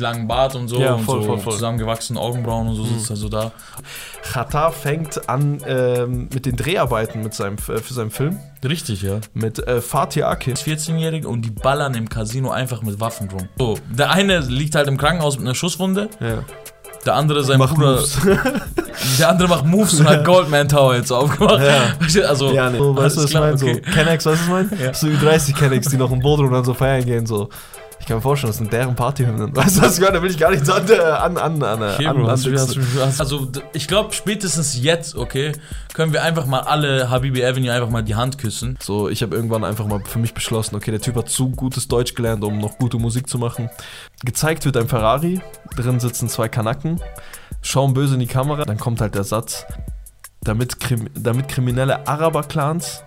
langen 0.00 0.26
Bart 0.26 0.54
und 0.56 0.68
so 0.68 0.78
Ja, 0.80 0.94
und 0.94 1.04
voll, 1.04 1.20
so 1.22 1.26
voll, 1.28 1.38
voll. 1.38 1.52
zusammengewachsene 1.54 2.18
Augenbrauen 2.18 2.68
und 2.68 2.74
so 2.76 2.84
sitzt 2.84 3.10
er 3.10 3.16
so 3.16 3.28
da. 3.28 3.52
Qatar 4.32 4.72
fängt 4.72 5.28
an 5.28 5.58
ähm, 5.66 6.28
mit 6.32 6.46
den 6.46 6.56
Dreharbeiten 6.56 7.22
mit 7.22 7.34
seinem, 7.34 7.54
äh, 7.56 7.78
für 7.78 7.94
seinen 7.94 8.10
Film. 8.10 8.38
Richtig, 8.64 9.02
ja. 9.02 9.20
Mit 9.34 9.58
äh, 9.66 9.80
Fatih 9.80 10.24
Akin. 10.24 10.54
14-Jährige 10.54 11.28
und 11.28 11.42
die 11.42 11.50
ballern 11.50 11.94
im 11.94 12.08
Casino 12.08 12.50
einfach 12.50 12.82
mit 12.82 13.00
Waffen 13.00 13.30
rum. 13.30 13.48
So, 13.58 13.78
der 13.90 14.10
eine 14.10 14.40
liegt 14.40 14.74
halt 14.74 14.88
im 14.88 14.96
Krankenhaus 14.98 15.36
mit 15.38 15.46
einer 15.46 15.54
Schusswunde, 15.54 16.10
Ja. 16.20 16.44
der 17.06 17.14
andere 17.14 17.42
sein 17.44 17.58
Macht 17.58 17.74
Bruder, 17.74 17.92
Moves. 17.96 18.18
der 19.18 19.28
andere 19.30 19.48
macht 19.48 19.64
Moves 19.64 19.98
und 19.98 20.06
hat 20.08 20.24
Goldman 20.24 20.68
Tower 20.68 20.94
jetzt 20.96 21.10
aufgemacht. 21.10 21.60
Ja. 21.62 22.26
Also, 22.28 22.52
Ja, 22.52 22.68
nee. 22.68 22.76
So, 22.78 22.94
weißt 22.94 23.16
du, 23.16 23.22
was 23.22 23.30
ich 23.30 23.38
meine? 23.38 23.56
So, 23.58 23.66
okay. 23.66 23.80
Kennex, 23.80 24.26
weißt 24.26 24.42
du, 24.46 24.52
was 24.52 24.62
ich 24.64 24.70
meine? 24.70 24.84
Ja. 24.84 24.94
So 24.94 25.10
wie 25.10 25.16
30 25.16 25.54
Kennex, 25.56 25.88
die 25.88 25.96
noch 25.96 26.12
im 26.12 26.20
Boot 26.20 26.40
und 26.40 26.52
dann 26.52 26.64
so 26.64 26.74
feiern 26.74 27.04
gehen, 27.04 27.24
so. 27.26 27.48
Ich 28.00 28.06
kann 28.06 28.16
mir 28.16 28.22
vorstellen, 28.22 28.50
das 28.50 28.58
sind 28.58 28.72
deren 28.72 28.96
Partyhymnen. 28.96 29.54
Weißt 29.56 29.76
du, 29.76 29.82
was 29.82 29.96
ich 29.96 30.00
meine? 30.00 30.14
Da 30.14 30.22
will 30.22 30.30
ich 30.30 30.38
gar 30.38 30.50
nicht 30.50 30.64
so 30.64 30.72
an, 30.72 30.90
an, 30.90 31.36
an, 31.36 31.62
an, 31.62 31.82
Okay, 31.82 32.06
an, 32.06 32.16
Bro, 32.16 32.28
an, 32.28 32.42
du, 32.42 32.58
hast 32.58 33.20
also 33.20 33.48
ich 33.72 33.86
glaube 33.86 34.12
spätestens 34.14 34.80
jetzt, 34.80 35.14
okay, 35.14 35.52
können 35.92 36.12
wir 36.12 36.22
einfach 36.22 36.46
mal 36.46 36.60
alle 36.60 37.10
Habibi 37.10 37.44
Avenue 37.44 37.70
einfach 37.72 37.90
mal 37.90 38.02
die 38.02 38.14
Hand 38.14 38.38
küssen. 38.38 38.78
So, 38.80 39.08
ich 39.08 39.22
habe 39.22 39.36
irgendwann 39.36 39.64
einfach 39.64 39.86
mal 39.86 40.00
für 40.04 40.18
mich 40.18 40.34
beschlossen, 40.34 40.76
okay, 40.76 40.90
der 40.90 41.00
Typ 41.00 41.14
hat 41.16 41.28
zu 41.28 41.50
gutes 41.50 41.88
Deutsch 41.88 42.14
gelernt, 42.14 42.42
um 42.42 42.58
noch 42.58 42.78
gute 42.78 42.98
Musik 42.98 43.28
zu 43.28 43.38
machen. 43.38 43.70
Gezeigt 44.24 44.64
wird 44.64 44.76
ein 44.76 44.88
Ferrari, 44.88 45.40
drin 45.76 46.00
sitzen 46.00 46.28
zwei 46.28 46.48
Kanaken, 46.48 47.00
schauen 47.60 47.92
böse 47.92 48.14
in 48.14 48.20
die 48.20 48.26
Kamera, 48.26 48.64
dann 48.64 48.78
kommt 48.78 49.00
halt 49.00 49.14
der 49.14 49.24
Satz, 49.24 49.66
damit, 50.40 50.80
Krim 50.80 51.10
damit 51.14 51.48
kriminelle 51.48 52.08
Araber-Clans, 52.08 53.02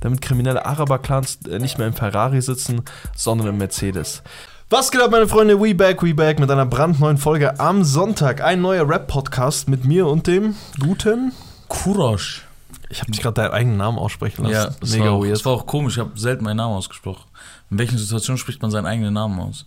damit 0.00 0.20
kriminelle 0.20 0.64
Araber-Clans 0.64 1.40
äh, 1.48 1.58
nicht 1.58 1.78
mehr 1.78 1.86
im 1.86 1.94
Ferrari 1.94 2.40
sitzen, 2.40 2.82
sondern 3.14 3.48
im 3.48 3.58
Mercedes. 3.58 4.22
Was 4.68 4.90
geht 4.90 5.00
ab, 5.00 5.12
meine 5.12 5.28
Freunde? 5.28 5.60
We 5.60 5.74
back, 5.74 6.02
we 6.02 6.12
back 6.14 6.40
mit 6.40 6.50
einer 6.50 6.66
brandneuen 6.66 7.18
Folge 7.18 7.60
am 7.60 7.84
Sonntag. 7.84 8.40
Ein 8.40 8.60
neuer 8.60 8.88
Rap-Podcast 8.88 9.68
mit 9.68 9.84
mir 9.84 10.06
und 10.06 10.26
dem 10.26 10.56
guten. 10.80 11.32
Kurosch. 11.68 12.46
Ich 12.88 13.00
habe 13.00 13.10
dich 13.10 13.20
gerade 13.20 13.34
deinen 13.34 13.52
eigenen 13.52 13.76
Namen 13.76 13.98
aussprechen 13.98 14.44
lassen. 14.44 14.54
Ja, 14.54 14.74
das 14.80 14.98
war, 14.98 15.10
auch, 15.10 15.24
das 15.24 15.44
war 15.44 15.52
auch 15.52 15.66
komisch. 15.66 15.94
Ich 15.94 16.00
habe 16.00 16.18
selten 16.18 16.44
meinen 16.44 16.56
Namen 16.56 16.74
ausgesprochen. 16.74 17.24
In 17.70 17.78
welchen 17.78 17.98
Situationen 17.98 18.38
spricht 18.38 18.62
man 18.62 18.70
seinen 18.70 18.86
eigenen 18.86 19.14
Namen 19.14 19.38
aus? 19.40 19.66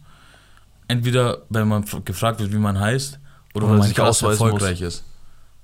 Entweder, 0.88 1.44
wenn 1.50 1.68
man 1.68 1.86
gefragt 2.04 2.40
wird, 2.40 2.52
wie 2.52 2.58
man 2.58 2.80
heißt, 2.80 3.20
oder, 3.54 3.66
Oder 3.66 3.74
wenn 3.74 3.80
man 3.80 3.88
sich 3.88 4.00
ausweisen 4.00 4.46
erfolgreich 4.46 4.82
ist. 4.82 5.04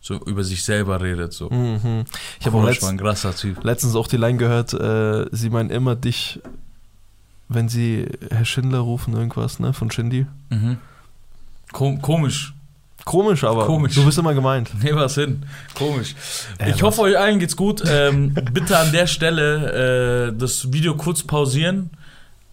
So 0.05 0.19
über 0.27 0.43
sich 0.43 0.63
selber 0.63 1.01
redet. 1.01 1.33
So. 1.33 1.49
Mhm. 1.49 2.03
Ich 2.39 2.45
habe 2.45 2.57
auch 2.57 2.63
letzt, 2.63 2.83
ein 2.83 2.95
krasser 2.99 3.35
Typ. 3.35 3.63
letztens 3.63 3.95
auch 3.95 4.05
die 4.05 4.17
Line 4.17 4.37
gehört, 4.37 4.71
äh, 4.71 5.25
sie 5.31 5.49
meinen 5.49 5.71
immer 5.71 5.95
dich, 5.95 6.39
wenn 7.49 7.69
sie 7.69 8.05
Herr 8.29 8.45
Schindler 8.45 8.81
rufen, 8.81 9.15
irgendwas, 9.15 9.57
ne, 9.57 9.73
von 9.73 9.89
Shindy. 9.89 10.27
Mhm. 10.51 10.77
Kom 11.71 12.03
komisch. 12.03 12.53
Komisch, 13.03 13.43
aber 13.43 13.65
Komisch. 13.65 13.95
du 13.95 14.05
bist 14.05 14.19
immer 14.19 14.35
gemeint. 14.35 14.69
Nee, 14.79 14.93
was 14.93 15.15
hin. 15.15 15.43
Komisch. 15.73 16.13
Äh, 16.59 16.69
ich 16.69 16.75
was? 16.75 16.81
hoffe, 16.83 17.01
euch 17.01 17.17
allen 17.17 17.39
geht's 17.39 17.55
gut. 17.55 17.81
Ähm, 17.87 18.31
bitte 18.53 18.77
an 18.77 18.91
der 18.91 19.07
Stelle 19.07 20.27
äh, 20.27 20.37
das 20.37 20.71
Video 20.71 20.95
kurz 20.95 21.23
pausieren. 21.23 21.89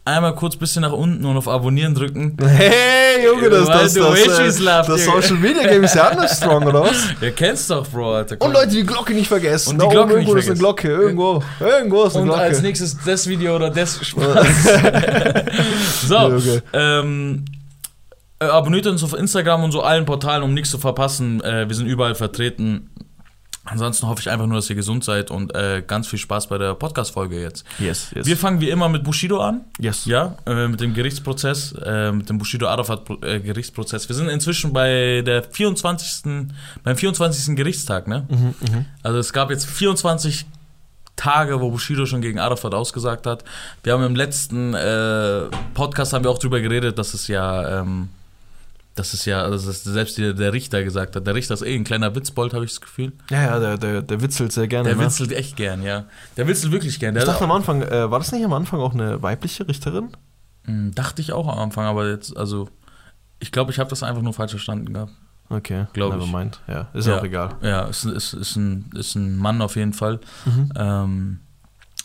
Einmal 0.04 0.34
kurz 0.34 0.56
bisschen 0.56 0.82
nach 0.82 0.90
unten 0.90 1.24
und 1.24 1.36
auf 1.36 1.46
Abonnieren 1.46 1.94
drücken. 1.94 2.36
Hey, 2.44 3.24
Junge, 3.24 3.48
das, 3.48 3.68
das, 3.68 3.94
das, 3.94 4.58
äh, 4.58 4.62
laughed, 4.64 4.88
das. 4.88 5.04
Social 5.04 5.36
Media 5.36 5.62
Game 5.62 5.84
ist 5.84 5.94
ja 5.94 6.08
anders 6.08 6.36
strong, 6.38 6.64
oder 6.66 6.82
was? 6.82 6.96
Ihr 7.20 7.30
kennt's 7.30 7.68
doch, 7.68 7.86
Bro, 7.86 8.16
Alter. 8.16 8.36
Komm. 8.36 8.48
Und 8.48 8.54
Leute, 8.54 8.70
die 8.70 8.82
Glocke 8.84 9.14
nicht 9.14 9.28
vergessen. 9.28 9.74
Und 9.74 9.82
die 9.82 9.88
Glocke 9.88 10.14
irgendwo 10.14 10.34
nicht 10.34 10.44
ist 10.44 10.50
eine 10.50 10.58
Glocke, 10.58 10.88
irgendwo, 10.88 11.40
irgendwo 11.60 12.02
ist 12.02 12.14
eine 12.14 12.22
Und 12.22 12.28
Glocke. 12.30 12.42
als 12.42 12.62
nächstes 12.62 12.96
das 13.04 13.28
Video 13.28 13.54
oder 13.54 13.70
das 13.70 14.00
Spaß. 14.04 14.46
so, 16.08 16.14
Ja, 16.14 16.26
okay. 16.36 16.60
ähm, 16.72 17.44
äh, 18.40 18.46
abonniert 18.46 18.88
uns 18.88 19.04
auf 19.04 19.12
Instagram 19.16 19.62
und 19.62 19.70
so 19.70 19.82
allen 19.82 20.04
Portalen, 20.04 20.42
um 20.42 20.52
nichts 20.52 20.70
zu 20.72 20.78
verpassen. 20.78 21.40
Äh, 21.44 21.68
wir 21.68 21.76
sind 21.76 21.86
überall 21.86 22.16
vertreten. 22.16 22.90
Ansonsten 23.64 24.08
hoffe 24.08 24.20
ich 24.20 24.28
einfach 24.28 24.46
nur, 24.46 24.56
dass 24.56 24.68
ihr 24.70 24.76
gesund 24.76 25.04
seid 25.04 25.30
und 25.30 25.54
äh, 25.54 25.82
ganz 25.86 26.08
viel 26.08 26.18
Spaß 26.18 26.48
bei 26.48 26.58
der 26.58 26.74
Podcast-Folge 26.74 27.40
jetzt. 27.40 27.64
Yes, 27.78 28.08
yes. 28.12 28.26
Wir 28.26 28.36
fangen 28.36 28.60
wie 28.60 28.70
immer 28.70 28.88
mit 28.88 29.04
Bushido 29.04 29.40
an. 29.40 29.60
yes. 29.78 30.04
Ja, 30.04 30.36
äh, 30.46 30.66
mit 30.66 30.80
dem 30.80 30.94
Gerichtsprozess, 30.94 31.72
äh, 31.72 32.10
mit 32.10 32.28
dem 32.28 32.38
Bushido 32.38 32.66
Arafat 32.66 33.08
äh. 33.22 33.42
Wir 33.44 34.16
sind 34.16 34.28
inzwischen 34.28 34.72
bei 34.72 35.22
der 35.24 35.44
24. 35.44 36.48
beim 36.82 36.96
24. 36.96 37.54
Gerichtstag, 37.54 38.08
ne? 38.08 38.26
Mhm, 38.28 38.54
mhm. 38.60 38.86
Also 39.04 39.18
es 39.18 39.32
gab 39.32 39.50
jetzt 39.50 39.66
24 39.66 40.44
Tage, 41.14 41.60
wo 41.60 41.70
Bushido 41.70 42.06
schon 42.06 42.20
gegen 42.20 42.40
Arafat 42.40 42.74
ausgesagt 42.74 43.26
hat. 43.26 43.44
Wir 43.84 43.92
haben 43.92 44.02
im 44.02 44.16
letzten 44.16 44.74
äh, 44.74 45.42
Podcast 45.74 46.12
haben 46.12 46.24
wir 46.24 46.30
auch 46.30 46.38
drüber 46.38 46.60
geredet, 46.60 46.98
dass 46.98 47.14
es 47.14 47.28
ja, 47.28 47.80
ähm, 47.80 48.08
dass 48.94 49.14
es 49.14 49.24
ja, 49.24 49.42
also 49.42 49.66
dass 49.66 49.84
selbst 49.84 50.18
der, 50.18 50.34
der 50.34 50.52
Richter 50.52 50.82
gesagt 50.84 51.16
hat. 51.16 51.26
Der 51.26 51.34
Richter 51.34 51.54
ist 51.54 51.62
eh 51.62 51.74
ein 51.74 51.84
kleiner 51.84 52.14
Witzbold, 52.14 52.52
habe 52.52 52.64
ich 52.64 52.72
das 52.72 52.80
Gefühl. 52.80 53.12
Ja, 53.30 53.42
ja, 53.42 53.58
der, 53.58 53.78
der, 53.78 54.02
der 54.02 54.20
witzelt 54.20 54.52
sehr 54.52 54.68
gerne. 54.68 54.88
Der 54.90 54.96
ne? 54.98 55.04
witzelt 55.06 55.32
echt 55.32 55.56
gern, 55.56 55.82
ja. 55.82 56.04
Der 56.36 56.46
witzelt 56.46 56.72
wirklich 56.72 57.00
gern. 57.00 57.14
Der 57.14 57.22
Ich 57.22 57.28
dachte 57.28 57.44
am 57.44 57.52
Anfang, 57.52 57.82
äh, 57.82 58.10
war 58.10 58.18
das 58.18 58.32
nicht 58.32 58.44
am 58.44 58.52
Anfang 58.52 58.80
auch 58.80 58.92
eine 58.92 59.22
weibliche 59.22 59.66
Richterin? 59.66 60.10
Hm, 60.64 60.94
dachte 60.94 61.22
ich 61.22 61.32
auch 61.32 61.48
am 61.48 61.58
Anfang, 61.58 61.86
aber 61.86 62.08
jetzt, 62.10 62.36
also, 62.36 62.68
ich 63.40 63.50
glaube, 63.50 63.72
ich 63.72 63.78
habe 63.78 63.88
das 63.90 64.02
einfach 64.02 64.22
nur 64.22 64.34
falsch 64.34 64.52
verstanden 64.52 64.92
gehabt. 64.92 65.12
Okay, 65.48 65.86
Glaub 65.92 66.14
ich. 66.14 66.20
Nevermind. 66.20 66.60
Ja, 66.66 66.88
ist 66.94 67.06
Ja. 67.06 67.18
auch 67.18 67.24
egal. 67.24 67.56
Ja, 67.62 67.82
ist, 67.82 68.04
ist, 68.04 68.32
ist, 68.32 68.56
ein, 68.56 68.90
ist 68.94 69.14
ein 69.14 69.36
Mann 69.36 69.60
auf 69.60 69.76
jeden 69.76 69.92
Fall. 69.92 70.20
Mhm. 70.44 70.72
Ähm, 70.76 71.40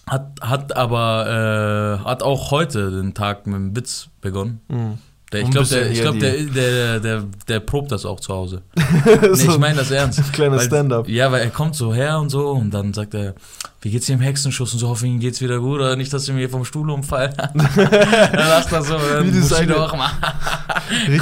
hat, 0.05 0.39
hat 0.41 0.75
aber, 0.75 1.99
äh, 2.01 2.05
hat 2.05 2.23
auch 2.23 2.51
heute 2.51 2.91
den 2.91 3.13
Tag 3.13 3.45
mit 3.45 3.55
einem 3.55 3.75
Witz 3.75 4.09
begonnen. 4.21 4.61
Mhm. 4.69 4.97
Der, 5.33 5.41
ich 5.41 5.51
glaube, 5.51 5.67
der, 5.67 5.91
ich 5.91 6.01
glaub, 6.01 6.19
der, 6.19 6.37
der, 6.37 6.99
der, 7.01 7.23
der 7.47 7.59
probt 7.59 7.91
das 7.91 8.05
auch 8.05 8.19
zu 8.19 8.33
Hause. 8.33 8.61
Nee, 9.05 9.33
so 9.33 9.51
ich 9.51 9.57
meine 9.57 9.75
das 9.75 9.91
ernst. 9.91 10.21
Weil- 10.37 10.59
Stand-up. 10.59 11.07
Ja, 11.09 11.31
weil 11.31 11.41
er 11.41 11.49
kommt 11.49 11.75
so 11.75 11.93
her 11.93 12.19
und 12.19 12.29
so 12.29 12.51
und 12.51 12.73
dann 12.73 12.93
sagt 12.93 13.13
er, 13.13 13.35
wie 13.81 13.91
geht's 13.91 14.05
dir 14.05 14.13
im 14.13 14.21
Hexenschuss 14.21 14.73
und 14.73 14.79
so, 14.79 14.87
hoffe 14.87 15.05
Ihnen 15.05 15.19
geht's 15.19 15.41
wieder 15.41 15.59
gut 15.59 15.75
oder 15.79 15.95
nicht, 15.95 16.11
dass 16.13 16.25
Sie 16.25 16.33
mir 16.33 16.49
vom 16.49 16.63
Stuhl 16.65 16.89
umfallen. 16.89 17.33
dann 17.37 18.33
lacht 18.33 18.71
er 18.71 18.81
so, 18.81 18.95
dann 18.97 19.33
Wie 19.33 19.39
das 19.39 19.53
auch 19.53 19.95
mal, 19.95 20.09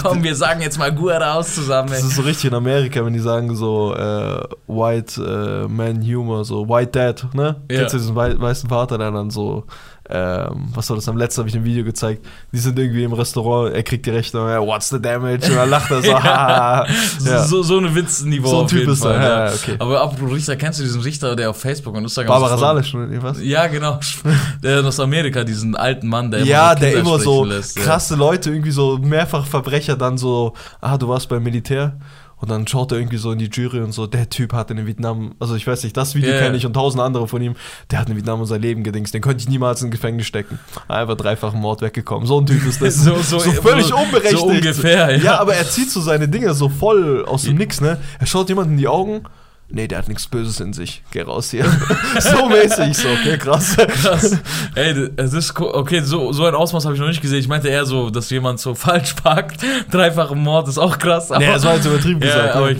komm, 0.01 0.23
wir 0.23 0.35
sagen 0.35 0.61
jetzt 0.61 0.77
mal 0.77 0.93
gut 0.93 1.11
raus 1.11 1.55
zusammen. 1.55 1.89
Das 1.89 2.01
Ey. 2.01 2.07
ist 2.07 2.15
so 2.15 2.21
richtig 2.21 2.45
in 2.45 2.53
Amerika, 2.53 3.03
wenn 3.03 3.13
die 3.13 3.19
sagen 3.19 3.55
so 3.55 3.93
äh, 3.95 4.43
White 4.67 5.21
äh, 5.21 5.67
Man 5.67 6.01
Humor, 6.01 6.45
so 6.45 6.67
White 6.69 6.91
Dad, 6.91 7.27
ne? 7.33 7.55
Ja. 7.69 7.79
Kennst 7.79 7.95
du 7.95 7.97
diesen 7.97 8.15
wei 8.15 8.39
weißen 8.39 8.69
Vater, 8.69 8.97
der 8.97 9.11
dann 9.11 9.31
so, 9.31 9.65
ähm, 10.07 10.67
was 10.73 10.89
war 10.89 10.95
das, 10.95 11.07
am 11.09 11.17
letzten 11.17 11.39
habe 11.39 11.49
ich 11.49 11.55
ein 11.55 11.63
Video 11.63 11.83
gezeigt, 11.83 12.25
die 12.51 12.59
sind 12.59 12.77
irgendwie 12.77 13.03
im 13.03 13.13
Restaurant, 13.13 13.73
er 13.73 13.81
kriegt 13.81 14.05
die 14.05 14.11
Rechnung, 14.11 14.47
ja, 14.47 14.61
what's 14.61 14.89
the 14.89 15.01
damage? 15.01 15.49
Und 15.49 15.55
dann 15.55 15.69
lacht 15.69 15.89
er 15.91 16.01
so. 16.01 16.15
So, 17.19 17.29
ja. 17.29 17.43
so, 17.43 17.63
so 17.63 17.77
eine 17.77 17.93
Witzniveau 17.93 18.49
So 18.49 18.61
ein 18.61 18.67
Typ 18.67 18.87
ist 18.87 19.03
er, 19.03 19.13
ja, 19.13 19.45
ja. 19.45 19.53
okay. 19.53 19.75
Aber 19.79 20.01
apropos 20.01 20.31
Richter, 20.31 20.55
kennst 20.55 20.79
du 20.79 20.83
diesen 20.83 21.01
Richter, 21.01 21.35
der 21.35 21.49
auf 21.49 21.57
Facebook 21.57 21.95
und 21.95 22.03
Instagram 22.03 22.39
Barbara 22.39 22.57
Salisch, 22.57 22.93
oder 22.93 23.07
was? 23.23 23.41
Ja, 23.41 23.67
genau. 23.67 23.99
Der 24.63 24.85
aus 24.85 24.99
Amerika, 24.99 25.43
diesen 25.43 25.75
alten 25.75 26.07
Mann, 26.07 26.31
der 26.31 26.43
ja, 26.43 26.73
immer 26.73 26.77
so 26.77 26.85
der 26.85 26.93
immer 26.93 27.19
so 27.19 27.45
lässt, 27.45 27.77
ja. 27.77 27.83
krasse 27.83 28.15
Leute, 28.15 28.49
irgendwie 28.51 28.71
so 28.71 28.97
mehrfach 28.97 29.45
Verbrecher, 29.45 29.95
dann 29.95 30.17
so, 30.17 30.53
ah, 30.81 30.97
du 30.97 31.07
warst 31.07 31.29
beim 31.29 31.43
Militär. 31.43 31.97
Und 32.45 32.51
dann 32.51 32.67
schaut 32.67 32.91
er 32.91 32.99
irgendwie 32.99 33.17
so 33.17 33.31
in 33.31 33.39
die 33.39 33.49
Jury 33.51 33.79
und 33.79 33.91
so, 33.91 34.05
der 34.05 34.29
Typ 34.29 34.53
hat 34.53 34.69
in 34.69 34.85
Vietnam, 34.85 35.33
also 35.39 35.55
ich 35.55 35.65
weiß 35.65 35.83
nicht, 35.83 35.97
das 35.97 36.13
Video 36.13 36.31
Ja, 36.31 36.37
kenne 36.37 36.55
ich 36.57 36.63
und 36.63 36.73
tausend 36.73 37.01
andere 37.01 37.27
von 37.27 37.41
ihm, 37.41 37.55
der 37.89 37.97
hat 37.97 38.07
in 38.07 38.15
Vietnam 38.15 38.39
unser 38.39 38.59
Leben 38.59 38.83
gedingst, 38.83 39.15
den 39.15 39.21
könnte 39.23 39.41
ich 39.41 39.49
niemals 39.49 39.81
in 39.81 39.89
Gefängnis 39.89 40.27
stecken. 40.27 40.59
Einfach 40.87 41.17
dreifachen 41.17 41.59
Mord 41.59 41.81
weggekommen. 41.81 42.27
So 42.27 42.39
ein 42.39 42.45
Typ 42.45 42.63
ist 42.67 42.83
das. 42.83 42.97
So- 43.03 43.17
so- 43.23 43.39
völlig 43.39 43.87
so- 43.87 43.95
unberechtigt. 43.97 44.37
so 44.37 44.45
ungefähr, 44.45 45.17
ja. 45.17 45.23
ja. 45.23 45.39
aber 45.39 45.55
er 45.55 45.67
zieht 45.67 45.89
so 45.89 46.01
seine 46.01 46.27
Dinge 46.29 46.53
so 46.53 46.69
voll 46.69 47.25
aus 47.25 47.41
dem 47.45 47.55
Nix, 47.55 47.81
ne? 47.81 47.97
Er 48.19 48.27
schaut 48.27 48.47
jemand 48.49 48.69
in 48.69 48.77
die 48.77 48.87
Augen. 48.87 49.21
Nee, 49.67 49.87
der 49.87 49.97
hat 49.97 50.07
nichts 50.07 50.27
Böses 50.27 50.59
in 50.59 50.73
sich. 50.73 51.01
Geh 51.11 51.23
raus 51.23 51.49
hier. 51.49 51.65
so 52.19 52.47
mäßig, 52.47 52.95
so, 52.95 53.07
okay, 53.09 53.35
krass. 53.37 53.75
Krass. 53.75 54.37
Ey, 54.75 55.09
es 55.15 55.33
ist 55.33 55.59
okay, 55.59 56.01
so, 56.01 56.31
so 56.33 56.45
ein 56.45 56.53
Ausmaß 56.53 56.85
habe 56.85 56.93
ich 56.93 57.01
noch 57.01 57.07
nicht 57.07 57.21
gesehen. 57.21 57.39
Ich 57.39 57.47
meinte 57.47 57.67
eher 57.67 57.83
so, 57.85 58.11
dass 58.11 58.29
jemand 58.29 58.59
so 58.59 58.75
falsch 58.75 59.13
parkt. 59.13 59.61
Dreifache 59.89 60.35
Mord 60.35 60.67
ist 60.67 60.77
auch 60.77 60.99
krass. 60.99 61.31
Nee, 61.31 61.47
das 61.47 61.63
war 61.63 61.75
jetzt 61.75 61.85
übertrieben 61.87 62.21
ja, 62.21 62.27
gesagt. 62.27 62.55
aber 62.55 62.71
ich, 62.71 62.77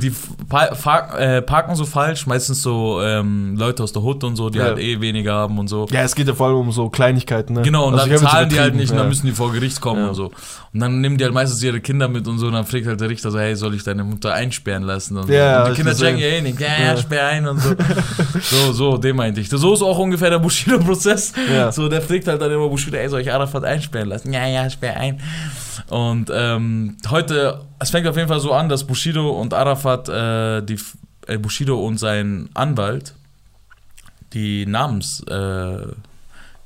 die, 0.00 0.12
äh, 1.18 1.40
parken 1.42 1.76
so 1.76 1.84
falsch, 1.84 2.26
meistens 2.26 2.62
so 2.62 3.00
ähm, 3.00 3.56
Leute 3.56 3.84
aus 3.84 3.92
der 3.92 4.02
Hut 4.02 4.24
und 4.24 4.34
so, 4.34 4.50
die 4.50 4.58
Ja. 4.58 4.64
halt 4.64 4.78
eh 4.78 5.00
weniger 5.00 5.34
haben 5.34 5.56
und 5.58 5.68
so. 5.68 5.86
Ja, 5.92 6.02
es 6.02 6.16
geht 6.16 6.26
ja 6.26 6.34
vor 6.34 6.48
allem 6.48 6.56
um 6.56 6.72
so 6.72 6.88
Kleinigkeiten, 6.90 7.54
ne? 7.54 7.62
Genau, 7.62 7.86
und 7.86 7.94
Also 7.94 8.08
dann 8.08 8.18
zahlen 8.18 8.48
die 8.48 8.58
halt 8.58 8.74
nicht 8.74 8.90
und 8.90 8.96
dann 8.96 9.06
ja. 9.06 9.08
müssen 9.08 9.26
die 9.26 9.32
vor 9.32 9.52
Gericht 9.52 9.80
kommen 9.80 10.02
Ja. 10.02 10.08
und 10.08 10.14
so. 10.14 10.32
Und 10.74 10.80
dann 10.80 11.00
nehmen 11.00 11.16
die 11.16 11.22
halt 11.24 11.32
meistens 11.32 11.62
ihre 11.62 11.80
Kinder 11.80 12.08
mit 12.08 12.26
und 12.26 12.38
so, 12.40 12.48
und 12.48 12.52
dann 12.54 12.66
fragt 12.66 12.86
halt 12.86 13.00
der 13.00 13.08
Richter 13.08 13.30
so, 13.30 13.38
hey, 13.38 13.54
soll 13.54 13.74
ich 13.76 13.84
deine 13.84 14.02
Mutter 14.02 14.34
einsperren 14.34 14.82
lassen? 14.82 15.16
Und, 15.16 15.30
Ja, 15.30 15.60
so. 15.62 15.70
und 15.70 15.70
die 15.70 15.76
Kinder 15.82 15.96
checken 15.96 16.18
ja 16.18 16.26
eh 16.26 16.40
nicht, 16.42 16.58
ja, 16.60 16.68
ja, 16.86 16.96
sperr 16.96 17.28
ein 17.28 17.46
und 17.46 17.60
so. 17.60 17.76
so, 18.42 18.72
so, 18.72 18.96
dem 18.96 19.14
meinte 19.14 19.40
ich. 19.40 19.48
So 19.48 19.72
ist 19.72 19.82
auch 19.82 19.98
ungefähr 19.98 20.30
der 20.30 20.40
Bushido-Prozess. 20.40 21.32
Ja. 21.54 21.70
So, 21.70 21.88
der 21.88 22.02
fragt 22.02 22.26
halt 22.26 22.42
dann 22.42 22.50
immer 22.50 22.68
Bushido, 22.68 22.96
ey, 22.96 23.08
soll 23.08 23.20
ich 23.20 23.32
Arafat 23.32 23.62
einsperren 23.64 24.08
lassen? 24.08 24.32
Ja, 24.32 24.48
ja, 24.48 24.68
sperr 24.68 24.96
ein. 24.96 25.20
Und 25.90 26.28
ähm, 26.34 26.96
heute, 27.08 27.60
es 27.78 27.90
fängt 27.90 28.08
auf 28.08 28.16
jeden 28.16 28.28
Fall 28.28 28.40
so 28.40 28.52
an, 28.52 28.68
dass 28.68 28.84
Bushido 28.84 29.30
und 29.30 29.54
Arafat, 29.54 30.08
äh, 30.08 30.60
die, 30.62 30.78
äh, 31.28 31.38
Bushido 31.38 31.78
und 31.86 31.98
sein 31.98 32.48
Anwalt, 32.54 33.14
die 34.32 34.66
Namens, 34.66 35.22
äh, 35.28 35.86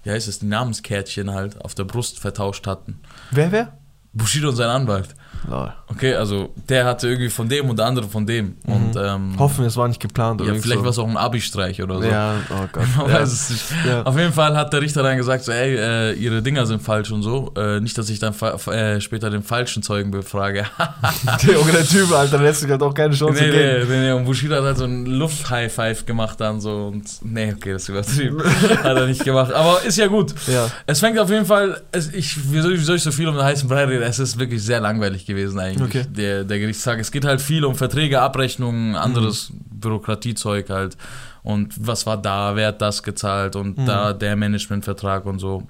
wie 0.04 0.10
heißt 0.10 0.28
es, 0.28 0.38
die 0.38 0.46
Namenskärtchen 0.46 1.32
halt 1.34 1.62
auf 1.62 1.74
der 1.74 1.84
Brust 1.84 2.18
vertauscht 2.18 2.66
hatten. 2.66 3.00
Wer, 3.30 3.52
wer? 3.52 3.72
Bushido 4.18 4.50
und 4.50 4.56
sein 4.56 4.68
Anwalt. 4.68 5.14
Lol. 5.46 5.72
Okay, 5.90 6.14
also 6.14 6.50
der 6.68 6.84
hatte 6.84 7.08
irgendwie 7.08 7.30
von 7.30 7.48
dem 7.48 7.70
und 7.70 7.78
der 7.78 7.86
andere 7.86 8.06
von 8.08 8.26
dem. 8.26 8.56
Mhm. 8.66 8.72
Und 8.72 8.96
ähm, 8.96 9.38
Hoffen 9.38 9.64
es 9.64 9.76
war 9.76 9.88
nicht 9.88 10.00
geplant. 10.00 10.40
ja, 10.40 10.52
vielleicht 10.54 10.78
so. 10.78 10.82
war 10.82 10.90
es 10.90 10.98
auch 10.98 11.08
ein 11.08 11.16
Abi-Streich 11.16 11.82
oder 11.82 11.98
so. 11.98 12.04
Ja, 12.04 12.34
oh 12.50 12.68
Gott. 12.70 12.84
Man 12.96 13.08
ja. 13.08 13.20
weiß 13.20 13.32
es 13.32 13.50
nicht. 13.50 13.64
Ja. 13.86 14.02
Auf 14.02 14.16
jeden 14.18 14.32
Fall 14.32 14.56
hat 14.56 14.72
der 14.72 14.82
Richter 14.82 15.02
dann 15.02 15.16
gesagt, 15.16 15.44
so, 15.44 15.52
ey, 15.52 15.76
äh, 15.76 16.12
ihre 16.12 16.42
Dinger 16.42 16.66
sind 16.66 16.82
falsch 16.82 17.10
und 17.10 17.22
so. 17.22 17.52
Äh, 17.56 17.80
nicht, 17.80 17.96
dass 17.96 18.10
ich 18.10 18.18
dann 18.18 18.34
äh, 18.34 19.00
später 19.00 19.30
den 19.30 19.42
falschen 19.42 19.82
Zeugen 19.82 20.10
befrage. 20.10 20.66
Der 21.46 21.54
Junge, 21.54 21.72
der 21.72 21.84
Typ, 21.84 22.10
Alter, 22.12 22.38
der 22.38 22.46
lässt 22.46 22.60
sich 22.60 22.70
halt 22.70 22.82
auch 22.82 22.92
keine 22.92 23.14
Chance 23.14 23.42
nee, 23.42 23.50
geben. 23.50 23.88
nee, 23.88 23.96
nee, 23.96 24.00
nee. 24.06 24.12
Und 24.12 24.24
Bushido 24.24 24.56
hat 24.56 24.64
halt 24.64 24.78
so 24.78 24.84
einen 24.84 25.06
Luft-High-Five 25.06 26.06
gemacht 26.06 26.40
dann 26.40 26.60
so. 26.60 26.88
Und 26.88 27.04
nee, 27.22 27.52
okay, 27.54 27.72
das 27.72 27.82
ist 27.82 27.88
übertrieben. 27.88 28.42
hat 28.82 28.96
er 28.96 29.06
nicht 29.06 29.24
gemacht. 29.24 29.52
Aber 29.52 29.82
ist 29.82 29.96
ja 29.96 30.06
gut. 30.06 30.34
Ja. 30.46 30.68
Es 30.86 31.00
fängt 31.00 31.18
auf 31.18 31.30
jeden 31.30 31.46
Fall, 31.46 31.80
es, 31.92 32.12
ich, 32.12 32.52
wie 32.52 32.60
soll 32.60 32.96
ich 32.96 33.02
so 33.02 33.12
viel 33.12 33.28
um 33.28 33.34
den 33.34 33.44
heißen 33.44 33.68
Brei 33.68 33.84
reden? 33.84 34.02
Es 34.02 34.18
ist 34.18 34.38
wirklich 34.38 34.62
sehr 34.62 34.80
langweilig 34.80 35.26
gewesen 35.28 35.60
eigentlich, 35.60 35.88
Okay. 36.02 36.04
der, 36.10 36.42
der 36.44 36.58
Gerichtstag. 36.58 36.98
Es 36.98 37.12
geht 37.12 37.24
halt 37.24 37.40
viel 37.40 37.64
um 37.64 37.76
Verträge, 37.76 38.20
Abrechnungen, 38.20 38.96
anderes 38.96 39.52
Bürokratiezeug 39.70 40.68
halt. 40.70 40.96
Und 41.44 41.74
was 41.78 42.04
war 42.06 42.16
da, 42.20 42.56
wer 42.56 42.68
hat 42.68 42.82
das 42.82 43.02
gezahlt 43.04 43.54
und 43.54 43.78
Mhm. 43.78 43.86
da 43.86 44.12
der 44.12 44.34
Managementvertrag 44.34 45.24
und 45.24 45.38
so. 45.38 45.62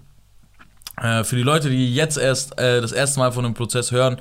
Äh, 1.01 1.23
für 1.25 1.37
die 1.37 1.43
Leute, 1.43 1.69
die 1.71 1.95
jetzt 1.95 2.17
erst 2.19 2.59
äh, 2.59 2.81
das 2.81 2.93
erste 2.93 3.21
Mal 3.21 3.31
von 3.33 3.45
dem 3.45 3.55
Prozess 3.55 3.93
hören, 3.93 4.17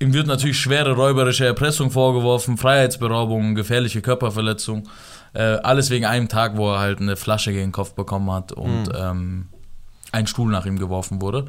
ihm 0.00 0.12
wird 0.14 0.26
natürlich 0.26 0.58
schwere 0.58 0.92
räuberische 0.92 1.44
Erpressung 1.44 1.90
vorgeworfen, 1.90 2.56
Freiheitsberaubung, 2.56 3.54
gefährliche 3.54 4.00
Körperverletzung. 4.00 4.88
Äh, 5.34 5.42
alles 5.42 5.90
wegen 5.90 6.06
einem 6.06 6.28
Tag, 6.28 6.56
wo 6.56 6.72
er 6.72 6.78
halt 6.78 7.00
eine 7.00 7.16
Flasche 7.16 7.50
gegen 7.52 7.64
den 7.66 7.72
Kopf 7.72 7.92
bekommen 7.94 8.30
hat 8.30 8.52
und 8.52 8.84
Mhm. 8.84 8.92
ähm, 8.94 9.46
ein 10.10 10.26
Stuhl 10.26 10.50
nach 10.50 10.64
ihm 10.64 10.78
geworfen 10.78 11.20
wurde. 11.20 11.44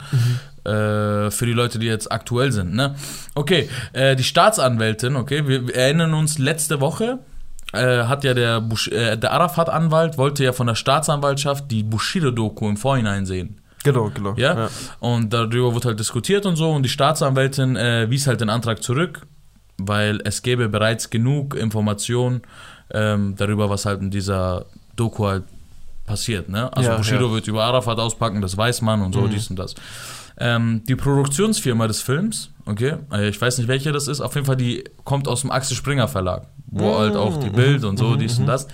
Äh, 0.69 1.31
für 1.31 1.45
die 1.45 1.53
Leute, 1.53 1.79
die 1.79 1.87
jetzt 1.87 2.11
aktuell 2.11 2.51
sind. 2.51 2.73
Ne? 2.75 2.95
Okay, 3.35 3.69
äh, 3.93 4.15
die 4.15 4.23
Staatsanwältin, 4.23 5.15
okay, 5.15 5.47
wir, 5.47 5.67
wir 5.67 5.75
erinnern 5.75 6.13
uns, 6.13 6.37
letzte 6.37 6.79
Woche 6.79 7.19
äh, 7.73 8.03
hat 8.03 8.23
ja 8.23 8.33
der, 8.33 8.61
Bush, 8.61 8.87
äh, 8.89 9.15
der 9.17 9.31
Arafat-Anwalt, 9.31 10.17
wollte 10.17 10.43
ja 10.43 10.53
von 10.53 10.67
der 10.67 10.75
Staatsanwaltschaft 10.75 11.71
die 11.71 11.83
Bushido-Doku 11.83 12.69
im 12.69 12.77
Vorhinein 12.77 13.25
sehen. 13.25 13.61
Genau, 13.83 14.11
genau. 14.13 14.33
Ja? 14.35 14.69
Und 14.99 15.31
darüber 15.33 15.73
wurde 15.73 15.87
halt 15.89 15.99
diskutiert 15.99 16.45
und 16.45 16.55
so 16.57 16.69
und 16.71 16.83
die 16.83 16.89
Staatsanwältin 16.89 17.75
äh, 17.75 18.09
wies 18.09 18.27
halt 18.27 18.41
den 18.41 18.49
Antrag 18.49 18.83
zurück, 18.83 19.25
weil 19.77 20.19
es 20.25 20.41
gäbe 20.41 20.67
bereits 20.69 21.09
genug 21.09 21.55
Informationen 21.55 22.41
ähm, 22.91 23.35
darüber, 23.37 23.69
was 23.69 23.85
halt 23.85 24.01
in 24.01 24.11
dieser 24.11 24.65
Doku 24.97 25.25
halt 25.27 25.43
passiert. 26.05 26.49
Ne? 26.49 26.71
Also 26.75 26.89
Ja, 26.89 26.97
Bushido 26.97 27.27
ja. 27.27 27.33
wird 27.33 27.47
über 27.47 27.63
Arafat 27.63 27.99
auspacken, 27.99 28.41
das 28.41 28.57
weiß 28.57 28.81
man 28.81 29.01
und 29.01 29.13
so, 29.13 29.21
Mhm. 29.21 29.29
dies 29.29 29.49
und 29.49 29.57
das. 29.57 29.75
Ähm, 30.39 30.83
die 30.87 30.95
Produktionsfirma 30.95 31.87
des 31.87 32.01
Films, 32.01 32.51
okay, 32.65 32.95
äh, 33.11 33.27
ich 33.29 33.39
weiß 33.39 33.57
nicht 33.57 33.67
welche 33.67 33.91
das 33.91 34.07
ist, 34.07 34.21
auf 34.21 34.35
jeden 34.35 34.45
Fall 34.47 34.55
die 34.55 34.85
kommt 35.03 35.27
aus 35.27 35.41
dem 35.41 35.51
Axel 35.51 35.75
Springer 35.75 36.07
Verlag, 36.07 36.47
wo 36.67 36.91
Mhm, 36.91 36.97
halt 36.97 37.15
auch 37.15 37.37
die 37.39 37.49
Bild 37.49 37.83
und 37.83 37.97
so, 37.97 38.09
mhm, 38.09 38.19
dies 38.19 38.37
und 38.37 38.43
mhm. 38.43 38.47
das. 38.47 38.67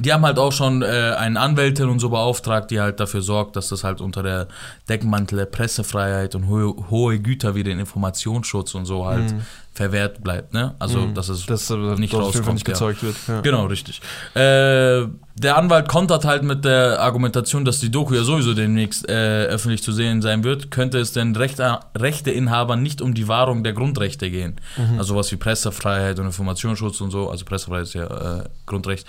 Die 0.00 0.12
haben 0.12 0.24
halt 0.24 0.38
auch 0.38 0.52
schon 0.52 0.82
äh, 0.82 0.86
eine 1.18 1.40
Anwältin 1.40 1.88
und 1.88 1.98
so 1.98 2.08
beauftragt, 2.10 2.70
die 2.70 2.80
halt 2.80 3.00
dafür 3.00 3.22
sorgt, 3.22 3.56
dass 3.56 3.68
das 3.68 3.84
halt 3.84 4.00
unter 4.00 4.22
der 4.22 4.48
Deckmantel 4.88 5.38
der 5.38 5.46
Pressefreiheit 5.46 6.34
und 6.34 6.48
hohe, 6.48 6.74
hohe 6.90 7.18
Güter 7.18 7.54
wie 7.54 7.62
den 7.64 7.78
Informationsschutz 7.78 8.74
und 8.74 8.86
so 8.86 9.06
halt 9.06 9.32
Mhm. 9.32 9.42
verwehrt 9.74 10.24
bleibt, 10.24 10.52
ne? 10.54 10.74
Also, 10.80 10.98
Mhm. 11.00 11.14
dass 11.14 11.28
es 11.28 11.46
das, 11.46 11.70
äh, 11.70 11.76
nicht 11.76 12.12
rauskommt, 12.14 12.54
nicht 12.54 12.66
ja. 12.66 12.72
gezeugt 12.74 13.02
wird. 13.02 13.16
Ja. 13.28 13.40
Genau, 13.42 13.66
richtig. 13.66 14.00
Äh, 14.34 15.06
der 15.36 15.56
Anwalt 15.56 15.86
kontert 15.88 16.24
halt 16.24 16.42
mit 16.42 16.64
der 16.64 17.00
Argumentation, 17.00 17.64
dass 17.64 17.78
die 17.78 17.90
Doku 17.90 18.14
ja 18.14 18.24
sowieso 18.24 18.54
demnächst 18.54 19.08
äh, 19.08 19.44
öffentlich 19.44 19.84
zu 19.84 19.92
sehen 19.92 20.20
sein 20.20 20.42
wird, 20.42 20.72
könnte 20.72 20.98
es 20.98 21.12
den 21.12 21.36
Rechte, 21.36 21.78
Rechteinhabern 21.96 22.82
nicht 22.82 23.00
um 23.00 23.14
die 23.14 23.28
Wahrung 23.28 23.62
der 23.62 23.72
Grundrechte 23.72 24.30
gehen. 24.30 24.56
Mhm. 24.76 24.98
Also 24.98 25.14
sowas 25.14 25.30
wie 25.30 25.36
Pressefreiheit 25.36 26.18
und 26.18 26.26
Informationsschutz 26.26 27.00
und 27.00 27.12
so, 27.12 27.30
also 27.30 27.44
Pressefreiheit 27.44 27.84
ist 27.84 27.94
ja 27.94 28.40
äh, 28.40 28.44
Grundrecht. 28.66 29.06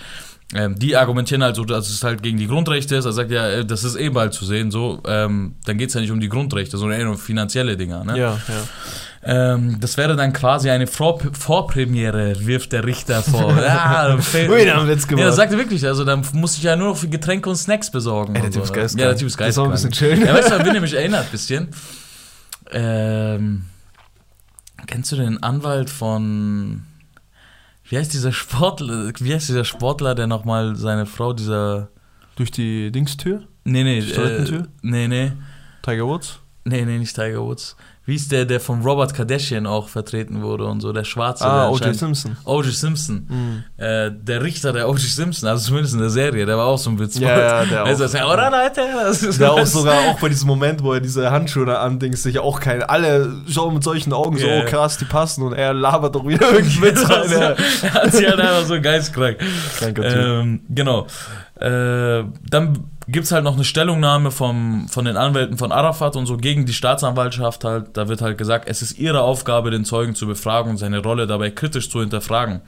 Ähm, 0.52 0.76
die 0.76 0.96
argumentieren 0.96 1.44
halt 1.44 1.54
so, 1.54 1.64
dass 1.64 1.88
es 1.88 2.02
halt 2.02 2.24
gegen 2.24 2.36
die 2.36 2.48
Grundrechte 2.48 2.96
ist. 2.96 3.04
Er 3.04 3.12
sagt 3.12 3.30
ja, 3.30 3.48
äh, 3.48 3.64
das 3.64 3.84
ist 3.84 3.94
eh 3.94 4.08
bald 4.08 4.34
zu 4.34 4.44
sehen, 4.44 4.72
so. 4.72 5.00
Ähm, 5.06 5.54
dann 5.64 5.78
geht 5.78 5.90
es 5.90 5.94
ja 5.94 6.00
nicht 6.00 6.10
um 6.10 6.18
die 6.18 6.28
Grundrechte, 6.28 6.76
sondern 6.76 7.00
eher 7.00 7.08
um 7.08 7.16
finanzielle 7.16 7.76
Dinger. 7.76 8.02
Ne? 8.02 8.18
Ja, 8.18 8.32
ja. 8.32 8.62
Ähm, 9.22 9.78
das 9.80 9.96
wäre 9.96 10.16
dann 10.16 10.32
quasi 10.32 10.70
eine 10.70 10.86
Vor 10.86 11.20
Vorpremiere, 11.38 12.34
wirft 12.46 12.72
der 12.72 12.84
Richter 12.84 13.22
vor. 13.22 13.54
ja, 13.62 14.16
Ui, 14.16 14.64
da 14.64 14.76
haben 14.76 14.86
wir 14.86 14.94
jetzt 14.94 15.04
ja, 15.04 15.08
gemacht. 15.08 15.26
das 15.26 15.36
sagte 15.36 15.58
wirklich, 15.58 15.86
also 15.86 16.04
dann 16.04 16.26
muss 16.32 16.56
ich 16.56 16.62
ja 16.62 16.74
nur 16.74 16.88
noch 16.88 16.96
für 16.96 17.08
Getränke 17.08 17.48
und 17.50 17.56
Snacks 17.56 17.90
besorgen. 17.90 18.34
Ey, 18.34 18.42
der 18.42 18.50
Typ 18.50 18.64
ist 18.64 18.72
geistkrank. 18.72 19.00
Ja, 19.00 19.08
der 19.08 19.18
Typ 19.18 19.28
ist 19.28 19.38
Der 19.38 19.48
ist 19.48 19.58
auch 19.58 19.66
ein 19.66 19.72
bisschen 19.72 19.92
chillen. 19.92 20.24
Ja, 20.24 20.34
weißt 20.34 20.50
du, 20.50 20.54
er 20.54 20.80
mich 20.80 20.94
erinnert 20.96 21.26
ein 21.26 21.30
bisschen? 21.30 21.68
Ähm, 22.72 23.66
kennst 24.86 25.12
du 25.12 25.16
den 25.16 25.42
Anwalt 25.42 25.90
von, 25.90 26.84
wie 27.90 27.98
heißt 27.98 28.12
dieser 28.14 28.32
Sportler, 28.32 29.12
wie 29.18 29.34
heißt 29.34 29.48
dieser 29.48 29.64
Sportler, 29.64 30.14
der 30.14 30.26
nochmal 30.26 30.76
seine 30.76 31.06
Frau, 31.06 31.32
dieser, 31.32 31.88
Durch 32.36 32.50
die 32.50 32.90
Dingstür? 32.90 33.42
nee, 33.64 33.82
nee, 33.84 34.00
Die 34.00 34.12
äh, 34.12 34.62
nee, 34.82 35.08
nee, 35.08 35.32
Tiger 35.82 36.06
Woods? 36.06 36.38
nee, 36.64 36.84
nee, 36.84 36.98
nicht 36.98 37.14
Tiger 37.14 37.42
Woods. 37.42 37.76
Wie 38.10 38.16
ist 38.16 38.32
der, 38.32 38.44
der 38.44 38.58
von 38.58 38.82
Robert 38.82 39.14
Kardashian 39.14 39.68
auch 39.68 39.88
vertreten 39.88 40.42
wurde 40.42 40.64
und 40.64 40.80
so, 40.80 40.92
der 40.92 41.04
Schwarze, 41.04 41.44
Ah, 41.46 41.68
O.J. 41.68 41.94
Simpson. 41.94 42.36
O.J. 42.44 42.72
Simpson. 42.74 43.24
Mhm. 43.28 43.64
Äh, 43.76 44.10
der 44.12 44.42
Richter 44.42 44.72
der 44.72 44.88
O.J. 44.88 44.98
Simpson, 44.98 45.48
also 45.48 45.64
zumindest 45.68 45.94
in 45.94 46.00
der 46.00 46.10
Serie, 46.10 46.44
der 46.44 46.58
war 46.58 46.66
auch 46.66 46.76
so 46.76 46.90
ein 46.90 46.98
Witz. 46.98 47.16
Ja, 47.20 47.38
ja, 47.38 47.64
der 47.64 47.84
Also, 47.84 48.02
auch. 48.02 48.06
das, 48.10 48.12
ja, 48.20 48.26
oder 48.32 48.50
Leute? 48.50 48.80
Das 49.04 49.22
ist 49.22 49.40
Der 49.40 49.52
auch 49.52 49.64
sogar 49.64 49.94
auch 50.08 50.18
bei 50.18 50.28
diesem 50.28 50.48
Moment, 50.48 50.82
wo 50.82 50.92
er 50.92 51.00
diese 51.00 51.30
Handschuhe 51.30 51.66
da 51.66 51.82
andingt, 51.82 52.18
sich 52.18 52.40
auch 52.40 52.58
keine. 52.58 52.90
Alle 52.90 53.32
schauen 53.48 53.74
mit 53.74 53.84
solchen 53.84 54.12
Augen 54.12 54.36
so, 54.38 54.46
Ja. 54.48 54.62
oh 54.62 54.64
krass, 54.66 54.98
die 54.98 55.04
passen 55.04 55.44
und 55.44 55.52
er 55.52 55.72
labert 55.72 56.16
doch 56.16 56.26
wieder 56.26 56.50
irgendeinen 56.50 56.82
Witz 56.82 57.08
rein. 57.08 57.30
Er 57.30 57.94
hat 57.94 58.12
sich 58.12 58.26
halt 58.28 58.40
einfach 58.40 58.66
so 58.66 58.74
Typ. 60.02 60.16
Ähm, 60.16 60.60
genau. 60.68 61.06
Äh, 61.60 62.24
dann 62.48 62.90
gibt 63.06 63.26
es 63.26 63.32
halt 63.32 63.44
noch 63.44 63.54
eine 63.54 63.64
Stellungnahme 63.64 64.30
vom, 64.30 64.88
von 64.88 65.04
den 65.04 65.16
Anwälten 65.16 65.58
von 65.58 65.72
Arafat 65.72 66.16
und 66.16 66.26
so 66.26 66.36
gegen 66.36 66.64
die 66.64 66.72
Staatsanwaltschaft 66.72 67.64
halt. 67.64 67.96
Da 67.96 68.08
wird 68.08 68.22
halt 68.22 68.38
gesagt, 68.38 68.68
es 68.68 68.82
ist 68.82 68.98
ihre 68.98 69.22
Aufgabe, 69.22 69.70
den 69.70 69.84
Zeugen 69.84 70.14
zu 70.14 70.26
befragen 70.26 70.70
und 70.70 70.76
seine 70.78 70.98
Rolle 71.02 71.26
dabei 71.26 71.50
kritisch 71.50 71.90
zu 71.90 72.00
hinterfragen. 72.00 72.60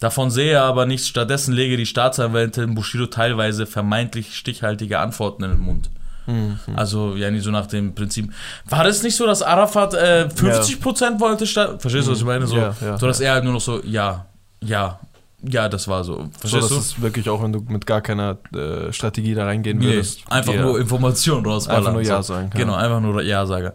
Davon 0.00 0.30
sehe 0.30 0.52
er 0.52 0.62
aber 0.62 0.86
nichts. 0.86 1.08
Stattdessen 1.08 1.52
lege 1.52 1.76
die 1.76 1.86
Staatsanwältin 1.86 2.74
Bushido 2.74 3.06
teilweise 3.06 3.66
vermeintlich 3.66 4.34
stichhaltige 4.34 4.98
Antworten 4.98 5.44
in 5.44 5.50
den 5.50 5.60
Mund. 5.60 5.90
Mhm. 6.26 6.58
Also, 6.76 7.16
ja, 7.16 7.30
nicht 7.30 7.44
so 7.44 7.50
nach 7.50 7.66
dem 7.66 7.94
Prinzip. 7.94 8.32
War 8.66 8.84
das 8.84 9.02
nicht 9.02 9.16
so, 9.16 9.26
dass 9.26 9.42
Arafat 9.42 9.94
äh, 9.94 10.28
50% 10.34 11.20
wollte? 11.20 11.46
Statt, 11.46 11.80
verstehst 11.80 12.06
du, 12.06 12.12
was 12.12 12.18
ich 12.18 12.24
meine? 12.24 12.46
So, 12.46 12.56
Ja, 12.56 12.74
ja, 12.80 12.98
so 12.98 13.06
dass 13.06 13.18
ja. 13.18 13.26
er 13.28 13.32
halt 13.34 13.44
nur 13.44 13.54
noch 13.54 13.60
so, 13.60 13.80
ja, 13.82 14.26
ja, 14.60 15.00
ja, 15.42 15.68
das 15.68 15.86
war 15.88 16.02
so. 16.04 16.14
So, 16.14 16.28
Verstehst 16.40 16.62
das 16.64 16.68
du? 16.70 16.76
ist 16.78 17.02
wirklich 17.02 17.28
auch, 17.28 17.42
wenn 17.42 17.52
du 17.52 17.60
mit 17.68 17.86
gar 17.86 18.00
keiner 18.00 18.38
äh, 18.54 18.92
Strategie 18.92 19.34
da 19.34 19.44
reingehen 19.44 19.78
Nee, 19.78 19.86
würdest. 19.86 20.20
einfach 20.30 20.54
nur 20.54 20.78
Informationen 20.80 21.46
rausballern. 21.46 21.80
Einfach 21.80 21.92
nur 21.92 22.02
Ja 22.02 22.22
so. 22.22 22.34
sagen, 22.34 22.50
ja. 22.52 22.58
Genau, 22.60 22.74
einfach 22.74 23.00
nur 23.00 23.22
Ja-Sager. 23.22 23.72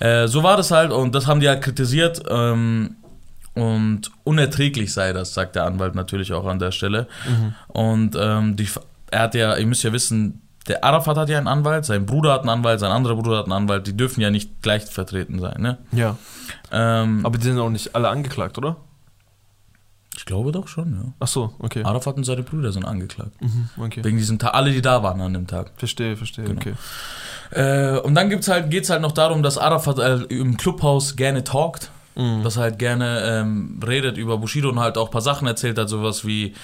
Äh, 0.00 0.26
so 0.26 0.42
war 0.42 0.56
das 0.56 0.70
halt 0.70 0.90
und 0.92 1.14
das 1.14 1.26
haben 1.26 1.40
die 1.40 1.48
halt 1.48 1.62
kritisiert. 1.62 2.22
Ähm, 2.28 2.96
und 3.54 4.10
unerträglich 4.24 4.92
sei 4.92 5.12
das, 5.12 5.32
sagt 5.34 5.54
der 5.54 5.64
Anwalt 5.64 5.94
natürlich 5.94 6.32
auch 6.32 6.44
an 6.46 6.58
der 6.58 6.72
Stelle. 6.72 7.06
Mhm. 7.28 7.54
Und 7.68 8.16
ähm, 8.18 8.56
die, 8.56 8.68
er 9.12 9.20
hat 9.20 9.34
ja, 9.36 9.56
ihr 9.56 9.66
müsst 9.66 9.84
ja 9.84 9.92
wissen, 9.92 10.40
der 10.66 10.82
Arafat 10.82 11.16
hat 11.16 11.28
ja 11.28 11.38
einen 11.38 11.46
Anwalt, 11.46 11.84
sein 11.84 12.04
Bruder 12.06 12.32
hat 12.32 12.40
einen 12.40 12.48
Anwalt, 12.48 12.80
sein 12.80 12.90
anderer 12.90 13.14
Bruder 13.14 13.36
hat 13.38 13.44
einen 13.44 13.52
Anwalt, 13.52 13.86
die 13.86 13.96
dürfen 13.96 14.20
ja 14.22 14.30
nicht 14.30 14.62
gleich 14.62 14.84
vertreten 14.86 15.38
sein, 15.38 15.60
ne? 15.60 15.78
Ja. 15.92 16.16
Ähm, 16.72 17.20
Aber 17.24 17.38
die 17.38 17.44
sind 17.44 17.58
auch 17.60 17.70
nicht 17.70 17.94
alle 17.94 18.08
angeklagt, 18.08 18.58
oder? 18.58 18.76
Ich 20.24 20.26
glaube 20.26 20.52
doch 20.52 20.68
schon, 20.68 20.94
ja. 20.94 21.12
Ach 21.20 21.26
so, 21.28 21.52
okay. 21.58 21.82
Arafat 21.84 22.16
und 22.16 22.24
seine 22.24 22.42
Brüder 22.42 22.72
sind 22.72 22.86
angeklagt. 22.86 23.32
Mhm, 23.42 23.68
okay. 23.78 24.02
Wegen 24.02 24.16
diesem 24.16 24.38
Tag, 24.38 24.54
alle, 24.54 24.72
die 24.72 24.80
da 24.80 25.02
waren 25.02 25.20
an 25.20 25.34
dem 25.34 25.46
Tag. 25.46 25.72
Verstehe, 25.76 26.16
verstehe, 26.16 26.46
Genau. 26.46 26.62
okay. 26.62 26.72
Äh, 27.50 27.98
und 28.00 28.14
dann 28.14 28.30
gibt's 28.30 28.48
halt, 28.48 28.70
geht's 28.70 28.88
halt 28.88 29.02
noch 29.02 29.12
darum, 29.12 29.42
dass 29.42 29.58
Arafat 29.58 29.98
äh, 29.98 30.14
im 30.34 30.56
Clubhaus 30.56 31.16
gerne 31.16 31.44
talkt, 31.44 31.90
Mhm. 32.16 32.42
dass 32.44 32.56
er 32.56 32.62
halt 32.62 32.78
gerne 32.78 33.20
ähm, 33.26 33.80
redet 33.86 34.16
über 34.16 34.38
Bushido 34.38 34.70
und 34.70 34.78
halt 34.80 34.96
auch 34.96 35.06
ein 35.08 35.10
paar 35.10 35.20
Sachen 35.20 35.46
erzählt 35.48 35.76
hat, 35.78 35.88
sowas 35.90 36.24
wie, 36.24 36.54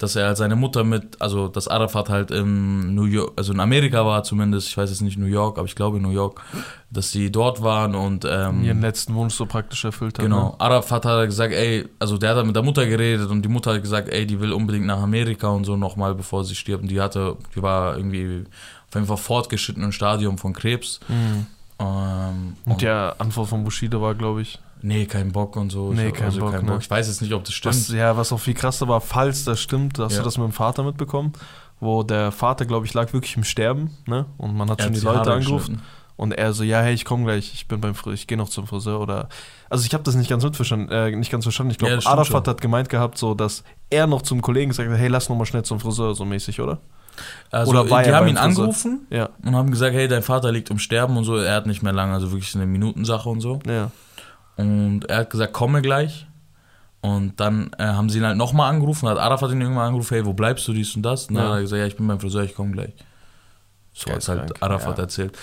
dass 0.00 0.16
er 0.16 0.28
halt 0.28 0.38
seine 0.38 0.56
Mutter 0.56 0.82
mit, 0.82 1.20
also 1.20 1.48
dass 1.48 1.68
Arafat 1.68 2.08
halt 2.08 2.30
in 2.30 2.94
New 2.94 3.04
York, 3.04 3.34
also 3.36 3.52
in 3.52 3.60
Amerika 3.60 4.04
war 4.06 4.22
zumindest, 4.22 4.68
ich 4.68 4.76
weiß 4.78 4.88
jetzt 4.88 5.02
nicht 5.02 5.18
New 5.18 5.26
York, 5.26 5.58
aber 5.58 5.66
ich 5.66 5.74
glaube 5.74 5.98
in 5.98 6.02
New 6.02 6.10
York, 6.10 6.40
dass 6.90 7.12
sie 7.12 7.30
dort 7.30 7.62
waren 7.62 7.94
und 7.94 8.24
ähm, 8.24 8.64
Ihren 8.64 8.80
letzten 8.80 9.14
Wunsch 9.14 9.34
so 9.34 9.44
praktisch 9.44 9.84
erfüllt 9.84 10.18
haben. 10.18 10.24
Genau. 10.24 10.56
Arafat 10.58 11.04
hat 11.04 11.26
gesagt, 11.26 11.52
ey, 11.52 11.86
also 11.98 12.16
der 12.16 12.30
hat 12.30 12.36
halt 12.38 12.46
mit 12.46 12.56
der 12.56 12.62
Mutter 12.62 12.86
geredet 12.86 13.28
und 13.28 13.42
die 13.42 13.50
Mutter 13.50 13.74
hat 13.74 13.82
gesagt, 13.82 14.08
ey, 14.08 14.26
die 14.26 14.40
will 14.40 14.54
unbedingt 14.54 14.86
nach 14.86 15.02
Amerika 15.02 15.48
und 15.48 15.64
so 15.64 15.76
nochmal, 15.76 16.14
bevor 16.14 16.44
sie 16.44 16.54
stirbt. 16.54 16.82
Und 16.82 16.90
die 16.90 17.00
hatte, 17.00 17.36
die 17.54 17.62
war 17.62 17.98
irgendwie 17.98 18.44
auf 18.88 18.94
jeden 18.94 19.06
Fall 19.06 19.18
fortgeschritten 19.18 19.82
im 19.82 19.92
Stadium 19.92 20.38
von 20.38 20.54
Krebs. 20.54 21.00
Mhm. 21.08 21.46
Ähm, 21.78 22.56
Und 22.64 22.80
die 22.80 22.88
Antwort 22.88 23.50
von 23.50 23.64
Bushido 23.64 24.00
war, 24.00 24.14
glaube 24.14 24.40
ich, 24.40 24.58
Nee, 24.82 25.06
kein 25.06 25.32
Bock 25.32 25.56
und 25.56 25.70
so. 25.70 25.92
Nee, 25.92 26.08
Ich- 26.08 26.14
kein 26.14 26.26
also 26.26 26.40
Bock, 26.40 26.62
ne? 26.62 26.78
Ich 26.80 26.90
weiß 26.90 27.06
jetzt 27.08 27.20
nicht, 27.22 27.32
ob 27.32 27.44
das 27.44 27.54
stimmt. 27.54 27.74
Was, 27.74 27.88
ja, 27.90 28.16
was 28.16 28.32
auch 28.32 28.40
viel 28.40 28.54
krasser 28.54 28.88
war, 28.88 29.00
falls 29.00 29.44
das 29.44 29.60
stimmt, 29.60 29.98
hast 29.98 30.12
Ja. 30.14 30.18
du 30.20 30.24
das 30.24 30.38
mit 30.38 30.46
dem 30.46 30.52
Vater 30.52 30.82
mitbekommen, 30.82 31.32
wo 31.80 32.02
der 32.02 32.32
Vater, 32.32 32.66
glaube 32.66 32.86
ich, 32.86 32.94
lag 32.94 33.12
wirklich 33.12 33.36
im 33.36 33.44
Sterben, 33.44 33.90
ne? 34.06 34.26
Und 34.38 34.56
man 34.56 34.70
hat 34.70 34.80
Er 34.80 34.84
schon 34.84 34.92
hat 34.92 34.96
die 34.96 35.00
die 35.00 35.06
Leute 35.06 35.32
angerufen. 35.32 35.82
Und 36.16 36.32
er 36.32 36.52
so, 36.52 36.64
ja, 36.64 36.82
hey, 36.82 36.92
ich 36.92 37.06
komme 37.06 37.24
gleich, 37.24 37.50
ich 37.54 37.66
bin 37.66 37.80
beim 37.80 37.94
Friseur, 37.94 38.12
ich 38.12 38.26
gehe 38.26 38.36
noch 38.36 38.50
zum 38.50 38.66
Friseur 38.66 39.00
oder. 39.00 39.30
Also 39.70 39.86
ich 39.86 39.94
habe 39.94 40.04
das 40.04 40.14
nicht 40.16 40.28
ganz 40.28 40.44
mitverstanden, 40.44 40.90
äh, 40.90 41.10
nicht 41.16 41.30
ganz 41.32 41.44
verstanden. 41.46 41.70
Ich 41.70 41.78
glaube, 41.78 41.94
Ja, 41.94 42.10
Arafat 42.10 42.44
schon. 42.44 42.50
hat 42.54 42.60
gemeint 42.60 42.90
gehabt, 42.90 43.16
so 43.16 43.32
dass 43.34 43.64
er 43.88 44.06
noch 44.06 44.20
zum 44.20 44.42
Kollegen 44.42 44.68
gesagt 44.68 44.90
hat, 44.90 44.98
hey, 44.98 45.08
lass 45.08 45.30
noch 45.30 45.36
mal 45.36 45.46
schnell 45.46 45.62
zum 45.62 45.80
Friseur, 45.80 46.14
so 46.14 46.26
mäßig, 46.26 46.60
oder? 46.60 46.78
Also, 47.50 47.70
Oder 47.72 47.88
war 47.90 48.02
die 48.02 48.10
er 48.10 48.16
haben 48.16 48.28
ihn 48.28 48.36
Friseur? 48.36 48.44
angerufen 48.64 49.06
Ja, 49.10 49.30
und 49.44 49.56
haben 49.56 49.70
gesagt, 49.70 49.94
hey, 49.94 50.08
dein 50.08 50.22
Vater 50.22 50.52
liegt 50.52 50.68
im 50.70 50.78
Sterben 50.78 51.16
und 51.16 51.24
so. 51.24 51.36
Er 51.36 51.54
hat 51.54 51.66
nicht 51.66 51.82
mehr 51.82 51.92
lange, 51.94 52.12
also 52.12 52.30
wirklich 52.32 52.54
eine 52.54 52.66
Minutensache 52.66 53.26
und 53.28 53.40
so. 53.40 53.60
ja. 53.66 53.90
Und 54.60 55.04
er 55.08 55.18
hat 55.18 55.30
gesagt, 55.30 55.52
komme 55.52 55.82
gleich. 55.82 56.26
Und 57.02 57.40
dann 57.40 57.70
äh, 57.78 57.84
haben 57.84 58.10
sie 58.10 58.18
ihn 58.18 58.26
halt 58.26 58.36
nochmal 58.36 58.70
angerufen, 58.70 59.08
hat 59.08 59.18
Arafat 59.18 59.52
ihn 59.52 59.60
irgendwann 59.62 59.86
angerufen, 59.86 60.14
hey, 60.14 60.26
wo 60.26 60.34
bleibst 60.34 60.68
du, 60.68 60.72
dies 60.74 60.94
und 60.96 61.02
das? 61.02 61.26
Und 61.26 61.36
dann 61.36 61.44
Ja. 61.44 61.50
hat 61.50 61.56
er 61.58 61.62
gesagt, 61.62 61.80
ja, 61.80 61.86
ich 61.86 61.96
bin 61.96 62.06
beim 62.06 62.20
Friseur, 62.20 62.42
ich 62.44 62.54
komme 62.54 62.72
gleich. 62.72 62.92
So 63.92 64.10
hat 64.10 64.18
es 64.18 64.28
halt 64.28 64.62
Arafat 64.62 64.98
ja. 64.98 65.04
erzählt. 65.04 65.36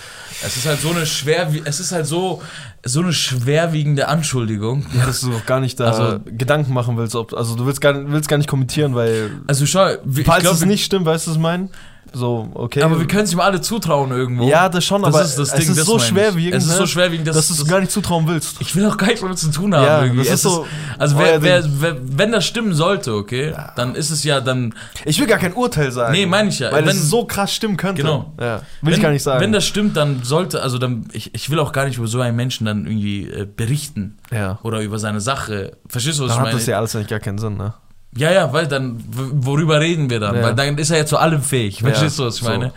Es 0.44 0.56
ist 0.56 0.66
halt 0.66 0.80
so 0.80 0.90
eine 0.90 1.04
schwer, 1.04 1.52
es 1.64 1.80
ist 1.80 1.92
halt 1.92 2.06
so, 2.06 2.40
so 2.84 3.00
eine 3.00 3.12
schwerwiegende 3.12 4.08
Anschuldigung. 4.08 4.86
Ja, 4.96 5.04
dass 5.06 5.20
du 5.20 5.34
auch 5.34 5.44
gar 5.46 5.60
nicht 5.60 5.78
da 5.78 5.90
Also- 5.90 6.20
Gedanken 6.24 6.72
machen 6.72 6.96
willst. 6.96 7.14
Ob, 7.14 7.34
also 7.34 7.56
du 7.56 7.66
willst 7.66 7.80
gar, 7.80 8.10
willst 8.10 8.28
gar 8.28 8.38
nicht 8.38 8.48
kommentieren, 8.48 8.94
weil 8.94 9.30
Also 9.46 9.66
schau, 9.66 9.96
falls 10.24 10.42
glaub, 10.44 10.54
es 10.54 10.64
nicht 10.64 10.84
stimmt, 10.84 11.06
weißt 11.06 11.26
du, 11.26 11.30
was 11.32 11.36
ich 11.36 11.42
meine? 11.42 11.68
So, 12.12 12.48
okay. 12.54 12.82
aber 12.82 12.98
wir 12.98 13.06
können 13.06 13.24
es 13.24 13.32
ihm 13.32 13.40
alle 13.40 13.60
zutrauen 13.60 14.10
irgendwo. 14.10 14.48
ja, 14.48 14.68
das 14.68 14.84
schon, 14.84 15.02
das 15.02 15.14
aber 15.14 15.24
ist 15.24 15.38
das 15.38 15.48
es 15.48 15.54
Ding, 15.54 15.70
ist 15.70 15.78
das 15.78 15.86
so 15.86 15.96
ich. 15.96 16.04
schwerwiegend, 16.04 16.54
Es 16.54 16.66
ist 16.66 16.76
so 16.76 16.86
schwerwiegend, 16.86 17.28
dass, 17.28 17.36
dass 17.36 17.48
du 17.48 17.54
es 17.62 17.66
gar 17.66 17.80
nicht 17.80 17.92
zutrauen 17.92 18.26
willst. 18.26 18.60
Ich 18.60 18.74
will 18.74 18.86
auch 18.86 18.96
gar 18.96 19.06
nichts 19.06 19.20
damit 19.20 19.38
zu 19.38 19.50
tun 19.50 19.74
haben. 19.74 19.84
Ja, 19.84 20.02
irgendwie. 20.02 20.18
das 20.24 20.28
Es 20.28 20.34
ist 20.34 20.42
so 20.42 20.66
also 20.98 21.18
wer, 21.18 21.42
wer, 21.42 21.64
wer, 21.80 21.96
wenn 22.02 22.32
das 22.32 22.46
stimmen 22.46 22.74
sollte, 22.74 23.14
okay, 23.14 23.54
dann 23.76 23.94
ist 23.94 24.10
es 24.10 24.24
ja 24.24 24.40
dann 24.40 24.74
Ich 25.04 25.18
will 25.20 25.26
gar 25.26 25.38
kein 25.38 25.52
Urteil 25.52 25.92
sagen. 25.92 26.12
Nee, 26.12 26.26
meine 26.26 26.48
ich 26.48 26.58
ja. 26.58 26.72
Weil 26.72 26.86
Wenn- 26.86 26.96
es 26.96 27.08
so 27.08 27.24
krass 27.24 27.52
stimmen 27.54 27.76
könnte. 27.76 28.02
Genau. 28.02 28.32
Ja, 28.40 28.62
will 28.82 28.92
ich 28.92 28.96
wenn, 28.98 29.02
gar 29.02 29.10
nicht 29.10 29.22
sagen. 29.22 29.40
Wenn 29.40 29.52
das 29.52 29.64
stimmt, 29.66 29.96
dann 29.96 30.22
sollte, 30.22 30.62
also 30.62 30.78
dann, 30.78 31.06
ich, 31.12 31.34
ich 31.34 31.50
will 31.50 31.58
auch 31.58 31.72
gar 31.72 31.84
nicht 31.84 31.98
über 31.98 32.06
so 32.06 32.20
einen 32.20 32.36
Menschen 32.36 32.64
dann 32.66 32.86
irgendwie 32.86 33.24
äh, 33.28 33.46
berichten 33.46 34.18
ja. 34.30 34.58
oder 34.62 34.80
über 34.80 34.98
seine 34.98 35.20
Sache. 35.20 35.76
Verstehst 35.88 36.18
du, 36.18 36.24
was 36.24 36.30
Dann 36.30 36.36
ich 36.36 36.38
hat 36.38 36.44
meine? 36.46 36.58
das 36.58 36.66
ja 36.66 36.78
alles 36.78 36.96
eigentlich 36.96 37.08
gar 37.08 37.20
keinen 37.20 37.38
Sinn, 37.38 37.56
ne? 37.56 37.74
Ja, 38.16 38.32
ja, 38.32 38.52
weil 38.52 38.66
dann, 38.66 39.02
worüber 39.06 39.80
reden 39.80 40.08
wir 40.10 40.20
dann? 40.20 40.34
Ja. 40.36 40.42
Weil 40.42 40.54
dann 40.54 40.78
ist 40.78 40.90
er 40.90 40.98
ja 40.98 41.06
zu 41.06 41.18
allem 41.18 41.42
fähig. 41.42 41.80
Verstehst 41.82 42.18
Ja, 42.18 42.24
du, 42.24 42.28
was 42.28 42.36
ich 42.36 42.42
so. 42.44 42.48
meine? 42.50 42.72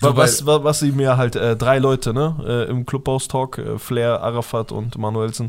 So, 0.00 0.16
was, 0.16 0.44
wa- 0.44 0.62
was 0.64 0.80
sie 0.80 0.92
mir 0.92 1.16
halt, 1.16 1.36
äh, 1.36 1.56
drei 1.56 1.78
Leute, 1.78 2.12
ne, 2.12 2.36
äh, 2.46 2.70
im 2.70 2.84
Clubhaus-Talk, 2.84 3.58
äh, 3.58 3.78
Flair, 3.78 4.20
Arafat 4.22 4.72
und 4.72 4.98
Manuelsen, 4.98 5.46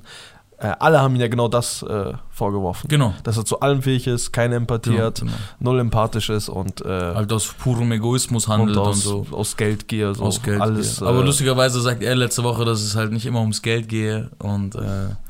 äh, 0.58 0.72
alle 0.80 1.02
haben 1.02 1.16
ihm 1.16 1.22
ja 1.22 1.28
genau 1.28 1.48
das 1.50 1.82
äh, 1.84 2.14
vorgeworfen. 2.30 2.88
Genau. 2.88 3.14
Dass 3.24 3.36
er 3.38 3.44
zu 3.44 3.60
allem 3.60 3.82
fähig 3.82 4.08
ist, 4.08 4.32
keine 4.32 4.56
Empathie 4.56 4.92
Genau, 4.92 5.04
hat, 5.06 5.20
genau. 5.20 5.34
null 5.60 5.80
empathisch 5.80 6.30
ist 6.30 6.48
und, 6.48 6.82
äh, 6.86 6.88
Halt 7.16 7.34
aus 7.34 7.48
purem 7.58 7.92
Egoismus 7.92 8.46
und 8.48 8.54
handelt 8.54 8.78
und, 8.78 8.84
aus, 8.88 9.04
so. 9.04 9.26
aus 9.32 9.58
Geldgier, 9.58 10.14
so 10.16 10.24
Aus 10.24 10.42
Geld. 10.42 10.62
alles. 10.62 11.02
Aber 11.04 11.20
äh, 11.22 11.26
lustigerweise 11.26 11.82
sagt 11.82 12.02
er 12.04 12.16
letzte 12.16 12.44
Woche, 12.44 12.64
dass 12.64 12.82
es 12.82 12.96
halt 12.96 13.12
nicht 13.12 13.26
immer 13.26 13.42
ums 13.42 13.62
Geld 13.62 13.90
gehe 13.90 14.30
und 14.40 14.78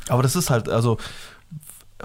Aber 0.09 0.21
das 0.21 0.35
ist 0.35 0.49
halt, 0.51 0.69
also, 0.69 0.97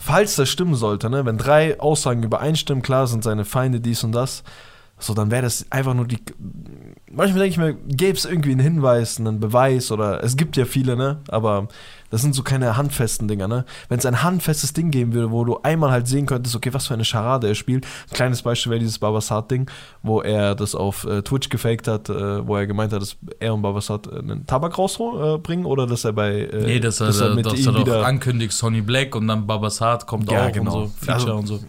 falls 0.01 0.37
das 0.37 0.49
stimmen 0.49 0.75
sollte, 0.75 1.11
ne, 1.11 1.25
wenn 1.27 1.39
drei 1.39 1.79
Aussagen 1.79 2.23
übereinstimmen, 2.23 2.83
klar 2.83 3.07
sind 3.07 3.23
seine 3.23 3.45
Feinde 3.45 3.81
dies 3.81 4.03
und 4.03 4.13
das, 4.13 4.43
so, 5.01 5.15
dann 5.15 5.31
wäre 5.31 5.43
das 5.43 5.67
einfach 5.71 5.95
nur 5.95 6.07
die. 6.07 6.19
Manchmal 7.13 7.41
denke 7.41 7.49
ich 7.49 7.59
mir, 7.59 7.75
gäbe 7.97 8.17
es 8.17 8.25
irgendwie 8.25 8.53
einen 8.53 8.61
Hinweis, 8.61 9.19
einen 9.19 9.41
Beweis 9.41 9.91
oder 9.91 10.23
es 10.23 10.37
gibt 10.37 10.57
ja 10.57 10.65
viele, 10.65 10.97
ne, 10.97 11.21
aber 11.29 11.67
das 12.11 12.23
sind 12.23 12.35
so 12.35 12.43
keine 12.43 12.77
handfesten 12.77 13.27
Dinger, 13.27 13.49
ne. 13.49 13.65
Wenn 13.89 13.99
es 13.99 14.07
ein 14.07 14.23
handfestes 14.23 14.73
Ding 14.75 14.91
geben 14.91 15.13
würde, 15.13 15.31
wo 15.31 15.45
du 15.45 15.59
einmal 15.63 15.91
halt 15.91 16.07
sehen 16.07 16.27
könntest, 16.27 16.55
okay, 16.55 16.73
was 16.73 16.87
für 16.87 16.95
eine 16.95 17.05
Charade 17.05 17.49
er 17.49 17.55
spielt. 17.55 17.85
Ein 17.85 18.15
kleines 18.15 18.43
Beispiel 18.43 18.71
wäre 18.71 18.79
dieses 18.81 18.99
Babasat-Ding, 18.99 19.69
wo 20.03 20.21
er 20.21 20.55
das 20.55 20.75
auf 20.75 21.05
äh, 21.05 21.23
Twitch 21.23 21.49
gefaked 21.49 21.89
hat, 21.89 22.09
äh, 22.11 22.47
wo 22.47 22.57
er 22.57 22.67
gemeint 22.67 22.93
hat, 22.93 23.01
dass 23.03 23.17
er 23.41 23.55
und 23.55 23.63
Babasat 23.63 24.07
äh, 24.07 24.19
einen 24.19 24.47
Tabak 24.47 24.77
rausbringen 24.79 25.65
oder 25.67 25.87
dass 25.87 26.05
er 26.05 26.13
bei. 26.13 26.43
Äh, 26.43 26.65
nee, 26.67 26.81
dass 26.81 27.01
er, 27.01 27.09
dass 27.09 27.21
er, 27.21 27.35
mit 27.35 27.47
dass 27.47 27.59
ihm 27.59 27.75
er 27.75 27.81
wieder 27.81 28.05
ankündigt, 28.07 28.53
Sonny 28.53 28.83
Black 28.83 29.15
und 29.17 29.27
dann 29.29 29.47
Babasat 29.47 30.07
kommt 30.07 30.31
Ja, 30.31 30.47
auch 30.47 30.53
genau. 30.53 30.83
und 30.83 30.89
so, 30.89 30.95
Feature 30.99 31.15
Also, 31.15 31.35
und 31.37 31.47
so. 31.47 31.61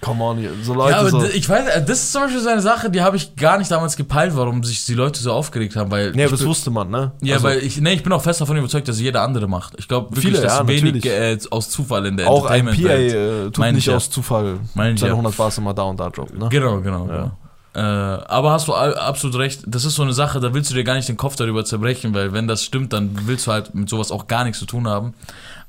Come 0.00 0.22
on, 0.22 0.48
so 0.62 0.74
Leute 0.74 0.92
ja, 0.92 1.00
aber 1.00 1.10
so. 1.10 1.24
ich 1.24 1.48
weiß, 1.48 1.66
äh, 1.68 1.84
das 1.84 1.98
ist 2.00 2.12
zum 2.12 2.22
Beispiel 2.22 2.40
so 2.40 2.48
eine 2.48 2.60
Sache, 2.60 2.90
die 2.90 3.00
habe 3.02 3.16
ich 3.16 3.34
gar 3.36 3.58
nicht 3.58 3.70
damals 3.70 3.96
gepeilt, 3.96 4.32
warum 4.36 4.62
sich 4.62 4.84
die 4.84 4.94
Leute 4.94 5.20
so 5.20 5.32
aufgeregt 5.32 5.76
haben, 5.76 5.90
weil. 5.90 6.10
Aber 6.10 6.30
das 6.30 6.44
wusste 6.44 6.70
man, 6.70 6.90
ne? 6.90 7.12
ja, 7.20 7.36
Also, 7.36 7.48
weil 7.48 7.58
ich, 7.64 7.80
nee, 7.80 7.94
ich 7.94 8.02
bin 8.02 8.12
auch 8.12 8.22
fest 8.22 8.40
davon 8.40 8.56
überzeugt, 8.56 8.86
dass 8.88 9.00
jeder 9.00 9.22
andere 9.22 9.48
macht. 9.48 9.74
Ich 9.78 9.88
glaube 9.88 10.10
wirklich, 10.10 10.26
Viele, 10.26 10.40
dass 10.40 10.58
ja, 10.58 10.68
wenig 10.68 11.04
äh, 11.04 11.38
aus 11.50 11.70
Zufall 11.70 12.06
in 12.06 12.16
der 12.16 12.28
auch 12.28 12.46
ein 12.46 12.66
PA 12.66 12.72
äh, 12.72 13.44
tut 13.44 13.58
Meine 13.58 13.70
ich 13.70 13.84
nicht 13.84 13.86
ja. 13.86 13.96
aus 13.96 14.10
Zufall 14.10 14.60
Meine 14.74 14.96
seine 14.96 15.10
ja. 15.10 15.14
100 15.14 15.36
Bars 15.36 15.58
immer 15.58 15.74
da 15.74 15.82
und 15.82 15.98
da 15.98 16.10
droppen, 16.10 16.38
ne? 16.38 16.48
Genau, 16.50 16.80
genau, 16.80 17.06
Ja. 17.06 17.14
genau. 17.14 17.30
Äh, 17.74 17.80
aber 17.80 18.50
hast 18.50 18.66
du 18.66 18.74
absolut 18.74 19.36
recht, 19.36 19.62
das 19.66 19.84
ist 19.84 19.94
so 19.94 20.02
eine 20.02 20.12
Sache, 20.12 20.40
da 20.40 20.52
willst 20.54 20.70
du 20.70 20.74
dir 20.74 20.84
gar 20.84 20.94
nicht 20.94 21.08
den 21.08 21.16
Kopf 21.16 21.36
darüber 21.36 21.64
zerbrechen, 21.64 22.12
weil 22.14 22.32
wenn 22.32 22.48
das 22.48 22.64
stimmt, 22.64 22.92
dann 22.92 23.10
willst 23.26 23.46
du 23.46 23.52
halt 23.52 23.74
mit 23.74 23.88
sowas 23.88 24.10
auch 24.10 24.26
gar 24.26 24.44
nichts 24.44 24.58
zu 24.58 24.66
tun 24.66 24.88
haben. 24.88 25.14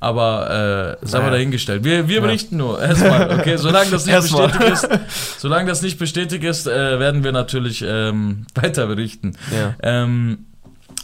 Aber 0.02 0.98
äh, 1.02 1.06
sei 1.06 1.18
mal 1.18 1.26
Naja. 1.26 1.34
dahingestellt. 1.34 1.84
Wir, 1.84 2.08
wir 2.08 2.16
Ja. 2.18 2.22
berichten 2.22 2.56
nur. 2.58 2.82
Erstmal, 2.82 3.38
okay, 3.38 3.58
solange 3.58 3.92
das 3.92 4.06
nicht 4.08 4.22
bestätigt 4.22 4.62
ist, 4.72 4.88
solange 5.40 5.68
das 5.70 5.82
nicht 5.82 6.00
bestätigt 6.00 6.44
ist, 6.46 6.68
äh, 6.68 7.00
werden 7.00 7.24
wir 7.24 7.32
natürlich 7.34 7.84
ähm, 7.86 8.46
weiter 8.56 8.88
berichten. 8.88 9.34
Ja. 9.52 9.76
Ähm, 9.84 10.46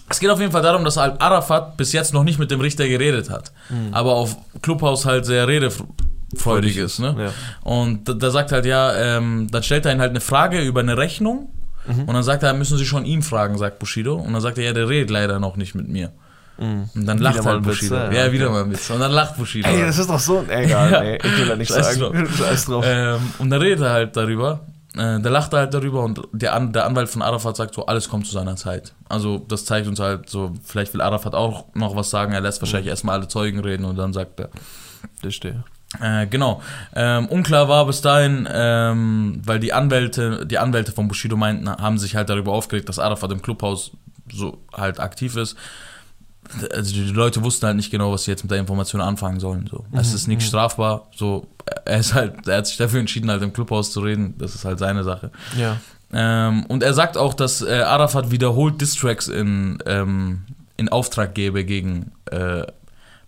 es 0.09 0.19
geht 0.19 0.29
auf 0.29 0.39
jeden 0.39 0.51
Fall 0.51 0.61
darum, 0.61 0.85
dass 0.85 0.97
Al 0.97 1.15
Arafat 1.19 1.75
bis 1.77 1.91
jetzt 1.91 2.13
noch 2.13 2.23
nicht 2.23 2.39
mit 2.39 2.51
dem 2.51 2.61
Richter 2.61 2.87
geredet 2.87 3.29
hat, 3.31 3.51
aber 3.91 4.13
auf 4.13 4.37
Clubhaus 4.61 5.03
halt 5.05 5.25
sehr 5.25 5.47
redefreudig 5.47 6.77
ist. 6.77 6.99
Ne? 6.99 7.15
Ja. 7.17 7.31
Und 7.69 8.07
da, 8.07 8.13
da 8.13 8.29
sagt 8.29 8.51
halt 8.51 8.65
ja, 8.65 8.93
ähm, 8.93 9.47
dann 9.51 9.63
stellt 9.63 9.85
er 9.85 9.91
ihn 9.93 9.99
halt 10.01 10.11
eine 10.11 10.21
Frage 10.21 10.61
über 10.61 10.79
eine 10.81 10.97
Rechnung 10.97 11.49
Mhm. 11.87 11.99
und 12.05 12.13
dann 12.15 12.23
sagt 12.23 12.41
er, 12.41 12.51
müssen 12.55 12.79
Sie 12.79 12.85
schon 12.85 13.05
ihn 13.05 13.21
fragen, 13.21 13.59
sagt 13.59 13.77
Bushido. 13.77 14.15
Und 14.15 14.33
dann 14.33 14.41
sagt 14.41 14.57
er, 14.57 14.63
ja, 14.63 14.73
der 14.73 14.89
redet 14.89 15.11
leider 15.11 15.39
noch 15.39 15.55
nicht 15.55 15.75
mit 15.75 15.87
mir. 15.87 16.09
Mhm. 16.57 16.89
Und 16.95 17.05
dann 17.05 17.19
Wieder 17.19 17.29
lacht 17.31 17.43
mal 17.43 17.53
halt 17.53 17.57
ein 17.57 17.65
Witz, 17.65 17.79
Bushido. 17.79 17.95
ja, 17.95 18.11
ja, 18.11 18.31
wieder 18.31 18.49
mal 18.49 18.63
ein 18.63 18.71
Witz. 18.71 18.89
Und 18.89 18.99
dann 18.99 19.11
lacht 19.11 19.37
Bushido. 19.37 19.67
Ey, 19.67 19.81
das 19.81 19.97
ist 19.97 20.09
doch 20.09 20.19
so. 20.19 20.43
Egal, 20.47 20.91
Ja. 20.91 21.01
ey, 21.01 21.17
ich 21.21 21.37
will 21.37 21.47
ja 21.49 21.55
nicht 21.55 21.69
Scheiß 21.73 21.95
sagen. 21.95 22.27
Scheiß 22.37 22.65
drauf. 22.65 22.85
Ähm, 22.87 23.19
und 23.39 23.49
dann 23.49 23.61
redet 23.61 23.81
er 23.81 23.91
halt 23.91 24.15
darüber. 24.15 24.61
Äh, 24.95 25.19
der 25.19 25.31
lacht 25.31 25.51
halt 25.53 25.73
darüber 25.73 26.03
und 26.03 26.21
der, 26.31 26.53
An 26.53 26.71
der 26.71 26.85
Anwalt 26.85 27.09
von 27.09 27.21
Arafat 27.21 27.57
sagt 27.57 27.75
so, 27.75 27.85
alles 27.85 28.07
kommt 28.07 28.25
zu 28.27 28.31
seiner 28.31 28.55
Zeit. 28.55 28.93
Also 29.09 29.39
das 29.39 29.65
zeigt 29.65 29.87
uns 29.87 29.99
halt 29.99 30.29
so, 30.29 30.53
vielleicht 30.63 30.93
will 30.93 31.01
Arafat 31.01 31.35
auch 31.35 31.65
noch 31.73 31.97
was 31.97 32.09
sagen, 32.09 32.31
er 32.31 32.39
lässt 32.39 32.61
wahrscheinlich 32.61 32.87
erstmal 32.87 33.17
alle 33.17 33.27
Zeugen 33.27 33.59
reden 33.59 33.83
und 33.83 33.97
dann 33.97 34.13
sagt 34.13 34.39
er. 34.39 34.49
Verstehe. 35.21 35.63
Äh, 36.01 36.27
genau. 36.27 36.61
Ähm, 36.95 37.27
unklar 37.27 37.67
war 37.67 37.85
bis 37.85 37.99
dahin, 38.01 38.47
ähm, 38.51 39.41
weil 39.45 39.59
die 39.59 39.73
Anwälte, 39.73 40.45
die 40.45 40.57
Anwälte 40.57 40.91
von 40.93 41.07
Bushido 41.09 41.35
meinten, 41.35 41.69
haben 41.69 41.97
sich 41.97 42.15
halt 42.15 42.29
darüber 42.29 42.53
aufgeregt, 42.53 42.87
dass 42.87 42.97
Arafat 42.99 43.31
im 43.31 43.41
Clubhaus 43.41 43.91
so 44.33 44.57
halt 44.73 44.99
aktiv 44.99 45.35
ist. 45.35 45.55
Also 46.71 46.93
die 46.93 47.03
Leute 47.03 47.43
wussten 47.43 47.65
halt 47.65 47.75
nicht 47.75 47.91
genau, 47.91 48.11
was 48.11 48.23
sie 48.23 48.31
jetzt 48.31 48.43
mit 48.43 48.51
der 48.51 48.59
Information 48.59 49.01
anfangen 49.01 49.39
sollen. 49.39 49.67
So. 49.69 49.85
Es 49.91 50.13
ist 50.13 50.27
nicht 50.27 50.43
strafbar. 50.43 51.07
So, 51.15 51.47
er 51.85 51.99
ist 51.99 52.13
halt, 52.13 52.47
er 52.47 52.57
hat 52.57 52.67
sich 52.67 52.77
dafür 52.77 52.99
entschieden, 52.99 53.29
halt 53.29 53.41
im 53.41 53.53
Clubhaus 53.53 53.91
zu 53.91 54.01
reden. 54.01 54.35
Das 54.37 54.55
ist 54.55 54.65
halt 54.65 54.79
seine 54.79 55.03
Sache. 55.03 55.31
Ja. 55.57 55.77
Ähm, 56.13 56.65
und 56.67 56.83
er 56.83 56.93
sagt 56.93 57.17
auch, 57.17 57.33
dass 57.33 57.61
äh, 57.61 57.81
Arafat 57.81 58.31
wiederholt 58.31 58.79
Distracks 58.79 59.27
in, 59.27 59.79
ähm, 59.85 60.43
in 60.77 60.89
Auftrag 60.89 61.33
gebe 61.33 61.65
gegen 61.65 62.11
äh, 62.31 62.63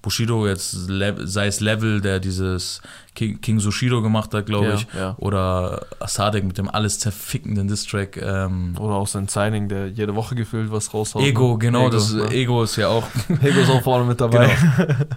Bushido, 0.08 0.48
jetzt 0.48 0.72
sei 0.72 1.48
es 1.48 1.60
Level, 1.60 2.00
der 2.00 2.22
dieses 2.22 2.82
King, 3.14 3.42
King 3.42 3.60
Sushido 3.60 4.02
gemacht 4.02 4.34
hat, 4.34 4.46
glaube 4.46 4.68
Ja, 4.68 4.74
ich, 4.76 4.88
ja. 4.98 5.16
oder 5.18 5.86
Sadek 6.06 6.46
mit 6.46 6.58
dem 6.58 6.70
alles 6.70 6.98
zerfickenden 7.00 7.68
Distrack. 7.68 8.16
Ähm, 8.16 8.74
Oder 8.80 8.96
auch 8.96 9.08
sein 9.08 9.28
Signing, 9.28 9.68
der 9.68 9.88
jede 9.90 10.16
Woche 10.16 10.34
gefühlt 10.36 10.72
was 10.72 10.94
raushaut. 10.94 11.24
Ego, 11.24 11.54
ne? 11.54 11.58
genau, 11.58 11.82
Ego, 11.88 11.90
das 11.90 12.14
ne? 12.14 12.30
Ego 12.32 12.64
ist 12.64 12.78
ja 12.78 12.88
auch 12.88 13.04
Ego 13.44 13.60
ist 13.60 13.70
auch 13.70 13.82
vorne 13.82 14.06
mit 14.06 14.22
dabei. 14.22 14.50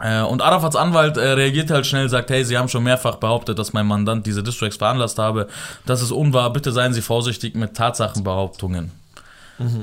Äh, 0.00 0.22
und 0.22 0.42
Arafats 0.42 0.74
Anwalt 0.74 1.16
äh, 1.16 1.20
reagiert 1.34 1.70
halt 1.70 1.86
schnell, 1.86 2.08
sagt, 2.08 2.28
hey, 2.28 2.44
Sie 2.44 2.58
haben 2.58 2.68
schon 2.68 2.82
mehrfach 2.82 3.14
behauptet, 3.16 3.60
dass 3.60 3.72
mein 3.72 3.86
Mandant 3.86 4.26
diese 4.26 4.42
Distracks 4.42 4.76
veranlasst 4.76 5.20
habe. 5.20 5.46
Das 5.86 6.02
ist 6.02 6.10
unwahr, 6.10 6.52
bitte 6.52 6.72
seien 6.72 6.92
Sie 6.92 7.00
vorsichtig 7.00 7.54
mit 7.54 7.74
Tatsachenbehauptungen. 7.74 8.90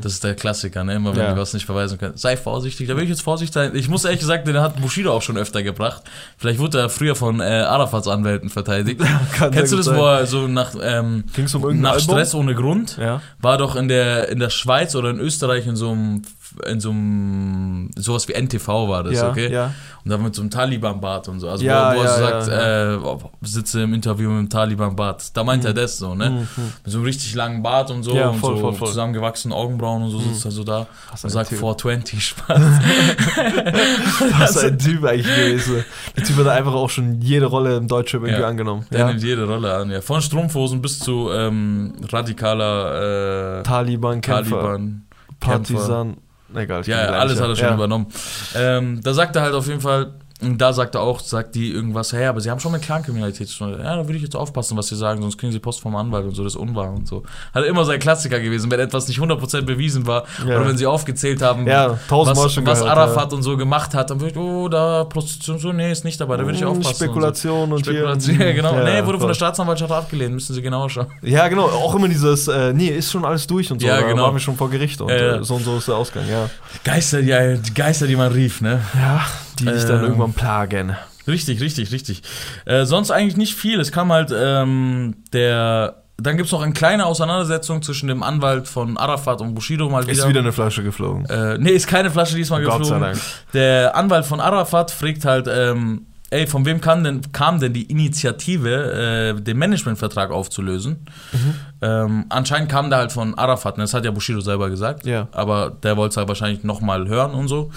Das 0.01 0.11
ist 0.13 0.23
der 0.23 0.35
Klassiker, 0.35 0.83
ne? 0.83 0.95
immer 0.95 1.11
wenn 1.15 1.21
Mhm. 1.23 1.29
Ja. 1.29 1.35
wir 1.35 1.41
was 1.41 1.53
nicht 1.53 1.65
verweisen 1.65 1.97
können. 1.97 2.17
Sei 2.17 2.35
vorsichtig, 2.35 2.87
da 2.87 2.95
will 2.97 3.03
ich 3.03 3.09
jetzt 3.09 3.21
vorsichtig 3.21 3.53
sein. 3.53 3.71
Ich 3.75 3.87
muss 3.87 4.03
ehrlich 4.03 4.19
gesagt, 4.19 4.45
den 4.47 4.57
hat 4.59 4.81
Bushido 4.81 5.13
auch 5.13 5.21
schon 5.21 5.37
öfter 5.37 5.63
gebracht. 5.63 6.01
Vielleicht 6.37 6.59
wurde 6.59 6.79
er 6.79 6.89
früher 6.89 7.15
von 7.15 7.39
äh, 7.39 7.43
Arafats 7.43 8.07
Anwälten 8.07 8.49
verteidigt. 8.49 8.99
Kann 9.33 9.51
Kennst 9.51 9.71
du 9.71 9.77
das, 9.77 9.85
gut 9.87 9.95
wo 9.95 10.01
sein. 10.03 10.17
er 10.19 10.25
so 10.25 10.47
nach, 10.47 10.73
ähm, 10.81 11.23
um 11.53 11.79
nach 11.81 11.91
Album? 11.93 12.03
Stress 12.03 12.35
ohne 12.35 12.53
Grund 12.55 12.97
Ja. 12.97 13.21
war 13.39 13.57
doch 13.57 13.75
in 13.75 13.87
der, 13.87 14.27
in 14.29 14.39
der 14.39 14.49
Schweiz 14.49 14.95
oder 14.95 15.09
in 15.09 15.19
Österreich 15.19 15.65
in 15.67 15.75
so 15.75 15.91
einem, 15.91 16.23
in 16.67 16.79
so 16.79 16.89
einem, 16.89 17.89
sowas 17.95 18.27
wie 18.27 18.33
NTV 18.33 18.67
war 18.89 19.03
das, 19.03 19.13
ja, 19.15 19.29
okay? 19.29 19.51
ja. 19.51 19.73
Und 20.03 20.09
dann 20.11 20.23
mit 20.23 20.33
so 20.33 20.41
einem 20.41 20.49
Taliban-Bart 20.49 21.27
und 21.27 21.39
so. 21.39 21.49
Also 21.49 21.63
Ja, 21.63 21.93
wo, 21.93 21.99
wo 21.99 22.01
er 22.03 22.07
so 22.09 22.21
sagt. 22.21 22.47
Äh, 22.47 23.27
sitze 23.41 23.81
im 23.83 23.93
Interview 23.93 24.29
mit 24.29 24.39
dem 24.39 24.49
Taliban-Bart. 24.49 25.35
Da 25.37 25.43
meint 25.43 25.63
er 25.65 25.73
das 25.73 25.97
so, 25.97 26.15
ne? 26.15 26.29
Mhm. 26.29 26.47
Mit 26.83 26.91
so 26.91 26.97
einem 26.97 27.05
richtig 27.05 27.35
langen 27.35 27.61
Bart 27.61 27.91
und 27.91 28.03
so 28.03 28.15
Ja, 28.15 28.29
und 28.29 28.39
voll, 28.39 28.55
so 28.55 28.61
voll, 28.61 28.73
voll. 28.73 28.87
zusammengewachsenen 28.87 29.55
Augenbrauen 29.55 30.03
und 30.03 30.09
so 30.11 30.19
sitzt 30.19 30.45
er 30.45 30.51
so 30.51 30.63
da 30.63 30.87
Was 31.11 31.23
und 31.23 31.29
sagt 31.29 31.49
Typ. 31.49 31.59
420 31.59 32.25
Spaß. 32.27 32.61
Was 34.39 34.57
ein 34.57 34.79
Typ 34.79 35.03
eigentlich 35.03 35.27
gewesen. 35.27 35.85
Der 36.15 36.23
Typ 36.23 36.37
hat 36.37 36.47
einfach 36.47 36.73
auch 36.73 36.89
schon 36.89 37.21
jede 37.21 37.45
Rolle 37.45 37.77
im 37.77 37.87
Deutschrap 37.87 38.23
irgendwie 38.23 38.43
angenommen. 38.43 38.85
Der 38.91 39.05
nimmt 39.07 39.21
jede 39.23 39.45
Rolle 39.45 39.73
an, 39.73 39.91
ja. 39.91 40.01
Von 40.01 40.21
Strumpfhosen 40.21 40.81
bis 40.81 40.99
zu 40.99 41.29
ähm, 41.31 41.93
radikaler 42.11 43.59
äh, 43.59 43.63
Taliban-Kämpfer. 43.63 44.49
Taliban. 44.61 45.05
Partisan. 45.39 46.17
Egal. 46.55 46.83
Ja, 46.85 46.97
alles 47.09 47.39
hat 47.39 47.49
er 47.49 47.55
schon 47.55 47.67
ja. 47.67 47.73
übernommen. 47.75 48.07
Ähm, 48.55 49.01
da 49.03 49.13
sagt 49.13 49.35
er 49.35 49.43
halt 49.43 49.53
auf 49.53 49.67
jeden 49.67 49.81
Fall, 49.81 50.13
und 50.41 50.57
da 50.59 50.73
sagt 50.73 50.95
er 50.95 51.01
auch, 51.01 51.19
sagt 51.19 51.55
die 51.55 51.71
irgendwas, 51.71 52.13
hey, 52.13 52.25
aber 52.25 52.41
sie 52.41 52.49
haben 52.49 52.59
schon 52.59 52.71
mit 52.71 52.81
Clankriminalität 52.81 53.47
zu 53.47 53.57
tun. 53.59 53.71
Ja, 53.77 53.95
da 53.95 54.03
würde 54.07 54.15
ich 54.15 54.23
jetzt 54.23 54.35
aufpassen, 54.35 54.77
was 54.77 54.87
sie 54.87 54.95
sagen, 54.95 55.21
sonst 55.21 55.37
kriegen 55.37 55.51
sie 55.51 55.59
Post 55.59 55.81
vom 55.81 55.95
Anwalt 55.95 56.25
und 56.25 56.35
so, 56.35 56.43
das 56.43 56.53
ist 56.53 56.59
unwahr 56.59 56.91
und 56.91 57.07
so. 57.07 57.23
Hat 57.53 57.63
immer 57.65 57.85
sein 57.85 57.99
Klassiker 57.99 58.39
gewesen, 58.39 58.69
wenn 58.71 58.79
etwas 58.79 59.07
nicht 59.07 59.19
100% 59.19 59.61
bewiesen 59.61 60.07
war 60.07 60.23
Ja. 60.47 60.57
oder 60.57 60.67
wenn 60.67 60.77
sie 60.77 60.85
aufgezählt 60.87 61.41
haben, 61.41 61.67
Ja, 61.67 61.97
was, 62.09 62.53
schon 62.53 62.65
was 62.65 62.79
gehört, 62.79 62.97
Arafat 62.97 63.33
und 63.33 63.43
so 63.43 63.55
gemacht 63.57 63.93
hat, 63.93 64.09
dann 64.09 64.19
würde 64.19 64.31
ich, 64.33 64.37
oh, 64.37 64.67
da 64.67 65.03
Prostitution, 65.05 65.59
so, 65.59 65.71
nee, 65.71 65.91
ist 65.91 66.03
nicht 66.05 66.19
dabei, 66.19 66.37
da 66.37 66.43
würde 66.43 66.57
ich 66.57 66.63
Mm, 66.63 66.67
aufpassen. 66.67 66.95
Spekulation 66.95 67.63
und, 67.63 67.73
und 67.73 67.85
so. 67.85 67.91
Spekulation, 67.91 68.39
ja, 68.39 68.51
genau. 68.53 68.73
Ja, 68.75 68.83
nee, 69.01 69.05
wurde 69.05 69.19
von 69.19 69.27
der 69.27 69.35
Staatsanwaltschaft 69.35 69.91
abgelehnt, 69.91 70.33
müssen 70.33 70.53
sie 70.53 70.61
genauer 70.61 70.89
schauen. 70.89 71.07
Ja, 71.21 71.47
genau. 71.47 71.65
Auch 71.65 71.95
immer 71.95 72.07
dieses, 72.07 72.47
äh, 72.47 72.73
nee, 72.73 72.87
ist 72.87 73.11
schon 73.11 73.25
alles 73.25 73.45
durch 73.47 73.71
und 73.71 73.81
so. 73.81 73.87
Ja, 73.87 73.99
da 74.01 74.07
genau. 74.07 74.23
waren 74.23 74.33
wir 74.35 74.39
schon 74.39 74.55
vor 74.57 74.69
Gericht 74.69 75.01
und 75.01 75.09
Ja, 75.09 75.15
ja. 75.17 75.35
äh, 75.37 75.43
so 75.43 75.55
und 75.55 75.63
so 75.63 75.77
ist 75.77 75.87
der 75.87 75.95
Ausgang, 75.95 76.23
ja. 76.29 76.49
Geister, 76.83 77.21
die, 77.21 77.59
die 77.61 77.73
Geister, 77.73 78.07
die 78.07 78.15
man 78.15 78.31
rief, 78.31 78.61
ne? 78.61 78.81
Ja, 78.95 79.21
die 79.59 79.65
dich 79.65 79.83
dann 79.85 79.99
Ähm, 79.99 80.03
irgendwann 80.03 80.33
plagen. 80.33 80.95
Richtig, 81.27 81.61
richtig, 81.61 81.91
richtig. 81.91 82.23
Äh, 82.65 82.85
sonst 82.85 83.11
eigentlich 83.11 83.37
nicht 83.37 83.55
viel. 83.55 83.79
Es 83.79 83.91
kam 83.91 84.11
halt 84.11 84.33
ähm, 84.35 85.15
der. 85.33 85.97
Dann 86.17 86.37
gibt 86.37 86.47
es 86.47 86.51
noch 86.51 86.61
eine 86.61 86.73
kleine 86.73 87.07
Auseinandersetzung 87.07 87.81
zwischen 87.81 88.07
dem 88.07 88.21
Anwalt 88.21 88.67
von 88.67 88.95
Arafat 88.97 89.41
und 89.41 89.55
Bushido 89.55 89.89
mal 89.89 90.03
wieder. 90.03 90.11
Ist 90.11 90.27
wieder 90.27 90.41
eine 90.41 90.51
Flasche 90.51 90.83
geflogen. 90.83 91.25
Äh, 91.25 91.57
nee, 91.57 91.71
ist 91.71 91.87
keine 91.87 92.11
Flasche 92.11 92.35
diesmal 92.35 92.61
Gott 92.63 92.73
sei 92.73 92.79
geflogen. 92.79 93.01
Dank. 93.01 93.19
Der 93.53 93.95
Anwalt 93.95 94.25
von 94.25 94.39
Arafat 94.39 94.91
fragt 94.91 95.25
halt, 95.25 95.47
ähm, 95.51 96.05
ey, 96.31 96.47
von 96.47 96.65
wem 96.65 96.81
kam 96.81 97.03
denn, 97.03 97.21
kam 97.31 97.59
denn 97.59 97.73
die 97.73 97.83
Initiative, 97.83 99.35
äh, 99.37 99.41
den 99.41 99.57
Managementvertrag 99.57 100.31
aufzulösen? 100.31 101.05
Mhm. 101.31 101.53
Ähm, 101.81 102.25
anscheinend 102.29 102.69
kam 102.71 102.89
der 102.89 102.99
halt 102.99 103.11
von 103.11 103.35
Arafat, 103.37 103.77
ne? 103.77 103.83
das 103.83 103.93
hat 103.93 104.05
ja 104.05 104.11
Bushido 104.11 104.41
selber 104.41 104.69
gesagt. 104.69 105.05
Ja. 105.05 105.27
Aber 105.31 105.69
der 105.83 105.97
wollte 105.97 106.13
es 106.13 106.17
halt 106.17 106.27
wahrscheinlich 106.27 106.63
nochmal 106.63 107.07
hören 107.07 107.31
und 107.31 107.47
so. 107.47 107.69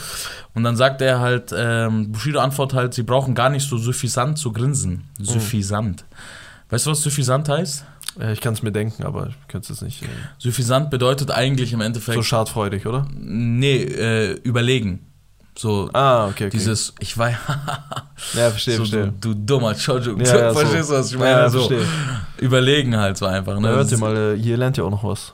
Und 0.54 0.64
dann 0.64 0.76
sagt 0.76 1.02
er 1.02 1.20
halt, 1.20 1.52
ähm, 1.56 2.12
Bushido 2.12 2.40
antwortet 2.40 2.78
halt, 2.78 2.94
sie 2.94 3.02
brauchen 3.02 3.34
gar 3.34 3.50
nicht 3.50 3.68
so 3.68 3.76
suffisant 3.76 4.38
zu 4.38 4.52
grinsen. 4.52 5.08
Mhm. 5.18 5.24
Suffisant. 5.24 6.04
Weißt 6.70 6.86
du, 6.86 6.90
was 6.92 7.02
suffisant 7.02 7.48
heißt? 7.48 7.84
Äh, 8.20 8.32
Ich 8.32 8.40
kann 8.40 8.54
es 8.54 8.62
mir 8.62 8.72
denken, 8.72 9.02
aber 9.04 9.28
ich 9.28 9.48
könnte 9.48 9.72
es 9.72 9.82
nicht. 9.82 10.02
Äh, 10.02 10.06
Suffisant 10.38 10.90
bedeutet 10.90 11.30
eigentlich 11.30 11.72
im 11.72 11.80
Endeffekt, 11.80 12.14
so 12.16 12.22
schadfreudig, 12.22 12.86
oder? 12.86 13.06
nee, 13.18 13.82
äh, 13.82 14.32
überlegen. 14.44 15.06
So, 15.56 15.88
Ah, 15.92 16.26
okay, 16.26 16.46
okay. 16.46 16.50
dieses, 16.50 16.92
ich 16.98 17.16
weiß, 17.16 17.36
ja, 18.34 18.50
verstehe, 18.50 18.76
so, 18.76 18.82
du, 18.84 18.88
verstehe. 18.90 19.14
du 19.20 19.34
dummer 19.34 19.74
Chojo. 19.74 20.16
Ja, 20.18 20.36
ja, 20.36 20.52
so. 20.52 20.58
Verstehst 20.58 20.90
du, 20.90 20.94
was 20.94 21.10
ich 21.12 21.18
meine? 21.18 21.30
Ja, 21.30 21.38
ja, 21.42 21.48
so, 21.48 21.58
verstehe. 21.68 21.86
überlegen 22.38 22.96
halt 22.96 23.16
so 23.16 23.26
einfach. 23.26 23.54
Ne? 23.54 23.60
Na, 23.62 23.68
hört 23.68 23.90
ihr 23.92 23.98
mal, 23.98 24.16
äh, 24.34 24.36
hier 24.36 24.56
lernt 24.56 24.76
ihr 24.78 24.84
auch 24.84 24.90
noch 24.90 25.04
was. 25.04 25.32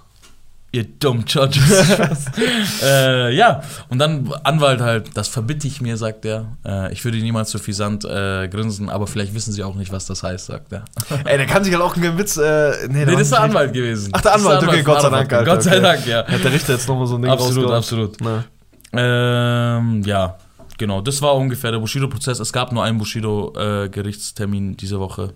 Ihr 0.72 0.84
dummen 0.84 1.24
Chojos. 1.24 1.56
äh, 2.82 3.34
ja, 3.34 3.62
und 3.88 3.98
dann 3.98 4.30
Anwalt 4.44 4.80
halt, 4.80 5.10
das 5.14 5.26
verbitte 5.28 5.66
ich 5.66 5.80
mir, 5.80 5.96
sagt 5.96 6.24
er. 6.26 6.56
Äh, 6.64 6.92
ich 6.92 7.04
würde 7.04 7.16
niemals 7.18 7.50
suffisant 7.50 8.04
äh, 8.04 8.46
grinsen, 8.46 8.88
aber 8.90 9.06
vielleicht 9.08 9.34
wissen 9.34 9.52
sie 9.52 9.64
auch 9.64 9.74
nicht, 9.74 9.90
was 9.90 10.04
das 10.06 10.22
heißt, 10.22 10.46
sagt 10.46 10.70
er. 10.72 10.84
Ey, 11.24 11.38
der 11.38 11.46
kann 11.46 11.64
sich 11.64 11.72
halt 11.72 11.82
auch 11.82 11.96
einen 11.96 12.16
Witz. 12.18 12.36
Äh, 12.36 12.72
nee, 12.88 13.04
Nee, 13.04 13.12
das 13.12 13.22
ist 13.22 13.32
der 13.32 13.40
Anwalt 13.40 13.72
gewesen. 13.72 14.10
Ach, 14.12 14.20
der 14.20 14.32
Das 14.32 14.42
ist 14.42 14.46
Anwalt, 14.46 14.68
okay, 14.68 14.82
Gott 14.82 15.00
sei. 15.02 15.10
Dank, 15.10 15.32
Alter, 15.32 15.50
Gott 15.50 15.62
sei 15.62 15.70
okay. 15.72 15.80
Dank, 15.82 16.06
ja. 16.06 16.26
Hat 16.26 16.44
der 16.44 16.52
Richter 16.52 16.74
jetzt 16.74 16.86
nochmal 16.86 17.06
so 17.06 17.16
ein 17.16 17.22
Ding 17.22 17.30
Absolut, 17.32 17.70
rausgehauen? 17.70 17.76
absolut. 17.78 18.20
Na. 18.20 18.44
Ähm, 18.92 20.02
ja, 20.04 20.38
genau, 20.78 21.00
das 21.00 21.23
war 21.23 21.37
ungefähr 21.37 21.73
der 21.73 21.78
Bushido-Prozess. 21.78 22.40
Es 22.40 22.52
gab 22.52 22.73
nur 22.73 22.85
einen 22.85 22.99
Bushido-Gerichtstermin 22.99 24.76
diese 24.76 24.99
Woche. 24.99 25.35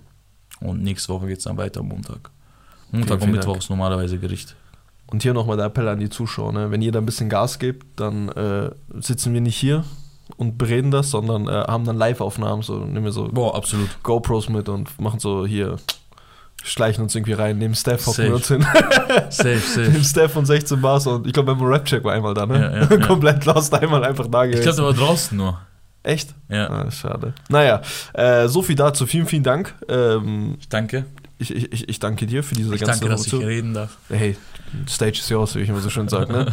Und 0.60 0.82
nächste 0.82 1.12
Woche 1.12 1.26
geht 1.26 1.38
es 1.38 1.44
dann 1.44 1.56
weiter, 1.56 1.82
Montag. 1.82 2.30
Montag 2.90 3.10
Okay, 3.10 3.12
und 3.12 3.20
vielen 3.20 3.32
Mittwoch 3.32 3.56
ist 3.56 3.70
normalerweise 3.70 4.18
Gericht. 4.18 4.56
Und 5.06 5.22
hier 5.22 5.34
nochmal 5.34 5.56
der 5.56 5.66
Appell 5.66 5.88
an 5.88 6.00
die 6.00 6.08
Zuschauer. 6.08 6.52
Ne? 6.52 6.70
Wenn 6.70 6.82
ihr 6.82 6.92
da 6.92 6.98
ein 6.98 7.06
bisschen 7.06 7.28
Gas 7.28 7.58
gebt, 7.58 7.86
dann 8.00 8.28
äh, 8.30 8.70
sitzen 9.00 9.34
wir 9.34 9.40
nicht 9.40 9.56
hier 9.56 9.84
und 10.36 10.56
bereden 10.56 10.90
das, 10.90 11.10
sondern 11.10 11.48
äh, 11.48 11.52
haben 11.52 11.84
dann 11.84 11.96
Live-Aufnahmen. 11.96 12.62
So, 12.62 12.78
nehmen 12.78 13.04
wir 13.04 13.12
so 13.12 13.28
Boah, 13.28 13.54
absolut. 13.54 13.90
GoPros 14.02 14.48
mit 14.48 14.68
und 14.68 14.98
machen 15.00 15.20
so 15.20 15.46
hier, 15.46 15.76
schleichen 16.62 17.02
uns 17.02 17.14
irgendwie 17.14 17.32
rein, 17.34 17.58
nehmen 17.58 17.74
Steph, 17.74 18.06
hocken 18.06 18.24
wir 18.24 18.34
uns 18.34 18.48
hin. 18.48 18.62
Safe, 19.30 19.58
safe. 19.58 19.80
nehmen 19.90 20.04
Steph 20.04 20.32
von 20.32 20.46
16 20.46 20.80
Bars 20.80 21.06
und 21.06 21.26
ich 21.26 21.32
glaube, 21.32 21.54
beim 21.54 21.64
Rap-Check 21.66 22.02
war 22.04 22.12
einmal 22.14 22.34
da, 22.34 22.46
ne? 22.46 22.86
Ja, 22.90 22.96
ja. 22.96 23.06
Komplett 23.06 23.44
lost, 23.44 23.74
einmal 23.74 24.04
einfach 24.04 24.26
da 24.28 24.44
Ich 24.44 24.52
gewesen. 24.52 24.62
glaube, 24.62 24.76
der 24.76 24.84
war 25.00 25.06
draußen 25.08 25.36
nur. 25.36 25.60
Echt? 26.02 26.34
Ja. 26.48 26.68
Ah, 26.70 26.90
schade. 26.90 27.32
Naja, 27.48 27.80
äh, 28.12 28.46
so 28.48 28.62
viel 28.62 28.76
dazu. 28.76 29.06
Vielen, 29.06 29.26
vielen 29.26 29.42
Dank. 29.42 29.74
Ähm, 29.88 30.56
Ich 30.60 30.68
danke. 30.68 31.04
ich, 31.38 31.54
ich, 31.54 31.72
ich- 31.72 31.88
ich 31.88 31.98
danke 31.98 32.26
dir 32.26 32.42
für 32.42 32.54
diese 32.54 32.74
Ich 32.74 32.80
ganze 32.80 33.00
danke, 33.00 33.08
dass 33.14 33.26
ich 33.26 33.32
Information. 33.32 33.54
reden 33.56 33.74
darf. 33.74 33.96
Hey, 34.10 34.36
Stage 34.88 35.18
is 35.20 35.28
yours, 35.30 35.54
wie 35.54 35.60
ich 35.60 35.68
immer 35.68 35.80
so 35.80 35.88
schön 35.90 36.08
sage. 36.08 36.30
Ne? 36.32 36.46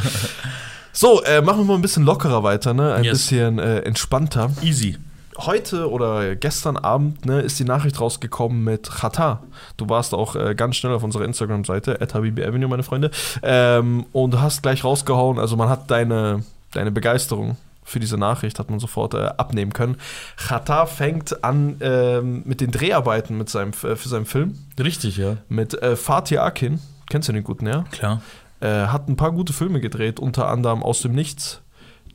So, 0.94 1.22
äh, 1.24 1.42
machen 1.42 1.60
wir 1.60 1.64
mal 1.66 1.76
ein 1.76 1.82
bisschen 1.82 2.04
lockerer 2.04 2.44
weiter, 2.44 2.74
ne? 2.74 2.94
ein 2.94 3.04
Yes. 3.04 3.14
bisschen 3.14 3.60
äh, 3.60 3.80
entspannter. 3.80 4.52
Easy. 4.62 4.98
Heute 5.38 5.90
oder 5.90 6.36
gestern 6.36 6.78
Abend 6.78 7.26
ne, 7.26 7.42
ist 7.42 7.60
die 7.60 7.64
Nachricht 7.64 8.00
rausgekommen 8.00 8.64
mit 8.64 8.90
Chata. 8.90 9.42
Du 9.78 9.88
warst 9.90 10.14
auch 10.14 10.36
äh, 10.36 10.56
ganz 10.56 10.76
schnell 10.76 10.94
auf 10.94 11.04
unserer 11.04 11.26
Instagram-Seite, 11.26 12.00
Avenue, 12.02 12.68
meine 12.68 12.84
Freunde, 12.84 13.12
ähm, 13.42 14.06
und 14.12 14.32
du 14.32 14.42
hast 14.42 14.62
gleich 14.62 14.84
rausgehauen, 14.84 15.40
also 15.40 15.56
man 15.56 15.70
hat 15.70 15.90
deine, 15.90 16.44
deine 16.72 16.92
Begeisterung 16.92 17.58
für 17.84 18.00
diese 18.00 18.18
Nachricht 18.18 18.60
hat 18.60 18.70
man 18.70 18.80
sofort 18.80 19.14
äh, 19.14 19.32
abnehmen 19.38 19.74
können. 19.74 19.98
Chata 20.38 20.86
fängt 20.86 21.44
an 21.44 21.78
ähm, 21.82 22.44
mit 22.46 22.62
den 22.62 22.72
Dreharbeiten 22.72 23.38
mit 23.38 23.50
seinem, 23.50 23.72
äh, 23.72 23.96
für 23.96 24.10
seinen 24.10 24.26
Film 24.26 24.58
Richtig, 24.80 25.18
ja. 25.18 25.38
mit 25.50 25.74
äh, 25.82 25.96
Fatih 25.96 26.40
Akin. 26.40 26.80
Kennst 27.10 27.28
du 27.28 27.34
den 27.34 27.44
guten, 27.44 27.68
ja? 27.68 27.84
Klar. 27.92 28.22
Äh, 28.62 28.88
hat 28.88 29.10
ein 29.10 29.18
paar 29.18 29.32
gute 29.32 29.54
Filme 29.54 29.82
gedreht, 29.82 30.20
unter 30.20 30.48
anderem 30.48 30.84
Aus 30.84 31.02
dem 31.02 31.14
Nichts, 31.14 31.61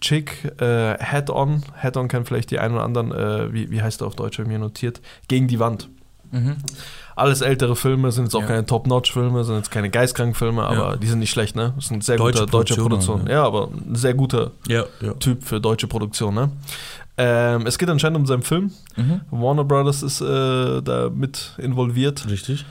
Chick, 0.01 0.53
äh, 0.61 0.97
Head 1.03 1.31
On. 1.31 1.63
Head 1.81 1.97
On 1.97 2.09
kennt 2.09 2.27
vielleicht 2.29 2.51
die 2.51 2.59
einen 2.59 2.75
oder 2.75 2.85
anderen, 2.85 3.13
äh, 3.13 3.53
wie, 3.53 3.71
wie 3.71 3.83
heißt 3.83 4.01
der 4.01 4.07
auf 4.09 4.17
Deutsch, 4.17 4.39
habe 4.39 4.49
mir 4.49 4.59
notiert, 4.59 5.01
Gegen 5.29 5.49
die 5.49 5.59
Wand. 5.59 5.89
Mhm. 6.33 6.57
Alles 7.15 7.41
ältere 7.41 7.77
Filme, 7.77 8.11
sind 8.13 8.25
jetzt 8.25 8.35
auch 8.35 8.41
Ja. 8.43 8.47
keine 8.49 8.67
Top-Notch-Filme, 8.67 9.45
sind 9.45 9.57
jetzt 9.57 9.71
keine 9.71 9.89
Geistkrank-Filme, 9.91 10.65
aber 10.65 10.91
Ja. 10.91 10.97
die 10.97 11.07
sind 11.07 11.21
nicht 11.21 11.31
schlecht, 11.31 11.55
ne? 11.57 11.73
Das 11.77 11.87
ist 11.87 11.91
ein 11.93 12.01
sehr 12.01 12.17
Deutsche 12.17 12.41
guter 12.41 12.51
deutscher 12.51 12.75
Produktion, 12.77 13.19
Produktion. 13.21 13.27
ja. 13.29 13.43
Ja, 13.43 13.45
aber 13.47 13.69
ein 13.69 13.95
sehr 13.95 14.15
guter. 14.15 14.51
Typ 15.21 15.43
für 15.45 15.61
deutsche 15.61 15.87
Produktion, 15.87 16.35
ne? 16.35 16.51
Ähm, 17.19 17.67
es 17.67 17.79
geht 17.79 17.89
anscheinend 17.89 18.19
um 18.19 18.27
seinen 18.27 18.43
Film. 18.43 18.73
Mhm. 18.97 19.23
Warner 19.31 19.65
Brothers 19.65 20.03
ist 20.03 20.21
äh, 20.21 20.83
da 20.83 21.09
mit 21.15 21.53
involviert. 21.59 22.29
Richtig. 22.29 22.67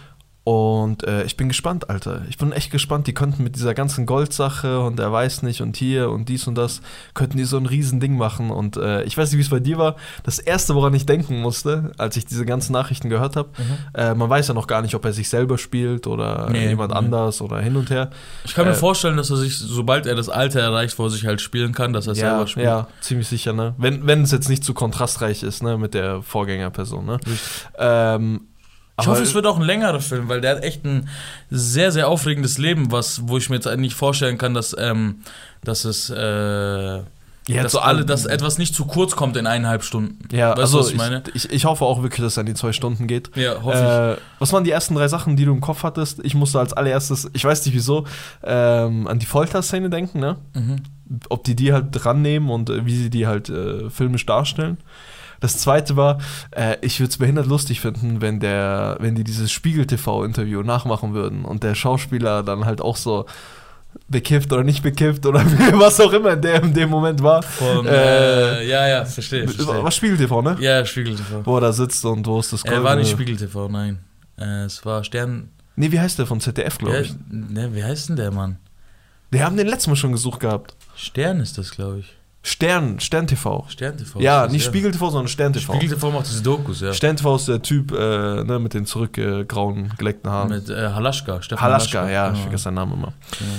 Und 0.45 1.03
äh, 1.07 1.23
ich 1.23 1.37
bin 1.37 1.47
gespannt, 1.47 1.89
Alter. 1.89 2.21
Ich 2.29 2.37
bin 2.37 2.51
echt 2.51 2.69
gespannt. 2.69 3.07
Die 3.07 3.15
könnten 3.15 3.43
mit 3.43 3.55
dieser 3.55 3.73
ganzen 3.73 4.05
Goldsache 4.05 4.79
und 4.79 4.99
er 4.99 5.11
weiß 5.11 5.41
nicht 5.41 5.61
und 5.61 5.75
hier 5.75 6.11
und 6.11 6.29
dies 6.29 6.45
und 6.45 6.53
das, 6.53 6.81
könnten 7.15 7.37
die 7.37 7.45
so 7.45 7.57
ein 7.57 7.65
Riesending 7.65 8.15
machen. 8.15 8.51
Und 8.51 8.77
äh, 8.77 9.01
ich 9.05 9.17
weiß 9.17 9.31
nicht, 9.31 9.39
wie 9.39 9.41
es 9.41 9.49
bei 9.49 9.59
dir 9.59 9.79
war. 9.79 9.95
Das 10.21 10.37
Erste, 10.37 10.75
woran 10.75 10.93
ich 10.93 11.07
denken 11.07 11.41
musste, 11.41 11.93
als 11.97 12.15
ich 12.15 12.27
diese 12.27 12.45
ganzen 12.45 12.73
Nachrichten 12.73 13.09
gehört 13.09 13.35
habe, 13.35 13.49
äh, 13.95 14.13
man 14.13 14.29
weiß 14.29 14.47
ja 14.49 14.53
noch 14.53 14.67
gar 14.67 14.83
nicht, 14.83 14.93
ob 14.93 15.03
er 15.03 15.13
sich 15.13 15.29
selber 15.29 15.57
spielt 15.57 16.05
oder 16.05 16.47
Nee, 16.51 16.67
jemand 16.67 16.91
nee. 16.91 16.97
anders 16.99 17.41
oder 17.41 17.59
hin 17.59 17.75
und 17.75 17.89
her. 17.89 18.11
Ich 18.43 18.53
kann 18.53 18.65
mir 18.67 18.73
Äh, 18.73 18.75
vorstellen, 18.75 19.17
dass 19.17 19.31
er 19.31 19.37
sich, 19.37 19.57
sobald 19.57 20.05
er 20.05 20.13
das 20.13 20.29
Alter 20.29 20.59
erreicht, 20.59 20.99
wo 20.99 21.05
er 21.05 21.09
sich 21.09 21.25
halt 21.25 21.41
spielen 21.41 21.73
kann, 21.73 21.91
dass 21.91 22.05
er 22.05 22.13
ja, 22.13 22.19
selber 22.29 22.45
spielt. 22.45 22.65
ja, 22.67 22.87
ziemlich 23.01 23.27
sicher, 23.27 23.53
ne? 23.53 23.73
Wenn, 23.79 24.05
wenn 24.05 24.21
es 24.21 24.31
jetzt 24.31 24.49
nicht 24.49 24.63
zu 24.63 24.75
kontrastreich 24.75 25.41
ist, 25.41 25.63
ne, 25.63 25.79
mit 25.79 25.95
der 25.95 26.21
Vorgängerperson, 26.21 27.03
ne? 27.03 27.17
Ähm, 27.79 28.41
Ich 28.99 29.07
hoffe, 29.07 29.23
es 29.23 29.33
wird 29.33 29.45
auch 29.45 29.57
ein 29.57 29.65
längerer 29.65 29.99
Film, 29.99 30.29
weil 30.29 30.39
der 30.39 30.55
hat 30.55 30.63
echt 30.63 30.85
ein 30.85 31.09
sehr, 31.49 31.91
sehr 31.91 32.07
aufregendes 32.07 32.57
Leben, 32.57 32.91
was, 32.91 33.27
wo 33.27 33.37
ich 33.37 33.49
mir 33.49 33.57
jetzt 33.57 33.67
nicht 33.77 33.93
vorstellen 33.93 34.37
kann, 34.37 34.53
dass, 34.53 34.75
ähm, 34.77 35.19
dass 35.65 35.83
es, 35.83 36.09
äh, 36.09 36.15
Ja, 36.15 37.03
dass 37.47 37.73
so 37.73 37.79
alle, 37.79 38.05
dass 38.05 38.25
etwas 38.25 38.57
nicht 38.57 38.73
zu 38.73 38.85
kurz 38.85 39.17
kommt 39.17 39.35
in 39.35 39.47
eineinhalb 39.47 39.83
Stunden. 39.83 40.19
Ja, 40.31 40.51
weißt 40.51 40.59
also 40.59 40.77
du, 40.77 40.83
was 40.85 40.91
ich 40.91 40.97
meine? 40.97 41.23
Ich, 41.33 41.49
ich 41.51 41.65
hoffe 41.65 41.83
auch 41.83 42.03
wirklich, 42.03 42.21
dass 42.21 42.33
es 42.33 42.37
an 42.37 42.45
die 42.45 42.53
zwei 42.53 42.71
Stunden 42.71 43.05
geht. 43.05 43.35
Ja, 43.35 43.61
hoffe 43.61 44.17
Äh, 44.17 44.21
was 44.39 44.53
waren 44.53 44.63
die 44.63 44.71
ersten 44.71 44.95
drei 44.95 45.09
Sachen, 45.09 45.35
die 45.35 45.43
du 45.43 45.51
im 45.51 45.61
Kopf 45.61 45.83
hattest? 45.83 46.23
Ich 46.23 46.33
musste 46.33 46.59
als 46.59 46.71
allererstes, 46.71 47.29
ich 47.33 47.43
weiß 47.43 47.65
nicht 47.65 47.75
wieso, 47.75 48.05
ähm, 48.43 49.07
an 49.07 49.19
die 49.19 49.25
Folterszene 49.25 49.89
denken, 49.89 50.21
ne? 50.21 50.37
ich. 50.53 50.61
Mhm. 50.61 50.75
Ob 51.29 51.43
die 51.43 51.55
die 51.55 51.73
halt 51.73 51.87
dran 51.91 52.21
nehmen 52.21 52.49
und 52.49 52.69
äh, 52.69 52.85
wie 52.85 52.95
sie 52.95 53.09
die 53.09 53.27
halt 53.27 53.49
äh, 53.49 53.89
filmisch 53.89 54.25
darstellen. 54.25 54.77
Das 55.39 55.57
zweite 55.57 55.95
war, 55.95 56.19
äh, 56.51 56.77
ich 56.81 56.99
würde 56.99 57.09
es 57.11 57.17
behindert 57.17 57.47
lustig 57.47 57.81
finden, 57.81 58.21
wenn 58.21 58.39
der, 58.39 58.97
wenn 58.99 59.15
die 59.15 59.23
dieses 59.23 59.51
Spiegel-TV-Interview 59.51 60.61
nachmachen 60.63 61.13
würden 61.13 61.45
und 61.45 61.63
der 61.63 61.75
Schauspieler 61.75 62.43
dann 62.43 62.65
halt 62.65 62.81
auch 62.81 62.97
so 62.97 63.25
bekifft 64.09 64.51
oder 64.51 64.63
nicht 64.63 64.83
bekifft 64.83 65.25
oder 65.25 65.39
was 65.79 65.99
auch 66.01 66.11
immer 66.11 66.35
der 66.35 66.61
in 66.63 66.73
dem 66.73 66.89
Moment 66.89 67.21
war. 67.23 67.41
Von, 67.43 67.85
Äh, 67.85 68.61
äh, 68.61 68.67
ja, 68.69 68.87
ja, 68.87 69.05
verstehe. 69.05 69.47
verstehe. 69.47 69.83
Was 69.83 69.95
Spiegel-TV, 69.95 70.41
ne? 70.41 70.57
Ja, 70.59 70.85
Spiegel 70.85 71.15
TV. 71.15 71.45
Wo 71.45 71.55
er 71.57 71.61
da 71.61 71.71
sitzt 71.71 72.03
und 72.05 72.25
wo 72.27 72.39
ist 72.39 72.51
das 72.53 72.63
Er 72.65 72.83
war 72.83 72.95
nicht 72.95 73.09
Spiegel 73.11 73.37
TV, 73.37 73.67
nein. 73.69 73.99
Äh, 74.37 74.63
es 74.65 74.85
war 74.85 75.03
Stern. 75.03 75.49
Nee, 75.77 75.91
wie 75.91 75.99
heißt 75.99 76.19
der 76.19 76.25
von 76.25 76.39
ZDF, 76.39 76.77
glaube 76.77 77.01
ich? 77.01 77.13
ne, 77.29 77.73
wie 77.73 77.83
heißt 77.83 78.09
denn 78.09 78.15
der 78.15 78.31
Mann? 78.31 78.57
Wir 79.31 79.43
haben 79.43 79.57
den 79.57 79.67
letzten 79.67 79.89
Mal 79.91 79.95
schon 79.95 80.11
gesucht 80.13 80.39
gehabt. 80.39 80.75
Stern 80.95 81.39
ist 81.39 81.57
das, 81.57 81.71
glaube 81.71 81.99
ich. 81.99 82.13
Stern, 82.45 82.99
Stern 82.99 83.25
TV. 83.25 83.65
Stern 83.69 83.97
TV. 83.97 84.19
Ja, 84.19 84.45
nicht 84.45 84.63
Spiegel 84.63 84.91
TV, 84.91 85.09
sondern 85.09 85.27
Stern 85.27 85.51
TV. 85.51 85.73
Spiegel 85.73 85.95
TV 85.95 86.11
macht 86.11 86.27
diese 86.27 86.43
Dokus, 86.43 86.79
ja. 86.79 86.93
Stern 86.93 87.17
TV 87.17 87.35
ist 87.37 87.47
der 87.47 87.59
Typ 87.63 87.91
äh, 87.91 88.43
ne, 88.43 88.59
mit 88.59 88.75
den 88.75 88.85
zurückgrauen, 88.85 89.91
geleckten 89.97 90.29
Haaren. 90.29 90.49
Mit 90.49 90.69
äh, 90.69 90.89
Halaschka. 90.89 91.41
Stefan 91.41 91.63
Halaschka, 91.65 92.07
ja, 92.07 92.27
ich 92.27 92.33
Genau. 92.33 92.41
vergesse 92.43 92.63
seinen 92.65 92.75
Namen 92.75 92.93
immer. 92.93 93.13
Genau, 93.39 93.49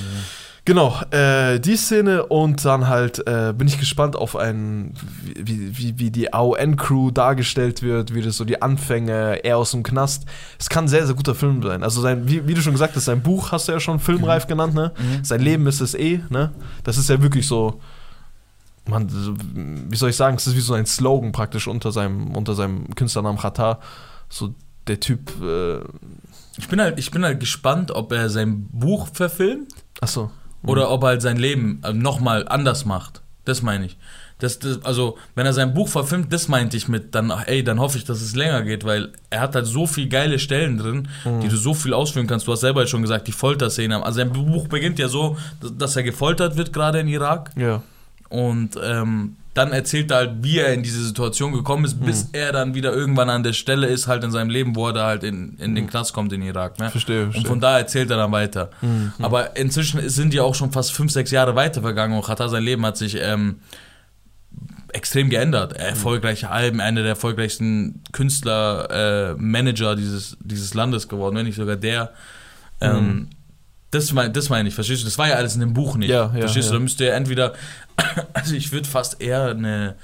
Genau, 0.66 1.00
äh, 1.10 1.58
die 1.60 1.76
Szene 1.76 2.26
und 2.26 2.64
dann 2.64 2.86
halt 2.88 3.26
äh, 3.26 3.52
bin 3.56 3.66
ich 3.68 3.78
gespannt 3.78 4.14
auf 4.16 4.34
ein, 4.36 4.94
wie, 5.36 5.76
wie, 5.78 5.98
wie 5.98 6.10
die 6.10 6.32
AON-Crew 6.32 7.10
dargestellt 7.12 7.82
wird, 7.82 8.14
wie 8.14 8.22
das 8.22 8.36
so 8.36 8.44
die 8.44 8.62
Anfänge, 8.62 9.44
er 9.44 9.58
aus 9.58 9.70
dem 9.72 9.82
Knast. 9.84 10.26
Es 10.58 10.68
kann 10.68 10.84
ein 10.84 10.88
sehr, 10.88 11.06
sehr 11.06 11.14
guter 11.14 11.34
Film 11.36 11.62
sein. 11.62 11.82
Also 11.84 12.00
sein, 12.00 12.28
wie, 12.28 12.46
wie 12.48 12.54
du 12.54 12.62
schon 12.62 12.72
gesagt 12.72 12.96
hast, 12.96 13.04
sein 13.04 13.20
Buch 13.22 13.52
hast 13.52 13.66
du 13.68 13.72
ja 13.72 13.80
schon 13.80 13.98
filmreif 14.00 14.46
genannt, 14.48 14.74
ne? 14.74 14.92
Mhm. 14.96 15.24
Sein 15.24 15.40
Leben 15.40 15.66
ist 15.68 15.80
es 15.80 15.94
eh, 15.94 16.20
ne? 16.30 16.52
Das 16.82 16.98
ist 16.98 17.08
ja 17.08 17.22
wirklich 17.22 17.46
so, 17.46 17.80
man, 18.88 19.08
so, 19.08 19.34
wie 19.54 19.96
soll 19.96 20.10
ich 20.10 20.16
sagen, 20.16 20.36
es 20.36 20.46
ist 20.46 20.56
wie 20.56 20.60
so 20.60 20.74
ein 20.74 20.86
Slogan 20.86 21.32
praktisch 21.32 21.66
unter 21.68 21.92
seinem, 21.92 22.34
unter 22.36 22.54
seinem 22.54 22.94
Künstlernamen 22.94 23.38
Qatar. 23.38 23.80
So 24.28 24.54
der 24.86 25.00
Typ, 25.00 25.32
äh, 25.42 25.80
Ich 26.58 26.68
bin 26.68 26.80
halt, 26.80 26.98
ich 26.98 27.10
bin 27.10 27.24
halt 27.24 27.40
gespannt, 27.40 27.90
ob 27.90 28.12
er 28.12 28.30
sein 28.30 28.68
Buch 28.70 29.08
verfilmt 29.12 29.72
achso. 30.00 30.30
oder 30.64 30.90
ob 30.90 31.02
er 31.02 31.08
halt 31.08 31.22
sein 31.22 31.36
Leben 31.36 31.80
äh, 31.84 31.92
nochmal 31.92 32.46
anders 32.48 32.84
macht. 32.84 33.22
Das 33.44 33.62
meine 33.62 33.86
ich. 33.86 33.96
Das, 34.38 34.58
das, 34.58 34.84
also, 34.84 35.16
wenn 35.34 35.46
er 35.46 35.54
sein 35.54 35.72
Buch 35.72 35.88
verfilmt, 35.88 36.30
das 36.30 36.46
meinte 36.48 36.76
ich 36.76 36.88
mit, 36.88 37.14
dann, 37.14 37.30
ey, 37.30 37.64
dann 37.64 37.80
hoffe 37.80 37.96
ich, 37.96 38.04
dass 38.04 38.20
es 38.20 38.36
länger 38.36 38.62
geht, 38.62 38.84
weil 38.84 39.12
er 39.30 39.40
hat 39.40 39.54
halt 39.54 39.64
so 39.66 39.86
viele 39.86 40.08
geile 40.08 40.38
Stellen 40.38 40.76
drin, 40.76 41.08
die 41.42 41.48
du 41.48 41.56
so 41.56 41.72
viel 41.72 41.94
ausführen 41.94 42.26
kannst. 42.26 42.46
Du 42.46 42.52
hast 42.52 42.60
selber 42.60 42.86
schon 42.86 43.00
gesagt, 43.00 43.28
die 43.28 43.32
Folterszene. 43.32 44.04
Also, 44.04 44.18
sein 44.18 44.32
Buch 44.32 44.68
beginnt 44.68 44.98
ja 44.98 45.08
so, 45.08 45.38
dass 45.78 45.96
er 45.96 46.02
gefoltert 46.02 46.56
wird, 46.58 46.74
gerade 46.74 47.00
in 47.00 47.08
Irak. 47.08 47.50
Ja. 47.56 47.82
Und 48.28 48.78
ähm, 48.82 49.36
dann 49.54 49.72
erzählt 49.72 50.10
er 50.10 50.16
halt, 50.18 50.30
wie 50.42 50.58
er 50.58 50.74
in 50.74 50.82
diese 50.82 51.02
Situation 51.02 51.52
gekommen 51.52 51.84
ist, 51.86 51.98
bis 52.04 52.24
Mhm. 52.24 52.30
er 52.32 52.52
dann 52.52 52.74
wieder 52.74 52.92
irgendwann 52.92 53.30
an 53.30 53.42
der 53.42 53.54
Stelle 53.54 53.86
ist, 53.86 54.06
halt 54.06 54.22
in 54.22 54.30
seinem 54.30 54.50
Leben, 54.50 54.76
wo 54.76 54.88
er 54.88 54.92
da 54.92 55.06
halt 55.06 55.22
in, 55.24 55.56
in 55.58 55.74
den 55.74 55.86
Knast 55.86 56.12
kommt 56.12 56.32
in 56.34 56.42
Irak. 56.42 56.78
Ne? 56.78 56.86
Mhm. 56.86 56.90
Verstehe, 56.90 57.24
Und 57.24 57.32
verstehe. 57.32 57.48
von 57.48 57.60
da 57.60 57.78
erzählt 57.78 58.10
er 58.10 58.18
dann 58.18 58.32
weiter. 58.32 58.70
Mhm. 58.82 59.12
Aber 59.20 59.56
inzwischen 59.56 60.06
sind 60.10 60.34
ja 60.34 60.42
auch 60.42 60.54
schon 60.54 60.72
fast 60.72 60.92
fünf, 60.92 61.10
sechs 61.10 61.30
Jahre 61.30 61.54
weiter 61.54 61.80
vergangen 61.80 62.14
und 62.14 62.24
Qatar, 62.26 62.48
sein 62.50 62.64
Leben 62.64 62.84
hat 62.84 62.98
sich 62.98 63.16
ähm, 63.18 63.60
extrem 64.92 65.30
geändert. 65.30 65.72
Mhm. 65.72 65.78
Erfolgreiche 65.84 66.50
Alben, 66.50 66.80
einer 66.80 67.00
der 67.00 67.10
erfolgreichsten 67.10 68.02
Künstler, 68.12 68.90
äh, 69.30 69.34
Manager 69.38 69.96
dieses, 69.96 70.36
dieses 70.40 70.74
Landes 70.74 71.08
geworden, 71.08 71.36
wenn 71.36 71.46
nicht 71.46 71.56
sogar 71.56 71.76
der. 71.76 72.12
Ähm, 72.80 72.96
Mhm. 73.06 73.28
Das, 73.90 74.12
mein, 74.12 74.32
das 74.32 74.48
meine 74.48 74.68
ich, 74.68 74.74
verstehst 74.74 75.02
du? 75.02 75.04
Das 75.06 75.18
war 75.18 75.28
ja 75.28 75.34
alles 75.36 75.54
in 75.54 75.60
dem 75.60 75.72
Buch 75.74 75.96
nicht. 75.96 76.10
Ja, 76.10 76.30
ja, 76.34 76.40
verstehst 76.40 76.68
du? 76.68 76.72
ja. 76.72 76.78
Da 76.78 76.82
müsste 76.82 77.04
ja 77.06 77.14
entweder, 77.14 77.54
also 78.34 78.54
ich 78.54 78.72
würde 78.72 78.88
fast 78.88 79.20
eher 79.20 79.50
eine, 79.50 79.94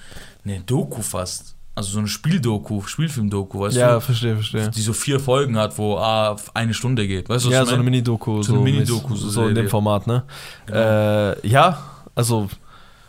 eine 0.45 0.61
Doku 0.61 1.03
fast, 1.03 1.57
also 1.75 1.91
so 1.93 1.99
eine 1.99 2.09
Spieldoku, 2.09 2.83
Spielfilmdoku, 2.83 3.61
weißt 3.61 3.77
Ja, 3.77 3.95
du? 3.95 4.01
verstehe, 4.01 4.35
verstehe. 4.35 4.71
Die 4.71 4.83
so 4.83 4.93
vier 4.93 5.19
Folgen 5.19 5.57
hat, 5.57 5.77
wo 5.79 5.97
ah, 5.97 6.37
eine 6.55 6.75
Stunde 6.75 7.07
geht. 7.09 7.29
Weißt 7.29 7.45
du, 7.45 7.49
was 7.49 7.55
Ja, 7.55 7.65
so 7.65 7.75
eine? 7.75 7.83
Mini-Doku. 7.83 8.43
So 8.43 8.55
eine 8.55 8.63
Mini-Doku, 8.63 9.17
so 9.17 9.29
So 9.29 9.49
in 9.49 9.55
dem. 9.55 9.69
Format, 9.69 10.07
ne? 10.07 10.23
Genau. 10.67 10.79
Äh, 10.79 11.49
ja, 11.49 11.83
also 12.15 12.49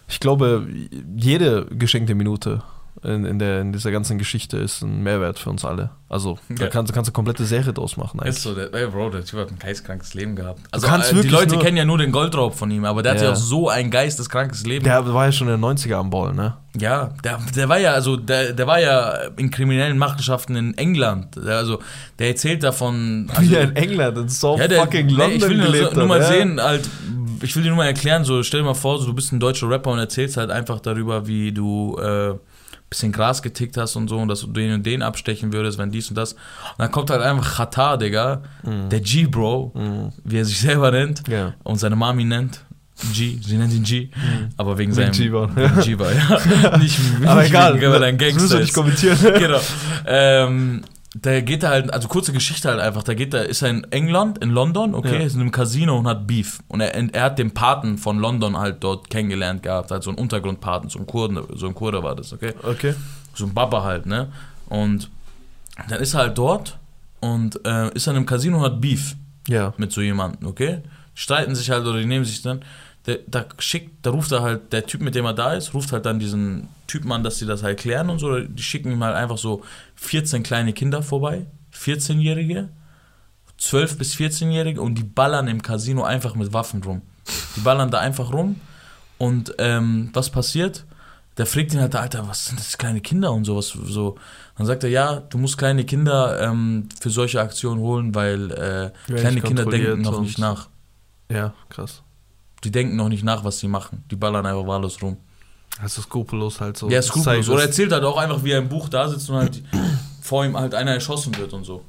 ich 0.08 0.20
glaube, 0.20 0.68
jede 1.18 1.66
geschenkte 1.66 2.16
Minute 2.16 2.62
in, 3.02 3.26
in, 3.26 3.40
der, 3.40 3.62
in 3.62 3.74
dieser 3.74 3.92
ganzen 3.92 4.18
Geschichte 4.18 4.58
ist 4.58 4.82
ein 4.84 5.02
Mehrwert 5.02 5.40
für 5.40 5.50
uns 5.50 5.66
alle. 5.66 5.90
Also 6.10 6.38
da 6.48 6.66
Ja. 6.66 6.70
kannst, 6.70 6.92
du 6.92 6.94
kannst 6.94 7.10
du 7.10 7.12
komplette 7.12 7.44
Serie 7.44 7.74
draus 7.74 7.98
machen 7.98 8.20
eigentlich. 8.20 8.36
Ist 8.36 8.44
so, 8.44 8.54
der, 8.54 8.72
ey, 8.74 8.88
Bro, 8.88 9.10
der 9.10 9.26
Typ 9.26 9.40
hat 9.40 9.50
ein 9.50 9.58
geistkrankes 9.58 10.14
Leben 10.14 10.36
gehabt. 10.36 10.60
Also, 10.72 10.88
äh, 10.88 11.22
die 11.22 11.28
Leute 11.28 11.56
nur- 11.56 11.64
kennen 11.64 11.76
ja 11.78 11.86
nur 11.86 11.98
den 11.98 12.12
Goldraub 12.12 12.54
von 12.56 12.70
ihm, 12.70 12.86
aber 12.86 13.02
der 13.02 13.14
hat 13.14 13.20
Ja. 13.20 13.26
ja 13.28 13.32
auch 13.32 13.36
so 13.36 13.68
ein 13.70 13.90
geisteskrankes 13.90 14.66
Leben. 14.66 14.84
Der 14.86 15.12
war 15.14 15.26
ja 15.26 15.32
schon 15.32 15.48
in 15.48 15.54
den 15.56 15.60
90er 15.62 15.96
am 15.96 16.10
Ball, 16.12 16.34
ne? 16.34 16.56
Ja, 16.78 17.10
der, 17.24 17.40
der 17.56 17.68
war 17.68 17.80
ja, 17.80 17.94
also 17.94 18.16
der, 18.16 18.54
der 18.54 18.68
war 18.68 18.80
ja 18.80 19.14
in 19.38 19.50
kriminellen 19.50 19.98
Machenschaften 19.98 20.56
in 20.56 20.78
England. 20.78 21.36
Der, 21.36 21.58
also, 21.58 21.80
der 22.20 22.28
erzählt 22.28 22.64
davon. 22.64 23.30
Also, 23.36 23.50
Wie 23.52 23.56
in 23.56 23.76
England 23.76 24.18
in 24.18 24.30
so 24.30 24.58
ja, 24.58 24.68
der, 24.68 24.82
fucking 24.82 25.08
nee, 25.08 25.14
London 25.14 25.38
ich 25.38 25.50
will 25.50 25.58
nur, 25.58 25.66
gelebt 25.68 25.90
so, 25.94 26.00
nur 26.00 26.08
mal 26.08 26.24
sehen, 26.24 26.62
halt, 26.62 26.88
ich 27.42 27.56
will 27.56 27.64
dir 27.64 27.70
nur 27.70 27.78
mal 27.78 27.88
erklären, 27.88 28.24
so 28.24 28.42
stell 28.44 28.62
dir 28.62 28.66
mal 28.68 28.74
vor, 28.76 29.00
so, 29.00 29.08
du 29.08 29.14
bist 29.14 29.32
ein 29.34 29.40
deutscher 29.40 29.70
Rapper 29.70 29.92
und 29.92 30.00
erzählst 30.00 30.38
halt 30.38 30.52
einfach 30.52 30.80
darüber, 30.80 31.26
wie 31.28 31.52
du 31.52 31.98
äh, 32.00 32.36
bisschen 32.94 33.12
Gras 33.12 33.42
getickt 33.42 33.78
hast 33.78 33.96
und 33.96 34.08
so 34.08 34.18
und 34.18 34.28
dass 34.28 34.42
du 34.42 34.48
den 34.48 34.74
und 34.74 34.86
den 34.86 35.02
abstechen 35.02 35.52
würdest, 35.54 35.78
wenn 35.78 35.92
dies 35.92 36.10
und 36.10 36.16
das. 36.18 36.34
Und 36.34 36.40
dann 36.80 36.92
kommt 36.92 37.10
halt 37.10 37.22
einfach 37.22 37.58
Qatar, 37.58 37.98
Digga, 37.98 38.42
der 38.64 39.00
G-Bro, 39.00 39.72
Mhm. 39.76 40.10
wie 40.24 40.38
er 40.38 40.46
sich 40.46 40.60
selber 40.60 40.92
nennt 40.92 41.28
Ja. 41.28 41.54
und 41.64 41.78
seine 41.80 41.96
Mami 41.96 42.24
nennt. 42.26 42.62
G, 43.14 43.38
sie 43.42 43.58
nennt 43.58 43.74
ihn 43.74 43.84
G, 43.84 44.10
aber 44.56 44.78
wegen 44.78 44.94
seinem 44.94 45.18
wegen 45.18 45.42
G-War, 45.82 46.12
ja. 46.14 46.78
Nicht, 46.78 47.00
Aber 47.26 47.42
nicht 47.42 47.50
egal, 47.50 47.74
wegen, 47.76 47.92
weil 47.92 48.02
er 48.04 48.08
ein 48.10 48.18
das 48.18 48.28
Gangster 48.28 48.42
müssen 48.44 48.54
wir 48.54 48.60
nicht 48.62 48.74
kommentieren. 48.74 49.18
genau. 49.40 49.60
Ähm, 50.06 50.84
da 51.16 51.42
geht 51.42 51.62
er 51.64 51.70
halt, 51.70 51.94
also 51.94 52.08
kurze 52.08 52.34
Geschichte 52.34 52.70
halt 52.70 52.80
einfach, 52.80 53.04
da 53.04 53.14
geht 53.14 53.34
er, 53.34 53.46
ist 53.46 53.62
er 53.62 53.70
in 53.70 53.84
England, 53.92 54.40
in 54.40 54.50
London, 54.50 54.96
okay, 54.96 55.20
Ja. 55.20 55.26
ist 55.26 55.36
in 55.36 55.42
einem 55.42 55.52
Casino 55.52 55.98
und 55.98 56.08
hat 56.08 56.26
Beef. 56.26 56.60
Und 56.68 56.82
er, 56.82 56.94
er 57.14 57.24
hat 57.24 57.38
den 57.38 57.52
Paten 57.52 57.98
von 58.00 58.18
London 58.18 58.58
halt 58.58 58.84
dort 58.84 59.10
kennengelernt 59.12 59.62
gehabt, 59.64 59.92
halt 59.92 60.02
so 60.04 60.10
einen 60.10 60.18
Untergrundpaten, 60.18 60.90
so 60.90 60.98
ein 61.00 61.06
Kurden, 61.06 61.40
so 61.56 61.68
ein 61.68 61.76
Kurde 61.76 62.02
war 62.04 62.16
das, 62.16 62.34
okay? 62.34 62.54
Okay. 62.64 62.96
So 63.36 63.46
ein 63.46 63.54
Baba 63.54 63.84
halt, 63.84 64.06
ne? 64.08 64.32
Und 64.70 65.10
dann 65.90 66.00
ist 66.02 66.14
er 66.16 66.22
halt 66.22 66.38
dort 66.38 66.78
und 67.20 67.60
äh, 67.66 67.94
ist 67.94 68.08
er 68.08 68.12
in 68.12 68.18
einem 68.18 68.26
Casino 68.26 68.58
und 68.58 68.64
hat 68.64 68.82
Beef 68.82 69.16
Ja. 69.48 69.74
mit 69.78 69.92
so 69.92 70.02
jemandem, 70.02 70.48
okay? 70.48 70.80
Streiten 71.16 71.54
sich 71.56 71.70
halt 71.70 71.86
oder 71.86 72.00
die 72.00 72.06
nehmen 72.06 72.26
sich 72.26 72.42
dann. 72.42 72.62
Der, 73.06 73.20
da 73.28 73.46
schickt, 73.60 74.06
da 74.06 74.12
ruft 74.12 74.32
er 74.32 74.42
halt, 74.42 74.72
der 74.72 74.86
Typ, 74.86 75.02
mit 75.02 75.14
dem 75.16 75.26
er 75.26 75.34
da 75.34 75.54
ist, 75.54 75.74
ruft 75.74 75.92
halt 75.92 76.06
dann 76.06 76.20
diesen 76.20 76.70
Typen 76.88 77.12
an, 77.12 77.24
dass 77.24 77.38
sie 77.38 77.46
das 77.46 77.62
halt 77.62 77.80
klären 77.80 78.10
und 78.10 78.20
so. 78.20 78.40
Die 78.40 78.64
schicken 78.64 78.92
ihm 78.92 79.04
halt 79.04 79.16
einfach 79.16 79.38
so 79.38 79.64
14 79.96 80.44
kleine 80.44 80.72
Kinder 80.74 81.04
vorbei, 81.04 81.46
14-Jährige, 81.76 82.70
12- 83.60 83.98
bis 83.98 84.16
14-Jährige 84.16 84.82
und 84.82 84.96
die 84.96 85.04
ballern 85.04 85.48
im 85.48 85.62
Casino 85.62 86.04
einfach 86.04 86.36
mit 86.36 86.54
Waffen 86.54 86.84
rum. 86.84 87.02
Die 87.56 87.62
ballern 87.62 87.92
da 87.92 88.00
einfach 88.00 88.32
rum 88.32 88.60
und 89.18 89.56
ähm, 89.58 90.10
was 90.14 90.30
passiert? 90.30 90.86
Der 91.38 91.46
fragt 91.46 91.74
ihn 91.74 91.82
halt, 91.82 91.96
Alter, 91.96 92.28
was 92.28 92.46
sind 92.46 92.60
das 92.60 92.78
kleine 92.78 93.02
Kinder 93.02 93.32
und 93.32 93.46
sowas 93.46 93.70
so. 93.70 94.18
Dann 94.58 94.68
sagt 94.68 94.84
er, 94.84 94.90
ja, 94.90 95.16
du 95.20 95.40
musst 95.40 95.58
kleine 95.58 95.84
Kinder 95.84 96.40
ähm, 96.40 96.90
für 97.00 97.10
solche 97.10 97.42
Aktionen 97.42 97.82
holen, 97.82 98.14
weil 98.14 98.52
äh, 98.52 98.92
kleine 99.08 99.42
Kinder 99.42 99.66
denken 99.66 100.02
noch 100.02 100.22
nicht 100.22 100.38
nach. 100.38 100.70
Ja, 101.32 101.54
krass. 101.70 102.03
Die 102.64 102.72
denken 102.72 102.96
noch 102.96 103.10
nicht 103.10 103.24
nach, 103.24 103.44
was 103.44 103.60
sie 103.60 103.68
machen. 103.68 104.04
Die 104.10 104.16
ballern 104.16 104.46
einfach 104.46 104.66
wahllos 104.66 105.02
rum. 105.02 105.18
Also 105.82 106.02
skrupellos 106.02 106.62
halt 106.62 106.78
so. 106.78 106.90
ja, 106.90 107.02
skrupellos. 107.02 107.50
Oder 107.50 107.64
erzählt 107.64 107.92
halt 107.92 108.04
auch 108.04 108.18
einfach, 108.18 108.44
wie 108.44 108.52
er 108.52 108.60
im 108.60 108.70
Buch 108.70 108.90
da 108.90 109.08
sitzt 109.08 109.30
und 109.30 109.38
halt 109.38 109.64
vor 110.22 110.46
ihm 110.46 110.58
halt 110.58 110.76
einer 110.76 110.92
erschossen 110.92 111.36
wird 111.38 111.54
und 111.54 111.64
so. 111.64 111.84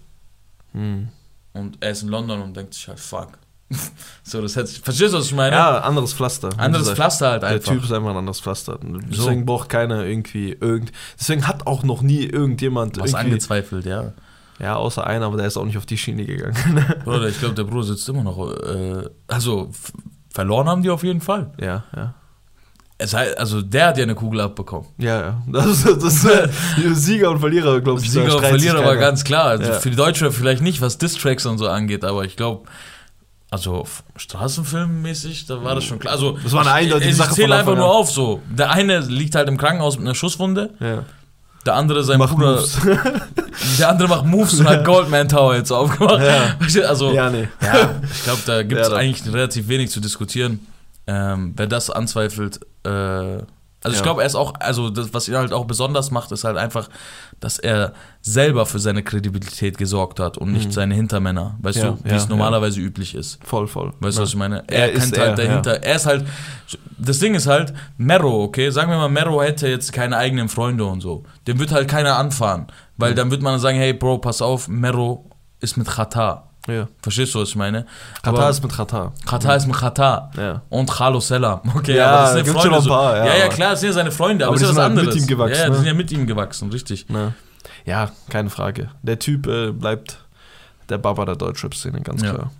Hm. 0.72 1.08
Und 1.52 1.78
er 1.80 1.90
ist 1.90 2.02
in 2.02 2.08
London 2.08 2.42
und 2.42 2.56
denkt 2.56 2.74
sich 2.74 2.88
halt, 2.88 2.98
fuck. 2.98 3.38
so, 4.22 4.42
das 4.42 4.56
hätte 4.56 4.72
Verstehst 4.72 5.14
du, 5.14 5.18
was 5.18 5.26
ich 5.26 5.34
meine? 5.34 5.56
Ja, 5.56 5.78
anderes 5.80 6.12
Pflaster. 6.12 6.50
Anderes 6.58 6.90
Pflaster 6.90 7.30
halt 7.30 7.42
Der 7.42 7.50
einfach. 7.50 7.72
Typ 7.72 7.84
ist 7.84 7.92
einfach 7.92 8.10
ein 8.10 8.16
anderes 8.16 8.40
Pflaster. 8.40 8.78
Deswegen 8.82 9.40
So. 9.40 9.46
braucht 9.46 9.68
keiner 9.68 10.04
irgendwie 10.04 10.52
irgend. 10.52 10.92
Deswegen 11.18 11.46
hat 11.46 11.66
auch 11.66 11.82
noch 11.82 12.02
nie 12.02 12.24
irgendjemand 12.24 12.98
was 12.98 13.14
angezweifelt, 13.14 13.86
ja. 13.86 14.12
Ja, 14.60 14.76
außer 14.76 15.04
einer, 15.06 15.26
aber 15.26 15.36
der 15.36 15.46
ist 15.46 15.56
auch 15.56 15.64
nicht 15.64 15.78
auf 15.78 15.86
die 15.86 15.98
Schiene 15.98 16.24
gegangen. 16.24 16.56
Bruder, 17.04 17.28
ich 17.28 17.38
glaube, 17.38 17.54
der 17.54 17.64
Bruder 17.64 17.84
sitzt 17.84 18.08
immer 18.08 18.22
noch. 18.22 18.50
Äh, 18.52 19.08
also, 19.26 19.70
verloren 20.34 20.68
haben 20.68 20.82
die 20.82 20.90
auf 20.90 21.04
jeden 21.04 21.20
Fall. 21.20 21.52
ja, 21.60 21.84
ja. 21.96 22.14
Es 22.96 23.12
heißt, 23.12 23.38
also, 23.38 23.60
der 23.60 23.88
hat 23.88 23.98
ja 23.98 24.04
eine 24.04 24.14
Kugel 24.14 24.40
abbekommen. 24.40 24.86
Ja, 24.98 25.20
ja. 25.20 25.42
Das, 25.48 25.82
das, 25.82 25.98
das 25.98 26.24
äh, 26.24 26.48
Sieger 26.92 27.32
und 27.32 27.40
Verlierer, 27.40 27.80
glaube 27.80 28.00
ich. 28.00 28.08
Sieger 28.08 28.36
und 28.36 28.44
Verlierer 28.44 28.84
war 28.84 28.96
ganz 28.96 29.24
klar. 29.24 29.46
Also 29.46 29.64
Ja. 29.64 29.80
Für 29.80 29.90
die 29.90 29.96
Deutschen 29.96 30.30
vielleicht 30.30 30.62
nicht, 30.62 30.80
was 30.80 30.96
Distracks 30.96 31.44
und 31.44 31.58
so 31.58 31.68
angeht, 31.68 32.04
aber 32.04 32.24
ich 32.24 32.36
glaube, 32.36 32.68
also 33.50 33.84
Straßenfilmmäßig, 34.14 35.46
da 35.46 35.62
war 35.64 35.74
das 35.74 35.84
schon 35.84 35.98
klar. 35.98 36.14
Also, 36.14 36.38
Das 36.42 36.52
war 36.52 36.60
eine 36.60 36.72
eindeutige 36.72 37.10
ich, 37.10 37.16
Sache 37.16 37.30
Ich 37.30 37.34
zähle 37.34 37.56
einfach 37.56 37.74
nur 37.74 37.92
auf 37.92 38.10
so. 38.10 38.40
Der 38.48 38.70
eine 38.70 39.00
liegt 39.00 39.34
halt 39.34 39.48
im 39.48 39.56
Krankenhaus 39.58 39.96
mit 39.98 40.06
einer 40.06 40.14
Schusswunde, 40.14 40.70
Ja. 40.78 41.04
Der 41.66 41.74
andere 41.74 42.04
sein 42.04 42.18
Macht 42.18 42.34
Bruder, 42.34 42.56
Moves. 42.56 42.78
der 43.78 43.88
andere 43.88 44.08
macht 44.08 44.24
Moves 44.26 44.60
und 44.60 44.68
hat 44.68 44.84
Goldman 44.84 45.28
Tower 45.28 45.54
jetzt 45.54 45.70
aufgemacht. 45.70 46.22
Ja. 46.22 46.86
Also, 46.86 47.12
Ja, 47.12 47.30
nee. 47.30 47.48
ja, 47.62 47.94
ich 48.12 48.24
glaube, 48.24 48.42
da 48.46 48.62
gibt 48.62 48.80
es 48.80 48.88
Ja, 48.90 48.96
eigentlich 48.96 49.32
relativ 49.32 49.68
wenig 49.68 49.90
zu 49.90 50.00
diskutieren. 50.00 50.66
Ähm, 51.06 51.52
wer 51.56 51.66
das 51.66 51.90
anzweifelt, 51.90 52.60
äh, 52.84 52.88
also 53.84 53.96
ich 53.98 54.02
glaube, 54.02 54.22
er 54.22 54.26
ist 54.26 54.34
auch, 54.34 54.54
also 54.60 54.88
das, 54.88 55.12
was 55.12 55.28
ihn 55.28 55.36
halt 55.36 55.52
auch 55.52 55.66
besonders 55.66 56.10
macht, 56.10 56.32
ist 56.32 56.44
halt 56.44 56.56
einfach, 56.56 56.88
dass 57.44 57.58
er 57.58 57.92
selber 58.22 58.64
für 58.64 58.78
seine 58.78 59.02
Kredibilität 59.02 59.76
gesorgt 59.76 60.18
hat 60.18 60.38
und 60.38 60.50
nicht 60.52 60.72
seine 60.72 60.94
Hintermänner, 60.94 61.56
weißt 61.60 61.76
Mhm. 61.78 61.82
Ja, 61.84 61.90
du, 61.90 62.04
wie 62.04 62.08
ja, 62.08 62.16
es 62.16 62.28
normalerweise 62.28 62.80
üblich 62.80 63.14
ist. 63.14 63.38
Voll, 63.44 63.66
voll. 63.68 63.92
Weißt 64.00 64.16
du, 64.16 64.20
ja. 64.20 64.22
was 64.24 64.30
ich 64.30 64.36
meine? 64.36 64.64
Er 64.66 64.78
Er, 64.84 64.92
ist 64.92 65.00
kennt 65.02 65.16
er, 65.18 65.26
halt 65.28 65.38
dahinter. 65.38 65.82
Er 65.82 65.96
ist 65.96 66.06
halt. 66.06 66.24
Das 66.96 67.18
Ding 67.18 67.34
ist 67.34 67.46
halt, 67.46 67.74
Mero, 67.98 68.44
okay? 68.44 68.70
Sagen 68.70 68.90
wir 68.90 68.96
mal, 68.96 69.08
Mero 69.10 69.42
hätte 69.42 69.68
jetzt 69.68 69.92
keine 69.92 70.16
eigenen 70.16 70.48
Freunde 70.48 70.84
und 70.84 71.00
so. 71.02 71.24
Dem 71.46 71.58
wird 71.58 71.70
halt 71.72 71.86
keiner 71.88 72.16
anfahren. 72.16 72.66
Weil 72.96 73.12
Mhm. 73.12 73.16
dann 73.16 73.30
wird 73.30 73.42
man 73.42 73.58
sagen, 73.60 73.76
hey 73.78 73.92
Bro, 73.92 74.18
pass 74.18 74.40
auf, 74.40 74.68
Mero 74.68 75.28
ist 75.60 75.76
mit 75.76 75.86
Qatar. 75.88 76.50
Ja. 76.66 76.88
Verstehst 77.02 77.34
du, 77.34 77.40
was 77.40 77.50
ich 77.50 77.56
meine? 77.56 77.84
Katar 78.22 78.38
Aber 78.40 78.50
ist 78.50 78.62
mit 78.62 78.72
Katar. 78.72 79.12
Qatar 79.26 79.56
ist 79.56 79.66
mit 79.66 79.76
Qatar. 79.76 80.30
Ja. 80.36 80.62
Und 80.70 80.90
Khalo 80.90 81.20
Selam. 81.20 81.60
Okay, 81.76 81.96
Ja, 81.96 82.06
aber 82.10 82.22
das 82.22 82.32
sind 82.32 82.44
gibt's 82.44 82.60
Freunde. 82.62 82.78
ein 82.78 82.84
paar, 82.86 83.10
so. 83.12 83.16
ja, 83.18 83.26
ja, 83.26 83.36
ja, 83.36 83.48
klar, 83.48 83.70
das 83.72 83.80
sind 83.80 83.88
ja 83.88 83.92
seine 83.92 84.10
Freunde, 84.10 84.46
aber, 84.46 84.54
Aber 84.54 84.60
das 84.60 84.70
ist 84.70 84.74
ja 84.74 84.74
sind 84.74 84.76
was 84.76 84.84
halt 84.84 84.94
mit 84.94 85.00
anderes. 85.08 85.22
ihm 85.22 85.26
gewachsen, 85.28 85.58
Ja, 85.58 85.64
die 85.66 85.70
ne? 85.70 85.76
sind 85.76 85.86
ja 85.86 85.94
mit 85.94 86.12
ihm 86.12 86.26
gewachsen, 86.26 86.70
richtig. 86.70 87.08
Ne? 87.10 87.34
Ja, 87.84 88.10
keine 88.30 88.48
Frage. 88.50 88.88
Der 89.02 89.18
Typ 89.18 89.46
äh, 89.46 89.72
bleibt 89.72 90.18
der 90.88 90.98
Baba 90.98 91.24
der 91.26 91.36
Deutschrap-Szene, 91.36 92.00
ganz 92.00 92.22
Ja. 92.22 92.32
klar. 92.32 92.50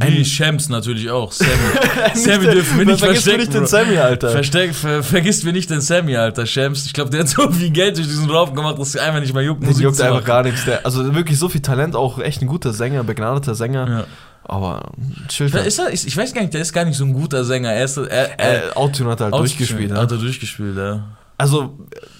Wie 0.00 0.24
Shams 0.24 0.68
natürlich 0.70 1.10
auch. 1.10 1.32
Sammy. 1.32 1.50
Sammy 2.14 2.46
dürfen 2.46 2.78
wir 2.78 2.86
nicht 2.86 2.98
Vergiss 3.00 3.26
mir 3.26 3.32
verstecken. 3.32 3.38
nicht 3.40 3.54
den. 3.54 3.66
Sammy, 3.66 3.98
Alter. 3.98 4.30
Versteck, 4.30 4.74
ver, 4.74 5.02
vergisst 5.02 5.44
mir 5.44 5.52
nicht 5.52 5.68
den 5.68 5.82
Sammy, 5.82 6.16
Alter. 6.16 6.46
Shams. 6.46 6.86
Ich 6.86 6.94
glaube, 6.94 7.10
der 7.10 7.20
hat 7.20 7.28
so 7.28 7.50
viel 7.50 7.68
Geld 7.70 7.98
durch 7.98 8.06
diesen 8.06 8.30
Raum 8.30 8.54
gemacht, 8.54 8.78
dass 8.78 8.94
er 8.94 9.04
einfach 9.04 9.20
nicht 9.20 9.34
mehr 9.34 9.42
juckt, 9.42 9.62
Den 9.62 9.68
Musik 9.68 9.84
juckt 9.84 10.00
einfach 10.00 10.14
machen. 10.16 10.24
gar 10.24 10.42
nichts. 10.44 10.64
Der, 10.64 10.84
also 10.86 11.14
wirklich 11.14 11.38
so 11.38 11.48
viel 11.50 11.60
Talent, 11.60 11.94
auch 11.94 12.18
echt 12.18 12.40
ein 12.40 12.46
guter 12.48 12.72
Sänger, 12.72 13.04
begnadeter 13.04 13.54
Sänger. 13.54 13.88
Ja. 13.88 14.04
Aber 14.44 14.92
chill 15.28 15.46
ist 15.46 15.78
er, 15.78 15.90
ist, 15.90 16.06
ich 16.06 16.16
weiß 16.16 16.32
gar 16.34 16.40
nicht, 16.40 16.54
der 16.54 16.62
ist 16.62 16.72
gar 16.72 16.84
nicht 16.84 16.96
so 16.96 17.04
ein 17.04 17.12
guter 17.12 17.44
Sänger. 17.44 17.70
Er 17.72 17.84
ist, 17.84 17.96
er, 17.98 18.38
er, 18.40 18.70
äh, 18.70 18.72
Autotune 18.74 19.10
hat 19.10 19.20
er 19.20 19.24
halt 19.26 19.34
durchgespielt. 19.34 19.92
Hat 19.92 20.10
Ja. 20.10 20.16
er 20.16 20.20
durchgespielt, 20.22 20.76
ja. 20.76 21.04
Also, 21.38 21.78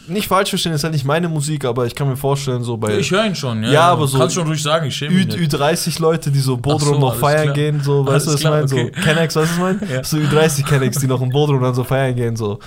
nicht 0.09 0.29
falsch 0.29 0.51
verstehen, 0.51 0.73
ist 0.73 0.85
halt 0.85 0.93
nicht 0.93 1.05
meine 1.05 1.29
Musik, 1.29 1.65
aber 1.65 1.87
ich 1.87 1.95
kann 1.95 2.09
mir 2.09 2.17
vorstellen, 2.17 2.63
so 2.63 2.77
bei 2.77 2.97
Ich 2.99 3.11
höre 3.11 3.25
ihn 3.27 3.35
schon, 3.35 3.63
ja. 3.63 3.71
Ja, 3.71 3.81
aber 3.93 4.07
so- 4.07 4.19
Kannst 4.19 4.35
schon 4.35 4.47
ruhig 4.47 4.63
sagen, 4.63 4.87
ich 4.87 4.97
schäme 4.97 5.13
Ü, 5.15 5.25
mich 5.25 5.37
nicht. 5.37 5.55
Ü30 5.55 6.01
Leute, 6.01 6.31
die 6.31 6.41
so 6.41 6.57
Bodrum 6.57 6.95
so, 6.95 6.99
noch 7.01 7.17
feiern 7.17 7.43
klar. 7.45 7.55
gehen, 7.55 7.81
so, 7.83 8.07
weißt 8.07 8.27
du, 8.27 8.33
was 8.33 8.41
ich 8.41 8.45
meine? 8.47 8.65
okay. 8.65 8.93
So, 8.95 9.03
Kennex, 9.03 9.37
weißt 9.37 9.37
du, 9.37 9.41
was 9.63 9.73
ich 9.73 9.81
meine? 9.81 9.93
Ja. 9.93 10.05
So 10.05 10.17
Ü30 10.19 10.65
Kennex, 10.67 10.99
die 10.99 11.07
noch 11.07 11.21
in 11.23 11.31
Bodrum 11.31 11.63
dann 11.63 11.75
so 11.75 11.85
feiern 11.85 12.15
gehen, 12.15 12.37
so. 12.37 12.59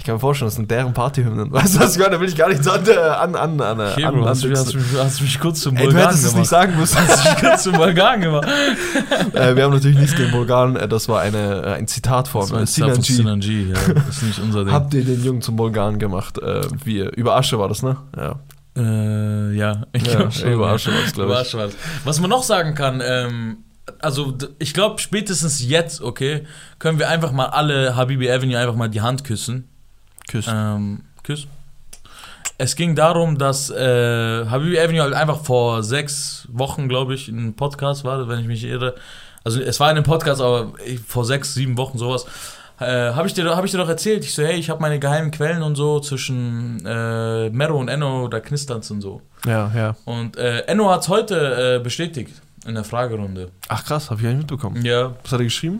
Ich 0.00 0.06
kann 0.06 0.14
mir 0.14 0.18
vorstellen, 0.20 0.46
das 0.46 0.54
sind 0.56 0.70
deren 0.70 0.94
Partyhymnen. 0.94 1.52
Weißt 1.52 1.74
du, 1.74 1.80
was 1.80 1.92
ich 1.92 1.98
meine? 1.98 2.12
Da 2.12 2.20
will 2.22 2.28
ich 2.28 2.34
gar 2.34 2.48
nicht 2.48 2.64
so 2.64 2.70
an, 2.70 2.88
an, 2.88 3.34
an, 3.36 3.60
an, 3.60 3.80
Okay, 3.92 4.02
an, 4.04 4.14
Bro, 4.14 4.22
an, 4.22 4.28
hast, 4.30 4.42
du 4.42 4.48
mich, 4.48 4.58
hast, 4.58 4.72
du 4.72 4.78
mich, 4.78 4.86
hast 4.98 5.20
du 5.20 5.24
mich 5.24 5.38
kurz 5.38 5.60
zum 5.60 5.76
Ey, 5.76 5.82
du 5.84 5.90
Bulgaren 5.90 6.06
hättest 6.08 6.24
es 6.24 6.30
gemacht. 6.30 6.40
nicht 6.40 6.48
sagen 6.48 6.76
müssen. 6.78 6.96
Hast 6.96 7.24
du 7.26 7.30
mich 7.30 7.38
kurz 7.38 7.62
zum 7.64 7.72
Bulgaren 7.74 8.20
gemacht. 8.22 8.48
äh, 9.34 9.56
wir 9.56 9.64
haben 9.64 9.74
natürlich 9.74 9.98
nichts 9.98 10.16
gegen 10.16 10.30
Bulgaren. 10.30 10.76
Äh, 10.76 10.88
das 10.88 11.06
war 11.10 11.20
eine, 11.20 11.62
äh, 11.66 11.72
ein 11.74 11.86
Zitat 11.86 12.28
von 12.28 12.40
Das 12.40 12.50
war 12.50 12.58
äh, 12.58 12.62
ein 12.62 12.66
Zitat 12.66 12.94
von 12.94 13.02
Sinan 13.04 13.40
G. 13.40 13.46
Sinan 13.62 13.74
G, 13.76 13.92
ja. 13.92 13.94
Das 14.06 14.16
ist 14.16 14.22
nicht 14.22 14.38
unser 14.38 14.64
Ding. 14.64 14.72
Habt 14.72 14.94
ihr 14.94 15.04
den 15.04 15.22
Jungen 15.22 15.42
zum 15.42 15.56
Bulgaren 15.56 15.98
gemacht? 15.98 16.38
Äh, 16.38 16.62
wie, 16.82 17.00
über 17.00 17.36
Asche 17.36 17.58
war 17.58 17.68
das, 17.68 17.82
ne? 17.82 17.98
Ja. 18.16 18.36
Äh, 18.78 19.52
ja, 19.54 19.86
ich 19.92 20.06
Ja, 20.06 20.16
glaube 20.16 20.32
schon. 20.32 20.50
über. 20.52 20.68
Asche 20.70 20.92
war's, 20.92 21.12
glaub 21.12 21.26
ich. 21.26 21.30
Über 21.32 21.40
Asche. 21.40 21.68
Was 22.04 22.20
man 22.20 22.30
noch 22.30 22.42
sagen 22.42 22.74
kann, 22.74 23.02
ähm, 23.04 23.58
also 24.00 24.34
ich 24.58 24.72
glaube 24.72 24.98
spätestens 25.00 25.62
jetzt, 25.62 26.00
okay, 26.00 26.44
können 26.78 26.98
wir 26.98 27.10
einfach 27.10 27.32
mal 27.32 27.46
alle 27.46 27.96
Habibi 27.96 28.30
Avenue 28.30 28.56
einfach 28.58 28.76
mal 28.76 28.88
die 28.88 29.02
Hand 29.02 29.24
küssen. 29.24 29.66
Küss. 30.30 30.46
Ähm, 30.48 31.00
Küss. 31.22 31.46
Es 32.58 32.76
ging 32.76 32.94
darum, 32.94 33.38
dass 33.38 33.70
äh, 33.70 34.46
Habibi 34.46 34.78
Avenue 34.78 35.02
halt 35.02 35.14
einfach 35.14 35.42
vor 35.42 35.82
sechs 35.82 36.46
Wochen, 36.52 36.88
glaube 36.88 37.14
ich, 37.14 37.28
in 37.28 37.38
einem 37.38 37.54
Podcast 37.54 38.04
war, 38.04 38.28
wenn 38.28 38.38
ich 38.40 38.46
mich 38.46 38.64
irre. 38.64 38.94
Also 39.44 39.60
es 39.60 39.80
war 39.80 39.90
in 39.90 39.96
einem 39.96 40.04
Podcast, 40.04 40.40
aber 40.42 40.72
ich- 40.84 41.00
vor 41.00 41.24
sechs, 41.24 41.54
sieben 41.54 41.76
Wochen 41.78 41.96
sowas. 41.96 42.26
Äh, 42.78 43.12
habe 43.12 43.26
ich, 43.28 43.34
dir- 43.34 43.56
hab 43.56 43.64
ich 43.64 43.70
dir 43.70 43.78
doch 43.78 43.88
erzählt. 43.88 44.24
Ich 44.24 44.34
so, 44.34 44.42
hey, 44.42 44.56
ich 44.58 44.68
habe 44.70 44.80
meine 44.80 44.98
geheimen 44.98 45.30
Quellen 45.30 45.62
und 45.62 45.74
so 45.76 46.00
zwischen 46.00 46.84
äh, 46.86 47.48
Mero 47.50 47.78
und 47.78 47.88
Enno, 47.88 48.28
da 48.28 48.40
knistert's 48.40 48.90
und 48.90 49.00
so. 49.00 49.20
Ja, 49.46 49.70
ja. 49.74 49.96
Und 50.04 50.36
äh, 50.36 50.60
Enno 50.60 50.90
hat's 50.90 51.08
heute 51.08 51.76
äh, 51.76 51.82
bestätigt 51.82 52.40
in 52.66 52.74
der 52.74 52.84
Fragerunde. 52.84 53.50
Ach 53.68 53.84
krass, 53.84 54.10
hab 54.10 54.18
ich 54.18 54.24
gar 54.24 54.30
nicht 54.30 54.38
mitbekommen. 54.40 54.82
Ja. 54.84 55.14
Was 55.22 55.32
hat 55.32 55.40
er 55.40 55.44
geschrieben? 55.44 55.78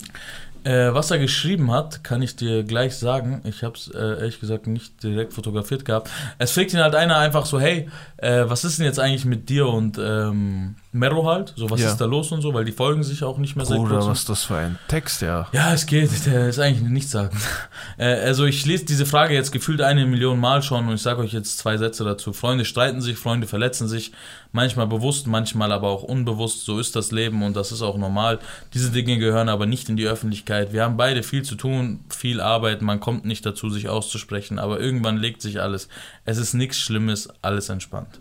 Äh, 0.64 0.92
was 0.92 1.10
er 1.10 1.18
geschrieben 1.18 1.70
hat, 1.72 2.04
kann 2.04 2.20
ich 2.20 2.36
dir 2.36 2.64
gleich 2.64 2.96
sagen. 2.96 3.40
Ich 3.44 3.62
habe 3.62 3.74
es 3.76 3.88
äh, 3.88 3.98
ehrlich 3.98 4.40
gesagt 4.40 4.66
nicht 4.66 5.02
direkt 5.02 5.32
fotografiert 5.32 5.84
gehabt. 5.84 6.10
Es 6.38 6.52
fragt 6.52 6.74
ihn 6.74 6.80
halt 6.80 6.94
einer 6.94 7.16
einfach 7.16 7.46
so, 7.46 7.58
hey, 7.58 7.88
äh, 8.18 8.44
was 8.46 8.64
ist 8.64 8.78
denn 8.78 8.86
jetzt 8.86 9.00
eigentlich 9.00 9.24
mit 9.24 9.48
dir 9.48 9.66
und 9.66 9.98
ähm, 9.98 10.74
Mero 10.92 11.24
halt? 11.24 11.52
So, 11.56 11.70
was 11.70 11.80
Ja. 11.80 11.90
ist 11.90 11.98
da 12.00 12.04
los 12.04 12.32
und 12.32 12.42
so, 12.42 12.52
weil 12.52 12.64
die 12.64 12.72
folgen 12.72 13.04
sich 13.04 13.22
auch 13.22 13.38
nicht 13.38 13.54
mehr 13.54 13.64
Bruder, 13.64 13.90
kurzem. 13.94 14.10
was 14.10 14.18
ist 14.20 14.28
das 14.28 14.42
für 14.42 14.56
ein 14.56 14.76
Text, 14.88 15.22
ja. 15.22 15.46
Ja, 15.52 15.72
es 15.72 15.86
geht. 15.86 16.10
Der 16.26 16.48
ist 16.48 16.58
eigentlich 16.58 16.88
nichts 16.88 17.10
sagen. 17.12 17.36
Äh, 17.96 18.14
also 18.20 18.46
ich 18.46 18.64
lese 18.64 18.86
diese 18.86 19.04
Frage 19.04 19.34
jetzt 19.34 19.52
gefühlt 19.52 19.82
eine 19.82 20.06
Million 20.06 20.40
Mal 20.40 20.62
schon 20.62 20.88
und 20.88 20.94
ich 20.94 21.02
sage 21.02 21.20
euch 21.20 21.32
jetzt 21.32 21.58
zwei 21.58 21.76
Sätze 21.76 22.02
dazu. 22.02 22.32
Freunde 22.32 22.64
streiten 22.64 23.02
sich, 23.02 23.18
Freunde 23.18 23.46
verletzen 23.46 23.88
sich, 23.88 24.12
manchmal 24.52 24.86
bewusst, 24.86 25.26
manchmal 25.26 25.70
aber 25.70 25.88
auch 25.88 26.02
unbewusst. 26.02 26.64
So 26.64 26.78
ist 26.78 26.96
das 26.96 27.12
Leben 27.12 27.42
und 27.42 27.56
das 27.56 27.72
ist 27.72 27.82
auch 27.82 27.98
normal. 27.98 28.38
Diese 28.72 28.90
Dinge 28.90 29.18
gehören 29.18 29.50
aber 29.50 29.66
nicht 29.66 29.88
in 29.90 29.96
die 29.98 30.06
Öffentlichkeit. 30.06 30.72
Wir 30.72 30.82
haben 30.84 30.96
beide 30.96 31.22
viel 31.22 31.42
zu 31.42 31.56
tun, 31.56 32.00
viel 32.08 32.40
Arbeit. 32.40 32.80
Man 32.80 33.00
kommt 33.00 33.24
nicht 33.26 33.44
dazu, 33.44 33.68
sich 33.68 33.88
auszusprechen, 33.90 34.58
aber 34.58 34.80
irgendwann 34.80 35.18
legt 35.18 35.42
sich 35.42 35.60
alles. 35.60 35.88
Es 36.24 36.38
ist 36.38 36.54
nichts 36.54 36.78
Schlimmes, 36.78 37.28
alles 37.42 37.68
entspannt. 37.68 38.18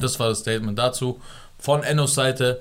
Das 0.00 0.18
war 0.20 0.28
das 0.28 0.40
Statement 0.40 0.78
dazu. 0.78 1.20
Von 1.58 1.82
Ennos 1.82 2.14
Seite. 2.14 2.60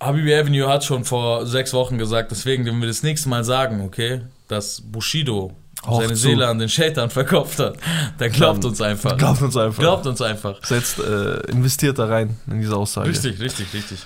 Habibi 0.00 0.34
Avenue 0.34 0.68
hat 0.68 0.84
schon 0.84 1.04
vor 1.04 1.46
sechs 1.46 1.72
Wochen 1.72 1.96
gesagt, 1.98 2.30
deswegen, 2.30 2.66
wenn 2.66 2.80
wir 2.80 2.88
das 2.88 3.02
nächste 3.02 3.28
Mal 3.28 3.44
sagen, 3.44 3.80
okay, 3.80 4.22
dass 4.48 4.82
Bushido 4.82 5.54
Hauch 5.86 6.00
seine 6.00 6.14
zu. 6.14 6.20
Seele 6.20 6.46
an 6.48 6.58
den 6.58 6.68
Shaitan 6.68 7.10
verkauft 7.10 7.58
hat, 7.58 7.76
dann 8.18 8.30
glaubt 8.32 8.62
Dann 8.62 8.70
uns 8.70 8.80
einfach. 8.80 9.16
Glaubt 9.16 9.40
uns 9.40 9.56
einfach. 9.56 9.78
Glaubt 9.78 10.06
uns 10.06 10.20
einfach. 10.20 10.62
Setzt, 10.64 10.98
äh, 10.98 11.38
investiert 11.50 11.98
da 11.98 12.06
rein 12.06 12.36
in 12.46 12.60
diese 12.60 12.76
Aussage. 12.76 13.08
Richtig, 13.08 13.40
richtig, 13.40 13.72
richtig. 13.72 13.98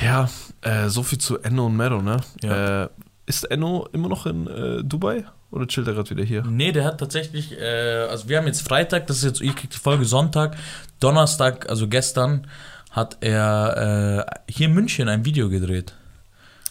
Ja, 0.00 0.28
äh, 0.62 0.88
so 0.88 1.02
viel 1.02 1.18
zu 1.18 1.38
Enno 1.38 1.66
und 1.66 1.76
Mero, 1.76 2.00
ne? 2.00 2.20
Ja. 2.42 2.84
Äh, 2.84 2.88
ist 3.26 3.50
Enno 3.50 3.88
immer 3.92 4.08
noch 4.08 4.26
in 4.26 4.46
äh, 4.46 4.84
Dubai 4.84 5.24
oder 5.50 5.66
chillt 5.66 5.86
er 5.86 5.94
gerade 5.94 6.10
wieder 6.10 6.24
hier? 6.24 6.42
Nee, 6.42 6.72
der 6.72 6.84
hat 6.84 6.98
tatsächlich, 6.98 7.58
äh, 7.58 8.06
also 8.10 8.28
wir 8.28 8.38
haben 8.38 8.46
jetzt 8.46 8.66
Freitag, 8.66 9.06
das 9.06 9.18
ist 9.18 9.24
jetzt, 9.24 9.40
ihr 9.40 9.54
kriegt 9.54 9.74
die 9.74 9.78
Folge 9.78 10.04
Sonntag, 10.04 10.56
Donnerstag, 11.00 11.68
also 11.68 11.88
gestern, 11.88 12.46
hat 12.90 13.18
er 13.20 14.26
äh, 14.46 14.52
hier 14.52 14.68
in 14.68 14.74
München 14.74 15.08
ein 15.08 15.24
Video 15.24 15.48
gedreht. 15.48 15.94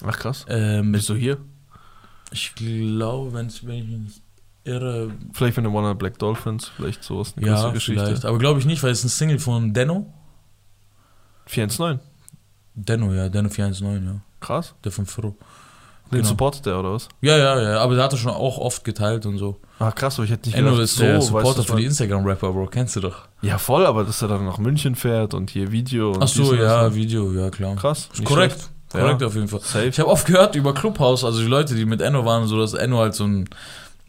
Ach 0.06 0.18
krass. 0.18 0.46
Äh, 0.48 0.82
mit, 0.82 0.94
Bist 0.94 1.10
du 1.10 1.16
hier? 1.16 1.38
ich 2.32 2.54
glaube, 2.56 3.34
wenn 3.34 3.48
ich 3.48 3.64
mich 3.64 3.86
nicht 3.86 4.22
irre, 4.64 5.12
Vielleicht 5.34 5.58
wenn 5.58 5.64
du 5.64 5.72
One 5.72 5.96
Black 5.96 6.20
Dolphins, 6.20 6.70
vielleicht 6.76 7.04
sowas, 7.04 7.34
eine 7.38 7.48
ja, 7.48 7.70
Geschichte. 7.72 8.06
vielleicht. 8.06 8.26
Aber 8.26 8.38
glaube 8.38 8.60
ich 8.60 8.66
nicht, 8.66 8.84
weil 8.84 8.92
es 8.92 9.00
ist 9.00 9.06
ein 9.06 9.10
Single 9.10 9.40
von 9.40 9.74
Denno. 9.74 10.14
419. 11.46 12.06
Denno, 12.76 13.14
ja, 13.14 13.30
Denno 13.30 13.50
419, 13.50 14.06
ja. 14.06 14.22
Krass. 14.40 14.76
Der 14.84 14.92
von 14.92 15.06
Fro. 15.06 15.38
Den 16.12 16.20
Genau. 16.20 16.30
supportet 16.30 16.66
der 16.66 16.80
oder 16.80 16.94
was? 16.94 17.10
Ja, 17.22 17.38
ja, 17.38 17.60
ja, 17.62 17.80
aber 17.80 17.96
der 17.96 18.04
hat 18.06 18.14
er 18.14 18.18
schon 18.18 18.32
auch 18.32 18.58
oft 18.58 18.84
geteilt 18.84 19.26
und 19.26 19.38
so. 19.38 19.58
Ah, 19.80 19.92
krass, 19.92 20.16
aber 20.18 20.24
ich 20.26 20.32
hätte 20.32 20.48
nicht 20.50 20.58
Enno 20.58 20.70
gedacht, 20.72 20.84
ist 20.86 21.00
der 21.00 21.18
weißt 21.18 21.28
Supporter 21.28 21.64
für 21.64 21.76
die 21.76 21.86
Instagram-Rapper, 21.86 22.52
Bro, 22.54 22.68
kennst 22.68 22.96
du 22.96 23.02
doch. 23.02 23.28
Ja, 23.42 23.58
voll, 23.58 23.86
aber 23.86 24.04
dass 24.04 24.22
er 24.22 24.28
dann 24.30 24.46
nach 24.46 24.58
München 24.58 24.96
fährt 24.96 25.34
und 25.34 25.50
hier 25.50 25.72
Video 25.72 26.12
und 26.12 26.24
Ach 26.24 26.28
so, 26.28 26.54
ja? 26.54 26.94
Video, 26.96 27.32
ja, 27.34 27.50
klar. 27.50 27.76
Krass. 27.76 28.10
Ist 28.14 28.24
korrekt. 28.26 28.54
schlecht. 28.54 28.70
Korrekt 28.92 29.22
Ja. 29.22 29.28
auf 29.28 29.36
jeden 29.36 29.48
Fall. 29.50 29.60
Safe. 29.60 29.88
Ich 29.88 30.00
habe 30.00 30.10
oft 30.10 30.26
gehört 30.26 30.56
über 30.56 30.74
Clubhouse, 30.74 31.24
also 31.26 31.40
die 31.40 31.46
Leute, 31.48 31.76
die 31.76 31.86
mit 31.86 32.02
Enno 32.02 32.24
waren, 32.26 32.44
und 32.44 32.48
so 32.48 32.58
dass 32.58 32.74
Enno 32.74 33.00
halt 33.00 33.14
so 33.16 33.26
ein, 33.26 33.50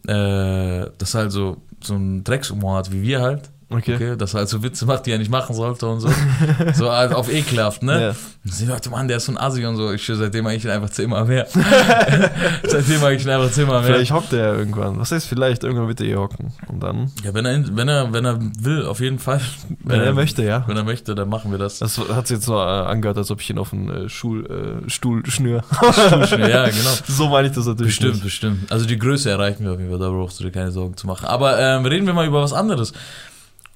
äh, 0.06 0.88
das 0.98 1.14
halt 1.14 1.32
so, 1.32 1.56
so 1.82 1.94
ein 1.94 2.24
Dreckshumor 2.24 2.76
hat, 2.78 2.92
wie 2.92 3.02
wir 3.02 3.20
halt. 3.20 3.50
Okay. 3.70 3.96
Okay, 3.96 4.16
dass 4.16 4.32
er 4.32 4.38
halt 4.40 4.48
so 4.48 4.62
Witze 4.62 4.86
macht, 4.86 5.04
die 5.04 5.10
er 5.10 5.18
nicht 5.18 5.30
machen 5.30 5.54
sollte 5.54 5.86
und 5.86 6.00
so. 6.00 6.08
so 6.74 6.90
halt 6.90 7.12
auf 7.12 7.30
ekelhaft, 7.30 7.82
ne? 7.82 8.00
Ja. 8.00 8.08
Und 8.10 8.58
die 8.60 8.64
Leute, 8.64 8.88
Mann, 8.88 9.08
der 9.08 9.18
ist 9.18 9.26
so 9.26 9.32
ein 9.32 9.36
Assi 9.38 9.66
und 9.66 9.76
so. 9.76 9.92
Ich 9.92 10.06
seitdem 10.10 10.44
mag 10.44 10.54
ich 10.54 10.64
ihn 10.64 10.70
einfach 10.70 10.88
zehnmal 10.88 11.26
mehr. 11.26 11.46
seitdem 12.66 13.00
mag 13.02 13.12
ich 13.12 13.24
ihn 13.24 13.30
einfach 13.30 13.50
zehnmal 13.50 13.80
mehr. 13.82 13.90
Vielleicht 13.92 14.10
hockt 14.12 14.32
er 14.32 14.38
ja 14.38 14.54
irgendwann. 14.54 14.98
Was 14.98 15.12
heißt 15.12 15.26
vielleicht? 15.28 15.64
Irgendwann 15.64 15.86
wird 15.88 16.00
er 16.00 16.06
hier 16.06 16.18
hocken. 16.18 16.52
Und 16.68 16.82
dann, 16.82 17.12
Ja, 17.22 17.34
wenn 17.34 17.44
er, 17.44 17.76
wenn 17.76 17.88
er, 17.88 18.10
wenn 18.10 18.24
er 18.24 18.38
will, 18.58 18.86
auf 18.86 19.00
jeden 19.00 19.18
Fall. 19.18 19.40
wenn 19.84 20.00
Äh, 20.00 20.04
er 20.06 20.12
möchte, 20.14 20.42
ja. 20.44 20.64
Wenn 20.66 20.78
er 20.78 20.84
möchte, 20.84 21.14
dann 21.14 21.28
machen 21.28 21.50
wir 21.50 21.58
das. 21.58 21.78
Das 21.78 21.98
hat 21.98 22.26
sich 22.26 22.36
jetzt 22.38 22.46
so 22.46 22.54
äh, 22.56 22.60
angehört, 22.62 23.18
als 23.18 23.30
ob 23.30 23.42
ich 23.42 23.50
ihn 23.50 23.58
auf 23.58 23.74
einen 23.74 24.06
äh, 24.06 24.08
Schul, 24.08 24.46
äh, 24.86 24.88
Stuhl 24.88 25.26
schnür. 25.26 25.62
ja, 25.82 26.68
genau. 26.68 26.90
so 27.06 27.28
meine 27.28 27.48
ich 27.48 27.54
das 27.54 27.66
natürlich. 27.66 27.96
Bestimmt, 27.96 28.14
nicht. 28.14 28.24
bestimmt. 28.24 28.72
Also 28.72 28.86
die 28.86 28.98
Größe 28.98 29.28
erreichen 29.28 29.64
wir 29.64 29.72
auf 29.72 29.78
jeden 29.78 29.90
Fall, 29.90 29.98
da 29.98 30.08
brauchst 30.08 30.40
du 30.40 30.44
dir 30.44 30.52
keine 30.52 30.70
Sorgen 30.70 30.96
zu 30.96 31.06
machen. 31.06 31.26
Aber 31.26 31.58
ähm, 31.58 31.84
reden 31.84 32.06
wir 32.06 32.14
mal 32.14 32.26
über 32.26 32.40
was 32.40 32.54
anderes. 32.54 32.94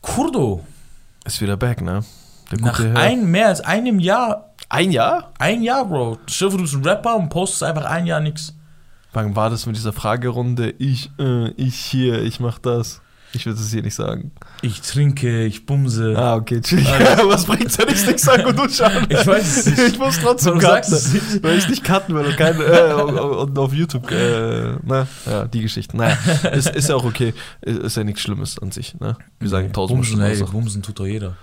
Kurdo, 0.03 0.65
Ist 1.25 1.41
wieder 1.41 1.57
back, 1.57 1.81
ne? 1.81 2.05
Der 2.51 2.61
nach 2.61 2.79
Herr. 2.79 2.97
ein, 2.97 3.31
mehr 3.31 3.49
als 3.49 3.61
einem 3.61 3.99
Jahr, 3.99 4.51
ein 4.69 4.91
Jahr? 4.91 5.33
ein 5.39 5.63
Jahr, 5.63 5.87
Bro. 5.87 6.19
Stell 6.27 6.51
du 6.51 6.59
bist 6.59 6.75
ein 6.75 6.85
Rapper 6.85 7.17
und 7.17 7.29
postest 7.31 7.63
einfach 7.63 7.85
ein 7.85 8.07
Jahr 8.07 8.21
nix. 8.21 8.55
Wann 9.13 9.37
war 9.37 9.49
das 9.49 9.67
mit 9.67 9.77
dieser 9.77 9.93
Fragerunde? 9.93 10.71
Ich, 10.79 11.11
äh, 11.19 11.51
ich 11.51 11.77
hier, 11.77 12.23
ich 12.23 12.41
mach 12.41 12.59
das. 12.59 13.01
Ich 13.35 13.47
würde 13.47 13.59
es 13.59 13.71
hier 13.71 13.83
nicht 13.83 13.95
sagen. 13.95 14.31
Ich 14.61 14.83
trinke, 14.83 15.45
ich 15.45 15.65
bumse. 15.65 16.15
Ah, 16.19 16.35
okay, 16.35 16.61
chill. 16.61 16.87
Ah, 16.87 17.23
Was 17.25 17.47
bringt's, 17.47 17.79
wenn 17.79 17.89
ich 17.89 18.07
nichts 18.07 18.23
sage 18.23 18.47
und 18.47 18.59
du 18.59 18.69
schauen? 18.69 19.07
Ich 19.09 19.27
weiß 19.27 19.57
es 19.57 19.67
nicht. 19.67 19.79
Ich 19.95 19.99
muss 19.99 20.19
trotzdem 20.19 20.61
Warum 20.63 20.81
cutten. 20.83 20.93
nicht? 21.15 21.43
Weil 21.43 21.57
ich 21.59 21.69
nicht 21.69 21.83
cutten 21.83 22.15
will 22.15 22.27
und, 22.27 22.37
kein, 22.37 22.61
äh, 22.61 22.93
und, 22.93 23.59
auf 23.59 23.73
YouTube, 23.73 24.11
äh, 24.11 24.75
na, 24.85 25.07
ja, 25.25 25.45
die 25.47 25.63
Geschichten. 25.63 25.97
Naja, 25.97 26.19
ist, 26.53 26.69
ist 26.71 26.89
ja 26.91 26.95
auch 26.97 27.05
okay. 27.05 27.33
Ist, 27.63 27.79
ist 27.79 27.97
ja 27.97 28.05
nichts 28.05 28.21
Schlimmes 28.21 28.59
an 28.59 28.71
sich, 28.71 28.99
ne? 29.01 29.17
Wir 29.41 29.49
sagen 29.49 29.73
tausendmal 29.73 30.07
Bumsen, 30.07 30.47
ey. 30.47 30.53
Bumsen 30.53 30.83
tut 30.83 31.01
doch 31.01 31.07
jeder. 31.07 31.35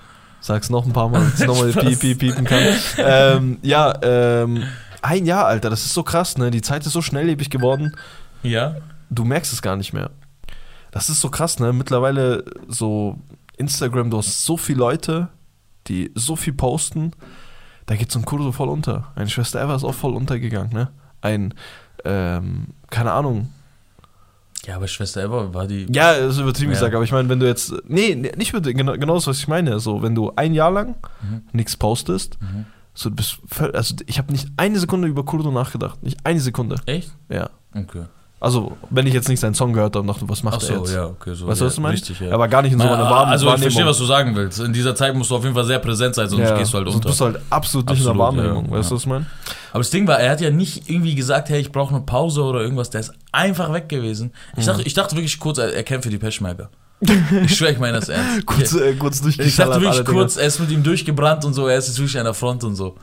Sag's 0.42 0.70
noch 0.70 0.86
ein 0.86 0.94
paar 0.94 1.10
Mal, 1.10 1.26
dass 1.32 1.42
ich 1.42 1.48
nochmal 1.48 1.72
piep, 1.74 2.00
piep, 2.00 2.20
piepen 2.20 2.46
kann. 2.46 2.64
ähm, 2.98 3.58
ja, 3.64 3.94
ähm, 4.04 4.64
ein 5.02 5.26
Jahr, 5.26 5.48
Alter, 5.48 5.70
das 5.70 5.86
ist 5.86 5.94
so 5.94 6.04
krass, 6.04 6.38
ne? 6.38 6.52
Die 6.52 6.62
Zeit 6.62 6.86
ist 6.86 6.94
so 6.94 7.02
schnelllebig 7.02 7.50
geworden, 7.50 7.96
Ja? 8.44 8.76
du 9.10 9.26
merkst 9.26 9.52
es 9.54 9.62
gar 9.62 9.76
nicht 9.76 9.92
mehr. 9.92 10.12
Das 10.92 11.10
ist 11.10 11.22
so 11.22 11.30
krass, 11.30 11.60
ne? 11.60 11.72
Mittlerweile 11.74 12.44
so 12.68 13.18
Instagram, 13.58 14.10
du 14.10 14.18
hast 14.18 14.46
so 14.46 14.58
viele 14.58 14.80
Leute, 14.80 15.28
die 15.88 16.12
so 16.16 16.36
viel 16.36 16.54
posten, 16.54 17.12
da 17.86 17.96
geht 17.96 18.12
so 18.12 18.20
ein 18.20 18.26
Kurso 18.26 18.52
voll 18.52 18.70
unter. 18.70 19.12
Eine 19.16 19.30
Schwester 19.30 19.62
Eva 19.64 19.76
ist 19.76 19.84
auch 19.84 19.94
voll 19.94 20.14
untergegangen, 20.16 20.72
ne? 20.74 20.90
Ein, 21.22 21.54
ähm, 22.06 22.68
keine 22.90 23.12
Ahnung. 23.12 23.50
Ja, 24.66 24.76
aber 24.76 24.88
Schwester 24.88 25.24
Eva 25.24 25.54
war 25.54 25.68
die. 25.68 25.88
Ja, 25.94 26.18
das 26.20 26.36
ist 26.36 26.40
übertrieben 26.42 26.72
Ja. 26.72 26.78
gesagt, 26.80 26.94
aber 26.96 27.04
ich 27.04 27.12
meine, 27.12 27.30
wenn 27.30 27.40
du 27.40 27.48
jetzt, 27.48 27.74
nee, 27.88 28.14
nicht 28.16 28.50
übertrieben, 28.52 28.78
genau, 28.78 28.94
genau 28.94 29.16
das, 29.16 29.28
was 29.28 29.38
ich 29.40 29.48
meine, 29.48 29.80
so, 29.80 30.02
wenn 30.02 30.16
du 30.16 30.32
ein 30.36 30.54
Jahr 30.54 30.72
lang 30.72 30.96
Mhm. 31.22 31.42
nichts 31.54 31.78
postest, 31.78 32.38
Mhm. 32.42 32.66
So, 32.96 33.10
du 33.10 33.16
bist 33.16 33.38
völ- 33.48 33.72
also 33.76 33.96
ich 34.08 34.18
habe 34.18 34.32
nicht 34.34 34.50
eine 34.58 34.78
Sekunde 34.78 35.08
über 35.08 35.24
Kurdo 35.24 35.52
nachgedacht. 35.52 36.04
Nicht 36.04 36.26
eine 36.26 36.42
Sekunde. 36.42 36.76
Echt? 36.86 37.16
Ja. 37.30 37.50
Okay. 37.74 38.04
Also, 38.42 38.78
wenn 38.90 39.06
ich 39.06 39.14
jetzt 39.14 39.28
nicht 39.28 39.42
seinen 39.42 39.54
Song 39.54 39.74
gehört 39.74 39.96
habe 39.96 40.02
und 40.02 40.08
dachte, 40.08 40.30
was 40.30 40.44
macht 40.44 40.60
Ach 40.64 40.70
er 40.70 40.76
so, 40.76 40.82
jetzt? 40.84 40.94
ja, 40.94 41.06
okay. 41.08 41.34
So, 41.34 41.46
Weißt 41.48 41.60
du, 41.60 41.66
ja, 41.66 41.68
was 41.68 41.76
du 41.76 41.82
meinst? 41.82 42.04
Richtig, 42.04 42.22
ja. 42.22 42.32
Er 42.32 42.40
war 42.40 42.48
gar 42.48 42.62
nicht 42.62 42.72
in 42.72 42.80
so 42.80 42.88
einer 42.88 43.10
warmen 43.10 43.32
also 43.34 43.46
ich 43.48 43.52
verstehe, 43.52 43.72
Wahrnehmung. 43.72 43.90
was 43.90 43.98
du 43.98 44.06
sagen 44.06 44.36
willst. 44.36 44.60
In 44.62 44.72
dieser 44.72 44.96
Zeit 44.96 45.14
musst 45.14 45.30
du 45.30 45.36
auf 45.36 45.44
jeden 45.44 45.54
Fall 45.54 45.66
sehr 45.66 45.80
präsent 45.80 46.16
sein, 46.16 46.30
sonst 46.30 46.44
ja. 46.44 46.58
gehst 46.58 46.74
du 46.74 46.78
halt 46.78 46.88
unter. 46.88 47.10
bist 47.10 47.20
du 47.20 47.26
halt 47.26 47.40
absolut 47.50 47.90
nicht 47.90 48.00
in 48.00 48.06
der 48.06 48.12
Absolut, 48.14 48.38
ja, 48.38 48.44
Wahrnehmung. 48.44 48.72
Weißt 48.72 48.92
du, 48.92 48.96
was 48.96 49.02
ich 49.02 49.08
meine? 49.08 49.26
Aber 49.72 49.80
das 49.80 49.90
Ding 49.90 50.08
war, 50.08 50.20
er 50.20 50.32
hat 50.32 50.40
ja 50.40 50.52
nicht 50.52 50.90
irgendwie 50.90 51.16
gesagt, 51.16 51.50
hey, 51.50 51.60
ich 51.60 51.72
brauche 51.74 51.94
eine 51.94 52.04
Pause 52.06 52.44
oder 52.44 52.62
irgendwas. 52.62 52.90
Der 52.90 53.02
ist 53.02 53.12
einfach 53.34 53.74
weg 53.74 53.90
gewesen. 53.90 54.32
Ich, 54.56 54.66
dachte, 54.66 54.84
ich 54.84 54.94
dachte 54.94 55.16
wirklich 55.18 55.38
kurz, 55.38 55.58
er, 55.58 55.74
er 55.74 55.84
kämpft 55.84 56.06
für 56.06 56.10
die 56.12 56.18
Peschmerga. 56.18 56.70
Ich 57.02 57.58
schwöre, 57.58 57.74
ich 57.74 57.80
meine 57.80 58.00
das 58.00 58.10
ernst. 58.10 58.46
Kurz, 58.46 58.74
äh, 58.74 58.94
kurz 58.94 59.18
ich 59.18 59.22
durchgeschallert. 59.24 59.76
dachte 59.76 59.86
wirklich 59.86 60.06
kurz, 60.06 60.38
er 60.38 60.48
ist 60.48 60.60
mit 60.60 60.72
ihm 60.72 60.84
durchgebrannt 60.84 61.44
und 61.44 61.54
so, 61.54 61.68
er 61.68 61.78
ist 61.78 61.88
jetzt 61.88 61.98
wirklich 61.98 62.18
an 62.18 62.26
der 62.26 62.34
Front 62.34 62.64
und 62.64 62.76
so. 62.76 62.96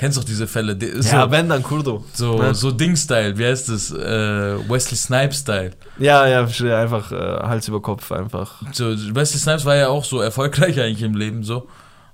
Kennst 0.00 0.16
doch 0.16 0.24
diese 0.24 0.46
Fälle? 0.46 0.78
Ja, 1.02 1.26
so, 1.26 1.30
wenn, 1.30 1.50
dann 1.50 1.62
Kurdo. 1.62 2.02
so, 2.14 2.38
ne? 2.38 2.54
so 2.54 2.70
Ding-Style, 2.70 3.36
wie 3.36 3.44
heißt 3.44 3.68
das? 3.68 3.90
Äh, 3.92 4.56
Wesley 4.66 4.96
Snipes-Style. 4.96 5.72
Ja, 5.98 6.26
ja, 6.26 6.40
einfach 6.80 7.12
äh, 7.12 7.16
Hals 7.46 7.68
über 7.68 7.82
Kopf 7.82 8.10
einfach. 8.10 8.62
So, 8.72 8.86
Wesley 9.14 9.38
Snipes 9.38 9.66
war 9.66 9.76
ja 9.76 9.88
auch 9.88 10.02
so 10.04 10.22
erfolgreich 10.22 10.80
eigentlich 10.80 11.02
im 11.02 11.14
Leben, 11.14 11.42
so. 11.44 11.68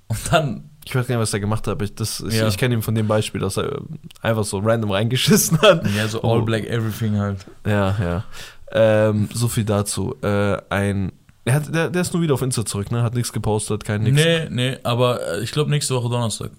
Und 0.09 0.19
dann 0.33 0.71
Ich 0.85 0.97
weiß 0.97 1.07
gar 1.07 1.15
nicht, 1.15 1.23
was 1.23 1.33
er 1.33 1.39
gemacht 1.39 1.65
hat, 1.69 1.73
aber 1.75 1.85
ich, 1.85 1.95
das- 1.95 2.25
ich, 2.27 2.35
Ja. 2.35 2.49
ich 2.49 2.59
kenne 2.59 2.75
ihn 2.75 2.83
von 2.83 2.97
dem 2.97 3.07
Beispiel, 3.07 3.41
dass 3.41 3.57
er 3.57 3.73
äh, 3.73 3.79
einfach 4.21 4.43
so 4.43 4.59
random 4.59 4.91
reingeschissen 4.91 5.61
hat. 5.63 5.87
Ja, 5.97 6.09
so 6.09 6.25
Oh. 6.25 6.33
All 6.35 6.43
Black 6.43 6.65
Everything 6.67 7.17
halt. 7.21 7.47
Ja, 7.65 7.95
ja. 8.01 8.25
Ähm, 8.73 9.29
so 9.33 9.47
viel 9.47 9.65
dazu. 9.65 10.17
Äh, 10.23 10.57
ein. 10.71 11.13
Er 11.45 11.55
hat, 11.55 11.73
der, 11.73 11.89
der 11.91 12.03
ist 12.03 12.13
nur 12.13 12.21
wieder 12.21 12.35
auf 12.35 12.43
Insta 12.43 12.65
zurück, 12.67 12.91
ne? 12.91 13.05
Hat 13.05 13.15
nichts 13.15 13.33
gepostet, 13.33 13.85
kein 13.85 14.03
nix. 14.03 14.17
Nee, 14.17 14.49
nee, 14.51 14.77
aber 14.83 15.21
äh, 15.35 15.41
ich 15.45 15.53
glaube 15.53 15.71
nächste 15.71 15.95
Woche 15.95 16.09
Donnerstag. 16.09 16.51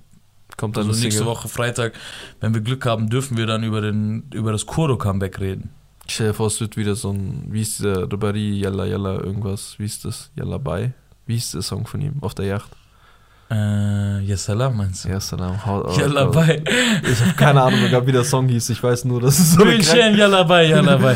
Kommt 0.58 0.76
dann 0.76 0.88
Also 0.88 1.00
nächste 1.00 1.20
Single. 1.20 1.34
Woche 1.34 1.48
Freitag, 1.48 1.93
wenn 2.39 2.54
wir 2.54 2.62
Glück 2.62 2.86
haben, 2.86 3.10
dürfen 3.10 3.38
wir 3.38 3.46
dann 3.46 3.63
über, 3.63 3.80
den, 3.82 4.24
über 4.34 4.52
das 4.52 4.65
Kuro-Comeback 4.65 5.39
reden. 5.39 5.70
Stell 6.08 6.30
dir 6.30 6.34
vor, 6.34 6.48
es 6.48 6.60
wird 6.60 6.78
wieder 6.78 6.96
so 6.96 7.12
ein. 7.12 7.46
Wie 7.50 7.62
ist 7.62 7.84
der 7.84 8.12
Ribari, 8.12 8.60
Yalla 8.60 8.86
Yalla, 8.86 9.20
irgendwas. 9.20 9.76
Wie 9.78 9.86
ist 9.86 10.04
das? 10.06 10.32
Yalla 10.36 10.58
Bye? 10.58 10.93
Wie 11.26 11.36
ist 11.36 11.54
der 11.54 11.62
Song 11.62 11.86
von 11.86 12.02
ihm 12.02 12.15
auf 12.22 12.34
der 12.34 12.46
Yacht? 12.46 12.72
Äh, 13.49 14.19
ja, 14.25 14.36
Salam 14.36 14.75
meinst 14.75 15.05
du? 15.05 15.10
Ja, 15.10 15.19
Salam. 15.21 15.65
Hau- 15.65 15.86
oh, 15.88 15.97
Yalla 15.97 16.25
bye. 16.25 16.62
Ich 17.10 17.21
habe 17.21 17.33
keine 17.38 17.62
Ahnung, 17.62 17.79
mehr, 17.81 18.05
wie 18.05 18.12
der 18.12 18.25
Song 18.25 18.47
hieß. 18.49 18.69
Ich 18.71 18.83
weiß 18.83 19.05
nur, 19.05 19.21
dass 19.21 19.39
es 19.39 19.53
so 19.53 19.63
München, 19.63 20.15
Yalla 20.17 20.43
bye, 20.43 20.67
Yalla 20.69 20.97
bye. 20.97 21.15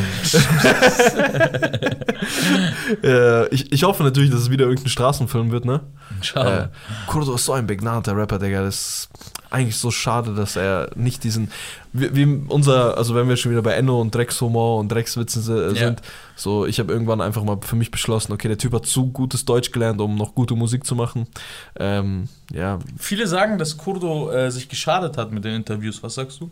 äh, 3.04 3.48
ich, 3.54 3.72
ich 3.72 3.84
hoffe 3.84 4.04
natürlich, 4.04 4.30
dass 4.32 4.42
es 4.42 4.50
wieder 4.50 4.66
irgendein 4.66 4.90
Straßenfilm 4.90 5.52
wird, 5.52 5.66
ne? 5.66 5.82
Äh, 6.22 6.24
Schade. 6.24 6.70
Kurdo 7.08 7.36
ist 7.36 7.46
so 7.46 7.54
ein 7.54 7.68
begnadeter 7.68 8.16
Rapper, 8.16 8.40
Digga. 8.40 8.64
Das 8.64 8.76
ist 8.76 9.10
eigentlich 9.52 9.78
so 9.78 9.92
schade, 9.92 10.34
dass 10.34 10.56
er 10.56 10.90
nicht 10.96 11.24
diesen. 11.24 11.52
Wie, 11.94 12.16
wie 12.16 12.42
unser, 12.48 12.98
also 12.98 13.16
wenn 13.16 13.28
wir 13.30 13.36
schon 13.38 13.52
wieder 13.52 13.62
bei 13.62 13.74
Enno 13.74 14.00
und 14.00 14.16
Dreckshumor 14.16 14.80
und 14.80 14.90
Dreckswitzen 14.90 15.42
si- 15.42 15.54
Ja. 15.54 15.74
sind, 15.76 16.02
so 16.36 16.66
ich 16.66 16.80
habe 16.80 16.92
irgendwann 16.94 17.20
einfach 17.22 17.44
mal 17.44 17.58
für 17.62 17.76
mich 17.76 17.92
beschlossen, 17.92 18.32
okay, 18.34 18.48
der 18.48 18.58
Typ 18.58 18.74
hat 18.74 18.86
zu 18.86 19.08
gutes 19.12 19.44
Deutsch 19.46 19.72
gelernt, 19.72 20.00
um 20.02 20.16
noch 20.16 20.34
gute 20.34 20.56
Musik 20.56 20.86
zu 20.86 20.96
machen. 20.96 21.28
Ähm, 21.78 22.30
ja, 22.54 22.80
Viele 22.98 23.28
sagen, 23.28 23.58
dass 23.58 23.78
Kurdo 23.78 24.32
äh, 24.32 24.50
sich 24.52 24.70
geschadet 24.70 25.18
hat 25.18 25.32
mit 25.32 25.44
den 25.44 25.56
Interviews. 25.56 26.02
Was 26.02 26.16
sagst 26.16 26.40
du? 26.42 26.50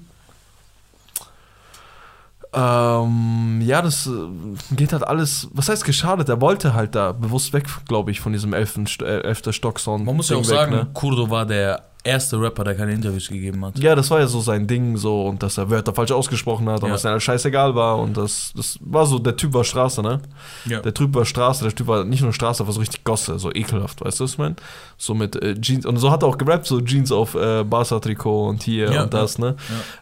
Ähm, 2.51 3.61
ja, 3.63 3.81
das 3.83 4.07
äh, 4.07 4.75
geht 4.75 4.91
halt 4.91 5.03
alles. 5.05 5.47
Was 5.53 5.69
heißt 5.69 5.85
geschadet? 5.85 6.29
Er 6.29 6.41
wollte 6.41 6.73
halt 6.73 6.95
da 6.95 7.11
bewusst 7.11 7.53
weg, 7.53 7.67
glaube 7.87 8.09
ich, 8.09 8.21
von 8.21 8.33
diesem 8.33 8.53
elften, 8.53 8.87
äh, 9.01 9.19
elfter 9.21 9.53
Stock-Sound. 9.53 10.03
Man 10.03 10.15
muss 10.15 10.29
ja 10.29 10.35
auch 10.37 10.39
weg, 10.41 10.45
sagen, 10.47 10.71
ne? 10.75 10.87
Kurdo 10.93 11.29
war 11.29 11.45
der 11.45 11.83
erste 12.03 12.39
Rapper, 12.39 12.63
der 12.63 12.75
keine 12.75 12.93
Interviews 12.93 13.27
gegeben 13.27 13.65
hat. 13.65 13.77
Ja, 13.79 13.93
das 13.93 14.09
war 14.09 14.19
ja 14.19 14.27
so 14.27 14.39
sein 14.39 14.65
Ding, 14.67 14.95
so 14.95 15.25
und 15.25 15.43
dass 15.43 15.57
er 15.57 15.69
Wörter 15.69 15.93
falsch 15.93 16.11
ausgesprochen 16.11 16.69
hat 16.69 16.81
und 16.81 16.87
Ja. 16.87 16.93
dass 16.93 17.03
er 17.03 17.19
scheißegal 17.19 17.75
war 17.75 17.97
und 17.99 18.15
das, 18.15 18.53
das 18.55 18.79
war 18.81 19.05
so, 19.05 19.19
der 19.19 19.35
Typ 19.35 19.53
war 19.53 19.63
Straße, 19.65 20.01
ne? 20.01 20.21
Ja. 20.65 20.79
Der 20.79 20.93
Typ 20.93 21.13
war 21.13 21.25
Straße, 21.25 21.63
der 21.65 21.75
Typ 21.75 21.87
war 21.87 22.05
nicht 22.05 22.21
nur 22.21 22.31
Straße, 22.31 22.63
aber 22.63 22.71
so 22.71 22.79
richtig 22.79 23.03
Gosse, 23.03 23.37
so 23.37 23.51
ekelhaft, 23.53 23.99
weißt 24.03 24.19
du, 24.19 24.23
was 24.23 24.31
ich 24.31 24.37
meine? 24.37 24.55
So 24.97 25.13
mit 25.13 25.35
äh, 25.41 25.59
Jeans, 25.59 25.85
und 25.85 25.97
so 25.97 26.09
hat 26.09 26.23
er 26.23 26.29
auch 26.29 26.37
gerappt, 26.37 26.65
so 26.67 26.79
Jeans 26.81 27.11
auf 27.11 27.35
äh, 27.35 27.63
Barca-Trikot 27.65 28.47
und 28.47 28.63
hier 28.63 28.91
Ja, 28.91 29.03
und 29.03 29.13
das, 29.13 29.37
ne? 29.37 29.55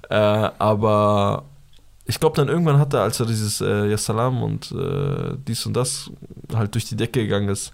Äh, 0.10 0.16
aber 0.16 1.46
ich 2.06 2.20
glaube 2.20 2.36
dann 2.36 2.48
irgendwann 2.48 2.80
hat 2.80 2.94
er, 2.94 3.02
als 3.02 3.20
er 3.20 3.26
dieses 3.26 3.60
äh, 3.60 3.88
Ja 3.88 3.98
Salam 3.98 4.42
und 4.44 4.72
äh, 4.72 5.36
dies 5.48 5.66
und 5.66 5.74
das 5.74 6.10
halt 6.56 6.74
durch 6.76 6.86
die 6.86 6.96
Decke 6.96 7.22
gegangen 7.24 7.50
ist, 7.50 7.74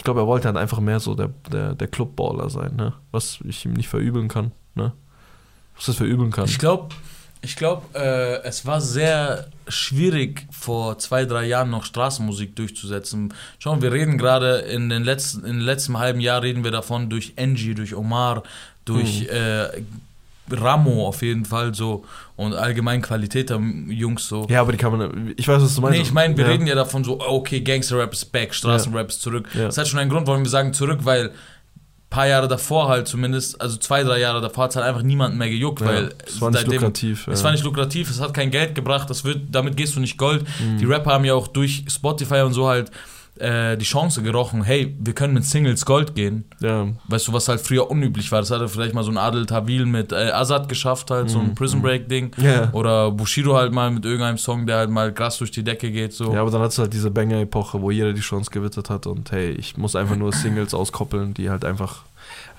ich 0.00 0.04
glaube, 0.04 0.20
er 0.20 0.26
wollte 0.26 0.48
halt 0.48 0.56
einfach 0.56 0.80
mehr 0.80 0.98
so 0.98 1.14
der, 1.14 1.28
der, 1.52 1.74
der 1.74 1.86
Clubballer 1.86 2.48
sein, 2.48 2.74
ne? 2.74 2.94
Was 3.10 3.38
ich 3.44 3.66
ihm 3.66 3.74
nicht 3.74 3.88
verübeln 3.88 4.28
kann, 4.28 4.52
ne? 4.74 4.94
Was 5.76 5.84
das 5.84 5.96
verübeln 5.96 6.30
kann. 6.30 6.46
Ich 6.46 6.58
glaube, 6.58 6.94
ich 7.42 7.54
glaub, 7.54 7.94
äh, 7.94 8.40
es 8.44 8.64
war 8.64 8.80
sehr 8.80 9.48
schwierig, 9.68 10.46
vor 10.50 10.96
zwei, 10.96 11.26
drei 11.26 11.44
Jahren 11.44 11.68
noch 11.68 11.84
Straßenmusik 11.84 12.56
durchzusetzen. 12.56 13.34
Schau, 13.58 13.74
mal, 13.74 13.82
wir 13.82 13.92
reden 13.92 14.16
gerade 14.16 14.60
in 14.60 14.88
den 14.88 15.04
letzten, 15.04 15.44
in 15.44 15.58
den 15.58 15.66
letzten 15.66 15.98
halben 15.98 16.20
Jahr 16.20 16.42
reden 16.42 16.64
wir 16.64 16.70
davon 16.70 17.10
durch 17.10 17.34
Angie, 17.36 17.74
durch 17.74 17.94
Omar, 17.94 18.42
durch 18.86 19.28
äh, 19.28 19.82
Ramo 20.52 21.06
auf 21.06 21.22
jeden 21.22 21.44
Fall 21.44 21.74
so 21.74 22.04
und 22.36 22.54
allgemein 22.54 23.02
Qualität 23.02 23.50
der 23.50 23.60
Jungs 23.88 24.26
so. 24.26 24.46
Ja, 24.48 24.60
aber 24.62 24.72
die 24.72 24.78
kann 24.78 24.96
man. 24.96 25.34
Ich 25.36 25.46
weiß, 25.46 25.62
was 25.62 25.74
du 25.74 25.80
meinst. 25.80 25.96
Nee, 25.96 26.02
ich 26.02 26.12
meine, 26.12 26.36
wir 26.36 26.44
ja. 26.44 26.50
reden 26.50 26.66
ja 26.66 26.74
davon 26.74 27.04
so, 27.04 27.20
okay, 27.20 27.60
Gangster-Rap 27.60 28.12
ist 28.12 28.26
back, 28.32 28.54
Straßenrap 28.54 29.08
ist 29.08 29.20
zurück. 29.20 29.48
Ja. 29.54 29.66
Das 29.66 29.78
hat 29.78 29.88
schon 29.88 29.98
einen 29.98 30.10
Grund, 30.10 30.26
warum 30.26 30.42
wir 30.42 30.50
sagen 30.50 30.72
zurück, 30.72 31.00
weil 31.02 31.26
ein 31.28 31.32
paar 32.08 32.26
Jahre 32.26 32.48
davor 32.48 32.88
halt 32.88 33.06
zumindest, 33.06 33.60
also 33.60 33.76
zwei, 33.76 34.02
drei 34.02 34.18
Jahre 34.18 34.40
davor 34.40 34.64
hat 34.64 34.70
es 34.70 34.76
halt 34.76 34.86
einfach 34.86 35.02
niemanden 35.02 35.38
mehr 35.38 35.48
gejuckt, 35.50 35.80
Ja, 35.80 35.86
weil 35.86 36.14
es 36.26 36.40
war 36.40 36.50
nicht 36.50 36.66
lukrativ. 36.66 37.28
es 37.28 37.38
ja. 37.40 37.44
war 37.44 37.52
nicht 37.52 37.64
lukrativ, 37.64 38.10
es 38.10 38.20
hat 38.20 38.34
kein 38.34 38.50
Geld 38.50 38.74
gebracht, 38.74 39.08
das 39.10 39.24
wird, 39.24 39.42
damit 39.50 39.76
gehst 39.76 39.94
du 39.94 40.00
nicht 40.00 40.16
Gold. 40.16 40.44
Mhm. 40.58 40.78
Die 40.78 40.86
Rapper 40.86 41.12
haben 41.12 41.24
ja 41.24 41.34
auch 41.34 41.46
durch 41.46 41.84
Spotify 41.88 42.40
und 42.40 42.52
so 42.52 42.68
halt 42.68 42.90
äh, 43.40 43.76
die 43.76 43.84
Chance 43.84 44.22
gerochen, 44.22 44.62
hey, 44.62 44.94
wir 45.00 45.12
können 45.14 45.34
mit 45.34 45.44
Singles 45.44 45.84
Gold 45.84 46.14
gehen. 46.14 46.44
Ja, 46.60 46.88
Weißt 47.08 47.28
du, 47.28 47.32
was 47.32 47.48
halt 47.48 47.60
früher 47.60 47.90
unüblich 47.90 48.30
war. 48.32 48.40
Das 48.40 48.50
hatte 48.50 48.68
vielleicht 48.68 48.94
mal 48.94 49.02
so 49.04 49.10
ein 49.10 49.16
Adel 49.18 49.46
Tawil 49.46 49.86
mit 49.86 50.12
äh, 50.12 50.30
Azad 50.32 50.68
geschafft, 50.68 51.10
halt, 51.10 51.30
so 51.30 51.38
ein 51.38 51.48
Mhm. 51.48 51.54
Prison 51.54 51.82
Break-Ding. 51.82 52.32
ja. 52.38 52.70
Oder 52.72 53.10
Bushido 53.10 53.56
halt 53.56 53.72
mal 53.72 53.90
mit 53.90 54.04
irgendeinem 54.04 54.38
Song, 54.38 54.66
der 54.66 54.76
halt 54.76 54.90
mal 54.90 55.12
krass 55.12 55.38
durch 55.38 55.50
die 55.50 55.62
Decke 55.64 55.90
geht. 55.90 56.12
So. 56.12 56.32
Ja, 56.32 56.42
aber 56.42 56.50
dann 56.50 56.60
hat 56.62 56.70
es 56.72 56.78
halt 56.78 56.92
diese 56.92 57.10
Banger-Epoche, 57.10 57.80
wo 57.80 57.90
jeder 57.90 58.12
die 58.12 58.20
Chance 58.20 58.50
gewittert 58.50 58.90
hat 58.90 59.06
und 59.06 59.30
hey, 59.32 59.50
ich 59.50 59.76
muss 59.76 59.96
einfach 59.96 60.16
nur 60.16 60.32
Singles 60.32 60.74
auskoppeln, 60.74 61.34
die 61.34 61.50
halt 61.50 61.64
einfach 61.64 62.04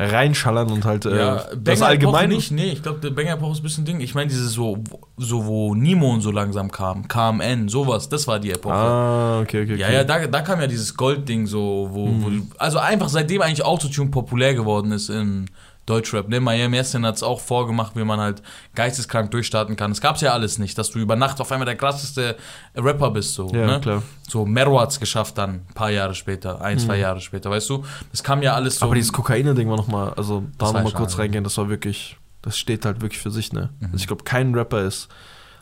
reinschallern 0.06 0.72
und 0.72 0.86
halt 0.86 1.06
äh, 1.06 1.18
Ja, 1.18 1.36
das 1.36 1.46
Banger-Epoche 1.80 1.86
allgemein 1.86 2.30
nicht, 2.30 2.52
nee, 2.52 2.72
ich 2.72 2.82
glaube, 2.84 3.00
der 3.00 3.12
Banger-Epoche 3.12 3.52
ist 3.54 3.60
ein 3.60 3.64
bisschen 3.64 3.86
Ding. 3.86 4.00
Ich 4.00 4.16
meine, 4.16 4.30
dieses 4.30 4.54
so, 4.54 4.78
so, 5.18 5.46
wo 5.46 5.76
Nimon 5.76 6.22
so 6.22 6.32
langsam 6.32 6.72
kam, 6.72 7.08
KMN, 7.08 7.70
sowas, 7.70 8.10
das 8.10 8.28
war 8.28 8.40
die 8.40 8.52
Epoche. 8.52 8.74
Ah, 8.76 9.40
okay, 9.42 9.64
okay. 9.64 9.76
Ja, 9.76 9.88
okay. 9.88 9.96
ja, 9.96 10.04
da, 10.04 10.28
da 10.28 10.42
kam 10.42 10.60
ja 10.62 10.68
dieses 10.68 10.96
Gold-Ding 10.96 11.48
so, 11.48 11.90
wo, 11.92 12.06
wo 12.08 12.30
Mhm. 12.30 12.50
die, 12.50 12.60
also 12.60 12.78
einfach 12.80 13.10
seitdem 13.10 13.42
eigentlich 13.42 13.64
Autotune 13.64 14.10
populär 14.12 14.54
geworden 14.54 14.92
ist 14.92 15.10
in 15.10 15.50
Deutschrap. 15.92 16.28
Ne? 16.30 16.40
Miami 16.40 16.78
Yassin 16.78 17.06
hat 17.06 17.16
es 17.16 17.24
auch 17.24 17.40
vorgemacht, 17.42 17.96
wie 17.96 18.04
man 18.04 18.20
halt 18.20 18.42
geisteskrank 18.76 19.30
durchstarten 19.32 19.76
kann. 19.76 19.92
Das 19.92 20.02
gab's 20.02 20.22
ja 20.22 20.32
alles 20.34 20.58
nicht, 20.58 20.78
dass 20.78 20.90
du 20.92 21.00
über 21.00 21.16
Nacht 21.16 21.42
auf 21.42 21.52
einmal 21.52 21.66
der 21.66 21.76
krasseste 21.76 22.38
Rapper 22.76 23.12
bist. 23.12 23.34
So, 23.34 23.48
Ja, 23.54 23.68
ne? 23.68 23.80
klar. 23.82 24.02
so 24.28 24.46
Mero 24.46 24.80
hat's 24.80 25.00
geschafft 25.00 25.38
dann, 25.38 25.50
ein 25.70 25.74
paar 25.76 25.92
Jahre 25.92 26.16
später, 26.16 26.62
ein, 26.62 26.80
zwei 26.80 26.96
Mhm. 26.96 27.02
Jahre 27.02 27.22
später, 27.22 27.50
weißt 27.50 27.70
du? 27.70 27.84
Das 28.12 28.24
kam 28.24 28.42
ja 28.42 28.54
alles 28.54 28.80
so. 28.80 28.86
Aber 28.86 28.96
dieses 28.96 29.12
Kokaine-Ding 29.14 29.70
war 29.70 29.78
nochmal, 29.78 30.14
also 30.16 30.44
da 30.58 30.68
nochmal 30.72 30.92
kurz 30.94 31.18
reingehen, 31.18 31.44
das 31.44 31.58
war 31.58 31.68
wirklich, 31.70 32.18
das 32.42 32.58
steht 32.58 32.86
halt 32.86 33.02
wirklich 33.02 33.22
für 33.22 33.32
sich, 33.32 33.52
ne? 33.54 33.70
Mhm. 33.80 33.86
Also 33.88 33.98
ich 33.98 34.08
glaube, 34.08 34.24
kein 34.24 34.56
Rapper 34.56 34.82
ist 34.84 35.10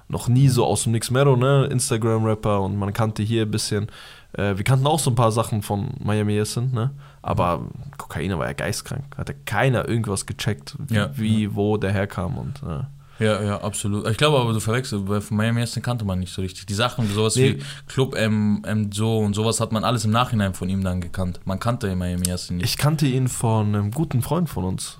noch 0.08 0.28
nie 0.28 0.48
so 0.50 0.66
aus 0.66 0.84
dem 0.84 0.92
Nix 0.94 1.12
Mero, 1.12 1.36
ne? 1.36 1.68
Instagram-Rapper 1.72 2.62
und 2.62 2.78
man 2.78 2.94
kannte 2.94 3.22
hier 3.24 3.44
ein 3.44 3.52
bisschen. 3.52 3.88
Äh, 4.34 4.58
wir 4.58 4.64
kannten 4.64 4.86
auch 4.88 5.00
so 5.00 5.10
ein 5.12 5.16
paar 5.16 5.32
Sachen 5.32 5.62
von 5.62 5.90
Miami 6.00 6.34
Yassin, 6.36 6.72
ne? 6.72 6.92
Aber 7.22 7.66
Kokaine 7.98 8.38
war 8.40 8.48
ja 8.48 8.54
geistkrank. 8.54 9.04
Hatte 9.18 9.34
keiner 9.46 9.88
irgendwas 9.88 10.26
gecheckt, 10.26 10.76
wie, 10.88 10.96
Ja, 10.96 11.10
wie 11.18 11.56
wo 11.56 11.78
der 11.78 11.92
herkam 11.92 12.38
und 12.38 12.62
äh, 12.64 13.24
Ja, 13.24 13.42
ja, 13.44 13.62
absolut. 13.62 14.08
Ich 14.08 14.18
glaube 14.18 14.40
aber, 14.40 14.54
du 14.54 14.60
verwechselst, 14.62 15.08
weil 15.10 15.20
von 15.20 15.36
Miami 15.36 15.60
Yassin 15.60 15.84
kannte 15.84 16.06
man 16.06 16.20
nicht 16.20 16.34
so 16.34 16.42
richtig. 16.42 16.66
Die 16.66 16.74
Sachen, 16.74 17.06
sowas 17.14 17.36
Nee. 17.36 17.56
wie 17.58 17.64
Club 17.88 18.16
M, 18.16 18.64
M 18.66 18.92
so 18.94 19.20
und 19.20 19.34
sowas 19.34 19.60
hat 19.60 19.74
man 19.74 19.84
alles 19.84 20.06
im 20.06 20.12
Nachhinein 20.12 20.54
von 20.54 20.70
ihm 20.70 20.84
dann 20.84 21.02
gekannt. 21.02 21.42
Man 21.44 21.60
kannte 21.60 21.94
Miami 21.96 22.28
Yassin 22.28 22.58
nicht. 22.58 22.66
Ich 22.66 22.78
kannte 22.78 23.06
ihn 23.08 23.28
von 23.28 23.68
einem 23.76 23.92
guten 23.92 24.22
Freund 24.22 24.50
von 24.50 24.64
uns. 24.64 24.98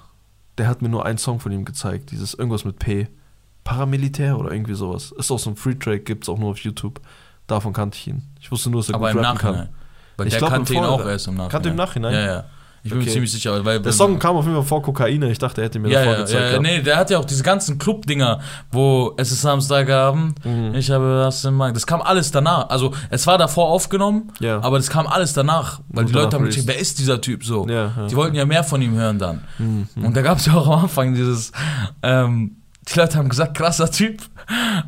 Der 0.58 0.68
hat 0.68 0.82
mir 0.82 0.90
nur 0.90 1.06
einen 1.06 1.18
Song 1.18 1.40
von 1.40 1.54
ihm 1.54 1.64
gezeigt. 1.64 2.12
Dieses 2.12 2.34
irgendwas 2.34 2.66
mit 2.66 2.80
P. 2.80 3.08
Paramilitär 3.64 4.38
oder 4.38 4.52
irgendwie 4.52 4.74
sowas. 4.74 5.12
Ist 5.18 5.32
auch 5.32 5.40
so 5.40 5.52
ein 5.52 5.56
Free-Track, 5.56 6.04
gibt 6.06 6.24
es 6.24 6.30
auch 6.30 6.38
nur 6.40 6.50
auf 6.52 6.60
YouTube. 6.60 7.00
Davon 7.48 7.72
kannte 7.72 7.98
ich 7.98 8.08
ihn. 8.08 8.24
Ich 8.42 8.52
wusste 8.52 8.70
nur, 8.70 8.82
dass 8.82 8.90
er 8.90 8.96
aber 8.96 9.12
gut 9.12 9.20
im 9.20 9.26
rappen 9.26 9.36
Nachhinein. 9.38 9.66
kann. 9.68 9.76
Weil 10.20 10.28
Ich 10.28 10.34
der 10.34 10.40
glaub, 10.40 10.52
kannte 10.52 10.74
ihn 10.74 10.84
auch 10.84 11.06
erst 11.06 11.28
im 11.28 11.34
Nachhinein. 11.36 11.50
Kannte 11.52 11.70
im 11.70 11.76
Nachhinein? 11.76 12.14
Ja, 12.14 12.20
ja. 12.26 12.44
Ich 12.82 12.92
bin 12.92 13.00
mir 13.00 13.04
Okay. 13.04 13.12
ziemlich 13.12 13.32
sicher, 13.34 13.66
weil 13.66 13.82
Der 13.82 13.92
Song 13.92 14.18
kam 14.20 14.38
auf 14.38 14.46
jeden 14.46 14.56
Fall 14.56 14.64
vor 14.66 14.82
Kokaine. 14.82 15.30
Ich 15.30 15.38
dachte, 15.38 15.60
er 15.60 15.66
hätte 15.66 15.80
mir 15.80 15.90
ja, 15.90 16.00
davor 16.00 16.14
ja, 16.14 16.20
gezeigt. 16.22 16.40
ja, 16.42 16.48
gehabt. 16.52 16.62
nee, 16.64 16.82
der 16.82 16.96
hat 16.96 17.10
ja 17.10 17.18
auch 17.18 17.26
diese 17.26 17.44
ganzen 17.44 17.78
Club-Dinger, 17.78 18.40
wo 18.72 19.14
es 19.18 19.34
ist 19.34 19.42
Samstagabend, 19.42 20.46
Mhm. 20.46 20.76
ich 20.76 20.90
habe 20.90 21.26
was 21.26 21.44
im 21.44 21.56
Magen. 21.56 21.74
Das 21.74 21.86
kam 21.86 22.02
alles 22.02 22.32
danach. 22.32 22.70
Also, 22.70 22.94
es 23.10 23.28
war 23.28 23.38
davor 23.38 23.68
aufgenommen, 23.68 24.32
Ja. 24.40 24.62
aber 24.62 24.78
das 24.78 24.90
kam 24.90 25.08
alles 25.08 25.34
danach. 25.34 25.82
Weil 25.90 26.06
die 26.06 26.14
danach 26.14 26.26
Leute 26.28 26.38
haben 26.38 26.46
gecheckt, 26.46 26.68
wer 26.68 26.80
ist 26.80 27.00
dieser 27.00 27.20
Typ 27.20 27.44
so? 27.44 27.68
Ja, 27.68 27.92
ja. 27.98 28.08
Die 28.10 28.16
wollten 28.16 28.36
ja 28.38 28.46
mehr 28.46 28.64
von 28.64 28.82
ihm 28.82 28.94
hören 28.96 29.20
dann. 29.20 29.42
Mhm. 29.58 29.88
Und 30.02 30.16
da 30.16 30.22
gab 30.22 30.38
es 30.38 30.46
ja 30.46 30.54
auch 30.54 30.68
am 30.70 30.84
Anfang 30.84 31.14
dieses, 31.14 31.52
ähm, 32.02 32.56
die 32.92 33.00
Leute 33.00 33.18
haben 33.18 33.30
gesagt, 33.30 33.56
krasser 33.56 33.92
Typ, 33.92 34.22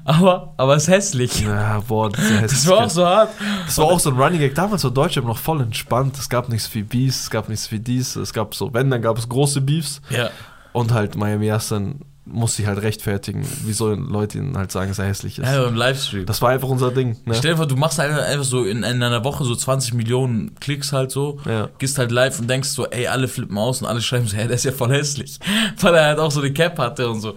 aber, 0.06 0.54
aber 0.58 0.76
ist 0.76 0.88
hässlich. 0.88 1.42
Ja, 1.42 1.82
boah, 1.88 2.10
das, 2.10 2.24
ist 2.24 2.32
ja 2.32 2.42
Das 2.42 2.68
war 2.68 2.78
auch 2.86 2.90
so 2.90 3.06
hart. 3.06 3.30
Das 3.66 3.78
war 3.78 3.86
auch 3.86 4.00
so 4.00 4.10
ein 4.10 4.18
Running 4.18 4.40
Gag. 4.40 4.56
Damals 4.56 4.84
war 4.84 4.92
Deutschland 4.92 5.28
noch 5.28 5.38
voll 5.38 5.62
entspannt. 5.62 6.18
Es 6.18 6.30
gab 6.30 6.50
nichts 6.50 6.74
wie 6.74 6.84
Beefs, 6.84 7.24
es 7.24 7.30
gab 7.30 7.50
nichts 7.50 7.72
wie 7.72 7.80
dies. 7.80 8.16
Es 8.16 8.34
gab 8.34 8.56
so, 8.56 8.74
wenn, 8.74 8.90
dann 8.90 9.02
gab 9.02 9.18
es 9.18 9.30
große 9.30 9.62
Beefs. 9.62 10.02
Ja. 10.10 10.30
Und 10.74 10.94
halt 10.94 11.16
Miami 11.16 11.48
Yas 11.48 11.70
dann 11.70 12.02
musste 12.26 12.58
sich 12.58 12.68
halt 12.68 12.82
rechtfertigen, 12.82 13.46
wieso 13.64 13.90
Leute 13.94 14.38
ihn 14.38 14.56
halt 14.58 14.72
sagen, 14.72 14.90
dass 14.90 15.00
er 15.00 15.06
hässlich 15.06 15.40
ist. 15.40 15.46
ja, 15.46 15.66
im 15.66 15.76
Livestream. 15.76 16.26
Das 16.26 16.42
war 16.42 16.50
einfach 16.50 16.70
unser 16.70 16.92
Ding. 16.92 17.18
Ne? 17.26 17.34
Stell 17.34 17.52
dir 17.52 17.58
vor, 17.58 17.68
du 17.68 17.76
machst 17.76 18.00
halt 18.00 18.12
einfach 18.18 18.46
so 18.46 18.64
in, 18.64 18.84
in 18.84 19.02
einer 19.04 19.24
Woche 19.24 19.44
so 19.44 19.56
20 19.56 19.96
Millionen 19.96 20.56
Klicks 20.60 20.94
halt 20.94 21.12
so, 21.12 21.40
Ja. 21.46 21.70
gehst 21.80 21.98
halt 21.98 22.12
live 22.12 22.40
und 22.40 22.50
denkst 22.50 22.70
so, 22.70 22.86
ey, 22.88 23.08
alle 23.08 23.28
flippen 23.28 23.58
aus 23.58 23.82
und 23.82 23.88
alle 23.88 24.02
schreiben 24.02 24.28
so, 24.28 24.38
hey, 24.38 24.48
der 24.48 24.56
ist 24.56 24.66
ja 24.66 24.72
voll 24.72 24.92
hässlich. 24.92 25.40
Weil 25.82 25.96
er 25.96 26.06
halt 26.06 26.20
auch 26.20 26.32
so 26.32 26.42
eine 26.42 26.54
Cap 26.54 26.78
hatte 26.80 27.10
und 27.10 27.22
so 27.22 27.36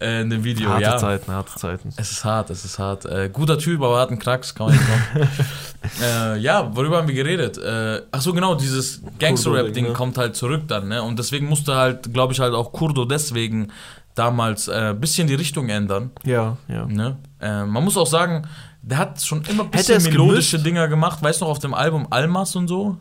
äh, 0.00 0.22
in 0.22 0.30
dem 0.30 0.44
Video. 0.44 0.70
Harte 0.70 0.82
ja. 0.82 0.96
Zeiten, 0.98 1.32
harte 1.32 1.54
Zeiten. 1.58 1.88
Es 1.96 2.10
ist 2.10 2.24
hart, 2.24 2.50
es 2.50 2.64
ist 2.64 2.78
hart. 2.78 3.04
Äh, 3.04 3.30
guter 3.32 3.58
Typ, 3.58 3.82
aber 3.82 4.00
hat 4.00 4.10
einen 4.10 4.18
Knacks, 4.18 4.54
kann 4.54 4.66
man 4.66 4.76
nicht 4.76 6.02
äh, 6.02 6.38
ja, 6.38 6.74
worüber 6.74 6.98
haben 6.98 7.08
wir 7.08 7.14
geredet? 7.14 7.58
Äh, 7.58 8.02
ach 8.10 8.20
so, 8.20 8.32
genau, 8.32 8.54
dieses 8.54 9.02
Gangster-Rap-Ding 9.18 9.44
Kurdo-Ding, 9.44 9.84
ne? 9.86 9.92
kommt 9.92 10.18
halt 10.18 10.36
zurück 10.36 10.62
dann, 10.68 10.88
ne? 10.88 11.02
Und 11.02 11.18
deswegen 11.18 11.46
musste 11.46 11.74
halt, 11.74 12.12
glaube 12.12 12.32
ich, 12.32 12.40
halt 12.40 12.54
auch 12.54 12.72
Kurdo 12.72 13.04
deswegen 13.04 13.72
damals 14.14 14.68
ein 14.68 14.96
äh, 14.96 14.98
bisschen 14.98 15.26
die 15.26 15.34
Richtung 15.34 15.68
ändern. 15.68 16.10
Ja, 16.24 16.56
ja. 16.68 16.86
Ne? 16.86 17.18
Äh, 17.40 17.64
man 17.64 17.84
muss 17.84 17.96
auch 17.96 18.06
sagen, 18.06 18.46
der 18.82 18.98
hat 18.98 19.20
schon 19.20 19.42
immer 19.44 19.64
ein 19.64 19.70
bisschen 19.70 20.02
melodische 20.02 20.52
gemusst? 20.56 20.66
Dinger 20.66 20.88
gemacht. 20.88 21.22
Weißt 21.22 21.40
du 21.40 21.44
noch, 21.44 21.52
auf 21.52 21.58
dem 21.58 21.74
Album 21.74 22.06
Almas 22.10 22.56
und 22.56 22.68
so? 22.68 22.96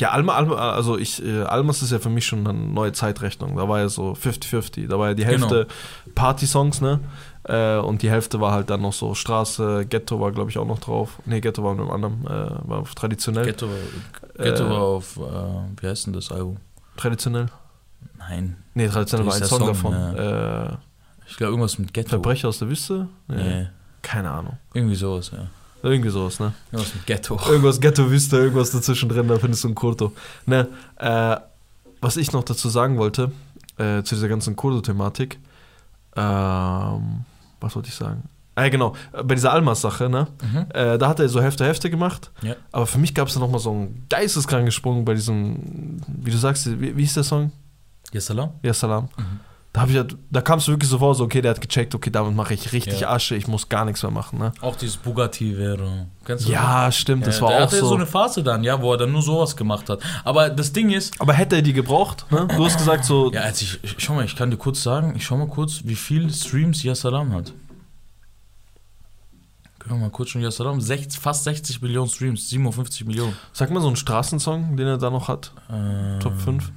Ja, 0.00 0.10
Alma, 0.10 0.34
Alma, 0.36 0.54
also 0.72 0.96
ich, 0.96 1.24
äh, 1.24 1.42
Almas 1.42 1.82
ist 1.82 1.90
ja 1.90 1.98
für 1.98 2.08
mich 2.08 2.24
schon 2.26 2.46
eine 2.46 2.56
neue 2.58 2.92
Zeitrechnung. 2.92 3.56
Da 3.56 3.68
war 3.68 3.80
ja 3.80 3.88
so 3.88 4.12
50-50. 4.12 4.86
Da 4.88 4.98
war 4.98 5.08
ja 5.08 5.14
die 5.14 5.24
Hälfte 5.26 5.66
Party-Songs, 6.14 6.80
ne? 6.80 7.00
Äh, 7.44 7.78
und 7.78 8.02
die 8.02 8.10
Hälfte 8.10 8.40
war 8.40 8.52
halt 8.52 8.70
dann 8.70 8.82
noch 8.82 8.92
so 8.92 9.14
Straße, 9.14 9.86
Ghetto 9.86 10.20
war, 10.20 10.30
glaube 10.32 10.50
ich, 10.50 10.58
auch 10.58 10.66
noch 10.66 10.78
drauf. 10.78 11.18
Nee, 11.24 11.40
Ghetto 11.40 11.64
war 11.64 11.74
mit 11.74 11.80
einem 11.82 11.90
anderen, 11.90 12.24
äh, 12.26 12.68
war 12.68 12.78
auf 12.80 12.94
traditionell. 12.94 13.44
Ghetto, 13.44 13.68
Ghetto 14.36 14.64
Äh, 14.66 14.70
war 14.70 14.80
auf, 14.82 15.16
äh, 15.16 15.20
wie 15.82 15.86
heißt 15.88 16.06
denn 16.06 16.12
das 16.12 16.30
Album? 16.30 16.58
Traditionell? 16.96 17.46
Nein, 18.18 18.56
Nee, 18.74 18.88
traditionell 18.88 19.26
war 19.26 19.34
ein 19.34 19.44
Song, 19.44 19.58
Song? 19.60 19.66
davon. 19.68 19.94
Äh, 19.94 20.76
ich 21.26 21.36
glaube 21.36 21.52
irgendwas 21.52 21.78
mit 21.78 21.92
Ghetto. 21.92 22.10
Verbrecher 22.10 22.48
aus 22.48 22.58
der 22.58 22.68
Wüste? 22.68 23.08
Nee, 23.26 23.68
Keine 24.02 24.30
Ahnung. 24.30 24.58
irgendwie 24.74 24.94
sowas, 24.94 25.30
ja. 25.32 25.46
Irgendwie 25.82 26.10
sowas, 26.10 26.40
ne? 26.40 26.52
Irgendwas 26.72 26.94
mit 26.94 27.06
Ghetto. 27.06 27.38
Irgendwas 27.48 27.80
Ghetto-Wüste, 27.80 28.36
irgendwas 28.38 28.70
dazwischen 28.72 29.08
drin, 29.08 29.28
da 29.28 29.38
findest 29.38 29.62
du 29.64 29.68
ein 29.68 29.74
Kurto. 29.74 30.12
Ne, 30.46 30.68
äh, 30.96 31.36
was 32.00 32.16
ich 32.16 32.32
noch 32.32 32.44
dazu 32.44 32.68
sagen 32.68 32.98
wollte, 32.98 33.30
äh, 33.76 34.02
zu 34.02 34.14
dieser 34.16 34.28
ganzen 34.28 34.56
Kurdo-Thematik, 34.56 35.38
ähm, 36.16 37.24
was 37.60 37.74
wollte 37.76 37.88
ich 37.88 37.94
sagen? 37.94 38.24
Ah, 38.54 38.62
ja, 38.64 38.68
genau, 38.70 38.94
bei 39.24 39.36
dieser 39.36 39.52
Almas-Sache, 39.52 40.08
ne? 40.08 40.26
Mhm. 40.42 40.66
Äh, 40.74 40.98
da 40.98 41.08
hat 41.08 41.20
er 41.20 41.28
so 41.28 41.40
Hälfte 41.40 41.64
Hälfte 41.64 41.90
gemacht, 41.90 42.32
Ja. 42.42 42.56
aber 42.72 42.86
für 42.86 42.98
mich 42.98 43.14
gab 43.14 43.28
es 43.28 43.34
da 43.34 43.40
nochmal 43.40 43.60
so 43.60 43.70
einen 43.70 44.04
geisteskranken 44.08 44.72
Sprung 44.72 45.04
bei 45.04 45.14
diesem, 45.14 46.00
wie 46.08 46.30
du 46.32 46.36
sagst, 46.38 46.66
wie, 46.80 46.96
wie 46.96 47.02
hieß 47.02 47.14
der 47.14 47.22
Song? 47.24 47.52
Ja, 48.12 48.20
Salam? 48.20 48.50
Ja, 48.62 48.74
Salam. 48.74 49.08
Mhm. 49.16 49.40
Da, 49.86 50.00
ich, 50.02 50.16
da 50.30 50.40
kam 50.40 50.58
es 50.58 50.68
wirklich 50.68 50.88
so 50.90 50.98
vor, 50.98 51.14
so, 51.14 51.24
okay, 51.24 51.40
der 51.40 51.52
hat 51.52 51.60
gecheckt, 51.60 51.94
okay, 51.94 52.10
damit 52.10 52.34
mache 52.34 52.54
ich 52.54 52.72
richtig 52.72 53.00
Ja. 53.00 53.10
Asche, 53.10 53.34
ich 53.36 53.46
muss 53.48 53.68
gar 53.68 53.84
nichts 53.84 54.02
mehr 54.02 54.10
machen, 54.12 54.38
ne? 54.38 54.52
Auch 54.60 54.76
dieses 54.76 54.96
Bugatti 54.96 55.56
wäre. 55.56 56.06
Kennst 56.24 56.46
du 56.48 56.52
Ja, 56.52 56.90
stimmt, 56.92 57.26
das 57.26 57.36
Ja, 57.36 57.42
war 57.42 57.48
der 57.50 57.58
auch 57.58 57.62
hatte 57.66 57.76
so. 57.80 57.86
so. 57.88 57.94
eine 57.94 58.06
Phase 58.06 58.42
dann, 58.42 58.64
ja, 58.64 58.80
wo 58.82 58.92
er 58.92 58.98
dann 58.98 59.12
nur 59.12 59.22
sowas 59.22 59.56
gemacht 59.56 59.88
hat. 59.88 60.00
Aber 60.24 60.50
das 60.50 60.72
Ding 60.72 60.90
ist, 60.90 61.20
aber 61.20 61.32
hätte 61.32 61.56
er 61.56 61.62
die 61.62 61.72
gebraucht, 61.72 62.26
ne? 62.30 62.46
Du 62.56 62.64
hast 62.64 62.76
gesagt, 62.78 63.04
so, 63.04 63.32
ja, 63.32 63.40
als 63.42 63.62
ich, 63.62 63.78
schau 63.98 64.14
mal, 64.14 64.24
ich 64.24 64.36
kann 64.36 64.50
dir 64.50 64.56
kurz 64.56 64.82
sagen, 64.82 65.14
ich 65.16 65.24
schau 65.24 65.36
mal 65.36 65.48
kurz, 65.48 65.80
wie 65.84 65.94
viel 65.96 66.32
Streams 66.32 66.82
Ja 66.82 66.94
Salam 66.94 67.32
hat. 67.32 67.52
Können 69.78 70.00
wir 70.00 70.06
mal 70.06 70.10
kurz 70.10 70.30
schon 70.30 70.42
Ja 70.42 70.50
Salam, 70.50 70.80
60, 70.80 71.18
fast 71.18 71.44
60 71.44 71.80
Millionen 71.82 72.08
Streams, 72.10 72.48
57 72.50 73.06
Millionen. 73.06 73.34
Sag 73.52 73.70
mal 73.70 73.80
so 73.80 73.86
einen 73.86 73.96
Straßensong, 73.96 74.76
den 74.76 74.86
er 74.86 74.98
da 74.98 75.08
noch 75.08 75.28
hat. 75.28 75.52
Äh, 75.70 76.18
Top 76.18 76.34
5. 76.40 76.70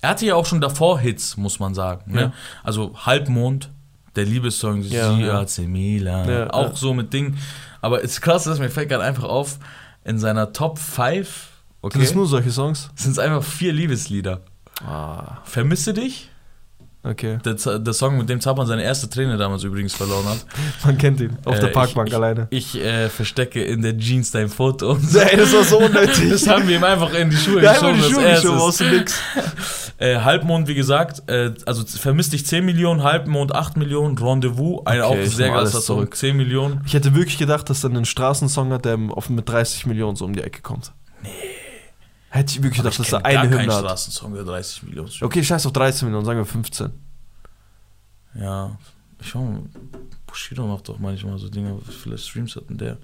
Er 0.00 0.10
hatte 0.10 0.26
ja 0.26 0.34
auch 0.34 0.46
schon 0.46 0.60
davor 0.60 1.00
Hits, 1.00 1.36
muss 1.36 1.58
man 1.58 1.74
sagen. 1.74 2.12
Ne? 2.12 2.20
Ja. 2.20 2.32
Also 2.62 2.94
Halbmond, 3.04 3.70
der 4.16 4.24
Liebessong, 4.24 4.82
Ja, 4.82 5.14
Sie 5.48 5.62
ja. 5.62 5.68
Milan, 5.68 6.28
Ja, 6.28 6.50
auch 6.52 6.70
ja. 6.70 6.76
so 6.76 6.94
mit 6.94 7.12
Ding. 7.12 7.36
Aber 7.80 7.98
es 8.04 8.12
ist 8.12 8.20
krass, 8.20 8.44
dass 8.44 8.58
mir 8.58 8.70
fällt 8.70 8.88
gerade 8.88 9.04
einfach 9.04 9.24
auf, 9.24 9.58
in 10.04 10.18
seiner 10.18 10.52
Top 10.52 10.78
5, 10.78 11.26
Sind 11.26 11.26
okay, 11.82 12.02
es 12.02 12.14
nur 12.14 12.26
solche 12.26 12.50
Songs? 12.50 12.90
sind 12.94 13.12
es 13.12 13.18
einfach 13.18 13.42
vier 13.42 13.72
Liebeslieder. 13.72 14.40
Ah, 14.86 15.38
Vermisse 15.44 15.92
dich? 15.94 16.30
Okay. 17.08 17.38
Der, 17.44 17.78
der 17.78 17.92
Song, 17.92 18.18
mit 18.18 18.28
dem 18.28 18.40
Zapan 18.40 18.66
seine 18.66 18.82
erste 18.82 19.08
Träne 19.08 19.36
damals 19.36 19.64
übrigens 19.64 19.94
verloren 19.94 20.26
hat. 20.26 20.44
Man 20.84 20.98
kennt 20.98 21.20
ihn. 21.20 21.36
Auf 21.44 21.56
Äh, 21.56 21.60
der 21.60 21.66
Parkbank 21.68 22.08
ich, 22.08 22.12
ich, 22.12 22.16
alleine. 22.16 22.46
Ich 22.50 22.74
äh, 22.80 23.08
verstecke 23.08 23.62
in 23.62 23.82
der 23.82 23.96
Jeans 23.96 24.30
dein 24.30 24.48
Foto. 24.48 24.92
Und 24.92 25.08
so. 25.10 25.18
Ey, 25.18 25.36
das 25.36 25.52
war 25.52 25.64
so 25.64 25.78
unnötig. 25.78 26.30
Das 26.30 26.46
haben 26.46 26.68
wir 26.68 26.76
ihm 26.76 26.84
einfach 26.84 27.12
in 27.14 27.30
die 27.30 27.36
Schuhe 27.36 27.62
Ja, 27.62 27.72
geschoben. 27.72 27.96
die 27.96 28.02
Schuhe 28.12 28.24
er 28.24 28.34
es 28.36 28.42
geschoben 28.42 28.60
aus 28.60 28.76
dem 28.78 28.90
Nix. 28.90 29.20
Äh, 30.00 30.20
Halbmond, 30.20 30.68
wie 30.68 30.76
gesagt, 30.76 31.28
äh, 31.28 31.52
also 31.66 31.84
vermisst 31.84 32.32
dich 32.32 32.46
10 32.46 32.64
Millionen, 32.64 33.02
Halbmond 33.02 33.52
8 33.52 33.76
Millionen, 33.76 34.16
Rendezvous, 34.16 34.86
ein 34.86 35.00
Okay, 35.00 35.02
auch 35.02 35.16
ich 35.16 35.34
sehr 35.34 35.48
geiler 35.48 35.66
Song, 35.66 35.82
zurück. 35.82 36.14
10 36.14 36.36
Millionen. 36.36 36.82
Ich 36.86 36.94
hätte 36.94 37.16
wirklich 37.16 37.36
gedacht, 37.36 37.68
dass 37.68 37.80
dann 37.80 37.96
ein 37.96 38.04
Straßensong 38.04 38.72
hat, 38.72 38.84
der 38.84 38.96
auf, 39.10 39.28
mit 39.28 39.48
30 39.48 39.86
Millionen 39.86 40.14
so 40.14 40.24
um 40.24 40.34
die 40.34 40.40
Ecke 40.42 40.62
kommt. 40.62 40.92
Nee. 41.24 41.30
Hätte 42.30 42.52
ich 42.52 42.62
wirklich 42.62 42.78
gedacht, 42.78 42.98
dass 42.98 43.10
gar 43.10 43.24
eine 43.24 43.48
Hymne 43.48 43.72
hat. 43.72 43.84
Straßensong, 43.84 44.34
der 44.34 44.44
30 44.44 44.82
Millionen. 44.82 45.10
Okay, 45.22 45.42
scheiß 45.42 45.64
auf 45.66 45.72
13 45.72 46.06
Millionen, 46.06 46.26
sagen 46.26 46.38
wir 46.38 46.44
15. 46.44 46.90
Ja, 48.34 48.76
ich 49.20 49.28
schau 49.28 49.42
mal, 49.42 49.62
Bushido 50.26 50.66
macht 50.66 50.88
doch 50.88 50.98
manchmal 50.98 51.38
so 51.38 51.48
Dinge, 51.48 51.78
wie 51.86 51.92
viele 51.92 52.18
Streams 52.18 52.54
hat 52.56 52.68
denn 52.68 52.78
der? 52.78 52.98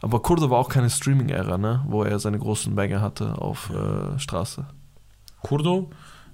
Aber 0.00 0.22
Kurdo 0.22 0.48
war 0.48 0.58
auch 0.58 0.68
keine 0.68 0.88
Streaming-Ära, 0.88 1.58
ne? 1.58 1.84
Wo 1.86 2.02
er 2.04 2.18
seine 2.18 2.38
großen 2.38 2.74
Banger 2.74 3.00
hatte 3.00 3.36
auf 3.38 3.70
äh, 3.70 4.18
Straße. 4.18 4.64
Kurdo? 5.42 5.90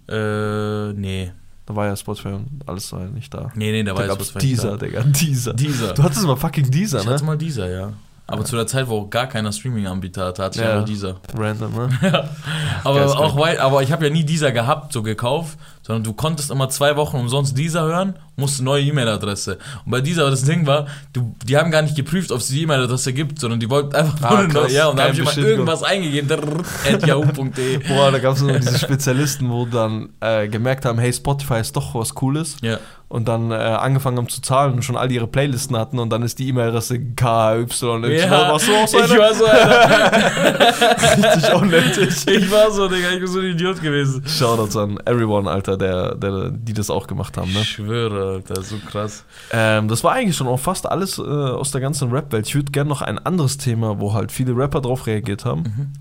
Äh, 0.08 0.92
nee. 0.92 1.32
Da 1.64 1.74
war 1.74 1.86
ja 1.86 1.96
Spotify 1.96 2.28
und 2.28 2.62
alles 2.66 2.92
war 2.92 3.00
ja 3.02 3.08
nicht 3.08 3.34
da. 3.34 3.50
Nee, 3.56 3.72
nee, 3.72 3.82
der 3.82 3.94
Da 3.94 4.00
war 4.00 4.06
jetzt 4.06 4.34
was 4.34 4.42
Dieser, 4.42 4.78
Digga, 4.78 5.02
dieser. 5.04 5.52
Dieser. 5.54 5.94
Du 5.94 6.02
hattest 6.04 6.24
mal 6.24 6.36
fucking 6.36 6.70
dieser, 6.70 7.00
Ich 7.00 7.06
hatte 7.06 7.22
ne? 7.22 7.26
mal 7.26 7.36
dieser, 7.38 7.68
ja. 7.68 7.92
Aber 8.28 8.44
zu 8.44 8.56
der 8.56 8.66
Zeit, 8.66 8.88
wo 8.88 9.02
auch 9.02 9.10
gar 9.10 9.26
keiner 9.28 9.52
Streaming-Anbieter 9.52 10.24
hatte, 10.26 10.42
hatte 10.42 10.58
ich 10.58 10.64
Ja. 10.64 10.72
einfach 10.72 10.84
dieser. 10.84 11.16
Random, 11.36 11.72
ne? 11.72 11.88
Aber 12.84 12.98
Geisteskrank. 13.00 13.32
auch 13.32 13.38
weil, 13.38 13.58
aber 13.60 13.82
ich 13.82 13.92
habe 13.92 14.04
ja 14.06 14.10
nie 14.12 14.24
dieser 14.24 14.50
gehabt, 14.50 14.92
so 14.92 15.02
gekauft, 15.02 15.56
sondern 15.86 16.02
du 16.02 16.12
konntest 16.12 16.50
immer 16.50 16.68
zwei 16.68 16.96
Wochen 16.96 17.16
umsonst 17.18 17.56
dieser 17.56 17.82
hören, 17.84 18.14
musst 18.36 18.58
eine 18.60 18.64
neue 18.66 18.82
E-Mail-Adresse. 18.84 19.58
Und 19.84 19.90
bei 19.92 20.00
dieser, 20.00 20.28
das 20.28 20.42
Ding 20.44 20.66
war, 20.66 20.86
du, 21.12 21.34
die 21.44 21.56
haben 21.56 21.70
gar 21.70 21.82
nicht 21.82 21.94
geprüft, 21.96 22.32
ob 22.32 22.40
es 22.40 22.48
die 22.48 22.62
E-Mail-Adresse 22.62 23.12
gibt, 23.12 23.38
sondern 23.40 23.60
die 23.60 23.70
wollten 23.70 23.94
einfach 23.94 24.20
Ah, 24.22 24.42
nur 24.42 24.48
krass. 24.48 24.72
ja, 24.72 24.88
und 24.88 24.98
da 24.98 25.04
habe 25.04 25.12
Geil 25.12 25.20
ich 25.20 25.24
Bestätigung. 25.26 25.50
irgendwas 25.50 25.82
eingegeben, 25.82 26.64
at 26.92 27.06
yahoo.de. 27.06 27.78
Boah, 27.88 28.10
da 28.10 28.18
gab 28.18 28.34
es 28.34 28.42
immer 28.42 28.58
diese 28.58 28.78
Spezialisten, 28.78 29.48
wo 29.50 29.64
dann 29.64 30.10
äh, 30.20 30.48
gemerkt 30.48 30.84
haben, 30.84 30.98
hey, 30.98 31.12
Spotify 31.12 31.60
ist 31.60 31.74
doch 31.76 31.94
was 31.94 32.14
Cooles. 32.14 32.56
Ja. 32.62 32.78
Und 33.08 33.28
dann 33.28 33.52
äh, 33.52 33.54
angefangen 33.54 34.18
haben 34.18 34.28
zu 34.28 34.42
zahlen 34.42 34.74
und 34.74 34.82
schon 34.84 34.96
all 34.96 35.12
ihre 35.12 35.28
Playlisten 35.28 35.76
hatten 35.76 36.00
und 36.00 36.10
dann 36.10 36.22
ist 36.22 36.40
die 36.40 36.48
E-Mail-Adresse 36.48 36.98
KY. 36.98 37.66
Ja, 38.16 38.30
Warst 38.52 38.66
du 38.66 38.74
auch 38.74 38.88
so 38.88 38.98
ich 38.98 39.04
einer? 39.04 39.18
war 39.20 39.32
so 39.34 39.44
einer. 39.44 41.26
Richtig 41.36 41.54
unnötig. 41.54 42.26
Ich 42.26 42.50
war 42.50 42.70
so, 42.72 42.88
Digga, 42.88 43.10
ich 43.12 43.18
bin 43.20 43.28
so 43.28 43.38
ein 43.38 43.46
Idiot 43.46 43.80
gewesen. 43.80 44.24
Shoutouts 44.26 44.76
an 44.76 44.98
everyone, 45.06 45.48
Alter, 45.48 45.75
der, 45.76 46.14
der, 46.14 46.50
die 46.50 46.72
das 46.72 46.90
auch 46.90 47.06
gemacht 47.06 47.36
haben, 47.36 47.52
ne? 47.52 47.60
Ich 47.60 47.70
schwöre, 47.70 48.34
Alter, 48.34 48.62
so 48.62 48.76
krass. 48.90 49.24
Ähm, 49.52 49.88
das 49.88 50.04
war 50.04 50.12
eigentlich 50.12 50.36
schon 50.36 50.46
auch 50.46 50.60
fast 50.60 50.88
alles 50.90 51.18
äh, 51.18 51.22
aus 51.22 51.70
der 51.70 51.80
ganzen 51.80 52.10
Rap-Welt. 52.10 52.46
Ich 52.46 52.54
würde 52.54 52.72
gerne 52.72 52.88
noch 52.88 53.02
ein 53.02 53.18
anderes 53.18 53.58
Thema, 53.58 54.00
wo 54.00 54.12
halt 54.12 54.32
viele 54.32 54.56
Rapper 54.56 54.80
drauf 54.80 55.06
reagiert 55.06 55.44
haben. 55.44 55.62
Mhm. 55.62 55.92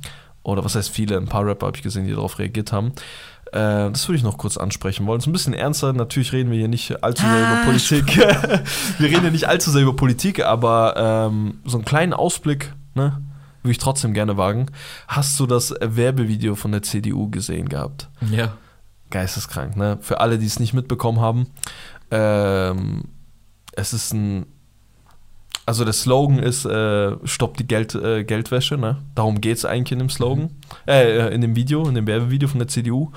Oder 0.44 0.64
was 0.64 0.76
heißt 0.76 0.90
viele? 0.90 1.18
Ein 1.18 1.28
paar 1.28 1.46
Rapper 1.46 1.68
habe 1.68 1.78
ich 1.78 1.84
gesehen, 1.84 2.06
die 2.06 2.14
darauf 2.14 2.38
reagiert 2.40 2.72
haben. 2.72 2.94
Äh, 3.52 3.90
das 3.92 4.08
würde 4.08 4.18
ich 4.18 4.24
noch 4.24 4.38
kurz 4.38 4.58
ansprechen 4.58 5.06
wollen. 5.08 5.20
Es 5.20 5.24
ist 5.24 5.28
ein 5.30 5.34
bisschen 5.34 5.54
ernster. 5.54 5.94
Natürlich 5.94 6.34
reden 6.34 6.52
wir 6.52 6.58
hier 6.58 6.68
nicht 6.68 7.04
allzu 7.04 7.24
sehr 7.24 7.38
über 7.38 7.62
Ah, 7.62 7.66
Politik. 7.66 8.18
wir 9.00 9.10
reden 9.10 9.22
hier 9.22 9.32
nicht 9.32 9.48
allzu 9.48 9.72
sehr 9.72 9.82
über 9.82 9.96
Politik, 9.96 10.44
aber 10.44 11.30
ähm, 11.32 11.60
so 11.66 11.78
einen 11.78 11.86
kleinen 11.86 12.14
Ausblick, 12.14 12.74
ne? 12.94 13.22
Würde 13.64 13.72
ich 13.72 13.80
trotzdem 13.80 14.14
gerne 14.14 14.38
wagen. 14.38 14.68
Hast 15.08 15.40
du 15.40 15.48
das 15.48 15.74
Werbevideo 15.82 16.54
von 16.54 16.72
der 16.72 16.84
CDU 16.84 17.32
gesehen 17.32 17.68
gehabt? 17.68 18.10
Ja. 18.30 18.54
Geisteskrank, 19.10 19.76
ne? 19.76 19.98
Für 20.02 20.20
alle, 20.20 20.38
die 20.38 20.46
es 20.46 20.60
nicht 20.60 20.74
mitbekommen 20.74 21.20
haben. 21.20 21.48
Ähm, 22.12 23.04
es 23.74 23.94
ist 23.94 24.14
ein 24.14 24.46
also 25.66 25.84
der 25.84 25.94
Slogan 25.94 26.40
ist, 26.40 26.66
äh, 26.66 27.16
stoppt 27.24 27.60
die 27.60 27.68
Geld, 27.68 27.96
äh, 27.96 28.24
Geldwäsche, 28.24 28.78
ne? 28.78 28.98
Darum 29.16 29.42
geht 29.42 29.58
es 29.58 29.66
eigentlich 29.66 29.94
in 29.94 30.00
dem 30.00 30.10
Slogan, 30.10 30.52
äh, 30.88 31.34
in 31.34 31.42
dem 31.42 31.56
Video, 31.56 31.88
in 31.88 31.96
dem 31.96 32.06
Werbevideo 32.06 32.48
von 32.48 32.60
der 32.60 32.68
CDU. 32.68 33.12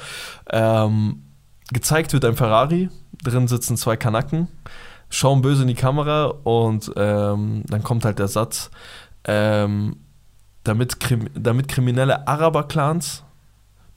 Ähm, 0.51 1.24
gezeigt 1.70 2.12
wird 2.14 2.24
ein 2.24 2.36
Ferrari, 2.36 2.89
drin 3.22 3.49
sitzen 3.49 3.76
zwei 3.76 3.97
Kanaken, 3.97 4.49
schauen 5.11 5.43
böse 5.43 5.62
in 5.62 5.68
die 5.68 5.74
Kamera 5.74 6.26
und 6.45 6.91
ähm, 6.97 7.64
dann 7.66 7.82
kommt 7.82 8.07
halt 8.07 8.18
der 8.18 8.28
Satz, 8.28 8.70
ähm, 9.24 9.97
damit, 10.64 11.01
Krim 11.01 11.28
damit 11.34 11.68
kriminelle 11.68 12.26
Araber-Clans 12.26 13.24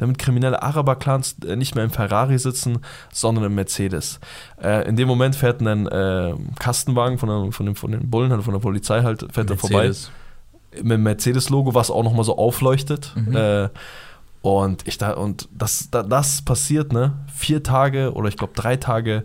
damit 0.02 0.18
kriminelle 0.18 0.62
Araber-Clans 0.62 1.36
äh, 1.48 1.56
nicht 1.56 1.76
mehr 1.76 1.84
im 1.84 1.92
Ferrari 1.92 2.40
sitzen, 2.40 2.80
sondern 3.14 3.46
im 3.46 3.56
Mercedes. 3.56 4.20
Äh, 4.62 4.88
in 4.90 4.96
dem 4.96 5.08
Moment 5.08 5.36
fährt 5.36 5.62
ein 5.62 5.88
äh, 5.88 6.34
Kastenwagen 6.60 7.20
von, 7.20 7.30
der, 7.30 7.52
von, 7.52 7.66
den, 7.68 7.76
von 7.76 7.92
den 7.92 8.10
Bullen, 8.10 8.32
halt 8.32 8.44
von 8.44 8.54
der 8.54 8.62
Polizei 8.62 9.04
halt, 9.04 9.28
fährt 9.32 9.50
er 9.52 9.58
vorbei. 9.58 9.92
Mit 10.74 10.92
dem 10.92 11.04
Mercedes-Logo, 11.04 11.76
was 11.76 11.92
auch 11.92 12.04
nochmal 12.04 12.24
so 12.24 12.38
aufleuchtet. 12.38 13.14
Mhm. 13.16 13.36
Äh, 13.36 13.70
und 14.42 14.88
ich 14.88 14.98
da, 14.98 15.12
und 15.14 15.48
das, 15.52 15.90
das 15.92 16.42
passiert, 16.42 16.94
ne? 16.94 17.14
Vier 17.32 17.62
Tage 17.62 18.14
oder 18.14 18.28
ich 18.28 18.38
glaube 18.38 18.54
drei 18.56 18.76
Tage 18.76 19.24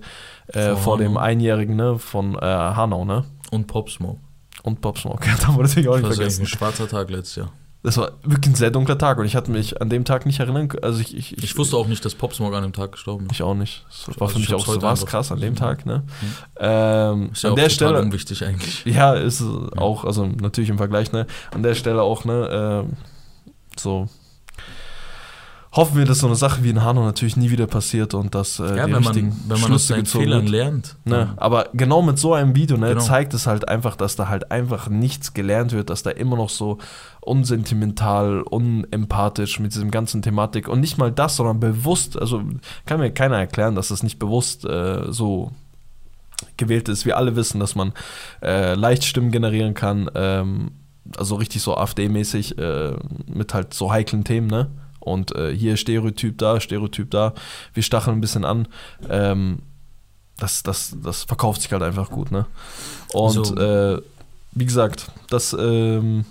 äh, 0.49 0.77
vor 0.77 0.99
dem 0.99 1.17
Einjährigen, 1.17 1.75
ne, 1.75 1.99
von 1.99 2.35
äh, 2.35 2.41
Hanau, 2.41 3.07
ne? 3.07 3.25
Und 3.51 3.67
Pop 3.67 3.89
Smoke. 3.89 4.21
Und 4.63 4.83
Pop 4.83 4.99
Smoke, 4.99 5.27
da 5.41 5.55
wurde 5.55 5.69
natürlich 5.69 5.89
auch 5.89 5.97
nicht 5.97 6.07
vergessen. 6.07 6.45
Das 6.45 6.61
war 6.61 6.69
ein 6.69 6.75
schwarzer 6.75 6.89
Tag 6.89 7.09
letztes 7.09 7.37
Jahr. 7.37 7.53
Das 7.87 7.99
war 7.99 8.11
wirklich 8.25 8.53
ein 8.53 8.57
sehr 8.57 8.73
dunkler 8.73 8.99
Tag 8.99 9.17
und 9.19 9.27
ich 9.27 9.37
hatte 9.37 9.53
mich 9.53 9.81
an 9.81 9.89
dem 9.89 10.05
Tag 10.05 10.27
nicht 10.27 10.41
erinnern 10.41 10.69
Also 10.83 11.01
ich, 11.01 11.17
ich, 11.17 11.39
ich, 11.39 11.45
ich 11.45 11.57
wusste 11.57 11.77
auch 11.77 11.87
nicht, 11.87 12.05
dass 12.05 12.17
Pop 12.17 12.35
Smoke 12.35 12.57
an 12.57 12.65
dem 12.65 12.73
Tag 12.73 12.91
gestorben 12.91 13.27
ist. 13.27 13.33
Ich 13.35 13.43
auch 13.45 13.55
nicht. 13.55 13.87
Das 13.87 14.09
war 14.19 14.23
also 14.23 14.35
für 14.35 14.41
mich 14.41 14.53
auch 14.53 14.67
so 14.67 14.83
was 14.83 15.07
krass 15.07 15.31
an 15.31 15.39
dem 15.39 15.55
Tag. 15.55 15.87
Ne? 15.87 16.03
Mhm. 16.03 16.35
Ähm, 16.59 17.31
ist 17.31 17.45
ja 17.45 17.51
an 17.51 17.55
der 17.55 17.69
Stelle 17.69 18.01
unwichtig 18.03 18.45
eigentlich. 18.45 18.85
Ja, 18.87 19.15
ist 19.15 19.41
auch, 19.77 20.05
also 20.05 20.27
natürlich 20.27 20.69
im 20.69 20.79
Vergleich, 20.79 21.13
ne? 21.13 21.29
An 21.55 21.63
der 21.63 21.77
Stelle 21.77 22.03
auch, 22.03 22.25
ne? 22.25 22.89
Äh, 22.89 23.79
so 23.79 24.09
hoffen 25.77 25.99
wir, 25.99 26.07
dass 26.07 26.21
so 26.21 26.27
eine 26.27 26.37
Sache 26.37 26.65
wie 26.65 26.71
in 26.71 26.83
Hanau 26.83 27.05
natürlich 27.05 27.37
nie 27.37 27.51
wieder 27.51 27.67
passiert 27.67 28.15
und 28.15 28.35
dass 28.35 28.59
äh, 28.59 28.77
ja, 28.77 28.87
die 28.87 28.93
wenn 28.93 28.95
richtigen 28.95 29.29
man, 29.29 29.43
wenn 29.49 29.61
man 29.61 29.73
aus 29.75 29.87
seinen 29.87 30.07
Fehlern 30.07 30.43
wird. 30.43 30.51
lernt. 30.51 30.97
Ne? 31.05 31.35
Aber 31.37 31.69
genau 31.75 32.01
mit 32.03 32.19
so 32.19 32.33
einem 32.35 32.55
Video 32.55 32.77
ne, 32.77 32.89
genau. 32.89 33.01
zeigt 33.01 33.35
es 33.35 33.47
halt 33.47 33.69
einfach, 33.69 33.97
dass 33.97 34.17
da 34.17 34.29
halt 34.29 34.51
einfach 34.51 34.89
nichts 34.89 35.35
gelernt 35.35 35.73
wird, 35.73 35.91
dass 35.91 36.03
da 36.03 36.11
immer 36.11 36.37
noch 36.37 36.49
so 36.49 36.79
unsentimental, 37.21 38.41
unempathisch 38.43 39.61
mit 39.61 39.75
diesem 39.75 39.91
ganzen 39.91 40.23
Thematik 40.23 40.69
und 40.69 40.81
nicht 40.81 40.97
mal 40.97 41.13
das, 41.13 41.37
sondern 41.37 41.61
bewusst, 41.61 42.19
also 42.19 42.43
kann 42.87 43.01
mir 43.01 43.11
keiner 43.11 43.37
erklären, 43.37 43.75
dass 43.75 43.89
das 43.89 44.03
nicht 44.03 44.19
bewusst 44.19 44.65
äh, 44.65 45.13
so 45.13 45.51
gewählt 46.57 46.89
ist. 46.89 47.05
Wir 47.05 47.17
alle 47.17 47.37
wissen, 47.37 47.61
dass 47.61 47.75
man 47.75 47.93
äh, 48.43 48.75
leicht 48.75 49.05
Stimmen 49.05 49.31
generieren 49.31 49.75
kann, 49.75 50.11
ähm, 50.15 50.71
also 51.17 51.37
richtig 51.37 51.63
so 51.63 51.77
AfD-mäßig 51.77 52.59
äh, 52.59 52.97
mit 53.27 53.53
halt 53.55 53.75
so 53.75 53.93
heiklen 53.93 54.25
Themen, 54.25 54.49
ne? 54.49 54.71
Und 55.07 55.35
äh, 55.37 55.57
hier 55.57 55.77
Stereotyp 55.77 56.37
da, 56.37 56.61
Stereotyp 56.61 57.13
da. 57.13 57.33
Wir 57.73 57.85
stacheln 57.85 58.19
ein 58.19 58.21
bisschen 58.21 58.45
an. 58.45 58.67
Ähm, 59.09 59.61
das, 60.37 60.65
das, 60.65 60.97
das 61.01 61.23
verkauft 61.23 61.63
sich 61.63 61.73
halt 61.73 61.83
einfach 61.83 62.11
gut, 62.11 62.33
ne? 62.33 62.47
Und 63.13 63.47
so. 63.47 63.57
äh, 63.57 64.03
wie 64.53 64.65
gesagt, 64.65 65.11
das, 65.31 65.57
ähm, 65.59 66.25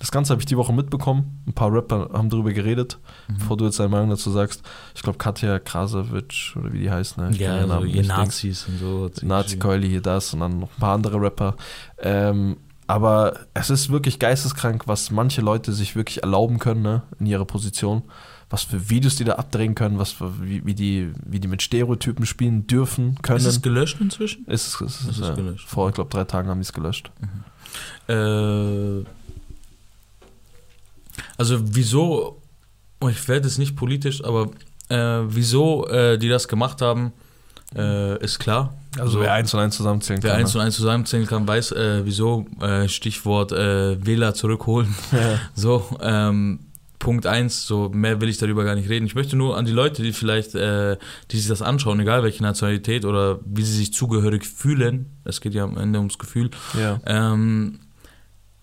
das 0.00 0.10
Ganze 0.10 0.32
habe 0.32 0.42
ich 0.42 0.46
die 0.46 0.56
Woche 0.56 0.72
mitbekommen. 0.72 1.40
Ein 1.46 1.52
paar 1.52 1.72
Rapper 1.72 2.10
haben 2.12 2.28
darüber 2.28 2.52
geredet, 2.52 2.98
mhm. 3.28 3.38
bevor 3.38 3.56
du 3.56 3.64
jetzt 3.66 3.78
deine 3.78 3.90
Meinung 3.90 4.10
dazu 4.10 4.32
sagst. 4.32 4.62
Ich 4.96 5.02
glaube, 5.02 5.18
Katja 5.18 5.60
Krasavitsch 5.60 6.56
oder 6.56 6.72
wie 6.72 6.80
die 6.80 6.90
heißt, 6.90 7.18
ne? 7.18 7.30
Ich 7.30 7.38
ja, 7.38 7.60
so 7.62 7.68
Namen, 7.68 7.88
ihr 7.88 8.04
Nazis 8.04 8.66
und 8.66 8.78
so. 8.78 9.10
Nazi-Keule 9.22 9.86
hier 9.86 10.02
das 10.02 10.34
und 10.34 10.40
dann 10.40 10.58
noch 10.58 10.70
ein 10.76 10.80
paar 10.80 10.94
andere 10.94 11.20
Rapper. 11.20 11.54
Ähm, 11.98 12.56
aber 12.86 13.46
es 13.54 13.70
ist 13.70 13.90
wirklich 13.90 14.18
geisteskrank, 14.18 14.86
was 14.86 15.10
manche 15.10 15.40
Leute 15.40 15.72
sich 15.72 15.96
wirklich 15.96 16.22
erlauben 16.22 16.58
können 16.58 16.82
ne, 16.82 17.02
in 17.18 17.26
ihrer 17.26 17.44
Position. 17.44 18.02
Was 18.48 18.62
für 18.62 18.88
Videos 18.90 19.16
die 19.16 19.24
da 19.24 19.34
abdrehen 19.34 19.74
können, 19.74 19.98
was 19.98 20.12
für, 20.12 20.40
wie, 20.40 20.64
wie, 20.64 20.74
die, 20.74 21.12
wie 21.24 21.40
die 21.40 21.48
mit 21.48 21.62
Stereotypen 21.62 22.26
spielen 22.26 22.68
dürfen, 22.68 23.16
können. 23.20 23.38
Ist 23.38 23.46
es 23.46 23.60
gelöscht 23.60 24.00
inzwischen? 24.00 24.46
Ist, 24.46 24.68
ist, 24.68 24.80
ist, 24.80 25.08
ist 25.08 25.18
es 25.18 25.34
gelöscht. 25.34 25.68
Vor, 25.68 25.88
ich 25.88 25.96
glaube, 25.96 26.10
drei 26.10 26.22
Tagen 26.24 26.48
haben 26.48 26.60
die 26.60 26.62
es 26.62 26.72
gelöscht. 26.72 27.10
Mhm. 27.18 27.44
Äh, 29.02 29.04
also, 31.36 31.58
wieso, 31.60 32.40
oh, 33.00 33.08
ich 33.08 33.26
werde 33.26 33.48
es 33.48 33.58
nicht 33.58 33.74
politisch, 33.74 34.22
aber 34.22 34.50
äh, 34.88 35.24
wieso 35.26 35.88
äh, 35.88 36.16
die 36.16 36.28
das 36.28 36.46
gemacht 36.46 36.80
haben, 36.82 37.12
äh, 37.74 38.22
ist 38.22 38.38
klar. 38.38 38.74
Also, 38.98 39.20
wer 39.20 39.32
eins 39.32 39.52
und 39.54 39.60
eins 39.60 39.76
zusammenzählen 39.76 40.22
wer 40.22 40.30
kann. 40.30 40.38
Wer 40.38 40.44
eins 40.44 40.54
ne? 40.54 40.60
und 40.60 40.66
eins 40.66 40.76
zusammenzählen 40.76 41.26
kann, 41.26 41.46
weiß, 41.46 41.72
äh, 41.72 42.04
wieso. 42.04 42.46
Äh, 42.60 42.88
Stichwort 42.88 43.52
äh, 43.52 44.04
Wähler 44.04 44.34
zurückholen. 44.34 44.94
Ja. 45.12 45.38
So, 45.54 45.84
ähm, 46.00 46.60
Punkt 46.98 47.26
eins. 47.26 47.66
so 47.66 47.88
mehr 47.90 48.20
will 48.20 48.28
ich 48.28 48.38
darüber 48.38 48.64
gar 48.64 48.74
nicht 48.74 48.88
reden. 48.88 49.06
Ich 49.06 49.14
möchte 49.14 49.36
nur 49.36 49.56
an 49.56 49.64
die 49.64 49.72
Leute, 49.72 50.02
die 50.02 50.12
vielleicht, 50.12 50.54
äh, 50.54 50.96
die 51.30 51.38
sich 51.38 51.48
das 51.48 51.62
anschauen, 51.62 52.00
egal 52.00 52.22
welche 52.22 52.42
Nationalität 52.42 53.04
oder 53.04 53.38
wie 53.44 53.62
sie 53.62 53.76
sich 53.76 53.92
zugehörig 53.92 54.44
fühlen, 54.46 55.06
es 55.24 55.40
geht 55.40 55.54
ja 55.54 55.64
am 55.64 55.76
Ende 55.76 55.98
ums 55.98 56.18
Gefühl, 56.18 56.50
ja. 56.78 57.00
ähm, 57.06 57.78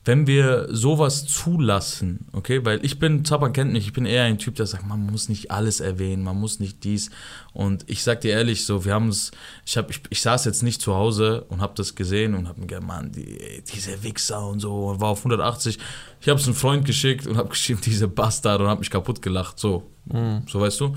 wenn 0.06 0.28
wir 0.28 0.68
sowas 0.70 1.26
zulassen, 1.26 2.28
okay, 2.34 2.66
weil 2.66 2.84
ich 2.84 2.99
bin, 2.99 3.24
Zapan 3.24 3.54
kennt 3.54 3.72
mich, 3.72 3.86
ich 3.86 3.93
bin 3.93 4.06
eher 4.06 4.24
ein 4.24 4.38
Typ, 4.38 4.56
der 4.56 4.66
sagt, 4.66 4.86
man 4.86 5.06
muss 5.06 5.30
nicht 5.30 5.49
alles 5.49 5.80
erwähnen, 5.80 6.24
man 6.24 6.38
muss 6.38 6.60
nicht 6.60 6.84
dies. 6.84 7.10
Und 7.54 7.89
ich 7.89 8.04
sag 8.04 8.20
dir 8.20 8.32
ehrlich, 8.32 8.66
so, 8.66 8.84
wir 8.84 8.93
haben 8.93 9.08
es, 9.08 9.32
ich, 9.66 9.78
hab, 9.78 9.89
ich, 9.89 10.01
ich 10.10 10.22
saß 10.22 10.43
jetzt 10.43 10.62
nicht 10.62 10.82
zu 10.82 10.93
Hause 10.93 11.45
und 11.47 11.62
habe 11.62 11.74
das 11.78 11.95
gesehen 11.95 12.34
und 12.34 12.49
habe 12.49 12.60
mir 12.60 12.68
gedacht, 12.68 12.86
Mann, 12.86 13.14
die, 13.14 13.64
diese 13.74 14.04
Wichser 14.04 14.45
und 14.45 14.60
so, 14.60 14.88
und 14.89 14.99
war 14.99 15.10
auf 15.10 15.20
180. 15.20 15.80
Ich 16.20 16.28
habe 16.28 16.39
es 16.39 16.45
einem 16.45 16.56
Freund 16.56 16.86
geschickt 16.86 17.26
und 17.26 17.38
habe 17.38 17.49
geschrieben, 17.49 17.80
diese 17.86 18.10
Bastard 18.10 18.60
und 18.60 18.68
habe 18.68 18.80
mich 18.80 18.89
kaputt 18.89 19.22
gelacht, 19.22 19.58
so, 19.58 19.89
mhm. 20.06 20.43
so 20.49 20.60
weißt 20.60 20.82
du. 20.82 20.95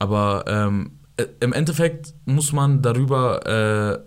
Aber 0.00 0.44
ähm, 0.48 0.98
äh, 1.16 1.26
im 1.38 1.52
Endeffekt 1.52 2.12
muss 2.24 2.52
man 2.52 2.82
darüber, 2.82 3.46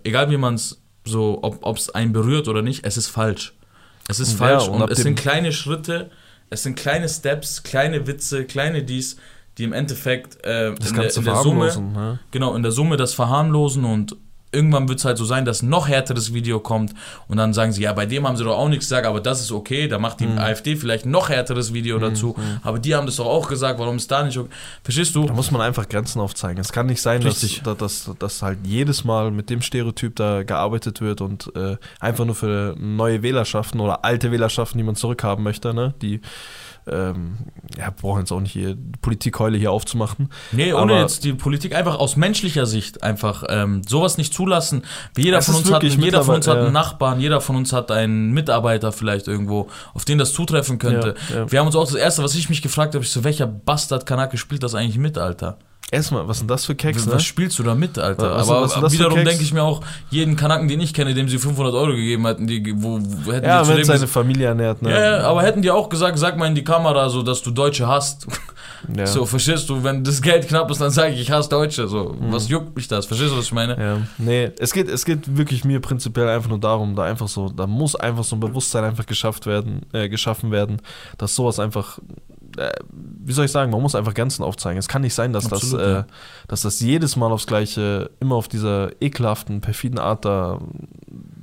äh, 0.04 0.08
egal 0.08 0.30
wie 0.30 0.36
man 0.36 0.54
es 0.54 0.82
so, 1.04 1.38
ob 1.42 1.76
es 1.76 1.88
einen 1.88 2.12
berührt 2.12 2.48
oder 2.48 2.60
nicht, 2.60 2.84
es 2.84 2.98
ist 2.98 3.06
falsch. 3.06 3.54
Es 4.08 4.20
ist 4.20 4.34
falsch 4.34 4.64
ja, 4.66 4.70
und, 4.70 4.82
und 4.82 4.90
es 4.90 4.98
sind 4.98 5.18
kleine 5.18 5.52
Schritte, 5.52 6.10
es 6.50 6.62
sind 6.62 6.76
kleine 6.76 7.08
Steps, 7.08 7.62
kleine 7.62 8.06
Witze, 8.06 8.44
kleine 8.44 8.82
dies, 8.82 9.16
die 9.58 9.64
im 9.64 9.72
Endeffekt 9.72 10.44
äh, 10.44 10.68
in, 10.68 10.94
der, 10.94 11.16
in 11.16 11.24
der 11.24 11.36
Summe, 11.36 11.68
ja. 11.94 12.18
genau, 12.30 12.54
in 12.54 12.62
der 12.62 12.72
Summe 12.72 12.96
das 12.96 13.14
verharmlosen 13.14 13.84
und 13.84 14.16
irgendwann 14.56 14.88
wird 14.88 14.98
es 14.98 15.04
halt 15.04 15.18
so 15.18 15.24
sein, 15.24 15.44
dass 15.44 15.62
noch 15.62 15.86
härteres 15.86 16.32
Video 16.32 16.58
kommt 16.60 16.94
und 17.28 17.36
dann 17.36 17.52
sagen 17.52 17.72
sie, 17.72 17.82
ja, 17.82 17.92
bei 17.92 18.06
dem 18.06 18.26
haben 18.26 18.36
sie 18.36 18.44
doch 18.44 18.56
auch 18.56 18.68
nichts 18.68 18.86
gesagt, 18.86 19.06
aber 19.06 19.20
das 19.20 19.40
ist 19.40 19.52
okay, 19.52 19.86
da 19.86 19.98
macht 19.98 20.20
die 20.20 20.26
mhm. 20.26 20.38
AfD 20.38 20.76
vielleicht 20.76 21.04
noch 21.04 21.28
härteres 21.28 21.74
Video 21.74 21.98
mhm. 21.98 22.00
dazu, 22.00 22.34
mhm. 22.36 22.60
aber 22.62 22.78
die 22.78 22.94
haben 22.94 23.06
das 23.06 23.16
doch 23.16 23.26
auch 23.26 23.48
gesagt, 23.48 23.78
warum 23.78 23.96
ist 23.96 24.10
da 24.10 24.24
nicht 24.24 24.38
okay? 24.38 24.50
Verstehst 24.82 25.14
du? 25.14 25.26
Da 25.26 25.34
muss 25.34 25.50
man 25.50 25.60
einfach 25.60 25.88
Grenzen 25.88 26.20
aufzeigen. 26.20 26.58
Es 26.60 26.72
kann 26.72 26.86
nicht 26.86 27.02
sein, 27.02 27.20
dass, 27.20 27.40
dass, 27.40 27.76
dass, 27.76 28.10
dass, 28.18 28.42
halt 28.42 28.58
jedes 28.64 29.04
Mal 29.04 29.30
mit 29.30 29.50
dem 29.50 29.60
Stereotyp 29.60 30.16
da 30.16 30.42
gearbeitet 30.42 31.00
wird 31.00 31.20
und 31.20 31.52
äh, 31.54 31.76
einfach 32.00 32.24
nur 32.24 32.34
für 32.34 32.74
neue 32.78 33.22
Wählerschaften 33.22 33.80
oder 33.80 34.04
alte 34.04 34.32
Wählerschaften, 34.32 34.78
die 34.78 34.84
man 34.84 34.96
zurückhaben 34.96 35.44
möchte, 35.44 35.74
ne? 35.74 35.94
die 36.00 36.20
ähm, 36.90 37.38
ja, 37.76 37.90
brauchen 37.90 38.20
jetzt 38.20 38.32
auch 38.32 38.40
nicht 38.40 38.52
hier 38.52 38.76
Politikkeule 39.02 39.58
hier 39.58 39.72
aufzumachen. 39.72 40.30
Nee, 40.52 40.72
ohne 40.72 41.00
jetzt 41.00 41.24
die 41.24 41.32
Politik 41.32 41.74
einfach 41.74 41.98
aus 41.98 42.16
menschlicher 42.16 42.66
Sicht 42.66 43.02
einfach 43.02 43.44
ähm, 43.48 43.82
sowas 43.86 44.18
nicht 44.18 44.32
zulassen. 44.32 44.82
Jeder 45.16 45.42
von 45.42 45.56
uns 45.56 45.70
hat, 45.70 45.82
jeder 45.82 46.22
von 46.22 46.36
uns 46.36 46.46
hat 46.46 46.58
einen 46.58 46.72
Nachbarn, 46.72 47.20
jeder 47.20 47.40
von 47.40 47.56
uns 47.56 47.72
hat 47.72 47.90
einen 47.90 48.32
Mitarbeiter 48.32 48.92
vielleicht 48.92 49.26
irgendwo, 49.26 49.68
auf 49.94 50.04
den 50.04 50.18
das 50.18 50.32
zutreffen 50.32 50.78
könnte. 50.78 51.14
Ja, 51.30 51.36
ja. 51.36 51.52
Wir 51.52 51.58
haben 51.58 51.66
uns 51.66 51.76
auch 51.76 51.84
das 51.86 51.94
erste, 51.94 52.22
was 52.22 52.34
ich 52.34 52.48
mich 52.48 52.62
gefragt 52.62 52.94
habe, 52.94 53.04
ich 53.04 53.10
so, 53.10 53.24
welcher 53.24 53.46
Bastard 53.46 54.06
Kanake 54.06 54.38
spielt 54.38 54.62
das 54.62 54.74
eigentlich 54.74 54.98
mit, 54.98 55.18
Alter? 55.18 55.58
Erstmal, 55.92 56.26
was 56.26 56.38
sind 56.38 56.50
das 56.50 56.64
für 56.64 56.74
Keks, 56.74 56.98
was, 56.98 57.06
ne? 57.06 57.12
Was 57.12 57.22
spielst 57.22 57.58
du 57.60 57.62
da 57.62 57.76
mit, 57.76 57.96
Alter? 57.96 58.34
Was, 58.34 58.48
Aber 58.48 58.82
was 58.82 58.92
wiederum 58.92 59.24
denke 59.24 59.44
ich 59.44 59.52
mir 59.52 59.62
auch, 59.62 59.82
jeden 60.10 60.34
Kanaken, 60.34 60.66
den 60.66 60.80
ich 60.80 60.92
kenne, 60.92 61.14
dem 61.14 61.28
sie 61.28 61.38
500 61.38 61.74
Euro 61.74 61.92
gegeben 61.92 62.26
hätten, 62.26 62.48
die, 62.48 62.74
wo, 62.82 62.98
wo 63.00 63.32
hätten 63.32 63.46
ja, 63.46 63.62
die 63.62 63.68
wenn 63.68 63.84
seine 63.84 64.08
Familie 64.08 64.48
ernährt, 64.48 64.82
ne? 64.82 64.90
Ja, 64.90 65.20
aber 65.20 65.42
hätten 65.42 65.62
die 65.62 65.70
auch 65.70 65.88
gesagt, 65.88 66.18
sag 66.18 66.38
mal 66.38 66.46
in 66.46 66.56
die 66.56 66.64
Kamera 66.64 67.08
so, 67.08 67.22
dass 67.22 67.40
du 67.42 67.52
Deutsche 67.52 67.86
hast. 67.86 68.26
Ja. 68.94 69.06
So, 69.06 69.26
verstehst 69.26 69.68
du, 69.68 69.82
wenn 69.82 70.04
das 70.04 70.22
Geld 70.22 70.46
knapp 70.48 70.70
ist, 70.70 70.80
dann 70.80 70.90
sage 70.90 71.14
ich, 71.14 71.20
ich 71.20 71.30
hasse 71.30 71.48
Deutsche. 71.48 71.88
So, 71.88 72.14
mhm. 72.18 72.32
was 72.32 72.48
juckt 72.48 72.76
mich 72.76 72.88
das? 72.88 73.06
Verstehst 73.06 73.32
du, 73.32 73.38
was 73.38 73.46
ich 73.46 73.52
meine? 73.52 73.76
Ja. 73.78 73.98
Nee, 74.18 74.50
es 74.58 74.72
geht, 74.72 74.88
es 74.88 75.04
geht 75.04 75.36
wirklich 75.36 75.64
mir 75.64 75.80
prinzipiell 75.80 76.28
einfach 76.28 76.48
nur 76.48 76.60
darum, 76.60 76.94
da 76.94 77.04
einfach 77.04 77.28
so, 77.28 77.48
da 77.48 77.66
muss 77.66 77.96
einfach 77.96 78.24
so 78.24 78.36
ein 78.36 78.40
Bewusstsein 78.40 78.84
einfach 78.84 79.06
geschafft 79.06 79.46
werden, 79.46 79.82
äh, 79.92 80.08
geschaffen 80.08 80.50
werden, 80.50 80.82
dass 81.18 81.34
sowas 81.34 81.58
einfach 81.58 81.98
äh, 82.56 82.72
wie 82.90 83.32
soll 83.32 83.44
ich 83.44 83.52
sagen, 83.52 83.70
man 83.70 83.82
muss 83.82 83.94
einfach 83.94 84.14
Grenzen 84.14 84.42
aufzeigen. 84.42 84.78
Es 84.78 84.88
kann 84.88 85.02
nicht 85.02 85.14
sein, 85.14 85.32
dass, 85.32 85.52
Absolut, 85.52 85.80
das, 85.80 86.04
äh, 86.04 86.04
dass 86.48 86.62
das 86.62 86.80
jedes 86.80 87.16
Mal 87.16 87.32
aufs 87.32 87.46
Gleiche, 87.46 88.10
immer 88.20 88.36
auf 88.36 88.48
dieser 88.48 88.90
ekelhaften, 89.00 89.60
perfiden 89.60 89.98
Art, 89.98 90.24
da 90.24 90.58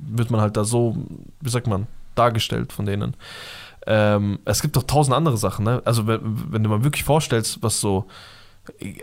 wird 0.06 0.30
man 0.30 0.40
halt 0.40 0.56
da 0.56 0.64
so, 0.64 0.96
wie 1.40 1.50
sagt 1.50 1.66
man, 1.66 1.86
dargestellt 2.14 2.72
von 2.72 2.86
denen. 2.86 3.16
Ähm, 3.86 4.38
es 4.44 4.62
gibt 4.62 4.76
doch 4.76 4.84
tausend 4.84 5.14
andere 5.14 5.36
Sachen, 5.36 5.64
ne? 5.64 5.82
Also, 5.84 6.06
wenn, 6.06 6.52
wenn 6.52 6.62
du 6.62 6.70
mal 6.70 6.84
wirklich 6.84 7.04
vorstellst, 7.04 7.62
was 7.62 7.80
so 7.80 8.06
äh, 8.78 8.94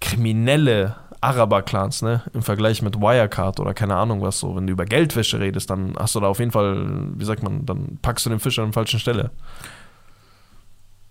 kriminelle 0.00 0.96
Araber-Clans, 1.22 2.02
ne? 2.02 2.22
Im 2.34 2.42
Vergleich 2.42 2.82
mit 2.82 3.00
Wirecard 3.00 3.60
oder 3.60 3.72
keine 3.72 3.96
Ahnung 3.96 4.20
was 4.20 4.40
so. 4.40 4.54
Wenn 4.56 4.66
du 4.66 4.72
über 4.72 4.84
Geldwäsche 4.84 5.40
redest, 5.40 5.70
dann 5.70 5.94
hast 5.98 6.14
du 6.14 6.20
da 6.20 6.26
auf 6.26 6.38
jeden 6.38 6.50
Fall, 6.50 6.86
wie 7.16 7.24
sagt 7.24 7.42
man, 7.42 7.64
dann 7.64 7.98
packst 8.02 8.26
du 8.26 8.30
den 8.30 8.40
Fisch 8.40 8.58
an 8.58 8.66
der 8.66 8.72
falschen 8.72 9.00
Stelle. 9.00 9.30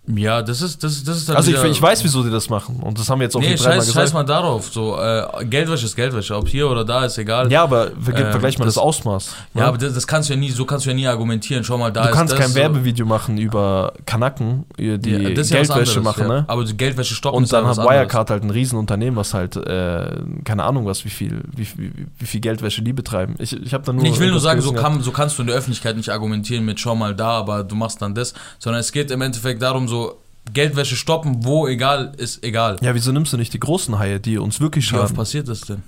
Ja, 0.08 0.42
das 0.42 0.64
ist, 0.64 0.84
das, 0.84 1.04
das 1.04 1.18
ist 1.18 1.30
dann 1.30 1.38
Also 1.38 1.52
ich, 1.52 1.64
ich 1.64 1.80
weiß, 1.82 2.04
wieso 2.04 2.24
die 2.24 2.32
das 2.32 2.50
machen. 2.50 2.78
Und 2.82 2.98
das 2.98 3.08
haben 3.08 3.20
wir 3.20 3.26
jetzt 3.26 3.36
auch 3.36 3.40
Nee, 3.40 3.56
scheiß, 3.56 3.86
gesagt. 3.86 3.94
scheiß 3.94 4.14
mal 4.14 4.24
darauf. 4.24 4.68
So, 4.72 4.98
äh, 5.00 5.46
Geldwäsche 5.46 5.86
ist 5.86 5.96
Geldwäsche. 5.96 6.36
Ob 6.36 6.48
hier 6.48 6.68
oder 6.70 6.84
da, 6.84 7.06
ist 7.06 7.20
egal. 7.20 7.52
ja, 7.52 7.62
aber 7.62 7.92
Ähm, 7.92 8.02
vergleich 8.02 8.58
mal 8.58 8.66
das, 8.66 8.74
das- 8.76 8.84
Ausmaß. 8.84 9.36
Ja, 9.54 9.62
ne? 9.62 9.68
aber 9.68 9.78
das, 9.78 9.94
das 9.94 10.08
kannst 10.08 10.28
du 10.30 10.34
ja 10.34 10.40
nie, 10.40 10.50
so 10.50 10.66
kannst 10.66 10.88
du 10.88 10.90
ja 10.90 10.96
nie 10.96 11.06
argumentieren. 11.08 11.64
Schau 11.64 11.78
mal, 11.78 11.92
da 11.92 12.08
du 12.08 12.14
kannst 12.14 12.36
kein 12.36 12.50
so- 12.50 12.56
Werbevideo 12.56 13.06
machen 13.06 13.38
über 13.38 13.94
Kanaken, 14.08 14.66
die 14.78 14.86
Ja, 14.88 14.96
ist 15.30 15.52
ja 15.52 15.58
Geldwäsche 15.58 15.72
anderes, 15.74 15.96
machen, 16.04 16.22
ja. 16.24 16.28
ne? 16.28 16.46
Aber 16.48 16.64
die 16.66 16.76
Geldwäsche 16.76 17.14
stoppen 17.14 17.38
Und 17.38 17.52
ja 17.52 17.60
dann 17.62 17.70
hat 17.70 17.78
anderes. 17.78 17.96
Wirecard 18.00 18.30
halt 18.32 18.44
ein 18.44 18.50
Riesenunternehmen, 18.50 19.16
was 19.16 19.36
halt, 19.36 19.56
äh, 19.56 20.16
keine 20.44 20.64
Ahnung 20.64 20.88
was, 20.88 21.06
wie 21.06 21.10
viel, 21.10 21.44
wie, 21.56 21.68
wie, 21.78 21.92
wie 22.18 22.26
viel 22.26 22.42
Geldwäsche 22.42 22.82
die 22.82 22.92
betreiben. 22.94 23.36
Ich, 23.38 23.54
ich 23.54 23.72
habe 23.76 23.86
da 23.86 23.94
nur. 23.94 24.02
Nee, 24.02 24.10
ich 24.10 24.20
will 24.20 24.32
nur 24.32 24.40
sagen, 24.40 24.62
so, 24.62 24.74
kann, 24.74 25.00
so 25.04 25.12
kannst 25.12 25.38
du 25.38 25.44
in 25.44 25.48
der 25.48 25.56
Öffentlichkeit 25.58 25.96
nicht 25.96 26.10
argumentieren 26.10 26.66
mit 26.66 26.80
schau 26.80 26.96
mal 26.96 27.16
da, 27.16 27.30
aber 27.30 27.64
du 27.64 27.76
machst 27.76 28.02
dann 28.02 28.16
das, 28.16 28.34
sondern 28.58 28.80
es 28.80 28.92
geht 28.92 29.12
im 29.12 29.22
Endeffekt 29.22 29.62
darum, 29.62 29.88
so 29.92 30.18
Geldwäsche 30.54 30.96
stoppen, 30.96 31.46
wo 31.46 31.68
egal, 31.68 32.14
ist 32.18 32.44
egal. 32.44 32.78
Ja, 32.82 32.96
wieso 32.96 33.12
nimmst 33.12 33.32
du 33.34 33.38
nicht 33.38 33.54
die 33.54 33.60
großen 33.60 34.00
Haie, 34.00 34.20
die 34.20 34.38
uns 34.40 34.60
wirklich 34.60 34.90
Wie 34.92 34.96
oft 34.96 35.04
schaden? 35.04 35.16
passiert 35.16 35.48
das 35.48 35.62
denn? 35.62 35.84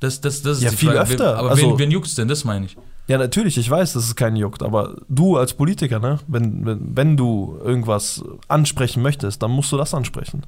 Das, 0.00 0.20
das, 0.20 0.42
das 0.42 0.58
ist 0.58 0.64
Ja, 0.64 0.70
viel 0.70 0.90
Frage. 0.90 1.00
öfter. 1.00 1.38
Aber 1.38 1.50
Also- 1.50 1.70
wen, 1.70 1.78
wen 1.78 1.90
juckt's 1.90 2.14
denn? 2.14 2.28
Das 2.28 2.44
meine 2.44 2.66
ich. 2.66 2.76
Ja, 3.06 3.16
natürlich, 3.18 3.56
ich 3.58 3.68
weiß, 3.70 3.92
dass 3.94 4.04
es 4.04 4.16
keinen 4.16 4.36
juckt, 4.36 4.62
aber 4.62 4.96
du 5.08 5.36
als 5.36 5.52
Politiker, 5.54 5.98
ne, 6.00 6.18
wenn, 6.26 6.64
wenn, 6.66 6.96
wenn 6.96 7.16
du 7.16 7.58
irgendwas 7.64 8.22
ansprechen 8.48 9.02
möchtest, 9.02 9.42
dann 9.42 9.50
musst 9.50 9.70
du 9.72 9.76
das 9.76 9.92
ansprechen. 9.94 10.42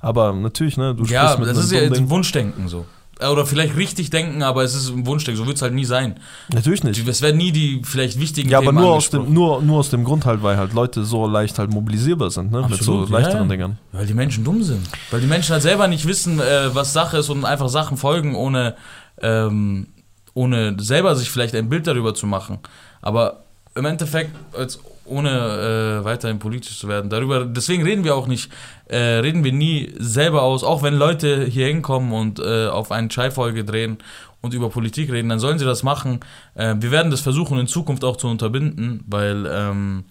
Aber 0.00 0.32
natürlich, 0.32 0.76
ne, 0.78 0.94
du 0.94 1.04
Ja, 1.04 1.36
mit 1.38 1.46
das 1.48 1.58
ist 1.58 1.72
ja 1.72 1.80
jetzt. 1.80 2.08
Wunschdenken 2.08 2.68
so. 2.68 2.86
Oder 3.28 3.46
vielleicht 3.46 3.76
richtig 3.76 4.10
denken, 4.10 4.42
aber 4.42 4.62
es 4.62 4.74
ist 4.74 4.88
ein 4.88 5.06
Wunschdenken. 5.06 5.38
So 5.40 5.46
wird 5.46 5.56
es 5.56 5.62
halt 5.62 5.74
nie 5.74 5.84
sein. 5.84 6.16
Natürlich 6.52 6.84
nicht. 6.84 7.06
Es 7.06 7.22
werden 7.22 7.36
nie 7.36 7.52
die 7.52 7.82
vielleicht 7.84 8.18
wichtigen 8.18 8.48
Ja, 8.48 8.58
aber 8.58 8.68
Themen 8.68 8.80
nur 8.80 8.92
aus, 8.92 9.10
dem, 9.10 9.32
nur, 9.32 9.62
nur 9.62 9.78
aus 9.78 9.90
dem 9.90 10.04
Grund 10.04 10.24
halt, 10.24 10.42
weil 10.42 10.56
halt 10.56 10.72
Leute 10.72 11.04
so 11.04 11.26
leicht 11.26 11.58
halt 11.58 11.70
mobilisierbar 11.70 12.30
sind, 12.30 12.50
ne? 12.50 12.60
mit 12.62 12.68
so 12.82 13.00
Absolut, 13.02 13.10
leichteren 13.10 13.44
ja. 13.44 13.48
Dingern. 13.48 13.78
Weil 13.92 14.06
die 14.06 14.14
Menschen 14.14 14.44
dumm 14.44 14.62
sind. 14.62 14.88
Weil 15.10 15.20
die 15.20 15.26
Menschen 15.26 15.52
halt 15.52 15.62
selber 15.62 15.88
nicht 15.88 16.06
wissen, 16.06 16.40
äh, 16.40 16.74
was 16.74 16.92
Sache 16.92 17.18
ist 17.18 17.28
und 17.28 17.44
einfach 17.44 17.68
Sachen 17.68 17.96
folgen, 17.96 18.34
ohne, 18.34 18.76
ähm, 19.20 19.88
ohne 20.34 20.76
selber 20.78 21.14
sich 21.16 21.30
vielleicht 21.30 21.54
ein 21.54 21.68
Bild 21.68 21.86
darüber 21.86 22.14
zu 22.14 22.26
machen. 22.26 22.58
Aber 23.02 23.44
im 23.74 23.84
Endeffekt, 23.84 24.34
als 24.56 24.78
ohne 25.10 26.00
äh, 26.00 26.04
weiterhin 26.04 26.38
politisch 26.38 26.78
zu 26.78 26.88
werden, 26.88 27.10
darüber, 27.10 27.44
deswegen 27.44 27.82
reden 27.82 28.04
wir 28.04 28.14
auch 28.14 28.26
nicht, 28.26 28.50
äh, 28.86 28.96
reden 28.96 29.44
wir 29.44 29.52
nie 29.52 29.92
selber 29.98 30.42
aus, 30.42 30.64
auch 30.64 30.82
wenn 30.82 30.94
Leute 30.94 31.44
hier 31.44 31.66
hinkommen 31.66 32.12
und 32.12 32.38
äh, 32.38 32.68
auf 32.68 32.90
eine 32.92 33.08
Chai-Folge 33.08 33.64
drehen 33.64 33.98
und 34.40 34.54
über 34.54 34.70
Politik 34.70 35.10
reden, 35.12 35.28
dann 35.28 35.38
sollen 35.38 35.58
sie 35.58 35.64
das 35.64 35.82
machen. 35.82 36.20
Äh, 36.54 36.76
wir 36.78 36.90
werden 36.90 37.10
das 37.10 37.20
versuchen 37.20 37.58
in 37.58 37.66
Zukunft 37.66 38.04
auch 38.04 38.16
zu 38.16 38.28
unterbinden, 38.28 39.04
weil, 39.06 39.46
ähm, 39.50 40.04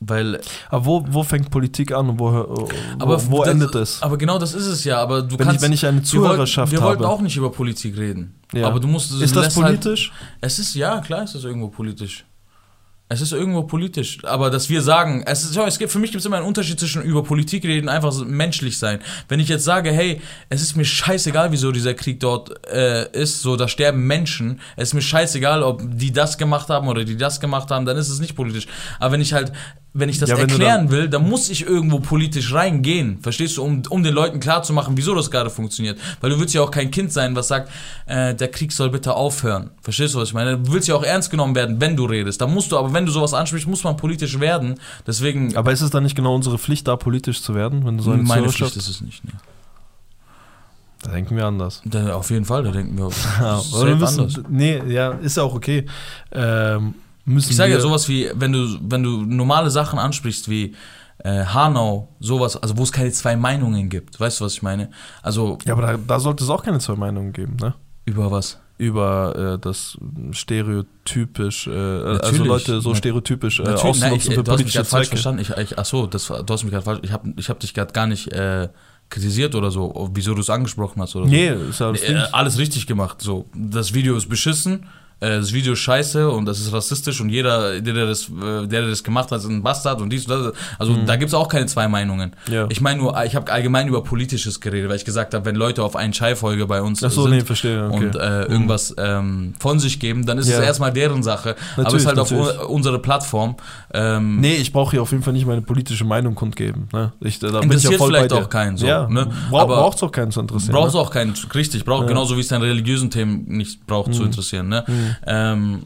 weil 0.00 0.40
Aber 0.68 0.84
wo, 0.84 1.04
wo 1.08 1.22
fängt 1.24 1.50
Politik 1.50 1.92
an 1.92 2.10
und 2.10 2.20
wo, 2.20 2.30
wo, 2.30 2.68
aber 2.98 3.30
wo 3.30 3.42
das, 3.42 3.48
endet 3.52 3.74
es? 3.74 4.02
Aber 4.02 4.16
genau 4.16 4.38
das 4.38 4.54
ist 4.54 4.66
es 4.66 4.84
ja. 4.84 5.00
Aber 5.00 5.22
du 5.22 5.38
Wenn 5.38 5.46
kannst. 5.46 5.56
ich, 5.56 5.62
wenn 5.62 5.72
ich 5.72 5.86
eine 5.86 5.98
wir 5.98 6.04
Zuhörerschaft 6.04 6.70
wollten, 6.70 6.82
wir 6.84 6.88
wollten 6.88 7.04
auch 7.04 7.20
nicht 7.20 7.36
über 7.36 7.50
Politik 7.50 7.96
reden. 7.96 8.34
Ja. 8.52 8.68
Aber 8.68 8.78
du 8.78 8.86
musst. 8.86 9.10
ist 9.20 9.34
das 9.34 9.56
halt- 9.56 9.80
politisch? 9.80 10.12
es 10.40 10.58
ist 10.58 10.74
ja 10.74 11.00
klar, 11.00 11.24
ist 11.24 11.34
irgendwo 11.34 11.68
politisch. 11.68 12.24
Es 13.10 13.22
ist 13.22 13.32
irgendwo 13.32 13.62
politisch, 13.62 14.18
aber 14.24 14.50
dass 14.50 14.68
wir 14.68 14.82
sagen, 14.82 15.22
es 15.24 15.42
ist, 15.42 15.56
es 15.56 15.78
gibt, 15.78 15.90
für 15.90 15.98
mich 15.98 16.10
gibt 16.10 16.20
es 16.20 16.26
immer 16.26 16.36
einen 16.36 16.46
Unterschied 16.46 16.78
zwischen 16.78 17.02
über 17.02 17.22
Politik 17.22 17.64
reden, 17.64 17.88
einfach 17.88 18.12
so 18.12 18.26
menschlich 18.26 18.78
sein. 18.78 18.98
Wenn 19.28 19.40
ich 19.40 19.48
jetzt 19.48 19.64
sage, 19.64 19.90
hey, 19.90 20.20
es 20.50 20.60
ist 20.60 20.76
mir 20.76 20.84
scheißegal, 20.84 21.50
wieso 21.50 21.72
dieser 21.72 21.94
Krieg 21.94 22.20
dort 22.20 22.66
äh, 22.66 23.10
ist, 23.12 23.40
so 23.40 23.56
da 23.56 23.66
sterben 23.66 24.06
Menschen, 24.06 24.60
es 24.76 24.88
ist 24.88 24.94
mir 24.94 25.00
scheißegal, 25.00 25.62
ob 25.62 25.80
die 25.82 26.12
das 26.12 26.36
gemacht 26.36 26.68
haben 26.68 26.86
oder 26.88 27.04
die 27.04 27.16
das 27.16 27.40
gemacht 27.40 27.70
haben, 27.70 27.86
dann 27.86 27.96
ist 27.96 28.10
es 28.10 28.20
nicht 28.20 28.36
politisch. 28.36 28.66
Aber 29.00 29.12
wenn 29.12 29.22
ich 29.22 29.32
halt, 29.32 29.52
wenn 29.94 30.08
ich 30.08 30.18
das 30.18 30.28
Ja, 30.30 30.36
erklären 30.36 30.90
will, 30.90 31.08
dann 31.08 31.28
muss 31.28 31.48
ich 31.48 31.66
irgendwo 31.66 31.98
politisch 32.00 32.52
reingehen, 32.52 33.18
verstehst 33.20 33.56
du, 33.56 33.64
um, 33.64 33.82
um 33.88 34.02
den 34.02 34.14
Leuten 34.14 34.38
klarzumachen, 34.38 34.96
wieso 34.96 35.14
das 35.14 35.30
gerade 35.30 35.50
funktioniert. 35.50 35.98
Weil 36.20 36.30
du 36.30 36.38
willst 36.38 36.54
ja 36.54 36.62
auch 36.62 36.70
kein 36.70 36.90
Kind 36.90 37.12
sein, 37.12 37.34
was 37.34 37.48
sagt, 37.48 37.70
äh, 38.06 38.34
der 38.34 38.48
Krieg 38.48 38.72
soll 38.72 38.90
bitte 38.90 39.14
aufhören. 39.14 39.70
Verstehst 39.80 40.14
du, 40.14 40.18
was 40.18 40.28
ich 40.28 40.34
meine? 40.34 40.58
Du 40.58 40.72
willst 40.72 40.88
ja 40.88 40.94
auch 40.94 41.02
ernst 41.02 41.30
genommen 41.30 41.54
werden, 41.54 41.80
wenn 41.80 41.96
du 41.96 42.04
redest. 42.04 42.40
Da 42.40 42.46
musst 42.46 42.70
du, 42.70 42.78
aber 42.78 42.92
wenn 42.92 43.06
du 43.06 43.12
sowas 43.12 43.34
ansprichst, 43.34 43.66
muss 43.66 43.82
man 43.82 43.96
politisch 43.96 44.38
werden. 44.38 44.78
Deswegen, 45.06 45.56
Aber 45.56 45.72
ist 45.72 45.80
es 45.80 45.90
dann 45.90 46.02
nicht 46.02 46.14
genau 46.14 46.34
unsere 46.34 46.58
Pflicht, 46.58 46.86
da 46.86 46.96
politisch 46.96 47.42
zu 47.42 47.54
werden, 47.54 47.84
wenn 47.86 47.96
du 47.96 48.02
so 48.02 48.12
eine 48.12 48.22
meine 48.22 48.48
Pflicht 48.50 48.76
ist 48.76 48.88
es 48.88 49.00
nicht. 49.00 49.24
Ne. 49.24 49.32
Da 51.02 51.12
denken 51.12 51.36
wir 51.36 51.46
anders. 51.46 51.80
Da, 51.84 52.14
auf 52.14 52.30
jeden 52.30 52.44
Fall, 52.44 52.64
da 52.64 52.72
denken 52.72 52.98
wir 52.98 53.10
anders. 53.40 54.40
nee, 54.48 54.82
ja, 54.88 55.12
ist 55.12 55.36
ja 55.36 55.44
auch 55.44 55.54
okay. 55.54 55.86
Ähm, 56.32 56.94
müssen 57.28 57.50
Ich 57.50 57.56
sage 57.56 57.72
ja 57.72 57.80
sowas 57.80 58.08
wie, 58.08 58.28
wenn 58.34 58.52
du, 58.52 58.78
wenn 58.80 59.02
du 59.02 59.22
normale 59.24 59.70
Sachen 59.70 59.98
ansprichst 59.98 60.48
wie 60.48 60.74
äh, 61.24 61.44
Hanau, 61.44 62.08
sowas, 62.20 62.56
also 62.56 62.76
wo 62.76 62.82
es 62.82 62.92
keine 62.92 63.10
zwei 63.12 63.36
Meinungen 63.36 63.88
gibt. 63.88 64.18
Weißt 64.20 64.40
du, 64.40 64.44
was 64.44 64.54
ich 64.54 64.62
meine? 64.62 64.90
Also 65.22 65.58
Ja, 65.64 65.72
aber 65.74 65.82
da, 65.82 65.96
da 65.96 66.20
sollte 66.20 66.44
es 66.44 66.50
auch 66.50 66.62
keine 66.62 66.78
zwei 66.78 66.94
Meinungen 66.94 67.32
geben, 67.32 67.56
ne? 67.60 67.74
über 68.04 68.30
was? 68.30 68.58
Über 68.78 69.54
äh, 69.54 69.58
das 69.58 69.98
stereotypisch, 70.30 71.66
äh, 71.66 71.70
also. 71.70 72.44
Leute 72.44 72.80
so 72.80 72.94
stereotypisch 72.94 73.60
äh, 73.60 73.64
Natürlich, 73.64 74.00
nein, 74.00 74.14
ich, 74.14 74.24
für 74.24 74.30
du 74.30 74.36
hast 74.52 74.58
mich 74.62 74.72
politische 74.72 74.76
gerade 74.78 74.88
falsch 74.88 75.08
Zwecke. 75.08 75.22
verstanden. 75.22 75.40
Ich, 75.42 75.50
ich, 75.72 75.78
ach 75.78 75.84
so, 75.84 76.06
das, 76.06 76.28
war- 76.30 76.42
du 76.42 76.52
hast 76.52 76.62
mich 76.64 76.72
gerade 76.72 76.84
falsch. 76.84 77.00
Ich 77.02 77.12
habe 77.12 77.32
ich 77.36 77.48
hab 77.50 77.60
dich 77.60 77.74
gerade 77.74 77.92
gar 77.92 78.06
nicht 78.06 78.28
äh, 78.32 78.68
kritisiert 79.10 79.54
oder 79.54 79.70
so, 79.70 80.10
wieso 80.14 80.34
du 80.34 80.40
es 80.40 80.50
angesprochen 80.50 81.00
hast 81.02 81.16
oder 81.16 81.24
so. 81.26 81.30
Nee, 81.30 81.48
ist 81.48 81.80
ja 81.80 81.92
das 81.92 82.02
Äh, 82.02 82.22
alles 82.32 82.58
richtig 82.58 82.86
gemacht. 82.86 83.20
So, 83.22 83.46
das 83.54 83.94
Video 83.94 84.16
ist 84.16 84.28
beschissen. 84.28 84.86
Äh, 85.20 85.38
Das 85.38 85.52
Video 85.52 85.72
ist 85.72 85.80
scheiße 85.80 86.30
und 86.30 86.46
das 86.46 86.60
ist 86.60 86.72
rassistisch 86.72 87.20
und 87.20 87.28
jeder, 87.28 87.80
der 87.80 87.94
der 87.94 88.06
das, 88.06 88.28
äh, 88.28 88.30
der, 88.66 88.66
der 88.66 88.88
das 88.88 89.02
gemacht 89.02 89.30
hat, 89.30 89.40
ist 89.40 89.46
ein 89.46 89.62
Bastard 89.62 90.00
und 90.00 90.10
dies 90.10 90.26
und 90.26 90.30
das. 90.46 90.52
Also 90.78 90.94
da 91.06 91.16
gibt 91.16 91.28
es 91.30 91.34
auch 91.34 91.48
keine 91.48 91.66
zwei 91.66 91.88
Meinungen. 91.88 92.34
Mhm. 92.46 92.52
Ja. 92.54 92.66
Ich 92.68 92.80
meine 92.80 93.00
nur, 93.00 93.20
ich 93.24 93.34
habe 93.34 93.50
allgemein 93.52 93.88
über 93.88 94.02
Politisches 94.04 94.60
geredet, 94.60 94.88
weil 94.88 94.96
ich 94.96 95.04
gesagt 95.04 95.34
habe, 95.34 95.44
wenn 95.44 95.56
Leute 95.56 95.82
auf 95.82 95.96
einen 95.96 96.12
Chai-Folge 96.12 96.66
bei 96.66 96.80
uns 96.82 97.02
Ach 97.02 97.10
so, 97.10 97.22
sind 97.22 97.32
nee, 97.32 97.40
verstehe, 97.40 97.86
okay. 97.88 97.96
Mhm. 97.98 98.06
und 98.06 98.14
äh, 98.16 98.42
irgendwas 98.44 98.94
ähm, 98.98 99.54
von 99.58 99.78
sich 99.80 99.98
geben, 100.00 100.24
dann 100.26 100.38
ist 100.38 100.48
Ja. 100.48 100.58
es 100.58 100.64
erstmal 100.64 100.92
deren 100.92 101.22
Sache. 101.22 101.50
Aber 101.50 101.58
es 101.58 101.76
Natürlich, 101.76 102.02
ist 102.02 102.06
halt 102.06 102.18
auf 102.18 102.30
natürlich. 102.30 102.60
u- 102.60 102.66
unsere 102.72 102.98
Plattform. 102.98 103.56
Ähm, 103.92 104.40
Nee, 104.40 104.56
ich 104.56 104.72
brauche 104.72 104.92
hier 104.92 105.02
auf 105.02 105.10
jeden 105.10 105.22
Fall 105.22 105.32
nicht 105.32 105.46
meine 105.46 105.62
politische 105.62 106.04
Meinung 106.04 106.34
kundgeben. 106.34 106.88
Ne? 106.92 107.12
Ich, 107.20 107.38
da 107.38 107.48
ja 107.48 107.60
Interessiert 107.60 107.94
voll 107.96 108.08
vielleicht 108.08 108.32
auch 108.32 108.48
keinen 108.48 108.76
so, 108.76 108.86
Ja, 108.86 109.08
ne? 109.08 109.26
Bra 109.50 109.62
Aber- 109.62 109.76
braucht 109.76 109.96
es 109.96 110.02
auch 110.02 110.12
keinen 110.12 110.30
zu 110.30 110.40
interessieren. 110.40 110.72
Brauchst 110.74 110.94
ne? 110.94 111.00
auch 111.00 111.10
keinen, 111.10 111.34
richtig, 111.54 111.84
braucht 111.84 112.02
Ja. 112.02 112.08
genauso 112.08 112.36
wie 112.36 112.40
es 112.40 112.48
deine 112.48 112.64
religiösen 112.64 113.10
Themen 113.10 113.44
nicht 113.48 113.86
braucht 113.86 114.14
zu 114.14 114.22
interessieren, 114.22 114.68
ne? 114.68 114.84
Ähm, 115.26 115.84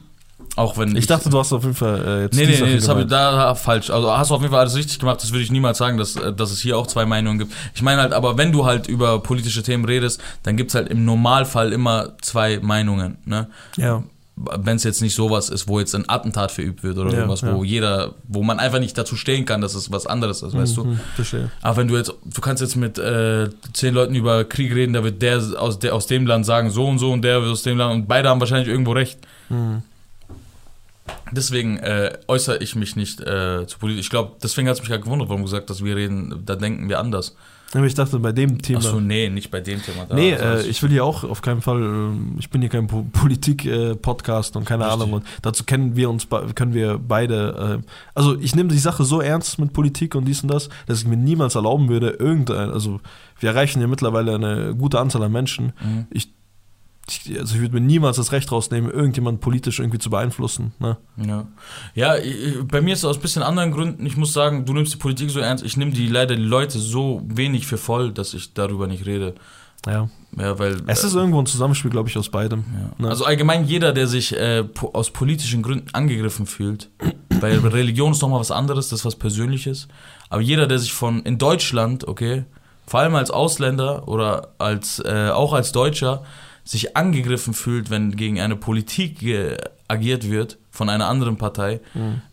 auch 0.54 0.76
wenn 0.76 0.94
Ich 0.96 1.06
dachte, 1.06 1.30
du 1.30 1.38
hast 1.38 1.52
auf 1.52 1.62
jeden 1.62 1.74
Fall 1.74 2.04
äh, 2.06 2.22
jetzt 2.22 2.34
Nee, 2.34 2.46
nee, 2.46 2.60
nee, 2.60 2.74
das 2.76 2.88
habe 2.88 3.02
ich 3.02 3.06
da 3.06 3.54
falsch. 3.54 3.88
Also 3.90 4.14
hast 4.14 4.30
du 4.30 4.34
auf 4.34 4.42
jeden 4.42 4.52
Fall 4.52 4.60
alles 4.60 4.76
richtig 4.76 4.98
gemacht. 4.98 5.22
Das 5.22 5.32
würde 5.32 5.42
ich 5.42 5.50
niemals 5.50 5.78
sagen, 5.78 5.96
dass, 5.96 6.16
äh, 6.16 6.32
dass 6.32 6.50
es 6.50 6.60
hier 6.60 6.76
auch 6.76 6.86
zwei 6.86 7.06
Meinungen 7.06 7.38
gibt. 7.38 7.54
Ich 7.74 7.82
meine 7.82 8.02
halt, 8.02 8.12
aber 8.12 8.36
wenn 8.36 8.52
du 8.52 8.66
halt 8.66 8.86
über 8.86 9.20
politische 9.20 9.62
Themen 9.62 9.84
redest, 9.84 10.20
dann 10.42 10.56
gibt 10.56 10.70
es 10.70 10.74
halt 10.74 10.88
im 10.88 11.04
Normalfall 11.04 11.72
immer 11.72 12.12
zwei 12.20 12.58
Meinungen. 12.60 13.16
Ne? 13.24 13.48
Ja. 13.76 14.02
Wenn 14.58 14.76
es 14.76 14.84
jetzt 14.84 15.02
nicht 15.02 15.14
sowas 15.14 15.48
ist, 15.48 15.68
wo 15.68 15.78
jetzt 15.80 15.94
ein 15.94 16.08
Attentat 16.08 16.52
verübt 16.52 16.82
wird 16.82 16.98
oder 16.98 17.10
Ja, 17.10 17.16
irgendwas, 17.18 17.42
wo 17.42 17.62
ja. 17.62 17.70
jeder, 17.70 18.14
wo 18.28 18.42
man 18.42 18.58
einfach 18.58 18.78
nicht 18.80 18.96
dazu 18.96 19.16
stehen 19.16 19.44
kann, 19.44 19.60
dass 19.60 19.74
es 19.74 19.90
was 19.92 20.06
anderes 20.06 20.42
ist, 20.42 20.54
weißt 20.54 20.76
du? 20.76 20.84
Mhm, 20.84 21.00
verstehe. 21.14 21.50
Aber 21.60 21.76
wenn 21.78 21.88
du 21.88 21.96
jetzt, 21.96 22.12
du 22.24 22.40
kannst 22.40 22.60
jetzt 22.62 22.76
mit 22.76 22.98
äh, 22.98 23.48
zehn 23.72 23.94
Leuten 23.94 24.14
über 24.14 24.44
Krieg 24.44 24.74
reden, 24.74 24.92
da 24.92 25.04
wird 25.04 25.22
der 25.22 25.38
aus, 25.58 25.78
der 25.78 25.94
aus 25.94 26.06
dem 26.06 26.26
Land 26.26 26.46
sagen 26.46 26.70
so 26.70 26.86
und 26.86 26.98
so 26.98 27.12
und 27.12 27.22
der 27.22 27.38
aus 27.38 27.62
dem 27.62 27.78
Land 27.78 27.94
und 27.94 28.08
beide 28.08 28.28
haben 28.28 28.40
wahrscheinlich 28.40 28.68
irgendwo 28.68 28.92
recht. 28.92 29.18
Mhm. 29.48 29.82
Deswegen 31.30 31.78
äh, 31.78 32.18
äußere 32.28 32.58
ich 32.58 32.74
mich 32.76 32.94
nicht 32.94 33.20
äh, 33.20 33.66
zu 33.66 33.78
politisch. 33.78 34.06
Ich 34.06 34.10
glaube, 34.10 34.32
deswegen 34.42 34.68
hat 34.68 34.74
es 34.74 34.80
mich 34.80 34.90
gerade 34.90 35.02
gewundert, 35.02 35.28
warum 35.28 35.42
du 35.42 35.46
gesagt 35.46 35.70
hast, 35.70 35.82
wir 35.82 35.96
reden, 35.96 36.42
da 36.44 36.56
denken 36.56 36.88
wir 36.88 36.98
anders. 37.00 37.34
Aber 37.74 37.86
ich 37.86 37.94
dachte, 37.94 38.18
bei 38.18 38.32
dem 38.32 38.60
Thema. 38.60 38.80
Achso, 38.80 39.00
nee, 39.00 39.30
nicht 39.30 39.50
bei 39.50 39.60
dem 39.60 39.82
Thema. 39.82 40.04
Da, 40.06 40.14
Nee, 40.14 40.32
äh, 40.32 40.66
ich 40.66 40.82
will 40.82 40.90
hier 40.90 41.04
auch 41.04 41.24
auf 41.24 41.40
keinen 41.40 41.62
Fall, 41.62 41.82
äh, 41.82 42.38
ich 42.38 42.50
bin 42.50 42.60
hier 42.60 42.68
kein 42.68 42.86
Politik-Podcast 43.12 44.56
und 44.56 44.64
keine 44.66 44.84
Richtig. 44.84 45.00
Ahnung. 45.00 45.14
Und 45.14 45.26
dazu 45.40 45.64
kennen 45.64 45.96
wir 45.96 46.10
uns, 46.10 46.28
können 46.54 46.74
wir 46.74 46.98
beide, 46.98 47.80
äh, 47.82 47.86
also 48.14 48.38
ich 48.38 48.54
nehme 48.54 48.68
die 48.68 48.78
Sache 48.78 49.04
so 49.04 49.20
ernst 49.20 49.58
mit 49.58 49.72
Politik 49.72 50.14
und 50.14 50.26
dies 50.26 50.42
und 50.42 50.48
das, 50.48 50.68
dass 50.86 51.00
ich 51.00 51.06
mir 51.06 51.16
niemals 51.16 51.54
erlauben 51.54 51.88
würde, 51.88 52.10
irgendein, 52.10 52.70
also 52.70 53.00
wir 53.40 53.50
erreichen 53.50 53.80
ja 53.80 53.86
mittlerweile 53.86 54.34
eine 54.34 54.74
gute 54.74 55.00
Anzahl 55.00 55.22
an 55.22 55.32
Menschen. 55.32 55.72
Mhm. 55.82 56.06
Ich, 56.10 56.28
ich, 57.08 57.38
also 57.38 57.56
ich 57.56 57.60
würde 57.60 57.74
mir 57.74 57.80
niemals 57.80 58.16
das 58.16 58.32
Recht 58.32 58.52
rausnehmen, 58.52 58.90
irgendjemand 58.90 59.40
politisch 59.40 59.80
irgendwie 59.80 59.98
zu 59.98 60.10
beeinflussen. 60.10 60.72
Ne? 60.78 60.96
Ja, 61.16 61.46
ja 61.94 62.16
ich, 62.16 62.58
bei 62.64 62.80
mir 62.80 62.94
ist 62.94 63.00
es 63.00 63.04
aus 63.04 63.16
ein 63.16 63.22
bisschen 63.22 63.42
anderen 63.42 63.72
Gründen. 63.72 64.06
Ich 64.06 64.16
muss 64.16 64.32
sagen, 64.32 64.64
du 64.64 64.72
nimmst 64.72 64.94
die 64.94 64.98
Politik 64.98 65.30
so 65.30 65.40
ernst. 65.40 65.64
Ich 65.64 65.76
nehme 65.76 65.90
die 65.92 66.06
leider 66.06 66.36
die 66.36 66.42
Leute 66.42 66.78
so 66.78 67.22
wenig 67.26 67.66
für 67.66 67.78
voll, 67.78 68.12
dass 68.12 68.34
ich 68.34 68.54
darüber 68.54 68.86
nicht 68.86 69.06
rede. 69.06 69.34
Ja. 69.86 70.08
Ja, 70.38 70.58
weil. 70.58 70.78
Es 70.86 71.04
ist 71.04 71.14
irgendwo 71.14 71.40
ein 71.40 71.46
Zusammenspiel, 71.46 71.90
glaube 71.90 72.08
ich, 72.08 72.16
aus 72.16 72.30
beidem. 72.30 72.64
Ja. 72.72 73.04
Ne? 73.04 73.10
Also 73.10 73.24
allgemein 73.24 73.66
jeder, 73.66 73.92
der 73.92 74.06
sich 74.06 74.34
äh, 74.34 74.64
po 74.64 74.90
aus 74.94 75.10
politischen 75.10 75.62
Gründen 75.62 75.88
angegriffen 75.92 76.46
fühlt, 76.46 76.88
weil 77.28 77.58
Religion 77.58 78.12
ist 78.12 78.22
nochmal 78.22 78.40
was 78.40 78.50
anderes, 78.50 78.88
das 78.88 79.00
ist 79.00 79.04
was 79.04 79.16
Persönliches. 79.16 79.88
Aber 80.30 80.40
jeder, 80.40 80.66
der 80.66 80.78
sich 80.78 80.92
von 80.92 81.22
in 81.24 81.36
Deutschland, 81.36 82.08
okay, 82.08 82.44
vor 82.86 83.00
allem 83.00 83.14
als 83.14 83.30
Ausländer 83.30 84.08
oder 84.08 84.54
als, 84.58 85.00
äh, 85.00 85.30
auch 85.30 85.52
als 85.52 85.72
Deutscher, 85.72 86.22
sich 86.64 86.96
angegriffen 86.96 87.54
fühlt, 87.54 87.90
wenn 87.90 88.14
gegen 88.16 88.40
eine 88.40 88.56
Politik 88.56 89.22
agiert 89.88 90.30
wird 90.30 90.58
von 90.70 90.88
einer 90.88 91.08
anderen 91.08 91.36
Partei. 91.36 91.80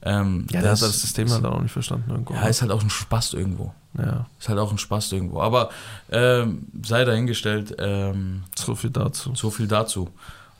Ähm, 0.03 0.47
Ja, 0.51 0.61
der 0.61 0.71
hat 0.71 0.81
das 0.81 1.01
System 1.01 1.29
halt 1.31 1.45
auch 1.45 1.61
nicht 1.61 1.71
verstanden 1.71 2.09
irgendwo. 2.11 2.33
ja, 2.35 2.43
ist 2.47 2.61
halt 2.61 2.71
auch 2.71 2.81
ein 2.83 2.89
Spaß 2.89 3.33
irgendwo. 3.33 3.73
ja, 3.97 4.27
Ist 4.39 4.47
halt 4.49 4.59
auch 4.59 4.71
ein 4.71 4.77
Spaß 4.77 5.11
irgendwo. 5.11 5.41
Aber 5.41 5.69
ähm, 6.11 6.67
sei 6.83 7.03
dahingestellt, 7.05 7.75
ähm, 7.79 8.43
so 8.55 8.75
viel 8.75 8.91
dazu. 8.91 9.33
so 9.35 9.49
viel 9.49 9.67
dazu. 9.67 10.09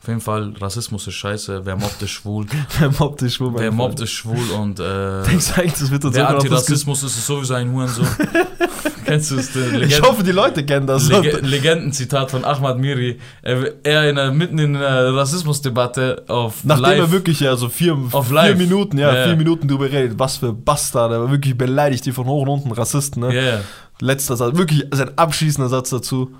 Auf 0.02 0.08
jeden 0.08 0.20
Fall, 0.22 0.54
Rassismus 0.58 1.06
ist 1.06 1.14
scheiße, 1.14 1.60
wer 1.66 1.76
mobbt 1.76 2.00
ist 2.00 2.10
schwul, 2.10 2.46
Wer 2.78 2.90
mobbt 2.98 3.20
dich 3.20 3.34
schwul? 3.34 3.52
wer 3.56 3.70
mobbt 3.70 4.00
ist 4.00 4.10
schwul 4.12 4.50
und 4.58 4.80
äh, 4.80 5.22
Denkst 5.24 5.48
du 5.48 5.60
eigentlich, 5.60 5.74
das 5.74 5.90
wird 5.90 6.04
uns 6.06 6.14
Ge- 6.16 6.24
Antirassismus 6.24 7.02
ist, 7.02 7.18
ist 7.18 7.26
sowieso 7.26 7.52
ein 7.54 7.70
Hurensohn. 7.70 8.06
Kennst 9.04 9.30
du 9.30 9.36
es? 9.36 9.52
der 9.52 9.82
Ich 9.82 10.00
hoffe, 10.00 10.22
die 10.22 10.30
Leute 10.32 10.64
kennen 10.64 10.86
das. 10.86 11.08
Lege 11.08 11.38
Legendenzitat 11.42 12.30
von 12.30 12.44
Ahmad 12.44 12.78
Miri. 12.78 13.18
Er, 13.42 13.72
er 13.84 14.08
in 14.08 14.16
einer, 14.18 14.30
mitten 14.32 14.58
in 14.58 14.76
einer 14.76 15.14
Rassismusdebatte 15.16 16.24
auf 16.28 16.64
Nachdem 16.64 16.82
live, 16.82 16.98
er 16.98 17.10
wirklich 17.12 17.40
ja 17.40 17.56
so 17.56 17.68
vier, 17.68 17.98
vier. 18.10 18.54
Minuten, 18.56 18.96
ja, 18.98 19.12
Ja, 19.14 19.24
vier. 19.26 19.36
Minuten 19.36 19.68
drüber 19.68 19.90
redet, 19.90 20.18
was 20.18 20.36
für 20.38 20.52
Bastard, 20.52 21.12
er 21.12 21.20
war 21.20 21.30
wirklich 21.30 21.58
beleidigt, 21.58 22.06
die 22.06 22.12
von 22.12 22.26
hoch 22.26 22.42
und 22.42 22.48
unten 22.48 22.72
Rassisten, 22.72 23.20
ne? 23.22 23.34
Ja. 23.34 23.60
Letzter 24.00 24.36
Satz, 24.36 24.56
wirklich 24.56 24.86
sein 24.92 25.10
abschließender 25.18 25.68
Satz 25.68 25.90
dazu. 25.90 26.30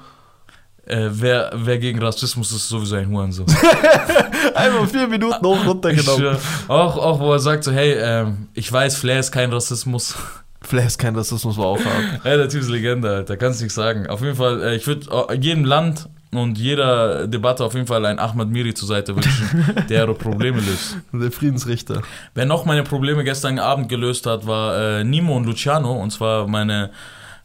Äh, 0.91 1.09
wer, 1.13 1.53
wer 1.55 1.79
gegen 1.79 2.03
Rassismus 2.03 2.51
ist, 2.51 2.63
ist 2.63 2.69
sowieso 2.69 2.97
ein 2.97 3.09
Hurensohn. 3.09 3.47
Einmal 4.55 4.89
vier 4.89 5.07
Minuten 5.07 5.47
hoch 5.47 5.61
und 5.61 5.67
runter 5.67 5.91
Ich, 5.91 6.09
äh, 6.09 6.37
auch, 6.67 6.97
auch 6.97 7.21
wo 7.21 7.33
er 7.33 7.39
sagt 7.39 7.63
so, 7.63 7.71
hey, 7.71 7.93
ähm, 7.93 8.49
ich 8.55 8.71
weiß, 8.73 8.97
Flair 8.97 9.21
ist 9.21 9.31
kein 9.31 9.53
Rassismus. 9.53 10.17
Flair 10.63 10.87
ist 10.87 10.99
kein 10.99 11.15
Rassismus, 11.15 11.57
war 11.57 11.67
auch 11.67 11.79
hart. 11.79 12.05
ja, 12.25 12.37
der 12.37 12.49
Typ 12.49 12.63
ist 12.63 12.71
Legende, 12.71 13.09
Alter, 13.09 13.37
kannst 13.37 13.61
nichts 13.61 13.77
sagen. 13.77 14.09
Auf 14.09 14.21
jeden 14.21 14.35
Fall, 14.35 14.63
äh, 14.63 14.75
ich 14.75 14.87
würde 14.89 15.07
jedem 15.41 15.65
Land 15.65 16.09
und 16.33 16.59
jeder 16.59 17.29
Debatte 17.29 17.65
auf 17.65 17.75
jeden 17.75 17.87
Fall 17.87 18.05
einen 18.05 18.19
Ahmad 18.19 18.49
Miri 18.49 18.75
zur 18.75 18.89
Seite 18.89 19.15
wünschen, 19.15 19.85
der 19.89 20.03
ihre 20.03 20.15
Probleme 20.15 20.59
löst. 20.59 20.97
Der 21.13 21.31
Friedensrichter. 21.31 22.03
Wer 22.35 22.47
noch 22.47 22.65
meine 22.65 22.83
Probleme 22.83 23.23
gestern 23.23 23.61
Abend 23.61 23.89
gelöst 23.89 24.27
hat, 24.27 24.45
war 24.45 24.77
äh, 24.77 25.05
Nimo 25.05 25.37
und 25.37 25.45
Luciano. 25.45 25.93
Und 25.93 26.11
zwar 26.11 26.49
meine, 26.49 26.91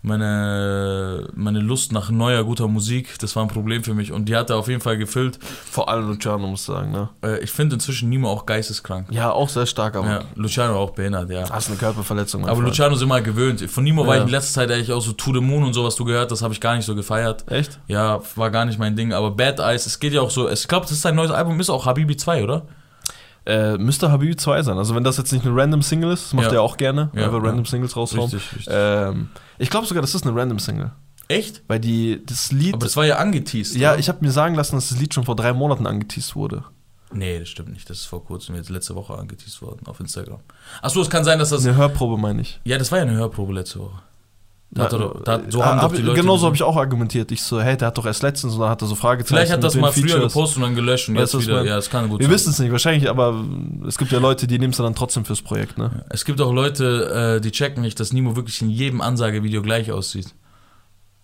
meine, 0.06 1.28
meine 1.34 1.60
Lust 1.60 1.92
nach 1.92 2.10
neuer, 2.10 2.44
guter 2.44 2.68
Musik. 2.68 3.18
Das 3.20 3.36
war 3.36 3.44
ein 3.44 3.50
Problem 3.50 3.84
für 3.84 3.94
mich. 3.94 4.12
Und 4.12 4.26
die 4.26 4.36
hat 4.36 4.50
er 4.50 4.58
auf 4.58 4.68
jeden 4.68 4.82
Fall 4.82 4.98
gefüllt. 4.98 5.40
Vor 5.44 5.90
allem 5.90 6.08
Luciano, 6.08 6.48
muss 6.48 6.62
ich 6.62 6.66
sagen, 6.68 6.92
ne? 6.92 7.10
Äh, 7.24 7.40
ich 7.44 7.52
finde 7.52 7.76
inzwischen 7.76 8.10
Nimo 8.10 8.30
auch 8.30 8.46
geisteskrank. 8.46 9.08
Ja, 9.12 9.32
auch 9.32 9.50
sehr 9.50 9.66
stark, 9.66 9.96
aber 9.96 10.08
Ja, 10.08 10.20
Luciano 10.36 10.76
auch 10.78 10.92
behindert, 10.92 11.30
ja. 11.30 11.50
hast 11.50 11.70
eine 11.70 11.78
Körperverletzung. 11.78 12.44
Aber 12.46 12.56
Freund. 12.56 12.68
Luciano 12.68 12.96
ist 12.96 13.02
immer 13.02 13.22
gewöhnt. 13.22 13.62
Von 13.70 13.84
Nimo 13.84 14.06
war 14.06 14.16
Ja. 14.16 14.22
ich 14.22 14.28
in 14.28 14.32
letzter 14.32 14.62
Zeit 14.62 14.72
eigentlich 14.72 14.92
auch 14.92 15.02
so 15.02 15.12
To 15.14 15.34
the 15.34 15.42
Moon 15.42 15.64
und 15.64 15.74
so, 15.74 15.84
was 15.84 15.96
du 15.96 16.06
gehört 16.06 16.32
hast, 16.32 16.42
habe 16.42 16.54
ich 16.54 16.62
gar 16.62 16.76
nicht 16.76 16.86
so 16.86 16.96
gefeiert. 16.96 17.44
Echt? 17.52 17.80
Ja, 17.88 18.22
war 18.36 18.52
gar 18.52 18.66
nicht 18.66 18.80
mein 18.80 18.96
Ding. 18.96 19.14
Aber 19.14 19.32
Bad 19.32 19.60
Eyes, 19.60 19.86
es 19.86 20.00
geht 20.00 20.14
ja 20.14 20.22
auch 20.22 20.30
so. 20.30 20.50
Ich 20.50 20.68
glaube, 20.68 20.84
das 20.86 20.92
ist 20.94 21.02
sein 21.02 21.16
neues 21.16 21.32
Album, 21.32 21.60
ist 21.60 21.70
auch 21.70 21.86
Habibi 21.86 22.16
2, 22.18 22.44
oder? 22.44 22.64
Äh, 23.46 23.78
müsste 23.78 24.12
Habibi 24.12 24.36
2 24.36 24.64
sein. 24.64 24.78
Also 24.78 24.96
wenn 24.96 25.04
das 25.04 25.18
jetzt 25.18 25.32
nicht 25.32 25.46
eine 25.46 25.56
random 25.56 25.82
Single 25.84 26.12
ist, 26.12 26.26
das 26.26 26.34
macht 26.34 26.48
Ja. 26.48 26.54
er 26.54 26.62
auch 26.64 26.78
gerne, 26.78 27.12
Ja, 27.14 27.26
einfach 27.26 27.44
random 27.44 27.66
Singles 27.66 27.96
raushauen. 27.96 28.24
Richtig, 28.32 28.42
richtig. 28.56 28.68
Ähm, 28.76 29.30
ich 29.60 29.70
glaube 29.70 29.86
sogar, 29.86 30.02
das 30.02 30.16
ist 30.16 30.26
eine 30.26 30.36
random 30.36 30.58
Single. 30.60 30.92
Echt? 31.28 31.64
Weil 31.68 31.80
die, 31.80 32.24
das 32.26 32.52
Lied. 32.52 32.74
Aber 32.74 32.86
das 32.86 32.96
war 32.98 33.06
ja 33.06 33.18
angeteased. 33.18 33.76
ja, 33.76 33.92
oder? 33.92 34.00
ich 34.00 34.10
habe 34.10 34.20
mir 34.26 34.32
sagen 34.32 34.56
lassen, 34.56 34.76
dass 34.76 34.90
das 34.90 35.00
Lied 35.00 35.14
schon 35.14 35.26
vor 35.26 35.36
drei 35.36 35.54
Monaten 35.54 35.86
angeteased 35.88 36.36
wurde. 36.36 36.64
Nee, 37.14 37.40
das 37.40 37.50
stimmt 37.50 37.70
nicht. 37.72 37.90
Das 37.90 37.98
ist 38.00 38.06
vor 38.06 38.26
kurzem, 38.26 38.56
jetzt 38.56 38.70
letzte 38.70 38.96
Woche 38.96 39.14
angeteased 39.16 39.62
worden 39.62 39.86
auf 39.86 40.00
Instagram. 40.00 40.40
Achso, 40.82 41.02
es 41.02 41.10
kann 41.10 41.24
sein, 41.24 41.38
dass 41.40 41.50
das. 41.50 41.66
Eine 41.66 41.76
Hörprobe 41.78 42.18
meine 42.18 42.42
ich. 42.42 42.60
Ja, 42.64 42.78
das 42.78 42.92
war 42.92 42.98
ja 43.00 43.04
eine 43.06 43.14
Hörprobe 43.16 43.54
letzte 43.54 43.80
Woche. 43.80 44.02
Da 44.76 44.90
da, 44.90 45.40
so 45.48 45.64
haben 45.64 45.82
hab 45.82 45.90
doch 45.92 45.96
die 45.96 46.02
Leute. 46.04 46.20
Genau 46.20 46.34
so 46.34 46.36
gesehen. 46.36 46.46
habe 46.48 46.56
ich 46.58 46.64
auch 46.64 46.76
argumentiert. 46.76 47.32
Ich 47.32 47.42
so, 47.42 47.62
hey, 47.62 47.78
der 47.78 47.88
hat 47.88 47.98
doch 47.98 48.06
erst 48.06 48.24
letztens 48.24 48.56
und 48.56 48.60
dann 48.60 48.70
hat 48.70 48.82
er 48.82 48.88
so 48.90 48.96
Fragezeichen. 48.96 49.38
Vielleicht 49.38 49.54
hat 49.54 49.64
das 49.64 49.76
mal 49.76 49.90
den 49.90 50.04
früher 50.04 50.12
Features. 50.16 50.34
gepostet 50.34 50.58
und 50.58 50.64
dann 50.64 50.76
gelöscht 50.76 51.08
und 51.08 51.16
Weißt 51.16 51.34
jetzt 51.34 51.44
wieder. 51.44 51.56
meine? 51.56 51.70
Ja, 51.70 51.76
das 51.78 51.90
kann 51.90 52.10
gut 52.10 52.20
Wir 52.20 52.30
wissen 52.30 52.50
es 52.50 52.60
nicht, 52.60 52.74
wahrscheinlich, 52.74 53.10
aber 53.10 53.42
es 53.88 53.98
gibt 53.98 54.12
ja 54.12 54.20
Leute, 54.20 54.48
die 54.48 54.60
nehmen 54.60 54.72
es 54.72 54.78
dann 54.78 54.94
trotzdem 54.94 55.24
fürs 55.24 55.42
Projekt, 55.42 55.78
ne? 55.78 56.04
Es 56.10 56.26
gibt 56.26 56.42
auch 56.42 56.52
Leute, 56.52 57.38
äh, 57.38 57.42
die 57.42 57.52
checken 57.52 57.84
nicht, 57.84 58.02
dass 58.02 58.12
Nimo 58.12 58.36
wirklich 58.36 58.62
in 58.62 58.70
jedem 58.70 59.00
Ansagevideo 59.00 59.62
gleich 59.62 59.94
aussieht. 59.94 60.36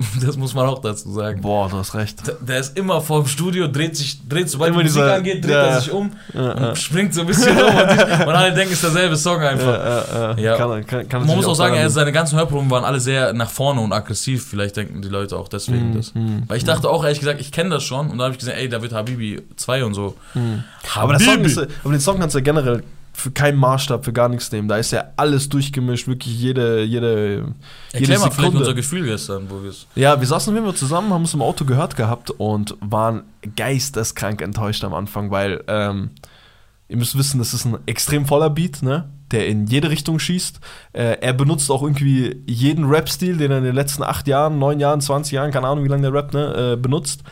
Das 0.26 0.38
muss 0.38 0.54
man 0.54 0.68
auch 0.68 0.80
dazu 0.82 1.12
sagen. 1.12 1.42
Boah, 1.42 1.70
du 1.70 1.78
hast 1.78 1.94
recht. 1.96 2.26
Der- 2.28 2.36
Der 2.42 2.60
ist 2.60 2.78
immer 2.78 3.02
vor 3.02 3.22
dem 3.22 3.28
Studio, 3.28 3.68
dreht 3.68 3.96
sich, 3.96 4.20
dreht, 4.28 4.50
sobald 4.50 4.72
Immer 4.74 4.84
die 4.84 4.90
Musik 4.90 5.02
dieser- 5.02 5.16
angeht, 5.16 5.44
dreht 5.44 5.52
ja, 5.52 5.64
er 5.64 5.82
sich 5.82 5.92
um 5.92 6.12
Ja, 6.34 6.52
und 6.52 6.62
ja. 6.62 6.76
springt 6.76 7.14
so 7.14 7.22
ein 7.22 7.28
bisschen 7.28 7.58
rum 7.58 7.68
und, 7.76 8.28
und 8.28 8.36
alle 8.36 8.54
denken, 8.54 8.74
es 8.74 8.82
ist 8.82 8.84
derselbe 8.84 9.16
Song 9.16 9.40
einfach. 9.42 10.38
Ja. 10.38 10.56
Kann, 10.58 10.86
kann, 10.86 11.08
kann 11.10 11.26
Man 11.26 11.36
muss 11.36 11.46
auch 11.46 11.56
sagen, 11.56 11.76
er, 11.76 11.90
seine 11.90 12.12
ganzen 12.12 12.38
Hörproben 12.38 12.70
waren 12.70 12.84
alle 12.84 13.00
sehr 13.00 13.34
nach 13.34 13.50
vorne 13.50 13.82
und 13.82 13.94
aggressiv. 13.94 14.46
Vielleicht 14.48 14.78
denken 14.78 15.02
die 15.02 15.10
Leute 15.10 15.38
auch 15.38 15.48
deswegen 15.48 15.90
Mhm, 15.92 15.98
das. 15.98 16.14
mhm, 16.14 16.44
Weil 16.48 16.58
ich 16.58 16.64
dachte 16.66 16.90
auch 16.90 17.04
ehrlich 17.04 17.20
gesagt, 17.20 17.40
ich 17.42 17.52
kenne 17.52 17.70
das 17.72 17.84
schon. 17.84 18.10
Und 18.10 18.18
da 18.18 18.26
habe 18.26 18.34
ich 18.34 18.40
gesehen, 18.40 18.56
ey, 18.58 18.70
da 18.70 18.82
wird 18.82 18.94
Habibi 18.94 19.42
2 19.56 19.86
und 19.86 19.94
so. 19.94 20.16
liegen. 20.34 20.64
Aber, 20.96 21.14
der 21.18 21.22
Song 21.26 21.44
ist, 21.44 21.58
aber 21.58 21.92
den 21.94 22.00
Song 22.00 22.20
kannst 22.20 22.36
du 22.36 22.40
ja 22.40 22.44
generell 22.44 22.84
für 23.14 23.32
keinen 23.32 23.58
Maßstab, 23.58 24.06
für 24.06 24.14
gar 24.14 24.30
nichts 24.30 24.52
nehmen. 24.52 24.68
Da 24.68 24.78
ist 24.78 24.92
ja 24.92 25.06
alles 25.18 25.50
durchgemischt, 25.50 26.08
wirklich 26.08 26.40
jede, 26.40 26.84
jede, 26.84 27.54
Erklär 27.92 28.20
mal 28.20 28.26
vielleicht 28.26 28.36
Sekunde. 28.36 28.60
unser 28.60 28.74
Gefühl 28.74 29.06
gestern, 29.06 29.50
wo 29.50 29.62
wir 29.62 29.70
es. 29.70 29.88
Ja, 29.96 30.20
wir 30.20 30.28
saßen 30.28 30.56
immer 30.56 30.74
zusammen, 30.74 31.14
haben 31.14 31.24
es 31.24 31.34
im 31.34 31.42
Auto 31.42 31.66
gehört 31.66 31.96
gehabt 31.96 32.32
und 32.32 32.76
waren 32.80 33.24
geisteskrank 33.56 34.42
enttäuscht 34.42 34.84
am 34.84 34.94
Anfang, 34.94 35.30
weil 35.32 35.64
ähm, 35.68 36.12
ihr 36.88 36.98
müsst 36.98 37.18
wissen, 37.18 37.40
das 37.40 37.54
ist 37.54 37.66
ein 37.66 37.78
extrem 37.86 38.26
voller 38.26 38.50
Beat, 38.50 38.82
ne? 38.82 39.10
Der 39.32 39.48
in 39.48 39.66
jede 39.66 39.90
Richtung 39.90 40.20
schießt. 40.20 40.60
Äh, 40.92 41.18
er 41.22 41.34
benutzt 41.34 41.72
auch 41.72 41.84
irgendwie 41.84 42.44
jeden 42.48 42.86
Rap-Stil, 42.86 43.38
den 43.38 43.52
er 43.52 43.60
in 43.60 43.64
den 43.64 43.76
letzten 43.76 44.04
acht 44.04 44.28
Jahren, 44.28 44.60
neun 44.60 44.80
Jahren, 44.80 45.00
20 45.00 45.32
Jahren, 45.32 45.52
keine 45.52 45.68
Ahnung, 45.68 45.86
wie 45.86 45.90
lange 45.90 46.02
der 46.02 46.14
Rap, 46.14 46.34
ne, 46.34 46.74
äh, 46.74 46.76
benutzt. 46.76 47.24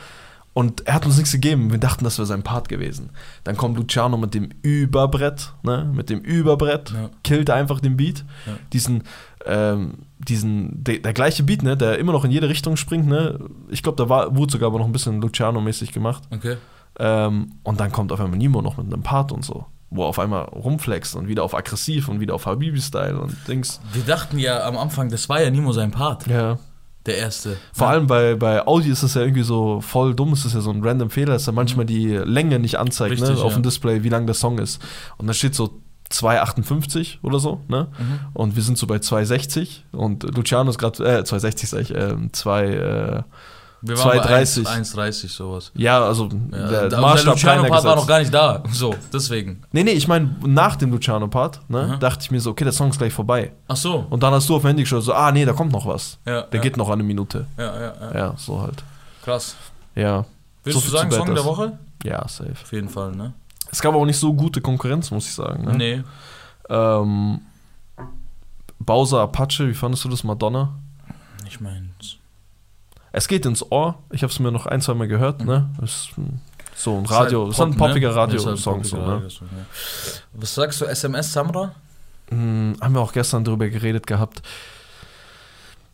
Und 0.53 0.87
er 0.87 0.95
hat 0.95 1.05
uns 1.05 1.15
nichts 1.17 1.31
gegeben. 1.31 1.71
Wir 1.71 1.77
dachten, 1.77 2.03
das 2.03 2.17
wäre 2.17 2.25
sein 2.25 2.43
Part 2.43 2.67
gewesen. 2.69 3.11
Dann 3.43 3.55
kommt 3.55 3.77
Luciano 3.77 4.17
mit 4.17 4.33
dem 4.33 4.49
Überbrett, 4.61 5.53
ne? 5.63 5.89
Mit 5.93 6.09
dem 6.09 6.19
Überbrett, 6.19 6.89
Ja. 6.91 7.09
killt 7.23 7.49
einfach 7.49 7.79
den 7.79 7.95
Beat. 7.97 8.25
Ja. 8.45 8.53
Diesen, 8.73 9.03
ähm, 9.45 9.93
diesen, 10.17 10.83
der, 10.83 10.99
der 10.99 11.13
gleiche 11.13 11.43
Beat, 11.43 11.63
ne? 11.63 11.77
Der 11.77 11.97
immer 11.99 12.11
noch 12.11 12.25
in 12.25 12.31
jede 12.31 12.49
Richtung 12.49 12.75
springt, 12.77 13.07
ne? 13.07 13.39
Ich 13.69 13.83
glaube, 13.83 13.95
da 14.03 14.09
war, 14.09 14.35
wurde 14.35 14.51
sogar 14.51 14.67
aber 14.67 14.79
noch 14.79 14.85
ein 14.87 14.91
bisschen 14.91 15.21
Luciano-mäßig 15.21 15.91
gemacht. 15.93 16.23
Okay. 16.31 16.57
Ähm, 16.97 17.51
und 17.63 17.79
dann 17.79 17.91
kommt 17.91 18.11
auf 18.11 18.19
einmal 18.19 18.37
Nimo 18.37 18.61
noch 18.61 18.75
mit 18.77 18.91
einem 18.91 19.03
Part 19.03 19.31
und 19.31 19.45
so. 19.45 19.65
Wo 19.91 20.03
er 20.03 20.07
auf 20.07 20.19
einmal 20.19 20.43
rumflext 20.45 21.15
und 21.15 21.27
wieder 21.27 21.43
auf 21.43 21.55
aggressiv 21.55 22.09
und 22.09 22.19
wieder 22.19 22.35
auf 22.35 22.45
Habibi-Style 22.45 23.19
und 23.19 23.35
Dings. 23.47 23.79
Wir 23.93 24.03
dachten 24.03 24.37
ja 24.37 24.63
am 24.67 24.77
Anfang, 24.77 25.09
das 25.09 25.29
war 25.29 25.41
ja 25.41 25.49
Nimo 25.49 25.71
sein 25.71 25.91
Part. 25.91 26.27
Ja. 26.27 26.57
Der 27.05 27.17
erste. 27.17 27.57
Vor 27.73 27.87
ja. 27.87 27.93
allem 27.93 28.07
bei, 28.07 28.35
bei 28.35 28.67
Audi 28.67 28.89
ist 28.89 29.03
es 29.03 29.13
ja 29.13 29.21
irgendwie 29.21 29.43
so 29.43 29.81
voll 29.81 30.13
dumm, 30.13 30.33
es 30.33 30.45
ist 30.45 30.53
ja 30.53 30.61
so 30.61 30.69
ein 30.69 30.83
random 30.83 31.09
Fehler, 31.09 31.33
dass 31.33 31.47
er 31.47 31.53
manchmal 31.53 31.85
die 31.85 32.09
Länge 32.09 32.59
nicht 32.59 32.77
anzeigt, 32.77 33.19
ne, 33.19 33.27
Richtig, 33.27 33.43
auf 33.43 33.51
ja. 33.51 33.59
dem 33.59 33.63
Display, 33.63 34.03
wie 34.03 34.09
lang 34.09 34.25
der 34.25 34.35
Song 34.35 34.59
ist. 34.59 34.81
Und 35.17 35.27
da 35.27 35.33
steht 35.33 35.55
so 35.55 35.79
2,58 36.11 37.19
oder 37.21 37.39
so, 37.39 37.61
ne? 37.67 37.87
Mhm. 37.97 38.19
Und 38.33 38.55
wir 38.55 38.63
sind 38.63 38.77
so 38.77 38.87
bei 38.87 38.97
2,60 38.97 39.81
und 39.91 40.23
Luciano 40.35 40.69
ist 40.69 40.79
gerade, 40.79 41.03
äh, 41.03 41.21
2,60 41.21 41.67
sag 41.67 41.81
ich, 41.81 41.95
ähm, 41.95 42.33
2, 42.33 42.65
äh, 42.65 43.23
Wir 43.81 43.97
waren 43.97 44.19
2,30. 44.19 44.63
bei 44.63 44.69
1,30 44.71 45.29
sowas. 45.29 45.71
ja, 45.75 46.03
also 46.03 46.25
Ja, 46.51 46.69
der 46.69 46.89
der 46.89 46.99
Maßstab 47.01 47.37
keiner 47.39 47.61
Luciano-Part 47.63 47.83
war 47.85 47.95
noch 47.95 48.07
gar 48.07 48.19
nicht 48.19 48.33
da. 48.33 48.61
So, 48.71 48.93
deswegen. 49.13 49.61
Nee, 49.71 49.83
nee, 49.83 49.91
ich 49.91 50.07
meine, 50.07 50.35
nach 50.45 50.75
dem 50.75 50.91
Luciano-Part, 50.91 51.61
ne, 51.69 51.93
Mhm. 51.95 51.99
dachte 51.99 52.19
ich 52.23 52.31
mir 52.31 52.41
so, 52.41 52.51
okay, 52.51 52.65
der 52.65 52.73
Song 52.73 52.89
ist 52.89 52.97
gleich 52.97 53.13
vorbei. 53.13 53.53
Ach 53.67 53.75
so. 53.77 54.05
Und 54.09 54.21
dann 54.23 54.33
hast 54.33 54.49
du 54.49 54.55
auf 54.55 54.63
Handy 54.63 54.83
geschaut, 54.83 55.03
so, 55.03 55.13
ah, 55.13 55.31
nee, 55.31 55.45
da 55.45 55.53
kommt 55.53 55.71
noch 55.71 55.85
was. 55.85 56.17
Ja, 56.25 56.41
Der 56.41 56.57
ja, 56.57 56.61
geht 56.61 56.75
noch 56.77 56.89
eine 56.89 57.03
Minute. 57.03 57.45
Ja, 57.57 57.63
ja, 57.79 57.93
ja. 58.01 58.17
Ja, 58.17 58.33
so 58.37 58.61
halt. 58.61 58.83
Krass. 59.23 59.55
Ja. 59.95 60.25
Willst 60.63 60.79
So 60.79 60.85
du 60.85 60.97
sagen, 60.97 61.11
Song 61.11 61.27
der 61.27 61.35
Bad 61.35 61.45
Woche? 61.45 61.79
Ja, 62.03 62.27
safe. 62.27 62.51
Auf 62.51 62.71
jeden 62.73 62.89
Fall, 62.89 63.11
ne? 63.11 63.33
Es 63.71 63.81
gab 63.81 63.93
auch 63.95 64.05
nicht 64.05 64.17
so 64.19 64.33
gute 64.33 64.61
Konkurrenz, 64.61 65.11
muss 65.11 65.25
ich 65.27 65.33
sagen. 65.35 65.63
Ne? 65.65 65.73
Nee. 65.77 66.03
Ähm, 66.69 67.41
Bowser 68.79 69.21
Apache, 69.21 69.67
wie 69.67 69.73
fandest 69.73 70.03
du 70.05 70.09
das, 70.09 70.23
Madonna? 70.23 70.73
Ich 71.47 71.59
meine, 71.59 71.89
Es 73.19 73.27
geht 73.27 73.45
ins 73.45 73.69
Ohr. 73.69 74.01
Ich 74.11 74.23
habe 74.23 74.31
es 74.31 74.39
mir 74.39 74.49
noch 74.49 74.65
ein, 74.65 74.79
zwei 74.79 74.93
Mal 74.93 75.09
gehört. 75.09 75.43
Ne? 75.43 75.69
Das 75.77 75.89
ist 75.89 76.09
so 76.73 76.97
ein 76.97 77.03
Ist 77.03 77.11
Radio, 77.11 77.41
halt 77.41 77.51
ist 77.51 77.59
halt 77.59 77.71
ein 77.71 77.77
Pop, 77.77 77.87
poppiger 77.89 78.11
ne? 78.11 78.15
Radiosong. 78.15 78.53
Ist 78.53 78.65
ein 78.65 78.83
so, 78.85 78.95
ne? 78.95 79.07
Radiosong, 79.07 79.49
ja. 79.51 79.65
Was 80.31 80.55
sagst 80.55 80.79
du, 80.79 80.85
SMS 80.85 81.33
Samra? 81.33 81.75
Hm, 82.29 82.77
haben 82.79 82.93
wir 82.93 83.01
auch 83.01 83.11
gestern 83.11 83.43
drüber 83.43 83.67
geredet 83.67 84.07
gehabt. 84.07 84.41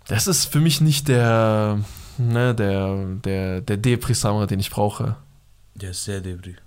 Das 0.08 0.28
ist 0.28 0.46
für 0.46 0.60
mich 0.60 0.82
nicht 0.82 1.08
der, 1.08 1.80
ne, 2.20 2.54
der, 2.54 2.96
der, 3.16 3.62
der 3.62 3.78
Depri-Samra, 3.78 4.46
den 4.46 4.60
ich 4.60 4.70
brauche. 4.70 5.16
Der 5.74 5.90
ist 5.90 6.04
sehr 6.04 6.22
debris. 6.22 6.58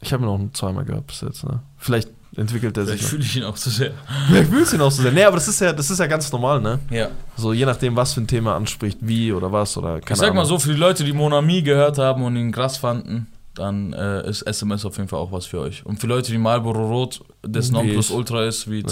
Ich 0.00 0.12
habe 0.12 0.22
ihn 0.22 0.28
auch 0.28 0.38
nur 0.38 0.52
zweimal 0.52 0.84
gehört 0.84 1.08
bis 1.08 1.22
jetzt. 1.22 1.42
Ne? 1.42 1.60
Vielleicht 1.76 2.08
entwickelt 2.36 2.76
er 2.76 2.86
sich. 2.86 2.96
Vielleicht 2.96 3.10
fühle 3.10 3.22
ich 3.22 3.36
ihn 3.36 3.44
auch 3.44 3.54
zu 3.56 3.70
sehr. 3.70 3.92
Vielleicht 4.28 4.50
fühlst 4.50 4.72
du 4.72 4.76
ihn 4.76 4.82
auch 4.82 4.90
so 4.90 5.02
sehr. 5.02 5.12
Nee, 5.12 5.24
aber 5.24 5.36
das 5.36 5.48
ist 5.48 5.60
ja, 5.60 5.72
das 5.72 5.90
ist 5.90 5.98
ja 5.98 6.06
ganz 6.06 6.30
normal, 6.32 6.60
ne? 6.60 6.78
Ja. 6.90 7.08
So 7.36 7.52
je 7.52 7.64
nachdem, 7.66 7.94
was 7.96 8.14
für 8.14 8.20
ein 8.20 8.26
Thema 8.26 8.56
anspricht, 8.56 8.98
wie 9.00 9.32
oder 9.32 9.52
was 9.52 9.76
oder 9.76 10.00
keine 10.00 10.12
ich 10.12 10.16
sag 10.18 10.34
mal 10.34 10.40
Ahnung. 10.42 10.46
so, 10.46 10.58
für 10.58 10.72
die 10.72 10.78
Leute, 10.78 11.04
die 11.04 11.12
Monami 11.12 11.62
gehört 11.62 11.98
haben 11.98 12.22
und 12.24 12.36
ihn 12.36 12.52
krass 12.52 12.76
fanden, 12.78 13.26
dann 13.54 13.92
äh, 13.92 14.26
ist 14.28 14.42
SMS 14.42 14.84
auf 14.86 14.96
jeden 14.96 15.08
Fall 15.08 15.18
auch 15.18 15.30
was 15.32 15.46
für 15.46 15.60
euch. 15.60 15.84
Und 15.84 16.00
für 16.00 16.06
Leute, 16.06 16.32
die 16.32 16.38
Marlboro 16.38 16.86
Rot 16.86 17.20
des 17.44 17.68
Wie 17.68 17.74
Nonplus 17.74 18.10
ich. 18.10 18.16
Ultra 18.16 18.44
ist, 18.44 18.70
wie 18.70 18.80
Ja. 18.80 18.88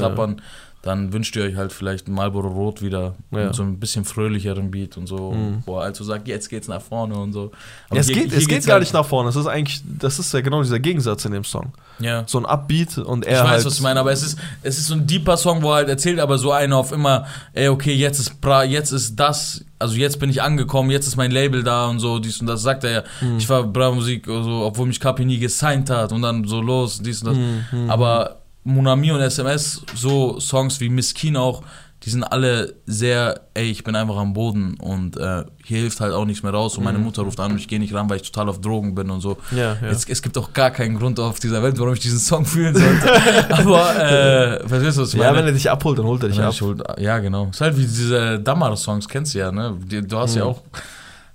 Dann 0.82 1.12
wünscht 1.12 1.36
ihr 1.36 1.42
euch 1.44 1.56
halt 1.56 1.74
vielleicht 1.74 2.08
ein 2.08 2.12
Marlboro 2.14 2.48
Rot 2.48 2.80
wieder 2.80 3.14
Ja. 3.32 3.44
mit 3.46 3.54
so 3.54 3.62
ein 3.62 3.78
bisschen 3.78 4.06
fröhlicheren 4.06 4.70
Beat 4.70 4.96
und 4.96 5.06
so, 5.06 5.32
Mhm. 5.32 5.62
wo 5.66 5.76
er 5.76 5.82
also 5.82 6.04
sagt, 6.04 6.26
jetzt 6.26 6.48
geht's 6.48 6.68
nach 6.68 6.80
vorne 6.80 7.16
und 7.16 7.34
so. 7.34 7.50
Ja, 7.92 7.98
es 8.00 8.06
hier- 8.06 8.14
geht, 8.16 8.30
hier 8.30 8.38
es 8.38 8.48
geht 8.48 8.64
gar 8.64 8.74
halt- 8.74 8.84
nicht 8.84 8.94
nach 8.94 9.04
vorne. 9.04 9.28
Es 9.28 9.36
ist 9.36 9.46
eigentlich, 9.46 9.82
das 9.84 10.18
ist 10.18 10.32
ja 10.32 10.40
genau 10.40 10.62
dieser 10.62 10.78
Gegensatz 10.78 11.26
in 11.26 11.32
dem 11.32 11.44
Song. 11.44 11.72
Ja. 11.98 12.22
So 12.26 12.38
ein 12.38 12.46
Upbeat 12.46 12.96
und 12.96 13.26
Ich 13.26 13.32
er 13.32 13.44
weiß, 13.44 13.50
halt. 13.50 13.64
was 13.66 13.76
du 13.76 13.82
meinst, 13.82 13.98
aber 13.98 14.10
es 14.12 14.22
ist, 14.22 14.38
es 14.62 14.78
ist 14.78 14.86
so 14.86 14.94
ein 14.94 15.06
deeper 15.06 15.36
Song, 15.36 15.62
wo 15.62 15.68
er 15.70 15.74
halt 15.76 15.88
erzählt, 15.90 16.18
aber 16.18 16.38
so 16.38 16.50
einer 16.50 16.78
auf 16.78 16.92
immer, 16.92 17.26
ey, 17.52 17.68
okay, 17.68 17.92
jetzt 17.92 18.18
ist 18.18 18.40
bra, 18.40 18.64
jetzt 18.64 18.90
ist 18.92 19.16
das, 19.16 19.62
also 19.78 19.96
jetzt 19.96 20.18
bin 20.18 20.30
ich 20.30 20.40
angekommen, 20.40 20.90
jetzt 20.90 21.06
ist 21.06 21.16
mein 21.16 21.30
Label 21.30 21.62
da 21.62 21.88
und 21.88 21.98
so, 22.00 22.18
dies 22.20 22.40
und 22.40 22.46
das, 22.46 22.62
sagt 22.62 22.84
er 22.84 22.90
ja. 22.90 23.02
Hm. 23.18 23.36
Ich 23.36 23.46
war 23.50 23.64
Bra 23.64 23.90
Musik, 23.90 24.24
so, 24.24 24.62
obwohl 24.64 24.86
mich 24.86 24.98
Kapi 24.98 25.26
nie 25.26 25.38
gesigned 25.38 25.90
hat 25.90 26.12
und 26.12 26.22
dann 26.22 26.44
so 26.46 26.62
los, 26.62 27.00
dies 27.02 27.22
und 27.22 27.28
das. 27.28 27.36
Hm, 27.70 27.90
Aber 27.90 28.39
Monami 28.64 29.10
und 29.12 29.20
SMS, 29.20 29.82
so 29.94 30.38
Songs 30.40 30.80
wie 30.80 30.88
Miskin 30.88 31.36
auch, 31.36 31.62
die 32.02 32.08
sind 32.10 32.24
alle 32.24 32.76
sehr, 32.86 33.40
ey, 33.52 33.70
ich 33.70 33.84
bin 33.84 33.94
einfach 33.94 34.16
am 34.16 34.32
Boden 34.32 34.74
und 34.80 35.18
äh, 35.18 35.44
hier 35.64 35.78
hilft 35.80 36.00
halt 36.00 36.14
auch 36.14 36.24
nichts 36.24 36.42
mehr 36.42 36.52
raus 36.52 36.78
und 36.78 36.84
meine 36.84 36.98
Mutter 36.98 37.20
ruft 37.22 37.38
an 37.40 37.52
und 37.52 37.58
ich 37.58 37.68
gehe 37.68 37.78
nicht 37.78 37.92
ran, 37.92 38.08
weil 38.08 38.16
ich 38.16 38.22
total 38.30 38.48
auf 38.48 38.58
Drogen 38.62 38.94
bin 38.94 39.10
und 39.10 39.20
so. 39.20 39.36
Ja, 39.50 39.76
ja. 39.82 39.88
Es, 39.88 40.08
es 40.08 40.22
gibt 40.22 40.38
auch 40.38 40.54
gar 40.54 40.70
keinen 40.70 40.98
Grund 40.98 41.20
auf 41.20 41.40
dieser 41.40 41.62
Welt, 41.62 41.78
warum 41.78 41.92
ich 41.92 42.00
diesen 42.00 42.18
Song 42.18 42.46
fühlen 42.46 42.74
sollte. 42.74 43.50
Aber, 43.50 43.96
äh, 44.02 44.66
verstehst 44.66 44.96
du, 44.96 45.02
was 45.02 45.08
ich 45.12 45.20
ja, 45.20 45.26
meine? 45.26 45.38
wenn 45.40 45.46
er 45.48 45.52
dich 45.52 45.70
abholt, 45.70 45.98
dann 45.98 46.06
holt 46.06 46.22
er 46.22 46.30
dich 46.30 46.38
Wenn 46.38 46.44
ab. 46.46 46.54
holt- 46.60 46.82
ja, 46.98 47.18
genau. 47.18 47.48
Ist 47.50 47.60
halt 47.60 47.76
wie 47.76 47.82
diese 47.82 48.40
Damar-Songs, 48.40 49.06
kennst 49.06 49.34
du 49.34 49.38
ja, 49.40 49.52
ne? 49.52 49.76
Du 49.86 50.16
hast 50.18 50.36
ja 50.36 50.44
Mhm. 50.44 50.50
auch, 50.50 50.62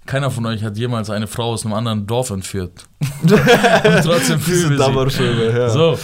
keiner 0.08 0.32
von 0.32 0.46
euch 0.48 0.64
hat 0.64 0.78
jemals 0.78 1.12
eine 1.12 1.28
Frau 1.28 1.52
aus 1.54 1.64
einem 1.64 1.74
anderen 1.76 2.08
Dorf 2.08 2.32
entführt. 2.32 2.86
und 3.22 3.30
trotzdem 4.04 4.40
fühlen 4.40 4.78
wir 4.80 5.10
sie. 5.12 5.58
Ja. 5.58 5.70
So, 5.70 5.98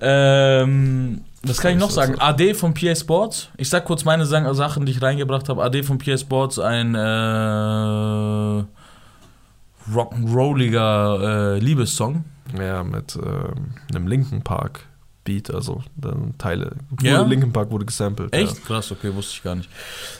ähm, 0.00 1.22
was 1.42 1.58
kann 1.58 1.72
ich 1.72 1.78
noch 1.78 1.90
sagen? 1.90 2.16
AD 2.18 2.54
von 2.54 2.74
PA 2.74 2.94
Sports. 2.94 3.48
Ich 3.56 3.68
sag 3.68 3.84
kurz 3.84 4.04
meine 4.04 4.26
Sa- 4.26 4.52
Sachen, 4.54 4.84
die 4.86 4.92
ich 4.92 5.00
reingebracht 5.00 5.48
habe. 5.48 5.62
AD 5.62 5.82
von 5.84 5.98
PA 5.98 6.18
Sports, 6.18 6.58
ein 6.58 6.94
äh, 6.94 8.64
rock'n'rolliger 9.94 11.54
äh, 11.54 11.58
Liebessong. 11.58 12.24
Ja, 12.58 12.82
mit 12.82 13.16
ähm, 13.16 13.74
einem 13.94 14.06
Linken 14.06 14.42
Park 14.42 14.80
Beat, 15.24 15.52
also 15.54 15.82
dann 15.96 16.34
Teile. 16.38 16.72
Ja? 17.02 17.20
Linken 17.22 17.52
Park 17.52 17.70
wurde 17.70 17.84
gesampelt. 17.84 18.32
Echt? 18.32 18.64
Krass, 18.64 18.90
okay, 18.90 19.14
wusste 19.14 19.34
ich 19.36 19.42
gar 19.42 19.54
nicht. 19.54 19.68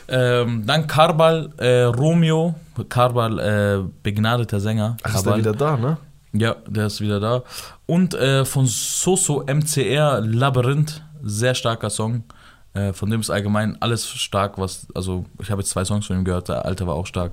Ähm, 0.08 0.64
dann 0.66 0.86
Karbal, 0.86 1.50
äh, 1.56 1.84
Romeo. 1.84 2.54
Karbal, 2.90 3.38
äh, 3.38 3.88
begnadeter 4.02 4.60
Sänger. 4.60 4.96
Ja. 5.00 5.04
Ach, 5.04 5.14
ist 5.14 5.24
der 5.26 5.32
Karbal. 5.32 5.38
wieder 5.38 5.52
da, 5.54 5.76
ne? 5.76 5.96
Ja, 6.32 6.56
der 6.66 6.86
ist 6.86 7.00
wieder 7.00 7.20
da. 7.20 7.42
Und 7.86 8.14
äh, 8.14 8.44
von 8.44 8.66
Soso 8.66 9.44
MCR 9.46 10.20
Labyrinth, 10.20 11.02
sehr 11.22 11.54
starker 11.54 11.90
Song. 11.90 12.24
Äh, 12.74 12.92
von 12.92 13.10
dem 13.10 13.20
ist 13.20 13.30
allgemein 13.30 13.80
alles 13.80 14.06
stark, 14.06 14.58
was, 14.58 14.86
also 14.94 15.24
ich 15.40 15.50
habe 15.50 15.62
jetzt 15.62 15.70
zwei 15.70 15.84
Songs 15.84 16.06
von 16.06 16.16
ihm 16.16 16.24
gehört, 16.24 16.48
der 16.48 16.64
alte 16.64 16.86
war 16.86 16.94
auch 16.94 17.06
stark. 17.06 17.32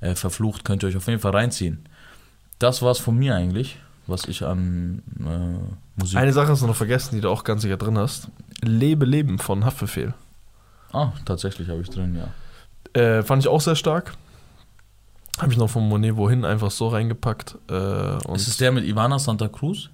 Äh, 0.00 0.16
verflucht, 0.16 0.64
könnt 0.64 0.82
ihr 0.82 0.88
euch 0.88 0.96
auf 0.96 1.06
jeden 1.06 1.20
Fall 1.20 1.30
reinziehen. 1.32 1.86
Das 2.58 2.82
war's 2.82 2.98
von 2.98 3.16
mir 3.16 3.36
eigentlich, 3.36 3.78
was 4.06 4.24
ich 4.24 4.44
an 4.44 5.02
äh, 5.20 6.00
Musik. 6.00 6.18
Eine 6.18 6.32
Sache 6.32 6.48
hast 6.48 6.62
du 6.62 6.66
noch 6.66 6.76
vergessen, 6.76 7.14
die 7.14 7.20
du 7.20 7.30
auch 7.30 7.44
ganz 7.44 7.62
sicher 7.62 7.76
drin 7.76 7.96
hast. 7.96 8.28
Lebe 8.60 9.04
Leben 9.04 9.38
von 9.38 9.64
Haftbefehl. 9.64 10.14
ah, 10.92 11.12
tatsächlich 11.24 11.68
habe 11.68 11.80
ich 11.80 11.90
drin, 11.90 12.16
ja. 12.16 13.00
Äh, 13.00 13.22
fand 13.22 13.42
ich 13.42 13.48
auch 13.48 13.60
sehr 13.60 13.76
stark. 13.76 14.12
Habe 15.42 15.52
ich 15.52 15.58
noch 15.58 15.68
von 15.68 15.88
Monet 15.88 16.16
wohin 16.16 16.44
einfach 16.44 16.70
so 16.70 16.88
reingepackt. 16.88 17.58
Äh, 17.68 18.16
ist 18.34 18.46
es 18.48 18.56
der 18.58 18.70
mit 18.72 18.84
Ivana 18.84 19.18
Santa 19.18 19.48
Cruz? 19.48 19.90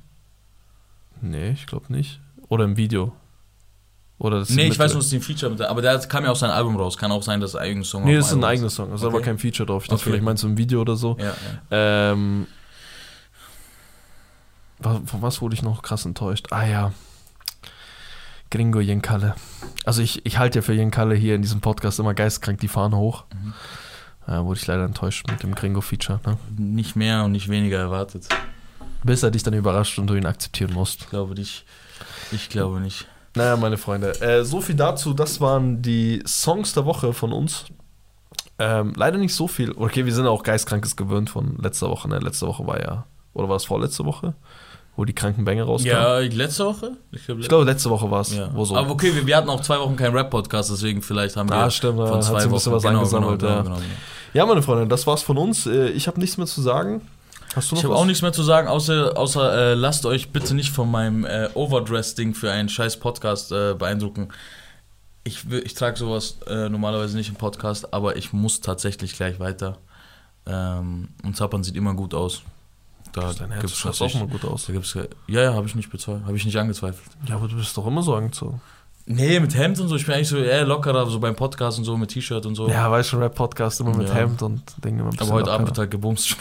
nee, 1.20 1.50
ich 1.50 1.66
glaube 1.66 1.92
nicht. 1.92 2.20
Oder 2.48 2.64
im 2.64 2.76
Video. 2.76 3.12
Oder 4.18 4.40
das 4.40 4.50
Nee, 4.50 4.66
ich 4.68 4.78
weiß, 4.78 4.94
was 4.94 5.06
ist 5.06 5.12
ein 5.14 5.20
Feature 5.20 5.50
mit 5.50 5.60
der, 5.60 5.70
aber 5.70 5.80
der 5.80 5.98
kam 6.00 6.24
ja 6.24 6.30
aus 6.30 6.40
seinem 6.40 6.50
Album 6.52 6.76
raus. 6.76 6.96
Kann 6.98 7.10
auch 7.12 7.22
sein, 7.22 7.40
dass 7.40 7.54
ein 7.56 7.62
eigener 7.62 7.84
Song 7.84 8.04
Nee, 8.04 8.16
auf 8.16 8.22
das 8.24 8.26
ist 8.32 8.36
ein 8.36 8.44
eigener 8.44 8.68
Song. 8.70 8.90
Das 8.90 9.00
ist 9.00 9.06
aber 9.06 9.16
Okay. 9.16 9.24
kein 9.26 9.38
Feature 9.38 9.66
drauf. 9.66 9.84
Ich 9.84 9.88
dachte, 9.88 10.00
Okay. 10.02 10.10
vielleicht 10.10 10.24
meinst 10.24 10.42
du 10.42 10.48
ein 10.48 10.58
Video 10.58 10.80
oder 10.80 10.96
so. 10.96 11.16
Ja, 11.18 11.34
ja. 11.70 12.12
Ähm, 12.12 12.46
von 14.82 15.22
was 15.22 15.40
wurde 15.40 15.54
ich 15.54 15.62
noch 15.62 15.82
krass 15.82 16.04
enttäuscht? 16.04 16.48
Ah 16.50 16.64
ja. 16.66 16.92
Gringo 18.50 18.80
Jenkalle. 18.80 19.34
Also 19.84 20.02
ich, 20.02 20.24
ich 20.24 20.38
halte 20.38 20.58
ja 20.58 20.62
für 20.62 20.72
Jenkalle 20.72 21.14
hier 21.14 21.34
in 21.34 21.42
diesem 21.42 21.60
Podcast 21.60 21.98
immer 21.98 22.14
geistkrank 22.14 22.60
die 22.60 22.68
Fahne 22.68 22.96
hoch. 22.96 23.24
Mhm. 23.34 23.54
Äh, 24.28 24.44
wurde 24.44 24.60
ich 24.60 24.66
leider 24.66 24.84
enttäuscht 24.84 25.26
mit 25.30 25.42
dem 25.42 25.54
Gringo-Feature. 25.54 26.20
Ne? 26.26 26.36
Nicht 26.58 26.96
mehr 26.96 27.24
und 27.24 27.32
nicht 27.32 27.48
weniger 27.48 27.78
erwartet. 27.78 28.28
Bis 29.02 29.22
er 29.22 29.30
dich 29.30 29.42
dann 29.42 29.54
überrascht 29.54 29.98
und 29.98 30.08
du 30.08 30.14
ihn 30.14 30.26
akzeptieren 30.26 30.72
musst. 30.74 31.02
Ich 31.02 31.08
glaube 31.08 31.34
nicht. 31.34 31.64
Ich 32.32 32.48
glaube 32.50 32.80
nicht. 32.80 33.06
Naja, 33.34 33.56
meine 33.56 33.78
Freunde, 33.78 34.20
äh, 34.20 34.44
so 34.44 34.60
viel 34.60 34.74
dazu. 34.74 35.14
Das 35.14 35.40
waren 35.40 35.80
die 35.80 36.22
Songs 36.26 36.74
der 36.74 36.84
Woche 36.84 37.12
von 37.12 37.32
uns. 37.32 37.66
Ähm, 38.58 38.92
leider 38.96 39.18
nicht 39.18 39.34
so 39.34 39.48
viel. 39.48 39.72
Okay, 39.72 40.04
wir 40.04 40.12
sind 40.12 40.26
auch 40.26 40.42
geistkrankes 40.42 40.96
gewöhnt 40.96 41.30
von 41.30 41.56
letzter 41.58 41.88
Woche. 41.88 42.08
Ne? 42.08 42.18
Letzte 42.18 42.46
Woche 42.46 42.66
war 42.66 42.80
ja, 42.80 43.06
oder 43.32 43.48
war 43.48 43.56
es 43.56 43.64
vorletzte 43.64 44.04
Woche, 44.04 44.34
wo 44.98 45.04
die 45.04 45.14
kranken 45.14 45.44
Bänge 45.44 45.62
rauskamen? 45.62 45.96
Ja, 45.96 46.18
letzte 46.18 46.66
Woche? 46.66 46.90
Ich 47.12 47.24
glaube, 47.24 47.40
Ich 47.40 47.48
glaube, 47.48 47.64
letzte 47.64 47.88
Woche 47.88 48.10
war 48.10 48.20
es. 48.22 48.34
ja. 48.34 48.50
So. 48.64 48.76
Aber 48.76 48.90
okay, 48.90 49.14
wir, 49.14 49.24
wir 49.26 49.36
hatten 49.36 49.48
auch 49.48 49.60
zwei 49.60 49.78
Wochen 49.78 49.94
keinen 49.94 50.14
Rap-Podcast, 50.16 50.72
deswegen 50.72 51.02
vielleicht 51.02 51.36
haben 51.36 51.48
wir 51.48 51.54
Ah, 51.56 51.70
stimmt, 51.70 51.98
von 51.98 52.20
zwei 52.20 52.38
ein 52.38 52.44
Wochen 52.46 52.54
bisschen 52.54 52.72
was 52.72 52.82
genau, 52.82 52.98
angesammelt, 52.98 53.38
Genau, 53.40 53.50
ja. 53.52 53.62
genau, 53.62 53.74
genau, 53.76 53.80
genau. 53.86 53.96
Ja, 54.34 54.44
meine 54.44 54.60
Freunde, 54.60 54.88
das 54.88 55.06
war's 55.06 55.22
von 55.22 55.38
uns. 55.38 55.66
Äh, 55.66 55.90
Ich 55.90 56.08
habe 56.08 56.18
nichts 56.18 56.36
mehr 56.36 56.46
zu 56.48 56.60
sagen. 56.60 57.00
Hast 57.54 57.70
du 57.70 57.76
noch 57.76 57.80
Ich 57.80 57.84
habe 57.84 57.94
auch 57.96 58.04
nichts 58.06 58.22
mehr 58.22 58.32
zu 58.32 58.42
sagen, 58.42 58.66
außer, 58.66 59.16
außer 59.16 59.70
äh, 59.70 59.74
lasst 59.74 60.04
euch 60.04 60.30
bitte 60.32 60.54
nicht 60.54 60.70
von 60.72 60.90
meinem 60.90 61.24
äh, 61.24 61.48
Overdress-Ding 61.54 62.34
für 62.34 62.50
einen 62.50 62.68
scheiß 62.68 62.96
Podcast 62.98 63.52
äh, 63.52 63.74
beeindrucken. 63.74 64.28
Ich, 65.22 65.44
ich 65.50 65.74
trage 65.74 65.96
sowas 65.96 66.38
äh, 66.48 66.68
normalerweise 66.68 67.16
nicht 67.16 67.28
im 67.28 67.36
Podcast, 67.36 67.94
aber 67.94 68.16
ich 68.16 68.32
muss 68.32 68.60
tatsächlich 68.60 69.12
gleich 69.14 69.38
weiter. 69.38 69.78
Ähm, 70.44 71.10
und 71.24 71.36
Zappern 71.36 71.62
sieht 71.62 71.76
immer 71.76 71.94
gut 71.94 72.14
aus. 72.14 72.42
Da 73.12 73.32
gibt's 73.60 73.76
schaut 73.76 74.00
auch 74.00 74.14
mal 74.14 74.26
gut 74.28 74.44
aus. 74.44 74.66
Da 74.66 74.72
gibt's, 74.72 74.94
ja, 74.94 75.42
ja, 75.42 75.54
habe 75.54 75.66
ich 75.66 75.74
nicht 75.74 75.90
bezweifelt, 75.90 76.24
habe 76.26 76.36
ich 76.36 76.44
nicht 76.44 76.56
angezweifelt. 76.56 77.10
Ja, 77.26 77.36
aber 77.36 77.48
du 77.48 77.56
bist 77.56 77.76
doch 77.76 77.86
immer 77.86 78.02
so 78.02 78.14
angezogen. 78.14 78.60
Nee, 79.10 79.40
mit 79.40 79.56
Hemd 79.56 79.80
und 79.80 79.88
so, 79.88 79.96
ich 79.96 80.04
bin 80.04 80.16
eigentlich 80.16 80.28
so 80.28 80.36
eher 80.36 80.66
lockerer, 80.66 81.06
so 81.06 81.18
beim 81.18 81.34
Podcast 81.34 81.78
und 81.78 81.84
so, 81.84 81.96
mit 81.96 82.10
T-Shirt 82.10 82.44
und 82.44 82.54
so. 82.56 82.68
Ja, 82.68 82.90
weißt 82.90 83.08
schon, 83.08 83.22
Rap-Podcast 83.22 83.80
immer 83.80 83.96
mit 83.96 84.06
Ja. 84.08 84.14
Hemd 84.16 84.42
und 84.42 84.62
Dinge 84.84 85.00
immer 85.00 85.10
Aber 85.18 85.30
heute 85.30 85.50
Abend 85.50 85.68
wird 85.68 85.78
lockerer. 85.78 85.82
halt 85.84 85.90
gebumst 85.90 86.36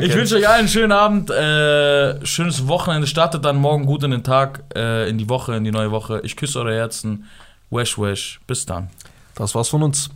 Ich 0.00 0.14
wünsche 0.14 0.36
euch 0.36 0.48
allen 0.48 0.60
einen 0.60 0.68
schönen 0.68 0.92
Abend, 0.92 1.28
äh, 1.30 2.24
schönes 2.24 2.66
Wochenende. 2.66 3.06
Startet 3.06 3.44
dann 3.44 3.56
morgen 3.56 3.84
gut 3.84 4.02
in 4.04 4.10
den 4.10 4.24
Tag, 4.24 4.64
äh, 4.74 5.06
in 5.10 5.18
die 5.18 5.28
Woche, 5.28 5.54
in 5.54 5.64
die 5.64 5.70
neue 5.70 5.90
Woche. 5.90 6.22
Ich 6.24 6.34
küsse 6.34 6.60
eure 6.60 6.74
Herzen. 6.74 7.24
Wesh, 7.68 7.98
wesh. 7.98 8.40
Bis 8.46 8.64
dann. 8.64 8.88
Das 9.34 9.54
war's 9.54 9.68
von 9.68 9.82
uns. 9.82 10.08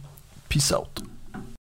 Peace 0.49 0.73
out. 0.73 1.03